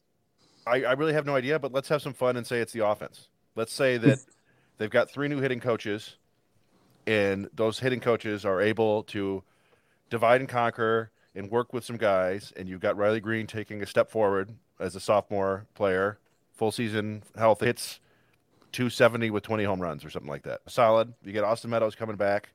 I, 0.66 0.82
I 0.82 0.92
really 0.92 1.12
have 1.12 1.26
no 1.26 1.36
idea, 1.36 1.58
but 1.58 1.72
let's 1.72 1.88
have 1.88 2.02
some 2.02 2.12
fun 2.12 2.36
and 2.36 2.46
say 2.46 2.58
it's 2.58 2.72
the 2.72 2.86
offense. 2.86 3.28
Let's 3.54 3.72
say 3.72 3.96
that 3.98 4.18
they've 4.78 4.90
got 4.90 5.10
three 5.10 5.28
new 5.28 5.40
hitting 5.40 5.60
coaches, 5.60 6.16
and 7.06 7.48
those 7.54 7.78
hitting 7.78 8.00
coaches 8.00 8.44
are 8.44 8.60
able 8.60 9.04
to 9.04 9.42
divide 10.10 10.40
and 10.40 10.48
conquer 10.48 11.10
and 11.34 11.50
work 11.50 11.72
with 11.72 11.84
some 11.84 11.96
guys. 11.96 12.52
And 12.56 12.68
you've 12.68 12.80
got 12.80 12.96
Riley 12.96 13.20
Greene 13.20 13.46
taking 13.46 13.82
a 13.82 13.86
step 13.86 14.10
forward 14.10 14.50
as 14.80 14.96
a 14.96 15.00
sophomore 15.00 15.66
player, 15.74 16.18
full 16.52 16.72
season 16.72 17.22
health 17.36 17.60
hits 17.60 18.00
270 18.72 19.30
with 19.30 19.42
20 19.42 19.64
home 19.64 19.80
runs 19.80 20.04
or 20.04 20.10
something 20.10 20.30
like 20.30 20.42
that. 20.42 20.60
Solid. 20.66 21.14
You 21.24 21.32
get 21.32 21.44
Austin 21.44 21.70
Meadows 21.70 21.94
coming 21.94 22.16
back. 22.16 22.50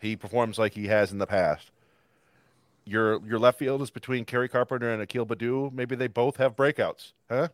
He 0.00 0.14
performs 0.14 0.58
like 0.58 0.74
he 0.74 0.86
has 0.86 1.10
in 1.10 1.18
the 1.18 1.26
past. 1.26 1.70
Your 2.88 3.24
your 3.26 3.38
left 3.38 3.58
field 3.58 3.82
is 3.82 3.90
between 3.90 4.24
Kerry 4.24 4.48
Carpenter 4.48 4.90
and 4.90 5.02
Akil 5.02 5.26
Baddoo. 5.26 5.72
Maybe 5.72 5.94
they 5.94 6.06
both 6.08 6.36
have 6.38 6.56
breakouts, 6.56 7.12
huh? 7.30 7.48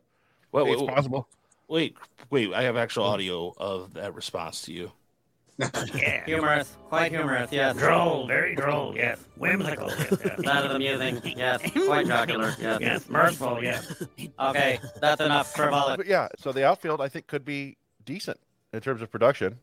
Wait, 0.52 0.62
it's 0.62 0.80
wait, 0.80 0.86
wait, 0.86 0.94
possible. 0.94 1.28
wait, 1.66 1.96
wait, 2.30 2.54
I 2.54 2.62
have 2.62 2.76
actual 2.76 3.04
audio 3.04 3.52
of 3.56 3.94
that 3.94 4.14
response 4.14 4.62
to 4.62 4.72
you. 4.72 4.92
Yeah. 5.94 6.24
Humorous, 6.24 6.76
quite 6.88 7.12
humorous, 7.12 7.52
yes. 7.52 7.76
Droll, 7.76 8.26
very 8.26 8.56
droll, 8.56 8.96
yes. 8.96 9.20
Whimsical, 9.36 9.88
yes. 9.88 10.16
yes. 10.24 10.40
That 10.44 10.66
is 10.66 10.72
amusing, 10.72 11.22
yes. 11.36 11.60
Quite 11.86 12.08
jocular, 12.08 12.54
yes. 12.60 12.78
Yes, 12.80 13.08
mirthful, 13.08 13.62
yes. 13.62 14.02
Okay, 14.40 14.80
that's 15.00 15.20
enough 15.20 15.54
frivolous. 15.54 15.96
But 15.96 16.06
yeah, 16.06 16.26
so 16.38 16.50
the 16.50 16.66
outfield 16.66 17.00
I 17.00 17.08
think 17.08 17.28
could 17.28 17.44
be 17.44 17.76
decent 18.04 18.40
in 18.72 18.80
terms 18.80 19.00
of 19.00 19.12
production. 19.12 19.60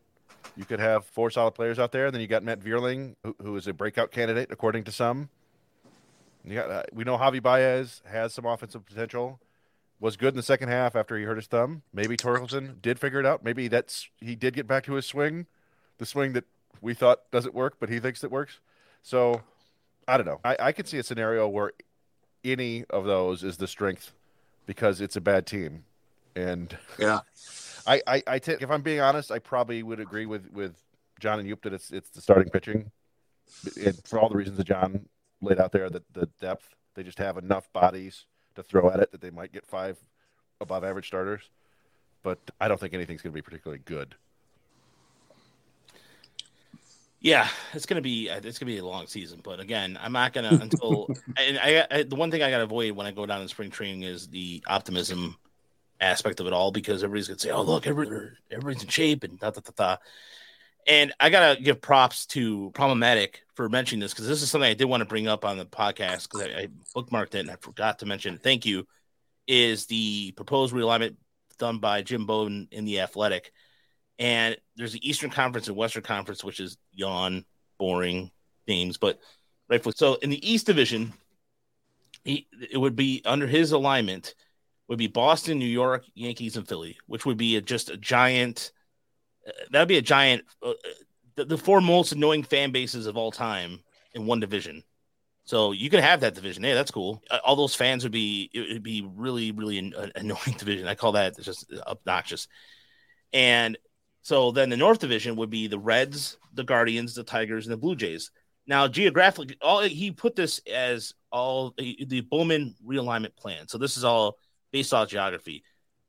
You 0.56 0.64
could 0.64 0.80
have 0.80 1.04
four 1.04 1.30
solid 1.30 1.52
players 1.52 1.78
out 1.78 1.92
there. 1.92 2.06
and 2.06 2.14
Then 2.14 2.22
you 2.22 2.26
got 2.26 2.42
Matt 2.42 2.60
Vierling, 2.60 3.16
who, 3.22 3.36
who 3.42 3.56
is 3.56 3.66
a 3.66 3.74
breakout 3.74 4.10
candidate 4.10 4.48
according 4.50 4.84
to 4.84 4.92
some. 4.92 5.28
You 6.44 6.54
got, 6.54 6.70
uh, 6.70 6.82
we 6.92 7.04
know 7.04 7.16
Javi 7.16 7.42
Baez 7.42 8.02
has 8.10 8.34
some 8.34 8.46
offensive 8.46 8.84
potential. 8.84 9.40
Was 10.00 10.16
good 10.16 10.30
in 10.30 10.36
the 10.36 10.42
second 10.42 10.68
half 10.68 10.96
after 10.96 11.16
he 11.16 11.22
hurt 11.24 11.36
his 11.36 11.46
thumb. 11.46 11.82
Maybe 11.92 12.16
Torkelson 12.16 12.82
did 12.82 12.98
figure 12.98 13.20
it 13.20 13.26
out. 13.26 13.44
Maybe 13.44 13.68
that's 13.68 14.08
he 14.20 14.34
did 14.34 14.54
get 14.54 14.66
back 14.66 14.82
to 14.84 14.94
his 14.94 15.06
swing, 15.06 15.46
the 15.98 16.06
swing 16.06 16.32
that 16.32 16.44
we 16.80 16.92
thought 16.92 17.30
doesn't 17.30 17.54
work, 17.54 17.76
but 17.78 17.88
he 17.88 18.00
thinks 18.00 18.24
it 18.24 18.30
works. 18.32 18.58
So 19.02 19.42
I 20.08 20.16
don't 20.16 20.26
know. 20.26 20.40
I, 20.44 20.56
I 20.58 20.72
could 20.72 20.88
see 20.88 20.98
a 20.98 21.04
scenario 21.04 21.46
where 21.46 21.72
any 22.42 22.84
of 22.90 23.04
those 23.04 23.44
is 23.44 23.58
the 23.58 23.68
strength 23.68 24.12
because 24.66 25.00
it's 25.00 25.14
a 25.14 25.20
bad 25.20 25.46
team, 25.46 25.84
and 26.34 26.76
Yeah. 26.98 27.20
I, 27.86 28.00
I, 28.06 28.22
I 28.26 28.38
t- 28.38 28.56
if 28.60 28.70
I'm 28.70 28.82
being 28.82 29.00
honest, 29.00 29.32
I 29.32 29.40
probably 29.40 29.82
would 29.82 29.98
agree 29.98 30.24
with, 30.26 30.50
with 30.52 30.76
John 31.18 31.40
and 31.40 31.48
Yoop 31.48 31.62
that 31.62 31.72
it's 31.72 31.90
it's 31.90 32.10
the 32.10 32.20
starting 32.20 32.48
pitching, 32.48 32.90
and 33.84 34.00
for 34.04 34.20
all 34.20 34.28
the 34.28 34.36
reasons 34.36 34.56
that 34.58 34.64
John 34.66 35.06
laid 35.42 35.60
out 35.60 35.72
there, 35.72 35.90
that 35.90 36.04
the 36.12 36.26
depth 36.40 36.74
they 36.94 37.02
just 37.02 37.18
have 37.18 37.36
enough 37.36 37.72
bodies 37.72 38.26
to 38.54 38.62
throw 38.62 38.90
at 38.90 39.00
it 39.00 39.12
that 39.12 39.20
they 39.20 39.30
might 39.30 39.52
get 39.52 39.66
five 39.66 39.98
above 40.60 40.84
average 40.84 41.06
starters, 41.06 41.50
but 42.22 42.38
I 42.60 42.68
don't 42.68 42.78
think 42.78 42.94
anything's 42.94 43.22
going 43.22 43.32
to 43.32 43.36
be 43.36 43.42
particularly 43.42 43.82
good. 43.84 44.14
Yeah, 47.22 47.46
it's 47.72 47.86
gonna 47.86 48.00
be 48.00 48.28
uh, 48.28 48.40
it's 48.42 48.58
gonna 48.58 48.72
be 48.72 48.78
a 48.78 48.84
long 48.84 49.06
season, 49.06 49.40
but 49.44 49.60
again, 49.60 49.96
I'm 50.02 50.10
not 50.10 50.32
gonna 50.32 50.58
until 50.60 51.08
and 51.36 51.56
I, 51.56 51.86
I 51.88 52.02
the 52.02 52.16
one 52.16 52.32
thing 52.32 52.42
I 52.42 52.50
gotta 52.50 52.64
avoid 52.64 52.92
when 52.92 53.06
I 53.06 53.12
go 53.12 53.26
down 53.26 53.40
in 53.40 53.46
spring 53.46 53.70
training 53.70 54.02
is 54.02 54.26
the 54.26 54.60
optimism 54.66 55.36
aspect 56.00 56.40
of 56.40 56.48
it 56.48 56.52
all 56.52 56.72
because 56.72 57.04
everybody's 57.04 57.28
gonna 57.28 57.38
say, 57.38 57.50
"Oh, 57.50 57.62
look, 57.62 57.86
everybody, 57.86 58.26
everybody's 58.50 58.82
in 58.82 58.88
shape," 58.88 59.22
and 59.22 59.38
da 59.38 59.50
da 59.50 59.60
da 59.60 59.70
da. 59.76 59.96
And 60.86 61.12
I 61.20 61.30
gotta 61.30 61.60
give 61.60 61.80
props 61.80 62.26
to 62.26 62.70
problematic 62.74 63.42
for 63.54 63.68
mentioning 63.68 64.00
this 64.00 64.12
because 64.12 64.26
this 64.26 64.42
is 64.42 64.50
something 64.50 64.68
I 64.68 64.74
did 64.74 64.86
want 64.86 65.00
to 65.02 65.06
bring 65.06 65.28
up 65.28 65.44
on 65.44 65.58
the 65.58 65.64
podcast 65.64 66.28
because 66.28 66.42
I, 66.42 66.62
I 66.62 66.68
bookmarked 66.94 67.34
it 67.34 67.40
and 67.40 67.50
I 67.50 67.56
forgot 67.56 68.00
to 68.00 68.06
mention. 68.06 68.38
Thank 68.38 68.66
you. 68.66 68.86
Is 69.46 69.86
the 69.86 70.32
proposed 70.32 70.74
realignment 70.74 71.16
done 71.58 71.78
by 71.78 72.02
Jim 72.02 72.26
Bowden 72.26 72.68
in 72.72 72.84
the 72.84 73.00
Athletic? 73.00 73.52
And 74.18 74.56
there's 74.76 74.92
the 74.92 75.08
Eastern 75.08 75.30
Conference 75.30 75.68
and 75.68 75.76
Western 75.76 76.02
Conference, 76.02 76.44
which 76.44 76.60
is 76.60 76.76
yawn, 76.92 77.44
boring 77.78 78.30
games, 78.66 78.98
but 78.98 79.18
rightfully 79.68 79.94
so. 79.96 80.14
In 80.16 80.30
the 80.30 80.50
East 80.50 80.66
Division, 80.66 81.12
he, 82.24 82.46
it 82.70 82.78
would 82.78 82.96
be 82.96 83.22
under 83.24 83.46
his 83.46 83.72
alignment 83.72 84.34
would 84.88 84.98
be 84.98 85.06
Boston, 85.06 85.58
New 85.58 85.64
York, 85.64 86.04
Yankees, 86.14 86.56
and 86.56 86.68
Philly, 86.68 86.98
which 87.06 87.24
would 87.24 87.36
be 87.36 87.56
a, 87.56 87.60
just 87.60 87.90
a 87.90 87.96
giant. 87.96 88.72
Uh, 89.46 89.52
that'd 89.70 89.88
be 89.88 89.98
a 89.98 90.02
giant. 90.02 90.44
Uh, 90.62 90.72
the, 91.36 91.44
the 91.44 91.58
four 91.58 91.80
most 91.80 92.12
annoying 92.12 92.42
fan 92.42 92.72
bases 92.72 93.06
of 93.06 93.16
all 93.16 93.32
time 93.32 93.80
in 94.14 94.26
one 94.26 94.40
division. 94.40 94.82
So 95.44 95.72
you 95.72 95.90
could 95.90 96.00
have 96.00 96.20
that 96.20 96.34
division. 96.34 96.62
Hey, 96.62 96.74
that's 96.74 96.90
cool. 96.90 97.22
Uh, 97.30 97.38
All 97.44 97.56
those 97.56 97.74
fans 97.74 98.04
would 98.04 98.12
be 98.12 98.50
it 98.52 98.72
would 98.72 98.82
be 98.82 99.08
really 99.14 99.52
really 99.52 99.78
an, 99.78 99.94
an 99.96 100.12
annoying 100.14 100.56
division. 100.58 100.86
I 100.86 100.94
call 100.94 101.12
that 101.12 101.38
just 101.40 101.72
obnoxious. 101.86 102.48
And 103.32 103.78
so 104.22 104.52
then 104.52 104.70
the 104.70 104.76
North 104.76 105.00
Division 105.00 105.36
would 105.36 105.50
be 105.50 105.66
the 105.66 105.78
Reds, 105.78 106.38
the 106.52 106.64
Guardians, 106.64 107.14
the 107.14 107.24
Tigers, 107.24 107.66
and 107.66 107.72
the 107.72 107.78
Blue 107.78 107.96
Jays. 107.96 108.30
Now 108.66 108.86
geographically, 108.86 109.56
all 109.60 109.80
he 109.80 110.12
put 110.12 110.36
this 110.36 110.60
as 110.72 111.14
all 111.32 111.74
the 111.76 112.20
Bowden 112.20 112.76
realignment 112.86 113.34
plan. 113.34 113.66
So 113.66 113.78
this 113.78 113.96
is 113.96 114.04
all 114.04 114.38
based 114.70 114.94
off 114.94 115.08
geography. 115.08 115.64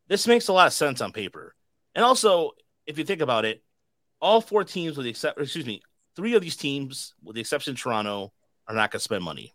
This 0.08 0.28
makes 0.28 0.48
a 0.48 0.54
lot 0.54 0.68
of 0.68 0.74
sense 0.74 1.02
on 1.02 1.12
paper. 1.12 1.56
And 1.96 2.04
also, 2.04 2.52
if 2.86 2.98
you 2.98 3.04
think 3.04 3.22
about 3.22 3.46
it, 3.46 3.64
all 4.22 4.42
four 4.42 4.64
teams 4.64 4.98
with 4.98 5.06
the 5.06 5.10
except 5.10 5.40
excuse 5.40 5.66
me, 5.66 5.82
three 6.16 6.36
of 6.36 6.42
these 6.42 6.56
teams, 6.56 7.14
with 7.24 7.36
the 7.36 7.42
exception 7.42 7.74
of 7.74 7.80
Toronto, 7.80 8.32
are 8.68 8.76
not 8.76 8.92
going 8.92 9.00
to 9.00 9.04
spend 9.04 9.24
money. 9.24 9.54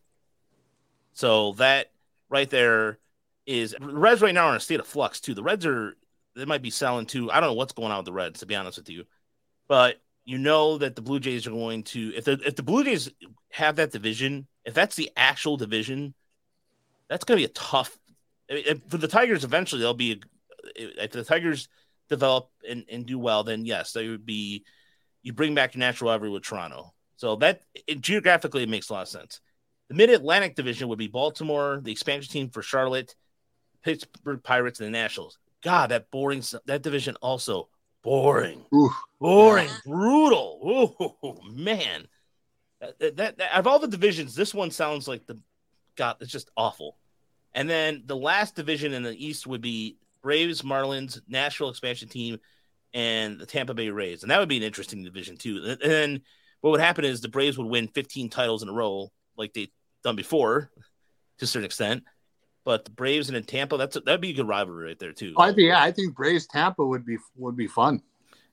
So 1.13 1.53
that 1.55 1.91
right 2.29 2.49
there 2.49 2.99
is 3.47 3.75
the 3.79 3.87
Reds 3.87 4.21
right 4.21 4.35
now 4.35 4.47
are 4.47 4.51
in 4.51 4.57
a 4.57 4.61
state 4.61 4.81
of 4.81 4.87
flux 4.87 5.21
too. 5.21 5.35
The 5.35 5.43
Reds 5.43 5.67
are 5.67 5.97
they 6.37 6.45
might 6.45 6.63
be 6.63 6.71
selling 6.71 7.07
too. 7.07 7.31
I 7.31 7.41
don't 7.41 7.51
know 7.51 7.55
what's 7.55 7.73
going 7.73 7.91
on 7.91 7.99
with 7.99 8.07
the 8.07 8.13
Reds 8.13 8.41
to 8.41 8.47
be 8.47 8.55
honest 8.55 8.79
with 8.79 8.91
you, 8.91 9.05
but 9.67 9.97
you 10.25 10.39
know 10.39 10.79
that 10.79 10.95
the 10.95 11.03
Blue 11.03 11.21
Jays 11.21 11.47
are 11.47 11.51
going 11.51 11.83
to 11.85 12.13
if 12.15 12.25
the 12.25 12.39
if 12.45 12.55
the 12.57 12.63
Blue 12.63 12.85
Jays 12.85 13.11
have 13.51 13.77
that 13.77 13.91
division, 13.91 14.47
if 14.65 14.75
that's 14.75 14.97
the 14.97 15.11
actual 15.17 15.57
division, 15.57 16.15
that's 17.09 17.25
going 17.25 17.39
to 17.39 17.41
be 17.41 17.51
a 17.51 17.55
tough. 17.55 17.99
I 18.51 18.55
mean, 18.55 18.83
for 18.89 18.99
the 18.99 19.09
Tigers, 19.09 19.45
eventually 19.45 19.81
they'll 19.81 19.95
be. 19.95 20.21
If 20.77 21.13
the 21.13 21.25
Tigers 21.25 21.69
develop 22.09 22.51
and, 22.69 22.85
and 22.91 23.07
do 23.07 23.19
well, 23.19 23.45
then 23.45 23.65
yes, 23.65 23.93
they 23.93 24.09
would 24.09 24.27
be. 24.27 24.65
You 25.23 25.33
bring 25.33 25.55
back 25.55 25.75
your 25.75 25.81
natural 25.81 26.11
rivalry 26.11 26.31
with 26.31 26.45
Toronto, 26.45 26.95
so 27.17 27.37
that 27.37 27.63
it, 27.87 28.01
geographically 28.01 28.63
it 28.63 28.69
makes 28.69 28.89
a 28.89 28.93
lot 28.95 29.03
of 29.03 29.09
sense. 29.09 29.41
The 29.89 29.95
Mid 29.95 30.11
Atlantic 30.11 30.55
Division 30.55 30.89
would 30.89 30.99
be 30.99 31.09
Baltimore, 31.09 31.81
the 31.83 31.93
expansion 31.93 32.31
team 32.31 32.51
for 32.51 32.63
Charlotte, 32.63 33.15
Pittsburgh 33.83 34.43
Pirates, 34.43 34.81
and 34.81 34.87
the 34.87 34.91
Nationals. 34.93 35.39
God, 35.63 35.91
that 35.91 36.11
boring 36.11 36.43
that 36.67 36.83
division 36.83 37.17
also 37.17 37.69
boring, 38.03 38.65
Ooh. 38.75 38.91
boring, 39.19 39.71
brutal. 39.85 40.95
Oh 41.23 41.39
man, 41.53 42.07
that, 42.81 42.99
that, 43.17 43.17
that 43.17 43.41
out 43.53 43.61
of 43.61 43.67
all 43.67 43.79
the 43.79 43.89
divisions, 43.89 44.35
this 44.35 44.55
one 44.55 44.71
sounds 44.71 45.09
like 45.09 45.27
the 45.27 45.39
God. 45.97 46.17
It's 46.21 46.31
just 46.31 46.51
awful. 46.57 46.97
And 47.55 47.69
then 47.69 48.05
the 48.07 48.17
last 48.17 48.55
division 48.55 48.93
in 48.93 49.03
the 49.03 49.27
East 49.27 49.47
would 49.47 49.61
be 49.61 49.97
Braves, 50.23 50.63
Marlins, 50.63 51.21
Nashville 51.29 51.71
expansion 51.71 52.09
team, 52.09 52.39
and 52.95 53.39
the 53.39 53.47
Tampa 53.47 53.75
Bay 53.75 53.91
Rays, 53.91 54.23
and 54.23 54.31
that 54.31 54.39
would 54.39 54.49
be 54.49 54.57
an 54.57 54.63
interesting 54.63 55.05
division 55.05 55.37
too. 55.37 55.77
And 55.83 55.91
then 55.91 56.23
what 56.61 56.71
would 56.71 56.81
happen 56.81 57.05
is 57.05 57.21
the 57.21 57.29
Braves 57.29 57.59
would 57.59 57.67
win 57.67 57.89
15 57.89 58.31
titles 58.31 58.63
in 58.63 58.69
a 58.69 58.73
row, 58.73 59.11
like 59.37 59.53
they've 59.53 59.71
done 60.03 60.17
before, 60.17 60.71
to 61.39 61.45
a 61.45 61.47
certain 61.47 61.67
extent. 61.67 62.05
But 62.65 62.85
the 62.85 62.91
Braves 62.91 63.29
and 63.29 63.37
then 63.37 63.45
Tampa, 63.45 63.77
that's 63.77 63.97
a, 63.97 64.01
that'd 64.01 64.21
be 64.21 64.31
a 64.31 64.35
good 64.35 64.49
rivalry 64.49 64.87
right 64.87 64.99
there 64.99 65.13
too. 65.13 65.35
I 65.39 65.53
think 65.53 65.69
yeah, 65.69 65.83
I 65.83 65.93
think 65.93 66.15
Braves 66.15 66.47
Tampa 66.47 66.85
would 66.85 67.07
be 67.07 67.17
would 67.37 67.57
be 67.57 67.67
fun. 67.67 68.03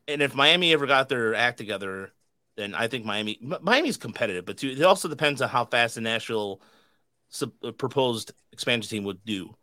And 0.08 0.22
if 0.22 0.36
Miami 0.36 0.72
ever 0.74 0.86
got 0.86 1.10
their 1.10 1.34
act 1.34 1.58
together, 1.58 2.14
then 2.56 2.74
I 2.74 2.88
think 2.88 3.06
Miami 3.06 3.40
Miami's 3.62 3.98
competitive, 3.98 4.46
but 4.46 4.58
too, 4.58 4.70
it 4.70 4.84
also 4.84 5.10
depends 5.10 5.42
on 5.42 5.50
how 5.50 5.66
fast 5.66 5.96
the 5.96 6.02
Nashville 6.02 6.62
sub, 7.30 7.52
uh, 7.64 7.72
proposed 7.72 8.32
expansion 8.52 8.90
team 8.90 9.04
would 9.04 9.24
do. 9.26 9.56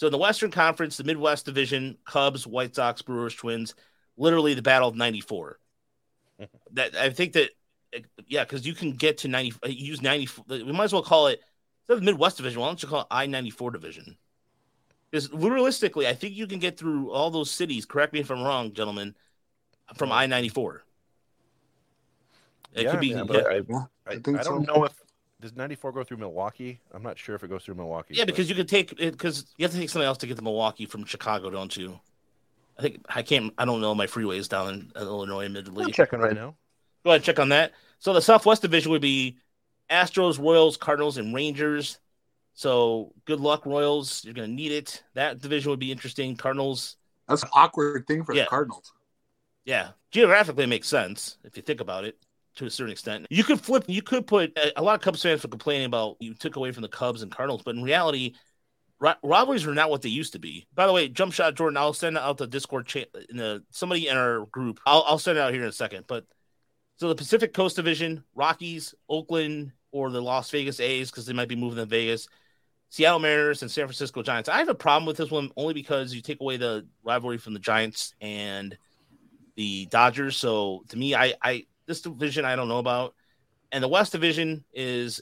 So 0.00 0.06
in 0.06 0.12
the 0.12 0.18
Western 0.18 0.50
Conference, 0.50 0.96
the 0.96 1.04
Midwest 1.04 1.44
Division, 1.44 1.98
Cubs, 2.06 2.46
White 2.46 2.74
Sox, 2.74 3.02
Brewers, 3.02 3.34
Twins, 3.34 3.74
literally 4.16 4.54
the 4.54 4.62
battle 4.62 4.88
of 4.88 4.96
'94. 4.96 5.58
that 6.72 6.96
I 6.96 7.10
think 7.10 7.34
that 7.34 7.50
yeah, 8.26 8.44
because 8.44 8.66
you 8.66 8.72
can 8.72 8.92
get 8.92 9.18
to 9.18 9.28
90, 9.28 9.56
uh, 9.62 9.68
use 9.68 10.00
94. 10.00 10.46
We 10.48 10.72
might 10.72 10.84
as 10.84 10.94
well 10.94 11.02
call 11.02 11.26
it 11.26 11.42
instead 11.82 11.98
of 11.98 12.00
the 12.00 12.06
Midwest 12.06 12.38
Division. 12.38 12.62
Why 12.62 12.68
don't 12.68 12.82
you 12.82 12.88
call 12.88 13.02
it 13.02 13.08
I 13.10 13.26
94 13.26 13.72
Division? 13.72 14.16
Because 15.10 15.30
realistically, 15.34 16.08
I 16.08 16.14
think 16.14 16.34
you 16.34 16.46
can 16.46 16.60
get 16.60 16.78
through 16.78 17.10
all 17.10 17.30
those 17.30 17.50
cities. 17.50 17.84
Correct 17.84 18.14
me 18.14 18.20
if 18.20 18.30
I'm 18.30 18.42
wrong, 18.42 18.72
gentlemen, 18.72 19.14
from 19.96 20.12
I 20.12 20.24
94. 20.24 20.82
It 22.72 22.84
yeah, 22.84 22.90
could 22.90 23.00
be. 23.00 23.08
yeah, 23.08 23.24
yeah, 23.28 23.40
I, 23.40 23.56
I, 23.56 24.14
I 24.14 24.18
think 24.18 24.40
I 24.40 24.44
don't 24.44 24.64
so. 24.64 24.72
know 24.72 24.84
if 24.84 24.94
does 25.40 25.54
94 25.56 25.92
go 25.92 26.04
through 26.04 26.18
Milwaukee. 26.18 26.80
I'm 26.92 27.02
not 27.02 27.18
sure 27.18 27.34
if 27.34 27.42
it 27.44 27.48
goes 27.48 27.64
through 27.64 27.74
Milwaukee. 27.76 28.14
Yeah, 28.14 28.24
but- 28.24 28.28
because 28.34 28.48
you 28.48 28.54
could 28.54 28.68
take 28.68 28.92
it 28.92 29.12
because 29.12 29.46
you 29.56 29.64
have 29.64 29.72
to 29.72 29.78
take 29.78 29.90
something 29.90 30.06
else 30.06 30.18
to 30.18 30.26
get 30.26 30.36
to 30.36 30.42
Milwaukee 30.42 30.86
from 30.86 31.04
Chicago, 31.04 31.50
don't 31.50 31.76
you? 31.76 31.98
I 32.78 32.82
think 32.82 33.04
I 33.08 33.22
can't. 33.22 33.52
I 33.58 33.64
don't 33.64 33.80
know 33.80 33.94
my 33.94 34.06
freeways 34.06 34.48
down 34.48 34.68
in 34.74 34.92
Illinois, 34.96 35.44
admittedly. 35.46 35.84
I'm 35.84 35.92
checking 35.92 36.18
right 36.20 36.34
now. 36.34 36.54
Go 37.04 37.10
ahead, 37.10 37.16
and 37.18 37.24
check 37.24 37.38
on 37.38 37.50
that. 37.50 37.72
So 37.98 38.12
the 38.12 38.22
Southwest 38.22 38.62
Division 38.62 38.90
would 38.92 39.02
be 39.02 39.36
Astros, 39.90 40.38
Royals, 40.38 40.76
Cardinals, 40.76 41.16
and 41.18 41.34
Rangers. 41.34 41.98
So 42.54 43.12
good 43.26 43.40
luck, 43.40 43.66
Royals. 43.66 44.24
You're 44.24 44.34
gonna 44.34 44.48
need 44.48 44.72
it. 44.72 45.02
That 45.14 45.40
division 45.40 45.70
would 45.70 45.78
be 45.78 45.92
interesting. 45.92 46.36
Cardinals, 46.36 46.96
That's 47.28 47.42
an 47.42 47.48
awkward 47.52 48.06
thing 48.06 48.24
for 48.24 48.34
Yeah. 48.34 48.44
the 48.44 48.48
Cardinals. 48.50 48.92
yeah, 49.64 49.90
geographically 50.10 50.64
it 50.64 50.68
makes 50.68 50.88
sense 50.88 51.36
if 51.44 51.56
you 51.56 51.62
think 51.62 51.80
about 51.80 52.04
it 52.04 52.18
to 52.56 52.66
a 52.66 52.70
certain 52.70 52.92
extent. 52.92 53.26
You 53.30 53.44
could 53.44 53.60
flip. 53.60 53.84
You 53.86 54.02
could 54.02 54.26
put 54.26 54.56
a, 54.56 54.80
a 54.80 54.82
lot 54.82 54.94
of 54.94 55.00
Cubs 55.00 55.22
fans 55.22 55.42
were 55.42 55.48
complaining 55.48 55.86
about 55.86 56.16
you 56.20 56.34
took 56.34 56.56
away 56.56 56.72
from 56.72 56.82
the 56.82 56.88
Cubs 56.88 57.22
and 57.22 57.30
Cardinals, 57.30 57.62
but 57.64 57.74
in 57.74 57.82
reality, 57.82 58.34
ri- 58.98 59.14
rivalries 59.22 59.66
are 59.66 59.74
not 59.74 59.90
what 59.90 60.02
they 60.02 60.08
used 60.08 60.32
to 60.34 60.38
be. 60.38 60.66
By 60.74 60.86
the 60.86 60.92
way, 60.92 61.08
jump 61.08 61.32
shot 61.32 61.54
Jordan. 61.54 61.76
I'll 61.76 61.92
send 61.92 62.18
out 62.18 62.38
the 62.38 62.46
Discord 62.46 62.86
chat 62.86 63.08
in 63.28 63.36
the 63.36 63.62
somebody 63.70 64.08
in 64.08 64.16
our 64.16 64.46
group. 64.46 64.80
I'll 64.86 65.04
I'll 65.06 65.18
send 65.18 65.38
it 65.38 65.40
out 65.40 65.52
here 65.52 65.62
in 65.62 65.68
a 65.68 65.72
second. 65.72 66.04
But 66.06 66.24
so 66.96 67.08
the 67.08 67.14
Pacific 67.14 67.54
Coast 67.54 67.76
Division, 67.76 68.24
Rockies, 68.34 68.94
Oakland, 69.08 69.72
or 69.92 70.10
the 70.10 70.20
Las 70.20 70.50
Vegas 70.50 70.80
A's 70.80 71.10
because 71.10 71.26
they 71.26 71.32
might 71.32 71.48
be 71.48 71.56
moving 71.56 71.78
to 71.78 71.86
Vegas. 71.86 72.28
Seattle 72.90 73.20
Mariners 73.20 73.62
and 73.62 73.70
San 73.70 73.86
Francisco 73.86 74.20
Giants. 74.20 74.48
I 74.48 74.58
have 74.58 74.68
a 74.68 74.74
problem 74.74 75.06
with 75.06 75.16
this 75.16 75.30
one 75.30 75.52
only 75.56 75.74
because 75.74 76.12
you 76.12 76.20
take 76.20 76.40
away 76.40 76.56
the 76.56 76.86
rivalry 77.04 77.38
from 77.38 77.54
the 77.54 77.60
Giants 77.60 78.14
and 78.20 78.76
the 79.54 79.86
Dodgers. 79.86 80.36
So 80.36 80.82
to 80.88 80.96
me, 80.96 81.14
I, 81.14 81.34
I 81.40 81.66
this 81.86 82.00
division 82.00 82.44
I 82.44 82.56
don't 82.56 82.68
know 82.68 82.78
about. 82.78 83.14
And 83.72 83.82
the 83.84 83.88
West 83.88 84.12
Division 84.12 84.64
is 84.72 85.20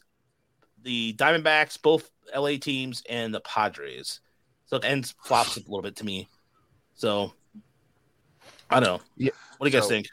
the 0.83 1.13
Diamondbacks, 1.15 1.81
both 1.81 2.11
LA 2.35 2.57
teams, 2.57 3.03
and 3.09 3.35
the 3.35 3.41
Padres. 3.41 4.21
So 4.67 4.77
it 4.77 4.85
ends 4.85 5.15
flops 5.25 5.57
a 5.57 5.61
little 5.61 5.83
bit 5.83 5.97
to 5.97 6.05
me. 6.05 6.29
So 6.95 7.33
I 8.71 8.81
don't 8.81 8.85
know. 8.99 9.01
Yeah, 9.17 9.31
What 9.59 9.67
do 9.67 9.71
you 9.71 9.79
guys 9.81 9.85
so- 9.85 9.91
think? 9.91 10.09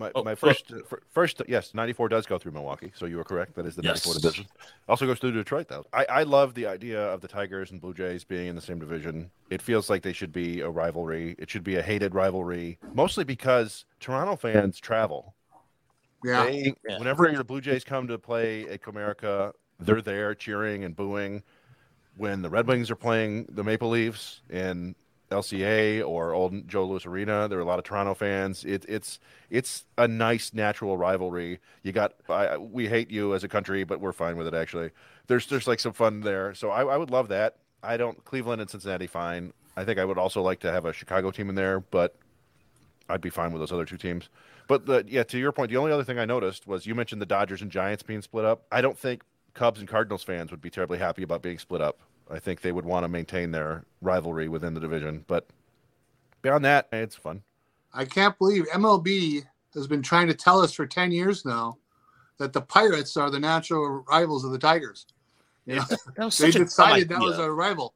My, 0.00 0.10
Oh, 0.14 0.24
my 0.24 0.32
oh. 0.32 0.34
first, 0.34 0.72
fir- 0.88 1.02
first, 1.10 1.42
yes, 1.46 1.74
94 1.74 2.08
does 2.08 2.24
go 2.26 2.38
through 2.38 2.52
Milwaukee. 2.52 2.90
So 2.96 3.04
you 3.04 3.18
were 3.18 3.24
correct. 3.24 3.54
That 3.54 3.66
is 3.66 3.76
the 3.76 3.82
94 3.82 4.14
Yes. 4.14 4.22
division. 4.22 4.46
Also 4.88 5.04
goes 5.06 5.18
through 5.18 5.32
Detroit, 5.32 5.68
though. 5.68 5.84
I, 5.92 6.06
I 6.06 6.22
love 6.22 6.54
the 6.54 6.66
idea 6.66 6.98
of 7.00 7.20
the 7.20 7.28
Tigers 7.28 7.70
and 7.70 7.80
Blue 7.82 7.92
Jays 7.92 8.24
being 8.24 8.46
in 8.48 8.56
the 8.56 8.62
same 8.62 8.78
division. 8.78 9.30
It 9.50 9.60
feels 9.60 9.90
like 9.90 10.02
they 10.02 10.14
should 10.14 10.32
be 10.32 10.60
a 10.62 10.70
rivalry. 10.70 11.36
It 11.38 11.50
should 11.50 11.62
be 11.64 11.76
a 11.76 11.82
hated 11.82 12.14
rivalry, 12.14 12.78
mostly 12.94 13.24
because 13.24 13.84
Toronto 14.00 14.36
fans 14.36 14.80
travel. 14.80 15.34
Yeah. 16.24 16.44
They, 16.46 16.74
Yeah. 16.88 16.98
Whenever 16.98 17.30
the 17.30 17.44
Blue 17.44 17.60
Jays 17.60 17.84
come 17.84 18.08
to 18.08 18.18
play 18.18 18.66
at 18.68 18.80
Comerica, 18.82 19.52
they're 19.78 20.00
there 20.02 20.34
cheering 20.34 20.82
and 20.84 20.96
booing. 20.96 21.42
When 22.16 22.40
the 22.42 22.50
Red 22.50 22.66
Wings 22.66 22.90
are 22.90 22.96
playing 22.96 23.46
the 23.50 23.62
Maple 23.64 23.90
Leafs 23.90 24.40
in 24.50 24.94
LCA 25.30 26.06
or 26.06 26.32
Old 26.32 26.66
Joe 26.68 26.84
Louis 26.84 27.06
Arena, 27.06 27.48
there 27.48 27.58
are 27.58 27.62
a 27.62 27.64
lot 27.64 27.78
of 27.78 27.84
Toronto 27.84 28.14
fans. 28.14 28.64
It, 28.64 28.84
it's 28.88 29.18
it's 29.48 29.84
a 29.96 30.08
nice 30.08 30.52
natural 30.52 30.96
rivalry. 30.96 31.60
You 31.82 31.92
got 31.92 32.14
I, 32.28 32.56
we 32.56 32.88
hate 32.88 33.10
you 33.10 33.34
as 33.34 33.44
a 33.44 33.48
country, 33.48 33.84
but 33.84 34.00
we're 34.00 34.12
fine 34.12 34.36
with 34.36 34.46
it. 34.46 34.54
Actually, 34.54 34.90
there's 35.28 35.46
there's 35.46 35.66
like 35.66 35.80
some 35.80 35.92
fun 35.92 36.20
there. 36.20 36.54
So 36.54 36.70
I, 36.70 36.84
I 36.84 36.96
would 36.96 37.10
love 37.10 37.28
that. 37.28 37.56
I 37.82 37.96
don't 37.96 38.24
Cleveland 38.24 38.60
and 38.60 38.68
Cincinnati 38.68 39.06
fine. 39.06 39.52
I 39.76 39.84
think 39.84 39.98
I 39.98 40.04
would 40.04 40.18
also 40.18 40.42
like 40.42 40.60
to 40.60 40.72
have 40.72 40.84
a 40.84 40.92
Chicago 40.92 41.30
team 41.30 41.48
in 41.48 41.54
there, 41.54 41.80
but 41.80 42.16
I'd 43.08 43.20
be 43.20 43.30
fine 43.30 43.52
with 43.52 43.60
those 43.60 43.72
other 43.72 43.84
two 43.84 43.96
teams. 43.96 44.28
But 44.66 44.86
the 44.86 45.04
yeah, 45.06 45.22
to 45.24 45.38
your 45.38 45.52
point, 45.52 45.70
the 45.70 45.76
only 45.76 45.92
other 45.92 46.04
thing 46.04 46.18
I 46.18 46.24
noticed 46.24 46.66
was 46.66 46.86
you 46.86 46.94
mentioned 46.94 47.22
the 47.22 47.26
Dodgers 47.26 47.62
and 47.62 47.70
Giants 47.70 48.02
being 48.02 48.22
split 48.22 48.44
up. 48.44 48.64
I 48.70 48.80
don't 48.80 48.98
think 48.98 49.22
Cubs 49.54 49.80
and 49.80 49.88
Cardinals 49.88 50.22
fans 50.22 50.50
would 50.50 50.60
be 50.60 50.70
terribly 50.70 50.98
happy 50.98 51.22
about 51.22 51.42
being 51.42 51.58
split 51.58 51.80
up. 51.80 52.00
I 52.30 52.38
think 52.38 52.60
they 52.60 52.72
would 52.72 52.84
want 52.84 53.04
to 53.04 53.08
maintain 53.08 53.50
their 53.50 53.84
rivalry 54.00 54.48
within 54.48 54.74
the 54.74 54.80
division. 54.80 55.24
But 55.26 55.46
beyond 56.42 56.64
that, 56.64 56.88
it's 56.92 57.16
fun. 57.16 57.42
I 57.92 58.04
can't 58.04 58.38
believe 58.38 58.66
MLB 58.68 59.44
has 59.74 59.86
been 59.86 60.02
trying 60.02 60.28
to 60.28 60.34
tell 60.34 60.60
us 60.60 60.72
for 60.72 60.86
10 60.86 61.12
years 61.12 61.44
now 61.44 61.78
that 62.38 62.52
the 62.52 62.60
Pirates 62.60 63.16
are 63.16 63.30
the 63.30 63.40
natural 63.40 64.04
rivals 64.08 64.44
of 64.44 64.52
the 64.52 64.58
Tigers. 64.58 65.06
You 65.66 65.76
know, 65.76 65.84
they 66.16 66.30
such 66.30 66.48
a 66.50 66.52
dumb 66.52 66.64
decided 66.64 67.08
that 67.08 67.20
was 67.20 67.38
a 67.38 67.50
rival. 67.50 67.94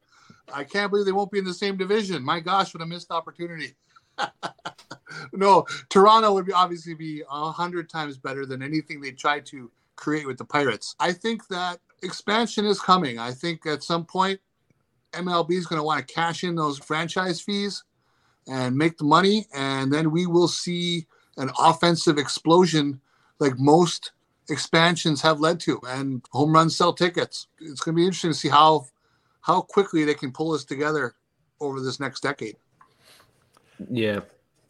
I 0.53 0.63
can't 0.63 0.91
believe 0.91 1.05
they 1.05 1.11
won't 1.11 1.31
be 1.31 1.39
in 1.39 1.45
the 1.45 1.53
same 1.53 1.77
division. 1.77 2.23
My 2.23 2.39
gosh, 2.39 2.73
what 2.73 2.83
a 2.83 2.85
missed 2.85 3.11
opportunity. 3.11 3.75
no, 5.33 5.65
Toronto 5.89 6.33
would 6.33 6.45
be 6.45 6.53
obviously 6.53 6.93
be 6.93 7.23
a 7.29 7.51
hundred 7.51 7.89
times 7.89 8.17
better 8.17 8.45
than 8.45 8.61
anything 8.61 9.01
they 9.01 9.11
tried 9.11 9.45
to 9.47 9.71
create 9.95 10.27
with 10.27 10.37
the 10.37 10.45
Pirates. 10.45 10.95
I 10.99 11.11
think 11.11 11.47
that 11.47 11.79
expansion 12.05 12.65
is 12.65 12.79
coming. 12.79 13.19
I 13.19 13.31
think 13.31 13.65
at 13.65 13.83
some 13.83 14.05
point 14.05 14.39
MLB 15.13 15.51
is 15.51 15.65
going 15.65 15.79
to 15.79 15.83
want 15.83 16.05
to 16.05 16.13
cash 16.13 16.43
in 16.43 16.55
those 16.55 16.77
franchise 16.77 17.41
fees 17.41 17.83
and 18.47 18.77
make 18.77 18.97
the 18.97 19.03
money, 19.03 19.47
and 19.53 19.91
then 19.91 20.11
we 20.11 20.27
will 20.27 20.47
see 20.47 21.07
an 21.37 21.49
offensive 21.59 22.17
explosion 22.17 23.01
like 23.39 23.57
most 23.57 24.11
expansions 24.49 25.21
have 25.21 25.39
led 25.39 25.59
to, 25.61 25.79
and 25.87 26.23
home 26.31 26.53
runs 26.53 26.75
sell 26.75 26.93
tickets. 26.93 27.47
It's 27.59 27.81
going 27.81 27.95
to 27.95 27.99
be 27.99 28.05
interesting 28.05 28.31
to 28.31 28.37
see 28.37 28.49
how 28.49 28.85
how 29.41 29.61
quickly 29.61 30.03
they 30.05 30.13
can 30.13 30.31
pull 30.31 30.51
this 30.51 30.65
together 30.65 31.15
over 31.59 31.79
this 31.79 31.99
next 31.99 32.21
decade. 32.21 32.55
Yeah. 33.91 34.21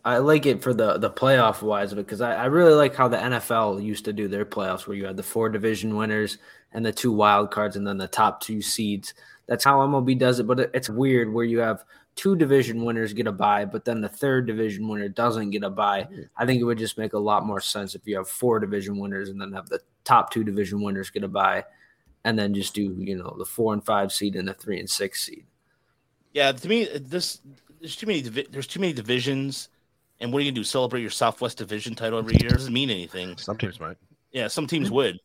I 0.03 0.19
like 0.19 0.45
it 0.45 0.61
for 0.61 0.73
the 0.73 0.99
the 0.99 1.09
playoff 1.09 1.63
wise 1.63 1.93
because 1.93 2.21
I, 2.21 2.35
I 2.35 2.45
really 2.45 2.73
like 2.73 2.93
how 2.93 3.07
the 3.07 3.17
NFL 3.17 3.83
used 3.83 4.05
to 4.05 4.13
do 4.13 4.27
their 4.27 4.45
playoffs 4.45 4.85
where 4.85 4.95
you 4.95 5.05
had 5.05 5.17
the 5.17 5.23
four 5.23 5.49
division 5.49 5.95
winners 5.95 6.37
and 6.75 6.85
the 6.85 6.91
two 6.91 7.11
wild 7.11 7.49
cards 7.49 7.77
and 7.77 7.87
then 7.87 7.97
the 7.97 8.07
top 8.07 8.41
two 8.41 8.61
seeds. 8.61 9.13
That's 9.47 9.63
how 9.63 9.79
MLB 9.79 10.19
does 10.19 10.39
it, 10.39 10.45
but 10.45 10.59
it's 10.73 10.89
weird 10.89 11.33
where 11.33 11.45
you 11.45 11.59
have 11.59 11.85
two 12.15 12.35
division 12.35 12.83
winners 12.83 13.13
get 13.13 13.27
a 13.27 13.31
bye, 13.31 13.63
but 13.63 13.85
then 13.85 14.01
the 14.01 14.09
third 14.09 14.45
division 14.45 14.87
winner 14.87 15.07
doesn't 15.07 15.51
get 15.51 15.63
a 15.63 15.69
bye. 15.69 16.07
I 16.35 16.45
think 16.45 16.59
it 16.59 16.65
would 16.65 16.77
just 16.77 16.97
make 16.97 17.13
a 17.13 17.19
lot 17.19 17.45
more 17.45 17.61
sense 17.61 17.95
if 17.95 18.01
you 18.05 18.17
have 18.17 18.27
four 18.27 18.59
division 18.59 18.97
winners 18.97 19.29
and 19.29 19.39
then 19.39 19.53
have 19.53 19.69
the 19.69 19.79
top 20.03 20.31
two 20.31 20.43
division 20.43 20.81
winners 20.81 21.09
get 21.09 21.23
a 21.23 21.29
bye, 21.29 21.63
and 22.25 22.37
then 22.37 22.53
just 22.53 22.73
do 22.73 22.93
you 22.99 23.17
know 23.17 23.33
the 23.37 23.45
four 23.45 23.73
and 23.73 23.85
five 23.85 24.11
seed 24.11 24.35
and 24.35 24.47
the 24.47 24.53
three 24.53 24.79
and 24.79 24.89
six 24.89 25.25
seed. 25.25 25.45
Yeah, 26.33 26.51
to 26.51 26.67
me, 26.67 26.85
this 26.85 27.39
there's 27.79 27.95
too 27.95 28.07
many 28.07 28.21
there's 28.21 28.67
too 28.67 28.81
many 28.81 28.91
divisions, 28.91 29.69
and 30.19 30.33
what 30.33 30.39
are 30.39 30.41
you 30.41 30.51
gonna 30.51 30.59
do? 30.59 30.63
Celebrate 30.65 31.01
your 31.01 31.09
Southwest 31.09 31.57
Division 31.57 31.95
title 31.95 32.19
every 32.19 32.35
year? 32.39 32.47
It 32.47 32.53
doesn't 32.53 32.73
mean 32.73 32.89
anything. 32.89 33.37
Some 33.37 33.57
teams 33.57 33.79
might. 33.79 33.97
Yeah, 34.31 34.47
some 34.47 34.67
teams 34.67 34.89
hmm. 34.89 34.95
would, 34.95 35.19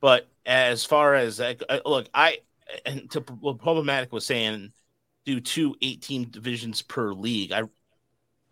but 0.00 0.28
as 0.46 0.84
far 0.84 1.14
as 1.14 1.40
I- 1.40 1.56
uh, 1.68 1.80
look, 1.84 2.08
I 2.14 2.40
and 2.84 3.10
to 3.12 3.20
what 3.20 3.58
problematic 3.58 4.12
was 4.12 4.26
saying, 4.26 4.72
do 5.24 5.40
two 5.40 5.74
18 5.82 6.30
divisions 6.30 6.82
per 6.82 7.12
league. 7.12 7.52
I, 7.52 7.60
I'm 7.60 7.68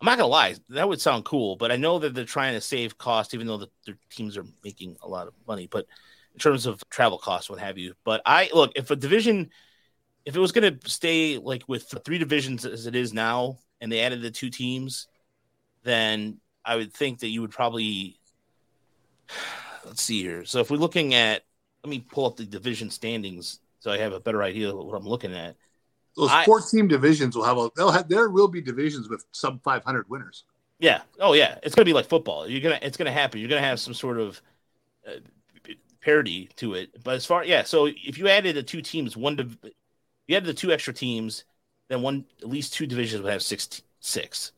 not 0.05 0.17
gonna 0.17 0.27
lie, 0.27 0.55
that 0.69 0.87
would 0.87 1.01
sound 1.01 1.25
cool, 1.25 1.55
but 1.55 1.71
I 1.71 1.75
know 1.75 1.99
that 1.99 2.13
they're 2.13 2.25
trying 2.25 2.53
to 2.53 2.61
save 2.61 2.97
cost, 2.97 3.33
even 3.33 3.47
though 3.47 3.57
the, 3.57 3.69
their 3.85 3.97
teams 4.11 4.37
are 4.37 4.45
making 4.63 4.97
a 5.01 5.07
lot 5.07 5.27
of 5.27 5.33
money. 5.47 5.67
But 5.69 5.87
in 6.33 6.39
terms 6.39 6.65
of 6.65 6.81
travel 6.89 7.17
costs, 7.17 7.49
what 7.49 7.59
have 7.59 7.77
you. 7.77 7.93
But 8.03 8.21
I 8.25 8.49
look 8.53 8.73
if 8.75 8.91
a 8.91 8.95
division, 8.95 9.49
if 10.25 10.35
it 10.35 10.39
was 10.39 10.51
gonna 10.51 10.77
stay 10.85 11.37
like 11.37 11.63
with 11.67 11.93
three 12.05 12.17
divisions 12.19 12.65
as 12.65 12.85
it 12.87 12.95
is 12.95 13.13
now, 13.13 13.59
and 13.81 13.91
they 13.91 14.01
added 14.01 14.21
the 14.21 14.31
two 14.31 14.49
teams, 14.49 15.07
then 15.83 16.39
I 16.65 16.75
would 16.75 16.93
think 16.93 17.19
that 17.19 17.29
you 17.29 17.41
would 17.41 17.51
probably 17.51 18.19
let's 19.87 20.03
see 20.03 20.21
here. 20.21 20.45
So 20.45 20.59
if 20.59 20.69
we're 20.69 20.77
looking 20.77 21.13
at, 21.13 21.43
let 21.83 21.89
me 21.89 21.99
pull 21.99 22.25
up 22.25 22.37
the 22.37 22.45
division 22.45 22.89
standings 22.89 23.59
so 23.79 23.91
I 23.91 23.97
have 23.97 24.13
a 24.13 24.19
better 24.19 24.43
idea 24.43 24.69
of 24.69 24.85
what 24.85 24.95
I'm 24.95 25.07
looking 25.07 25.33
at. 25.33 25.55
Those 26.15 26.29
I- 26.31 26.45
four 26.45 26.61
team 26.61 26.87
divisions 26.87 27.35
will 27.35 27.43
have 27.43 27.57
a 27.57 27.69
they'll 27.75 27.91
have 27.91 28.09
there 28.09 28.29
will 28.29 28.47
be 28.47 28.61
divisions 28.61 29.07
with 29.09 29.25
sub 29.31 29.61
500 29.63 30.09
winners. 30.09 30.43
Yeah. 30.79 31.01
Oh 31.19 31.33
yeah. 31.33 31.57
It's 31.63 31.75
gonna 31.75 31.85
be 31.85 31.93
like 31.93 32.07
football. 32.07 32.47
You're 32.47 32.61
gonna. 32.61 32.79
It's 32.81 32.97
gonna 32.97 33.11
happen. 33.11 33.39
You're 33.39 33.49
gonna 33.49 33.61
have 33.61 33.79
some 33.79 33.93
sort 33.93 34.19
of 34.19 34.41
uh, 35.07 35.19
parity 36.01 36.49
to 36.57 36.73
it. 36.73 37.03
But 37.03 37.15
as 37.15 37.25
far 37.25 37.43
yeah, 37.43 37.63
so 37.63 37.85
if 37.85 38.17
you 38.17 38.27
added 38.27 38.55
the 38.55 38.63
two 38.63 38.81
teams, 38.81 39.15
one 39.15 39.35
div- 39.35 39.57
you 40.27 40.35
added 40.35 40.47
the 40.47 40.53
two 40.53 40.71
extra 40.71 40.93
teams, 40.93 41.45
then 41.87 42.01
one 42.01 42.25
at 42.41 42.49
least 42.49 42.73
two 42.73 42.87
divisions 42.87 43.21
would 43.21 43.31
have 43.31 43.43
six 43.43 43.81
six. 43.99 44.51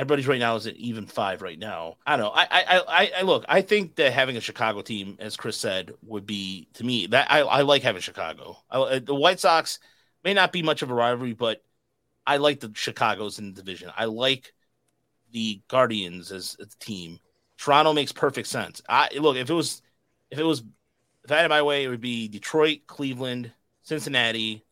Everybody's 0.00 0.26
right 0.26 0.40
now 0.40 0.56
is 0.56 0.66
at 0.66 0.76
even 0.76 1.06
five 1.06 1.42
right 1.42 1.58
now. 1.58 1.98
I 2.06 2.16
don't 2.16 2.24
know. 2.24 2.30
I 2.30 2.46
I 2.50 2.82
I, 2.88 3.12
I 3.18 3.22
look. 3.22 3.44
I 3.46 3.60
think 3.60 3.96
that 3.96 4.14
having 4.14 4.38
a 4.38 4.40
Chicago 4.40 4.80
team, 4.80 5.18
as 5.20 5.36
Chris 5.36 5.58
said, 5.58 5.92
would 6.06 6.24
be 6.24 6.68
to 6.74 6.84
me 6.84 7.06
that 7.08 7.30
I 7.30 7.40
I 7.40 7.60
like 7.60 7.82
having 7.82 8.00
Chicago. 8.00 8.56
I, 8.70 8.78
uh, 8.78 8.98
the 9.00 9.14
White 9.14 9.40
Sox 9.40 9.78
may 10.24 10.32
not 10.32 10.52
be 10.52 10.62
much 10.62 10.80
of 10.80 10.90
a 10.90 10.94
rivalry, 10.94 11.34
but 11.34 11.62
I 12.26 12.38
like 12.38 12.60
the 12.60 12.72
Chicago's 12.74 13.38
in 13.38 13.52
the 13.52 13.60
division. 13.60 13.92
I 13.94 14.06
like 14.06 14.54
the 15.32 15.60
Guardians 15.68 16.32
as 16.32 16.56
a 16.58 16.64
team. 16.82 17.18
Toronto 17.58 17.92
makes 17.92 18.10
perfect 18.10 18.48
sense. 18.48 18.80
I 18.88 19.10
look 19.18 19.36
if 19.36 19.50
it 19.50 19.54
was 19.54 19.82
if 20.30 20.38
it 20.38 20.44
was 20.44 20.62
if 21.24 21.30
I 21.30 21.40
had 21.42 21.50
my 21.50 21.60
way, 21.60 21.84
it 21.84 21.88
would 21.88 22.00
be 22.00 22.26
Detroit, 22.26 22.86
Cleveland, 22.86 23.52
Cincinnati, 23.82 24.64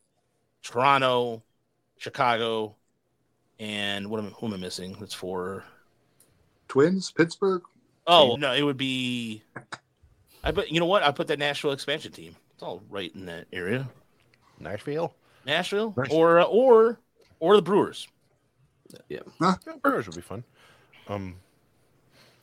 Toronto, 0.63 1.43
Chicago, 1.99 2.78
and 3.59 4.09
what 4.09 4.21
am 4.21 4.31
who 4.33 4.47
am 4.47 4.55
I 4.55 4.57
missing? 4.57 4.97
That's 5.01 5.15
for 5.15 5.65
Twins, 6.69 7.11
Pittsburgh. 7.11 7.63
oh 8.07 8.37
no, 8.37 8.53
it 8.53 8.63
would 8.63 8.77
be 8.77 9.43
I 10.45 10.53
put 10.53 10.71
you 10.71 10.81
know 10.81 10.87
what? 10.87 11.03
I 11.03 11.11
put 11.11 11.27
that 11.29 11.39
Nashville 11.39 11.73
expansion 11.73 12.13
team. 12.13 12.37
It's 12.55 12.63
all 12.63 12.83
right 12.91 13.15
in 13.15 13.27
that 13.27 13.47
area. 13.53 13.89
Nashville. 14.61 15.15
Nashville 15.47 15.95
Nice. 15.97 16.11
or 16.11 16.43
or 16.43 16.99
or 17.41 17.57
the 17.57 17.63
Brewers. 17.63 18.09
Yeah, 19.09 19.21
Brewers 19.83 20.07
would 20.07 20.17
be 20.17 20.23
fun. 20.23 20.45
Um, 21.09 21.37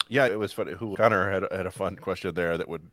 yeah, 0.08 0.26
it 0.28 0.38
was 0.40 0.54
funny. 0.54 0.74
Who 0.74 0.96
Connor 0.96 1.32
had 1.32 1.44
had 1.52 1.66
a 1.66 1.72
fun 1.72 1.96
question 1.96 2.34
there 2.36 2.58
that 2.58 2.68
would 2.70 2.84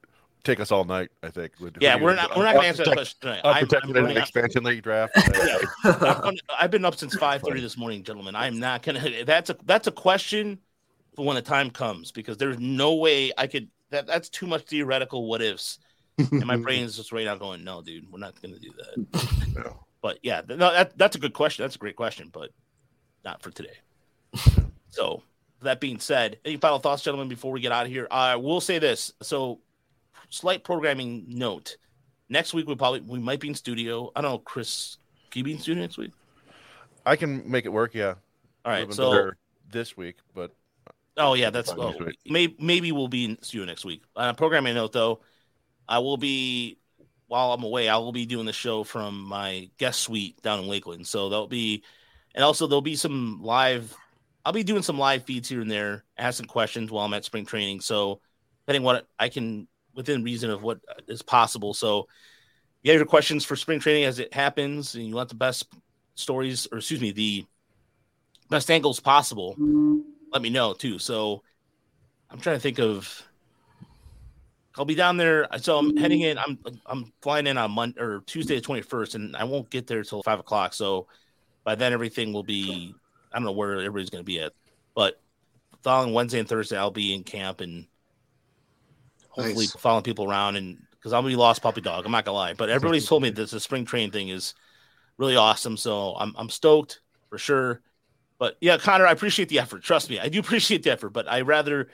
take 0.44 0.60
us 0.60 0.70
all 0.72 0.84
night. 0.84 1.10
I 1.22 1.30
think. 1.30 1.52
Would- 1.60 1.78
Yeah, 1.80 1.98
who 1.98 2.04
we're 2.04 2.10
you- 2.10 2.16
not 2.16 2.36
we're 2.36 2.44
not 2.44 2.54
gonna 2.54 2.66
answer 2.68 2.84
that 2.84 2.94
question 2.94 3.18
tonight. 3.20 3.40
I'm- 3.44 3.54
I'm 3.56 3.62
Unprotected 3.62 3.90
in 3.90 3.96
an 3.96 4.02
running 4.02 4.18
out- 4.18 4.22
expansion 4.22 4.64
league 4.64 4.82
draft. 4.82 5.12
I've, 5.84 6.34
I've 6.60 6.70
been 6.70 6.84
up 6.84 6.96
since 6.96 7.14
five 7.16 7.42
thirty 7.42 7.60
this 7.60 7.76
morning, 7.76 8.02
gentlemen. 8.02 8.34
I'm 8.34 8.58
not 8.58 8.82
gonna. 8.82 9.00
That's 9.24 9.50
a 9.50 9.56
that's 9.64 9.86
a 9.86 9.92
question 9.92 10.58
for 11.16 11.24
when 11.26 11.36
the 11.36 11.42
time 11.42 11.70
comes 11.70 12.10
because 12.12 12.36
there's 12.36 12.58
no 12.58 12.94
way 12.94 13.32
I 13.36 13.46
could. 13.46 13.68
That 13.90 14.06
that's 14.06 14.28
too 14.30 14.46
much 14.46 14.62
theoretical 14.62 15.28
what 15.28 15.42
ifs, 15.42 15.78
and 16.18 16.46
my 16.46 16.56
brain 16.56 16.82
is 16.84 16.96
just 16.96 17.12
right 17.12 17.26
now 17.26 17.34
going, 17.36 17.62
no, 17.62 17.82
dude, 17.82 18.10
we're 18.10 18.18
not 18.18 18.40
gonna 18.40 18.58
do 18.58 18.72
that. 18.78 19.74
But 20.00 20.18
yeah, 20.22 20.40
no, 20.48 20.56
that 20.56 20.96
that's 20.96 21.14
a 21.14 21.18
good 21.18 21.34
question. 21.34 21.62
That's 21.62 21.76
a 21.76 21.78
great 21.78 21.96
question, 21.96 22.30
but 22.32 22.50
not 23.24 23.42
for 23.42 23.50
today. 23.50 23.76
so 24.88 25.22
that 25.60 25.78
being 25.78 25.98
said, 26.00 26.38
any 26.44 26.56
final 26.56 26.78
thoughts, 26.78 27.02
gentlemen, 27.02 27.28
before 27.28 27.52
we 27.52 27.60
get 27.60 27.70
out 27.70 27.84
of 27.86 27.92
here? 27.92 28.08
I 28.10 28.34
will 28.36 28.60
say 28.60 28.78
this. 28.80 29.12
So, 29.22 29.60
slight 30.32 30.64
programming 30.64 31.24
note. 31.28 31.76
Next 32.28 32.54
week 32.54 32.66
we 32.66 32.74
probably 32.74 33.00
we 33.00 33.18
might 33.18 33.40
be 33.40 33.48
in 33.48 33.54
studio. 33.54 34.10
I 34.16 34.22
don't 34.22 34.32
know, 34.32 34.38
Chris. 34.38 34.96
Can 35.30 35.40
you 35.40 35.44
be 35.44 35.52
in 35.52 35.58
studio 35.58 35.82
next 35.82 35.98
week? 35.98 36.12
I 37.04 37.16
can 37.16 37.50
make 37.50 37.66
it 37.66 37.72
work. 37.72 37.94
Yeah. 37.94 38.14
All 38.64 38.72
right, 38.72 38.92
so- 38.92 39.32
this 39.70 39.96
week, 39.96 40.16
but 40.34 40.52
Oh 41.16 41.34
yeah, 41.34 41.50
that's 41.50 41.70
oh, 41.70 41.94
maybe 42.26 42.56
maybe 42.58 42.90
we'll 42.90 43.08
be 43.08 43.26
in 43.26 43.42
studio 43.42 43.66
next 43.66 43.84
week. 43.84 44.02
Uh, 44.16 44.32
programming 44.32 44.74
note 44.74 44.92
though, 44.92 45.20
I 45.86 45.98
will 45.98 46.16
be 46.16 46.78
while 47.26 47.52
I'm 47.52 47.62
away. 47.62 47.88
I 47.88 47.98
will 47.98 48.12
be 48.12 48.24
doing 48.24 48.46
the 48.46 48.52
show 48.52 48.82
from 48.82 49.22
my 49.22 49.68
guest 49.78 50.00
suite 50.00 50.40
down 50.42 50.60
in 50.60 50.68
Lakeland. 50.68 51.06
So 51.06 51.28
there'll 51.28 51.48
be, 51.48 51.82
and 52.34 52.42
also 52.42 52.66
there'll 52.66 52.80
be 52.80 52.96
some 52.96 53.40
live. 53.42 53.94
I'll 54.44 54.52
be 54.52 54.62
doing 54.62 54.82
some 54.82 54.98
live 54.98 55.24
feeds 55.24 55.50
here 55.50 55.60
and 55.60 55.70
there, 55.70 56.04
asking 56.16 56.46
questions 56.46 56.90
while 56.90 57.04
I'm 57.04 57.14
at 57.14 57.24
spring 57.26 57.44
training. 57.44 57.80
So 57.80 58.20
depending 58.62 58.82
what 58.82 59.06
I 59.18 59.28
can 59.28 59.68
within 59.94 60.24
reason 60.24 60.50
of 60.50 60.62
what 60.62 60.80
is 61.08 61.22
possible. 61.22 61.74
So 61.74 62.08
you 62.82 62.90
have 62.90 62.98
your 62.98 63.06
questions 63.06 63.44
for 63.44 63.56
spring 63.56 63.80
training 63.80 64.04
as 64.04 64.18
it 64.18 64.32
happens, 64.32 64.94
and 64.94 65.06
you 65.06 65.14
want 65.14 65.28
the 65.28 65.34
best 65.34 65.66
stories, 66.14 66.66
or 66.72 66.78
excuse 66.78 67.00
me, 67.00 67.12
the 67.12 67.44
best 68.50 68.70
angles 68.70 69.00
possible 69.00 69.56
let 70.32 70.42
me 70.42 70.50
know 70.50 70.72
too. 70.72 70.98
So 70.98 71.42
I'm 72.30 72.40
trying 72.40 72.56
to 72.56 72.60
think 72.60 72.78
of. 72.78 73.22
I'll 74.76 74.86
be 74.86 74.94
down 74.94 75.18
there. 75.18 75.46
So 75.58 75.76
I'm 75.76 75.96
heading 75.96 76.22
in. 76.22 76.38
I'm 76.38 76.58
I'm 76.86 77.12
flying 77.20 77.46
in 77.46 77.58
on 77.58 77.70
Monday 77.70 78.00
or 78.00 78.22
Tuesday 78.26 78.56
the 78.58 78.66
21st, 78.66 79.14
and 79.16 79.36
I 79.36 79.44
won't 79.44 79.68
get 79.68 79.86
there 79.86 80.02
till 80.02 80.22
five 80.22 80.40
o'clock. 80.40 80.72
So 80.72 81.06
by 81.64 81.74
then 81.74 81.92
everything 81.92 82.32
will 82.32 82.42
be. 82.42 82.94
I 83.30 83.36
don't 83.36 83.44
know 83.44 83.52
where 83.52 83.78
everybody's 83.78 84.10
going 84.10 84.24
to 84.24 84.26
be 84.26 84.40
at, 84.40 84.52
but 84.94 85.20
following 85.82 86.12
Wednesday 86.12 86.38
and 86.38 86.48
Thursday 86.48 86.76
I'll 86.76 86.90
be 86.90 87.14
in 87.14 87.24
camp 87.24 87.62
and 87.62 87.86
hopefully 89.32 89.64
Nice. 89.64 89.72
following 89.72 90.04
people 90.04 90.30
around 90.30 90.56
and 90.56 90.78
because 90.92 91.12
I'm 91.12 91.22
gonna 91.22 91.32
be 91.32 91.36
lost 91.36 91.62
puppy 91.62 91.80
dog. 91.80 92.04
I'm 92.04 92.12
not 92.12 92.24
gonna 92.24 92.36
lie, 92.36 92.52
but 92.52 92.68
everybody's 92.68 93.06
told 93.08 93.22
me 93.22 93.30
that 93.30 93.50
the 93.50 93.58
spring 93.60 93.84
training 93.84 94.12
thing 94.12 94.28
is 94.28 94.54
really 95.18 95.36
awesome. 95.36 95.76
So 95.76 96.14
I'm 96.16 96.34
I'm 96.36 96.48
stoked 96.48 97.00
for 97.28 97.38
sure. 97.38 97.80
But 98.38 98.56
yeah, 98.60 98.76
Connor, 98.76 99.06
I 99.06 99.12
appreciate 99.12 99.48
the 99.48 99.58
effort. 99.58 99.82
Trust 99.82 100.10
me, 100.10 100.20
I 100.20 100.28
do 100.28 100.38
appreciate 100.44 100.82
the 100.82 100.92
effort. 100.92 101.10
But 101.10 101.28
I 101.30 101.40
rather 101.40 101.88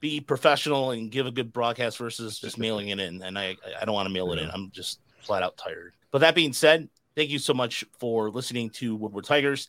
be 0.00 0.20
professional 0.20 0.90
and 0.90 1.10
give 1.10 1.26
a 1.26 1.30
good 1.30 1.52
broadcast 1.52 1.98
versus 1.98 2.38
just 2.38 2.58
mailing 2.58 2.90
it 2.90 3.00
in. 3.00 3.22
And 3.22 3.38
I 3.38 3.56
I 3.80 3.84
don't 3.84 3.94
want 3.94 4.06
to 4.06 4.12
mail 4.14 4.32
it 4.32 4.38
in. 4.38 4.50
I'm 4.50 4.70
just 4.70 5.00
flat 5.20 5.42
out 5.42 5.56
tired. 5.56 5.94
But 6.10 6.18
that 6.18 6.34
being 6.34 6.52
said, 6.52 6.88
thank 7.16 7.30
you 7.30 7.38
so 7.38 7.54
much 7.54 7.84
for 7.98 8.30
listening 8.30 8.70
to 8.70 8.94
Woodward 8.94 9.24
Tigers, 9.24 9.68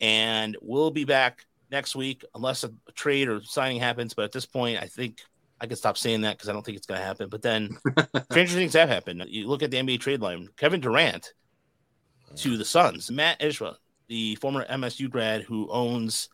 and 0.00 0.56
we'll 0.62 0.90
be 0.90 1.04
back 1.04 1.46
next 1.70 1.94
week 1.94 2.24
unless 2.34 2.64
a 2.64 2.72
trade 2.94 3.28
or 3.28 3.40
signing 3.42 3.78
happens. 3.78 4.14
But 4.14 4.24
at 4.24 4.32
this 4.32 4.46
point, 4.46 4.82
I 4.82 4.86
think 4.86 5.20
I 5.60 5.66
can 5.66 5.76
stop 5.76 5.96
saying 5.96 6.20
that 6.22 6.36
because 6.36 6.48
I 6.48 6.52
don't 6.52 6.64
think 6.64 6.76
it's 6.76 6.86
going 6.86 7.00
to 7.00 7.04
happen. 7.06 7.28
But 7.28 7.42
then 7.42 7.76
stranger 8.30 8.54
things 8.56 8.74
have 8.74 8.88
happened. 8.88 9.24
You 9.28 9.48
look 9.48 9.62
at 9.62 9.70
the 9.70 9.78
NBA 9.78 10.00
trade 10.00 10.20
line. 10.20 10.48
Kevin 10.56 10.80
Durant 10.80 11.32
to 12.36 12.56
the 12.58 12.64
Suns. 12.64 13.10
Mat 13.10 13.40
Ishbia, 13.40 13.74
the 14.08 14.34
former 14.36 14.66
MSU 14.66 15.08
grad 15.10 15.42
who 15.42 15.68
owns 15.70 16.28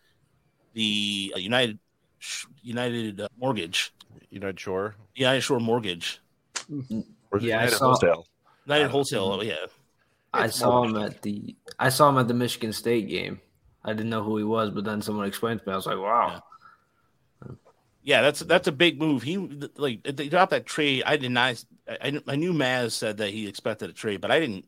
the 0.75 1.33
uh, 1.37 1.39
United 1.39 1.79
United 2.63 3.21
uh, 3.21 3.29
Mortgage, 3.39 3.93
United 4.31 4.59
Shore. 4.59 4.97
United 5.15 5.41
Shore 5.43 5.61
Mortgage, 5.61 6.21
Or 7.31 7.39
is 7.39 7.45
Yeah, 7.45 7.57
I 7.57 7.61
United 7.65 7.77
saw- 7.77 7.85
Wholesale? 7.87 8.27
United 8.67 8.89
Wholesale. 8.91 9.25
oh, 9.39 9.43
yeah, 9.43 9.55
I 10.33 10.47
It's 10.47 10.57
saw 10.59 10.85
him 10.85 10.97
at 10.97 11.21
the 11.23 11.55
I 11.79 11.89
saw 11.91 12.09
him 12.09 12.19
at 12.19 12.29
the 12.29 12.35
Michigan 12.35 12.73
State 12.73 13.09
game. 13.09 13.41
I 13.85 13.93
didn't 13.93 14.11
know 14.11 14.23
who 14.23 14.37
he 14.37 14.45
was, 14.45 14.71
but 14.71 14.85
then 14.85 15.03
someone 15.03 15.27
explained 15.27 15.61
to 15.61 15.67
me. 15.67 15.73
I 15.73 15.77
was 15.77 15.87
like, 15.87 15.99
wow. 15.99 16.41
Yeah, 18.03 18.21
that's 18.23 18.41
that's 18.41 18.67
a 18.69 18.73
big 18.73 18.99
move. 18.99 19.23
He 19.23 19.37
like 19.77 20.03
they 20.03 20.29
dropped 20.29 20.51
that 20.51 20.67
trade. 20.67 21.05
I 21.07 21.17
did 21.17 21.31
not. 21.31 21.65
I, 21.89 22.21
I 22.27 22.37
knew 22.37 22.53
Maz 22.53 22.93
said 22.93 23.19
that 23.19 23.31
he 23.31 23.47
expected 23.49 23.91
a 23.91 23.93
trade, 23.93 24.21
but 24.21 24.31
I 24.31 24.41
didn't. 24.41 24.67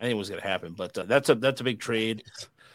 I 0.00 0.04
think 0.04 0.14
it 0.14 0.18
was 0.18 0.28
going 0.28 0.40
to 0.40 0.46
happen. 0.48 0.72
But 0.72 0.98
uh, 0.98 1.04
that's 1.04 1.28
a 1.28 1.36
that's 1.36 1.60
a 1.60 1.64
big 1.64 1.78
trade. 1.78 2.24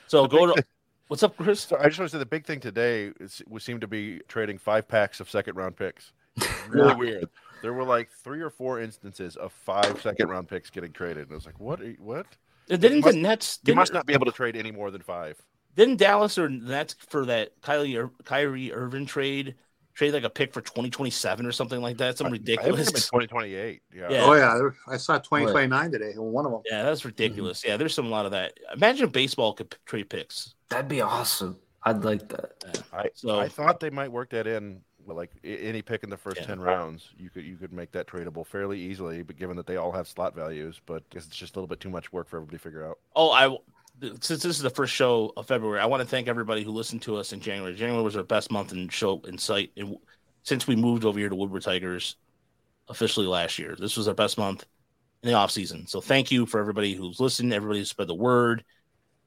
So 0.08 0.22
The 0.24 0.28
go 0.30 0.46
to 0.48 0.54
thing- 0.54 0.64
what's 1.10 1.22
up, 1.24 1.36
Chris? 1.36 1.60
So 1.62 1.78
I 1.78 1.86
just 1.88 2.00
want 2.00 2.10
to 2.12 2.16
say 2.16 2.20
the 2.20 2.26
big 2.26 2.46
thing 2.46 2.62
today 2.62 3.12
is 3.20 3.42
we 3.48 3.60
seem 3.60 3.82
to 3.82 3.88
be 3.88 4.20
trading 4.30 4.58
five 4.58 4.88
packs 4.88 5.20
of 5.20 5.30
second 5.30 5.56
round 5.56 5.76
picks. 5.76 6.12
Really 6.70 6.96
weird. 6.96 7.30
There 7.62 7.74
were 7.74 7.84
like 7.86 8.10
three 8.12 8.42
or 8.42 8.50
four 8.50 8.80
instances 8.82 9.36
of 9.38 9.52
five 9.52 10.02
second 10.02 10.30
round 10.30 10.48
picks 10.48 10.70
getting 10.70 10.92
traded. 10.92 11.24
And 11.24 11.32
I 11.32 11.36
was 11.36 11.46
like, 11.46 11.60
what? 11.60 11.82
Are 11.82 11.86
you, 11.90 11.98
what? 12.00 12.26
Didn't 12.70 13.00
must- 13.02 13.14
the 13.16 13.22
Nets? 13.22 13.60
You 13.66 13.74
must 13.76 13.94
not 13.94 14.06
be 14.06 14.14
able 14.14 14.26
to 14.28 14.32
trade 14.34 14.56
any 14.56 14.72
more 14.72 14.92
than 14.92 15.02
five. 15.02 15.42
Didn't 15.78 15.98
Dallas 15.98 16.38
or 16.38 16.50
that's 16.50 16.96
for 17.08 17.26
that 17.26 17.62
Kylie 17.62 17.94
Ir- 17.94 18.12
Kyrie 18.26 18.74
Irving 18.74 19.06
trade 19.06 19.56
trade 19.94 20.14
like 20.14 20.24
a 20.24 20.30
pick 20.30 20.54
for 20.54 20.62
twenty 20.62 20.90
twenty 20.90 21.12
seven 21.12 21.46
or 21.46 21.52
something 21.52 21.82
like 21.82 21.98
that? 21.98 22.18
Some 22.18 22.32
ridiculous. 22.32 22.90
it's 22.90 23.06
2028. 23.06 23.82
Yeah. 23.94 24.08
Yeah. 24.10 24.24
Oh 24.26 24.34
yeah, 24.34 24.70
I 24.88 24.98
saw 24.98 25.18
2029 25.20 25.92
today. 25.92 26.14
One 26.16 26.46
of 26.46 26.52
them. 26.52 26.62
Yeah, 26.70 26.84
that's 26.84 27.02
mm-hmm. 27.02 27.10
ridiculous. 27.10 27.64
Yeah, 27.66 27.78
there's 27.78 27.94
some 27.94 28.08
a 28.08 28.10
lot 28.10 28.26
of 28.26 28.32
that. 28.32 28.60
Imagine 28.74 29.10
baseball 29.10 29.54
could 29.54 29.70
p- 29.70 29.78
trade 29.86 30.10
picks. 30.10 30.56
That'd 30.70 30.88
be 30.90 31.02
awesome. 31.02 31.58
I'd 31.84 32.04
like 32.04 32.28
that. 32.30 32.84
I, 32.92 33.10
So- 33.14 33.40
I 33.40 33.48
thought 33.48 33.80
they 33.80 33.90
might 33.92 34.12
work 34.12 34.32
that 34.32 34.48
in. 34.48 34.82
with, 35.06 35.16
Like 35.16 35.32
any 35.44 35.82
pick 35.82 36.04
in 36.04 36.10
the 36.10 36.18
first 36.18 36.38
Yeah. 36.38 36.48
ten 36.48 36.60
rounds, 36.60 37.10
you 37.18 37.30
could 37.30 37.46
you 37.46 37.56
could 37.56 37.72
make 37.72 37.92
that 37.92 38.08
tradable 38.08 38.46
fairly 38.46 38.80
easily. 38.80 39.22
But 39.24 39.38
given 39.38 39.56
that 39.58 39.68
they 39.68 39.78
all 39.78 39.92
have 39.92 40.08
slot 40.08 40.36
values, 40.36 40.82
but 40.86 41.04
I 41.12 41.16
guess 41.16 41.28
it's 41.28 41.36
just 41.36 41.56
a 41.56 41.60
little 41.60 41.68
bit 41.68 41.80
too 41.80 41.90
much 41.90 42.12
work 42.12 42.28
for 42.28 42.38
everybody 42.38 42.58
to 42.58 42.64
figure 42.64 42.86
out. 42.86 42.98
Oh, 43.16 43.32
I 43.32 43.58
since 44.00 44.44
this 44.44 44.46
is 44.46 44.60
the 44.60 44.70
first 44.70 44.94
show 44.94 45.34
of 45.38 45.48
February, 45.48 45.80
I 45.80 45.86
want 45.86 46.02
to 46.02 46.08
thank 46.08 46.28
everybody 46.28 46.64
who 46.64 46.72
listened 46.72 47.02
to 47.04 47.18
us 47.18 47.34
in 47.34 47.40
January. 47.40 47.74
January 47.76 48.04
was 48.04 48.16
our 48.16 48.24
best 48.24 48.52
month 48.52 48.72
in 48.72 48.90
show 48.90 49.22
in 49.28 49.38
sight, 49.38 49.72
and 49.78 49.98
since 50.44 50.68
we 50.68 50.76
moved 50.76 51.06
over 51.06 51.18
here 51.20 51.30
to 51.30 51.36
Woodward 51.36 51.64
Tigers 51.64 52.16
officially 52.90 53.28
last 53.28 53.60
year, 53.60 53.76
this 53.78 53.98
was 53.98 54.08
our 54.08 54.14
best 54.14 54.38
month 54.38 54.66
in 55.24 55.30
the 55.30 55.36
off 55.36 55.52
season. 55.52 55.88
So 55.88 56.00
thank 56.00 56.32
you 56.32 56.46
for 56.46 56.60
everybody 56.60 56.94
who's 56.94 57.20
listened, 57.20 57.54
everybody 57.54 57.80
who 57.80 57.86
spread 57.86 58.08
the 58.08 58.16
word. 58.16 58.64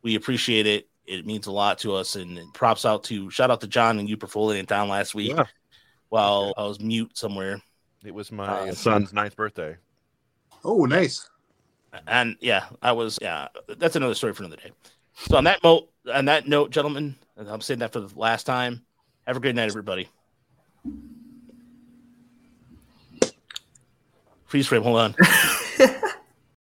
We 0.02 0.14
appreciate 0.14 0.66
it. 0.66 0.88
It 1.04 1.26
means 1.26 1.46
a 1.46 1.52
lot 1.52 1.78
to 1.80 1.94
us, 1.94 2.16
and 2.16 2.38
props 2.54 2.84
out 2.84 3.04
to 3.04 3.28
shout 3.30 3.50
out 3.50 3.60
to 3.62 3.66
John 3.66 3.98
and 3.98 4.08
you 4.08 4.16
for 4.16 4.54
in 4.54 4.66
town 4.66 4.88
last 4.88 5.14
week 5.14 5.30
Yeah. 5.30 5.44
while 6.08 6.54
I 6.56 6.62
was 6.62 6.80
mute 6.80 7.18
somewhere. 7.18 7.60
It 8.04 8.14
was 8.14 8.30
my 8.32 8.46
Uh, 8.46 8.72
son's 8.74 9.12
ninth 9.12 9.36
birthday. 9.36 9.76
Oh, 10.64 10.84
nice. 10.84 11.28
And 12.06 12.36
yeah, 12.40 12.66
I 12.82 12.92
was 12.92 13.18
yeah. 13.20 13.48
That's 13.78 13.96
another 13.96 14.14
story 14.14 14.32
for 14.32 14.42
another 14.42 14.60
day. 14.60 14.70
So 15.14 15.36
on 15.36 15.44
that 15.44 15.62
note, 15.62 15.90
on 16.12 16.24
that 16.26 16.48
note, 16.48 16.70
gentlemen, 16.70 17.16
I'm 17.36 17.60
saying 17.60 17.80
that 17.80 17.92
for 17.92 18.00
the 18.00 18.18
last 18.18 18.44
time. 18.44 18.82
Have 19.26 19.36
a 19.36 19.40
great 19.40 19.54
night, 19.54 19.68
everybody. 19.68 20.08
Freeze 24.46 24.66
frame. 24.66 24.82
Hold 24.82 24.98
on. 24.98 25.14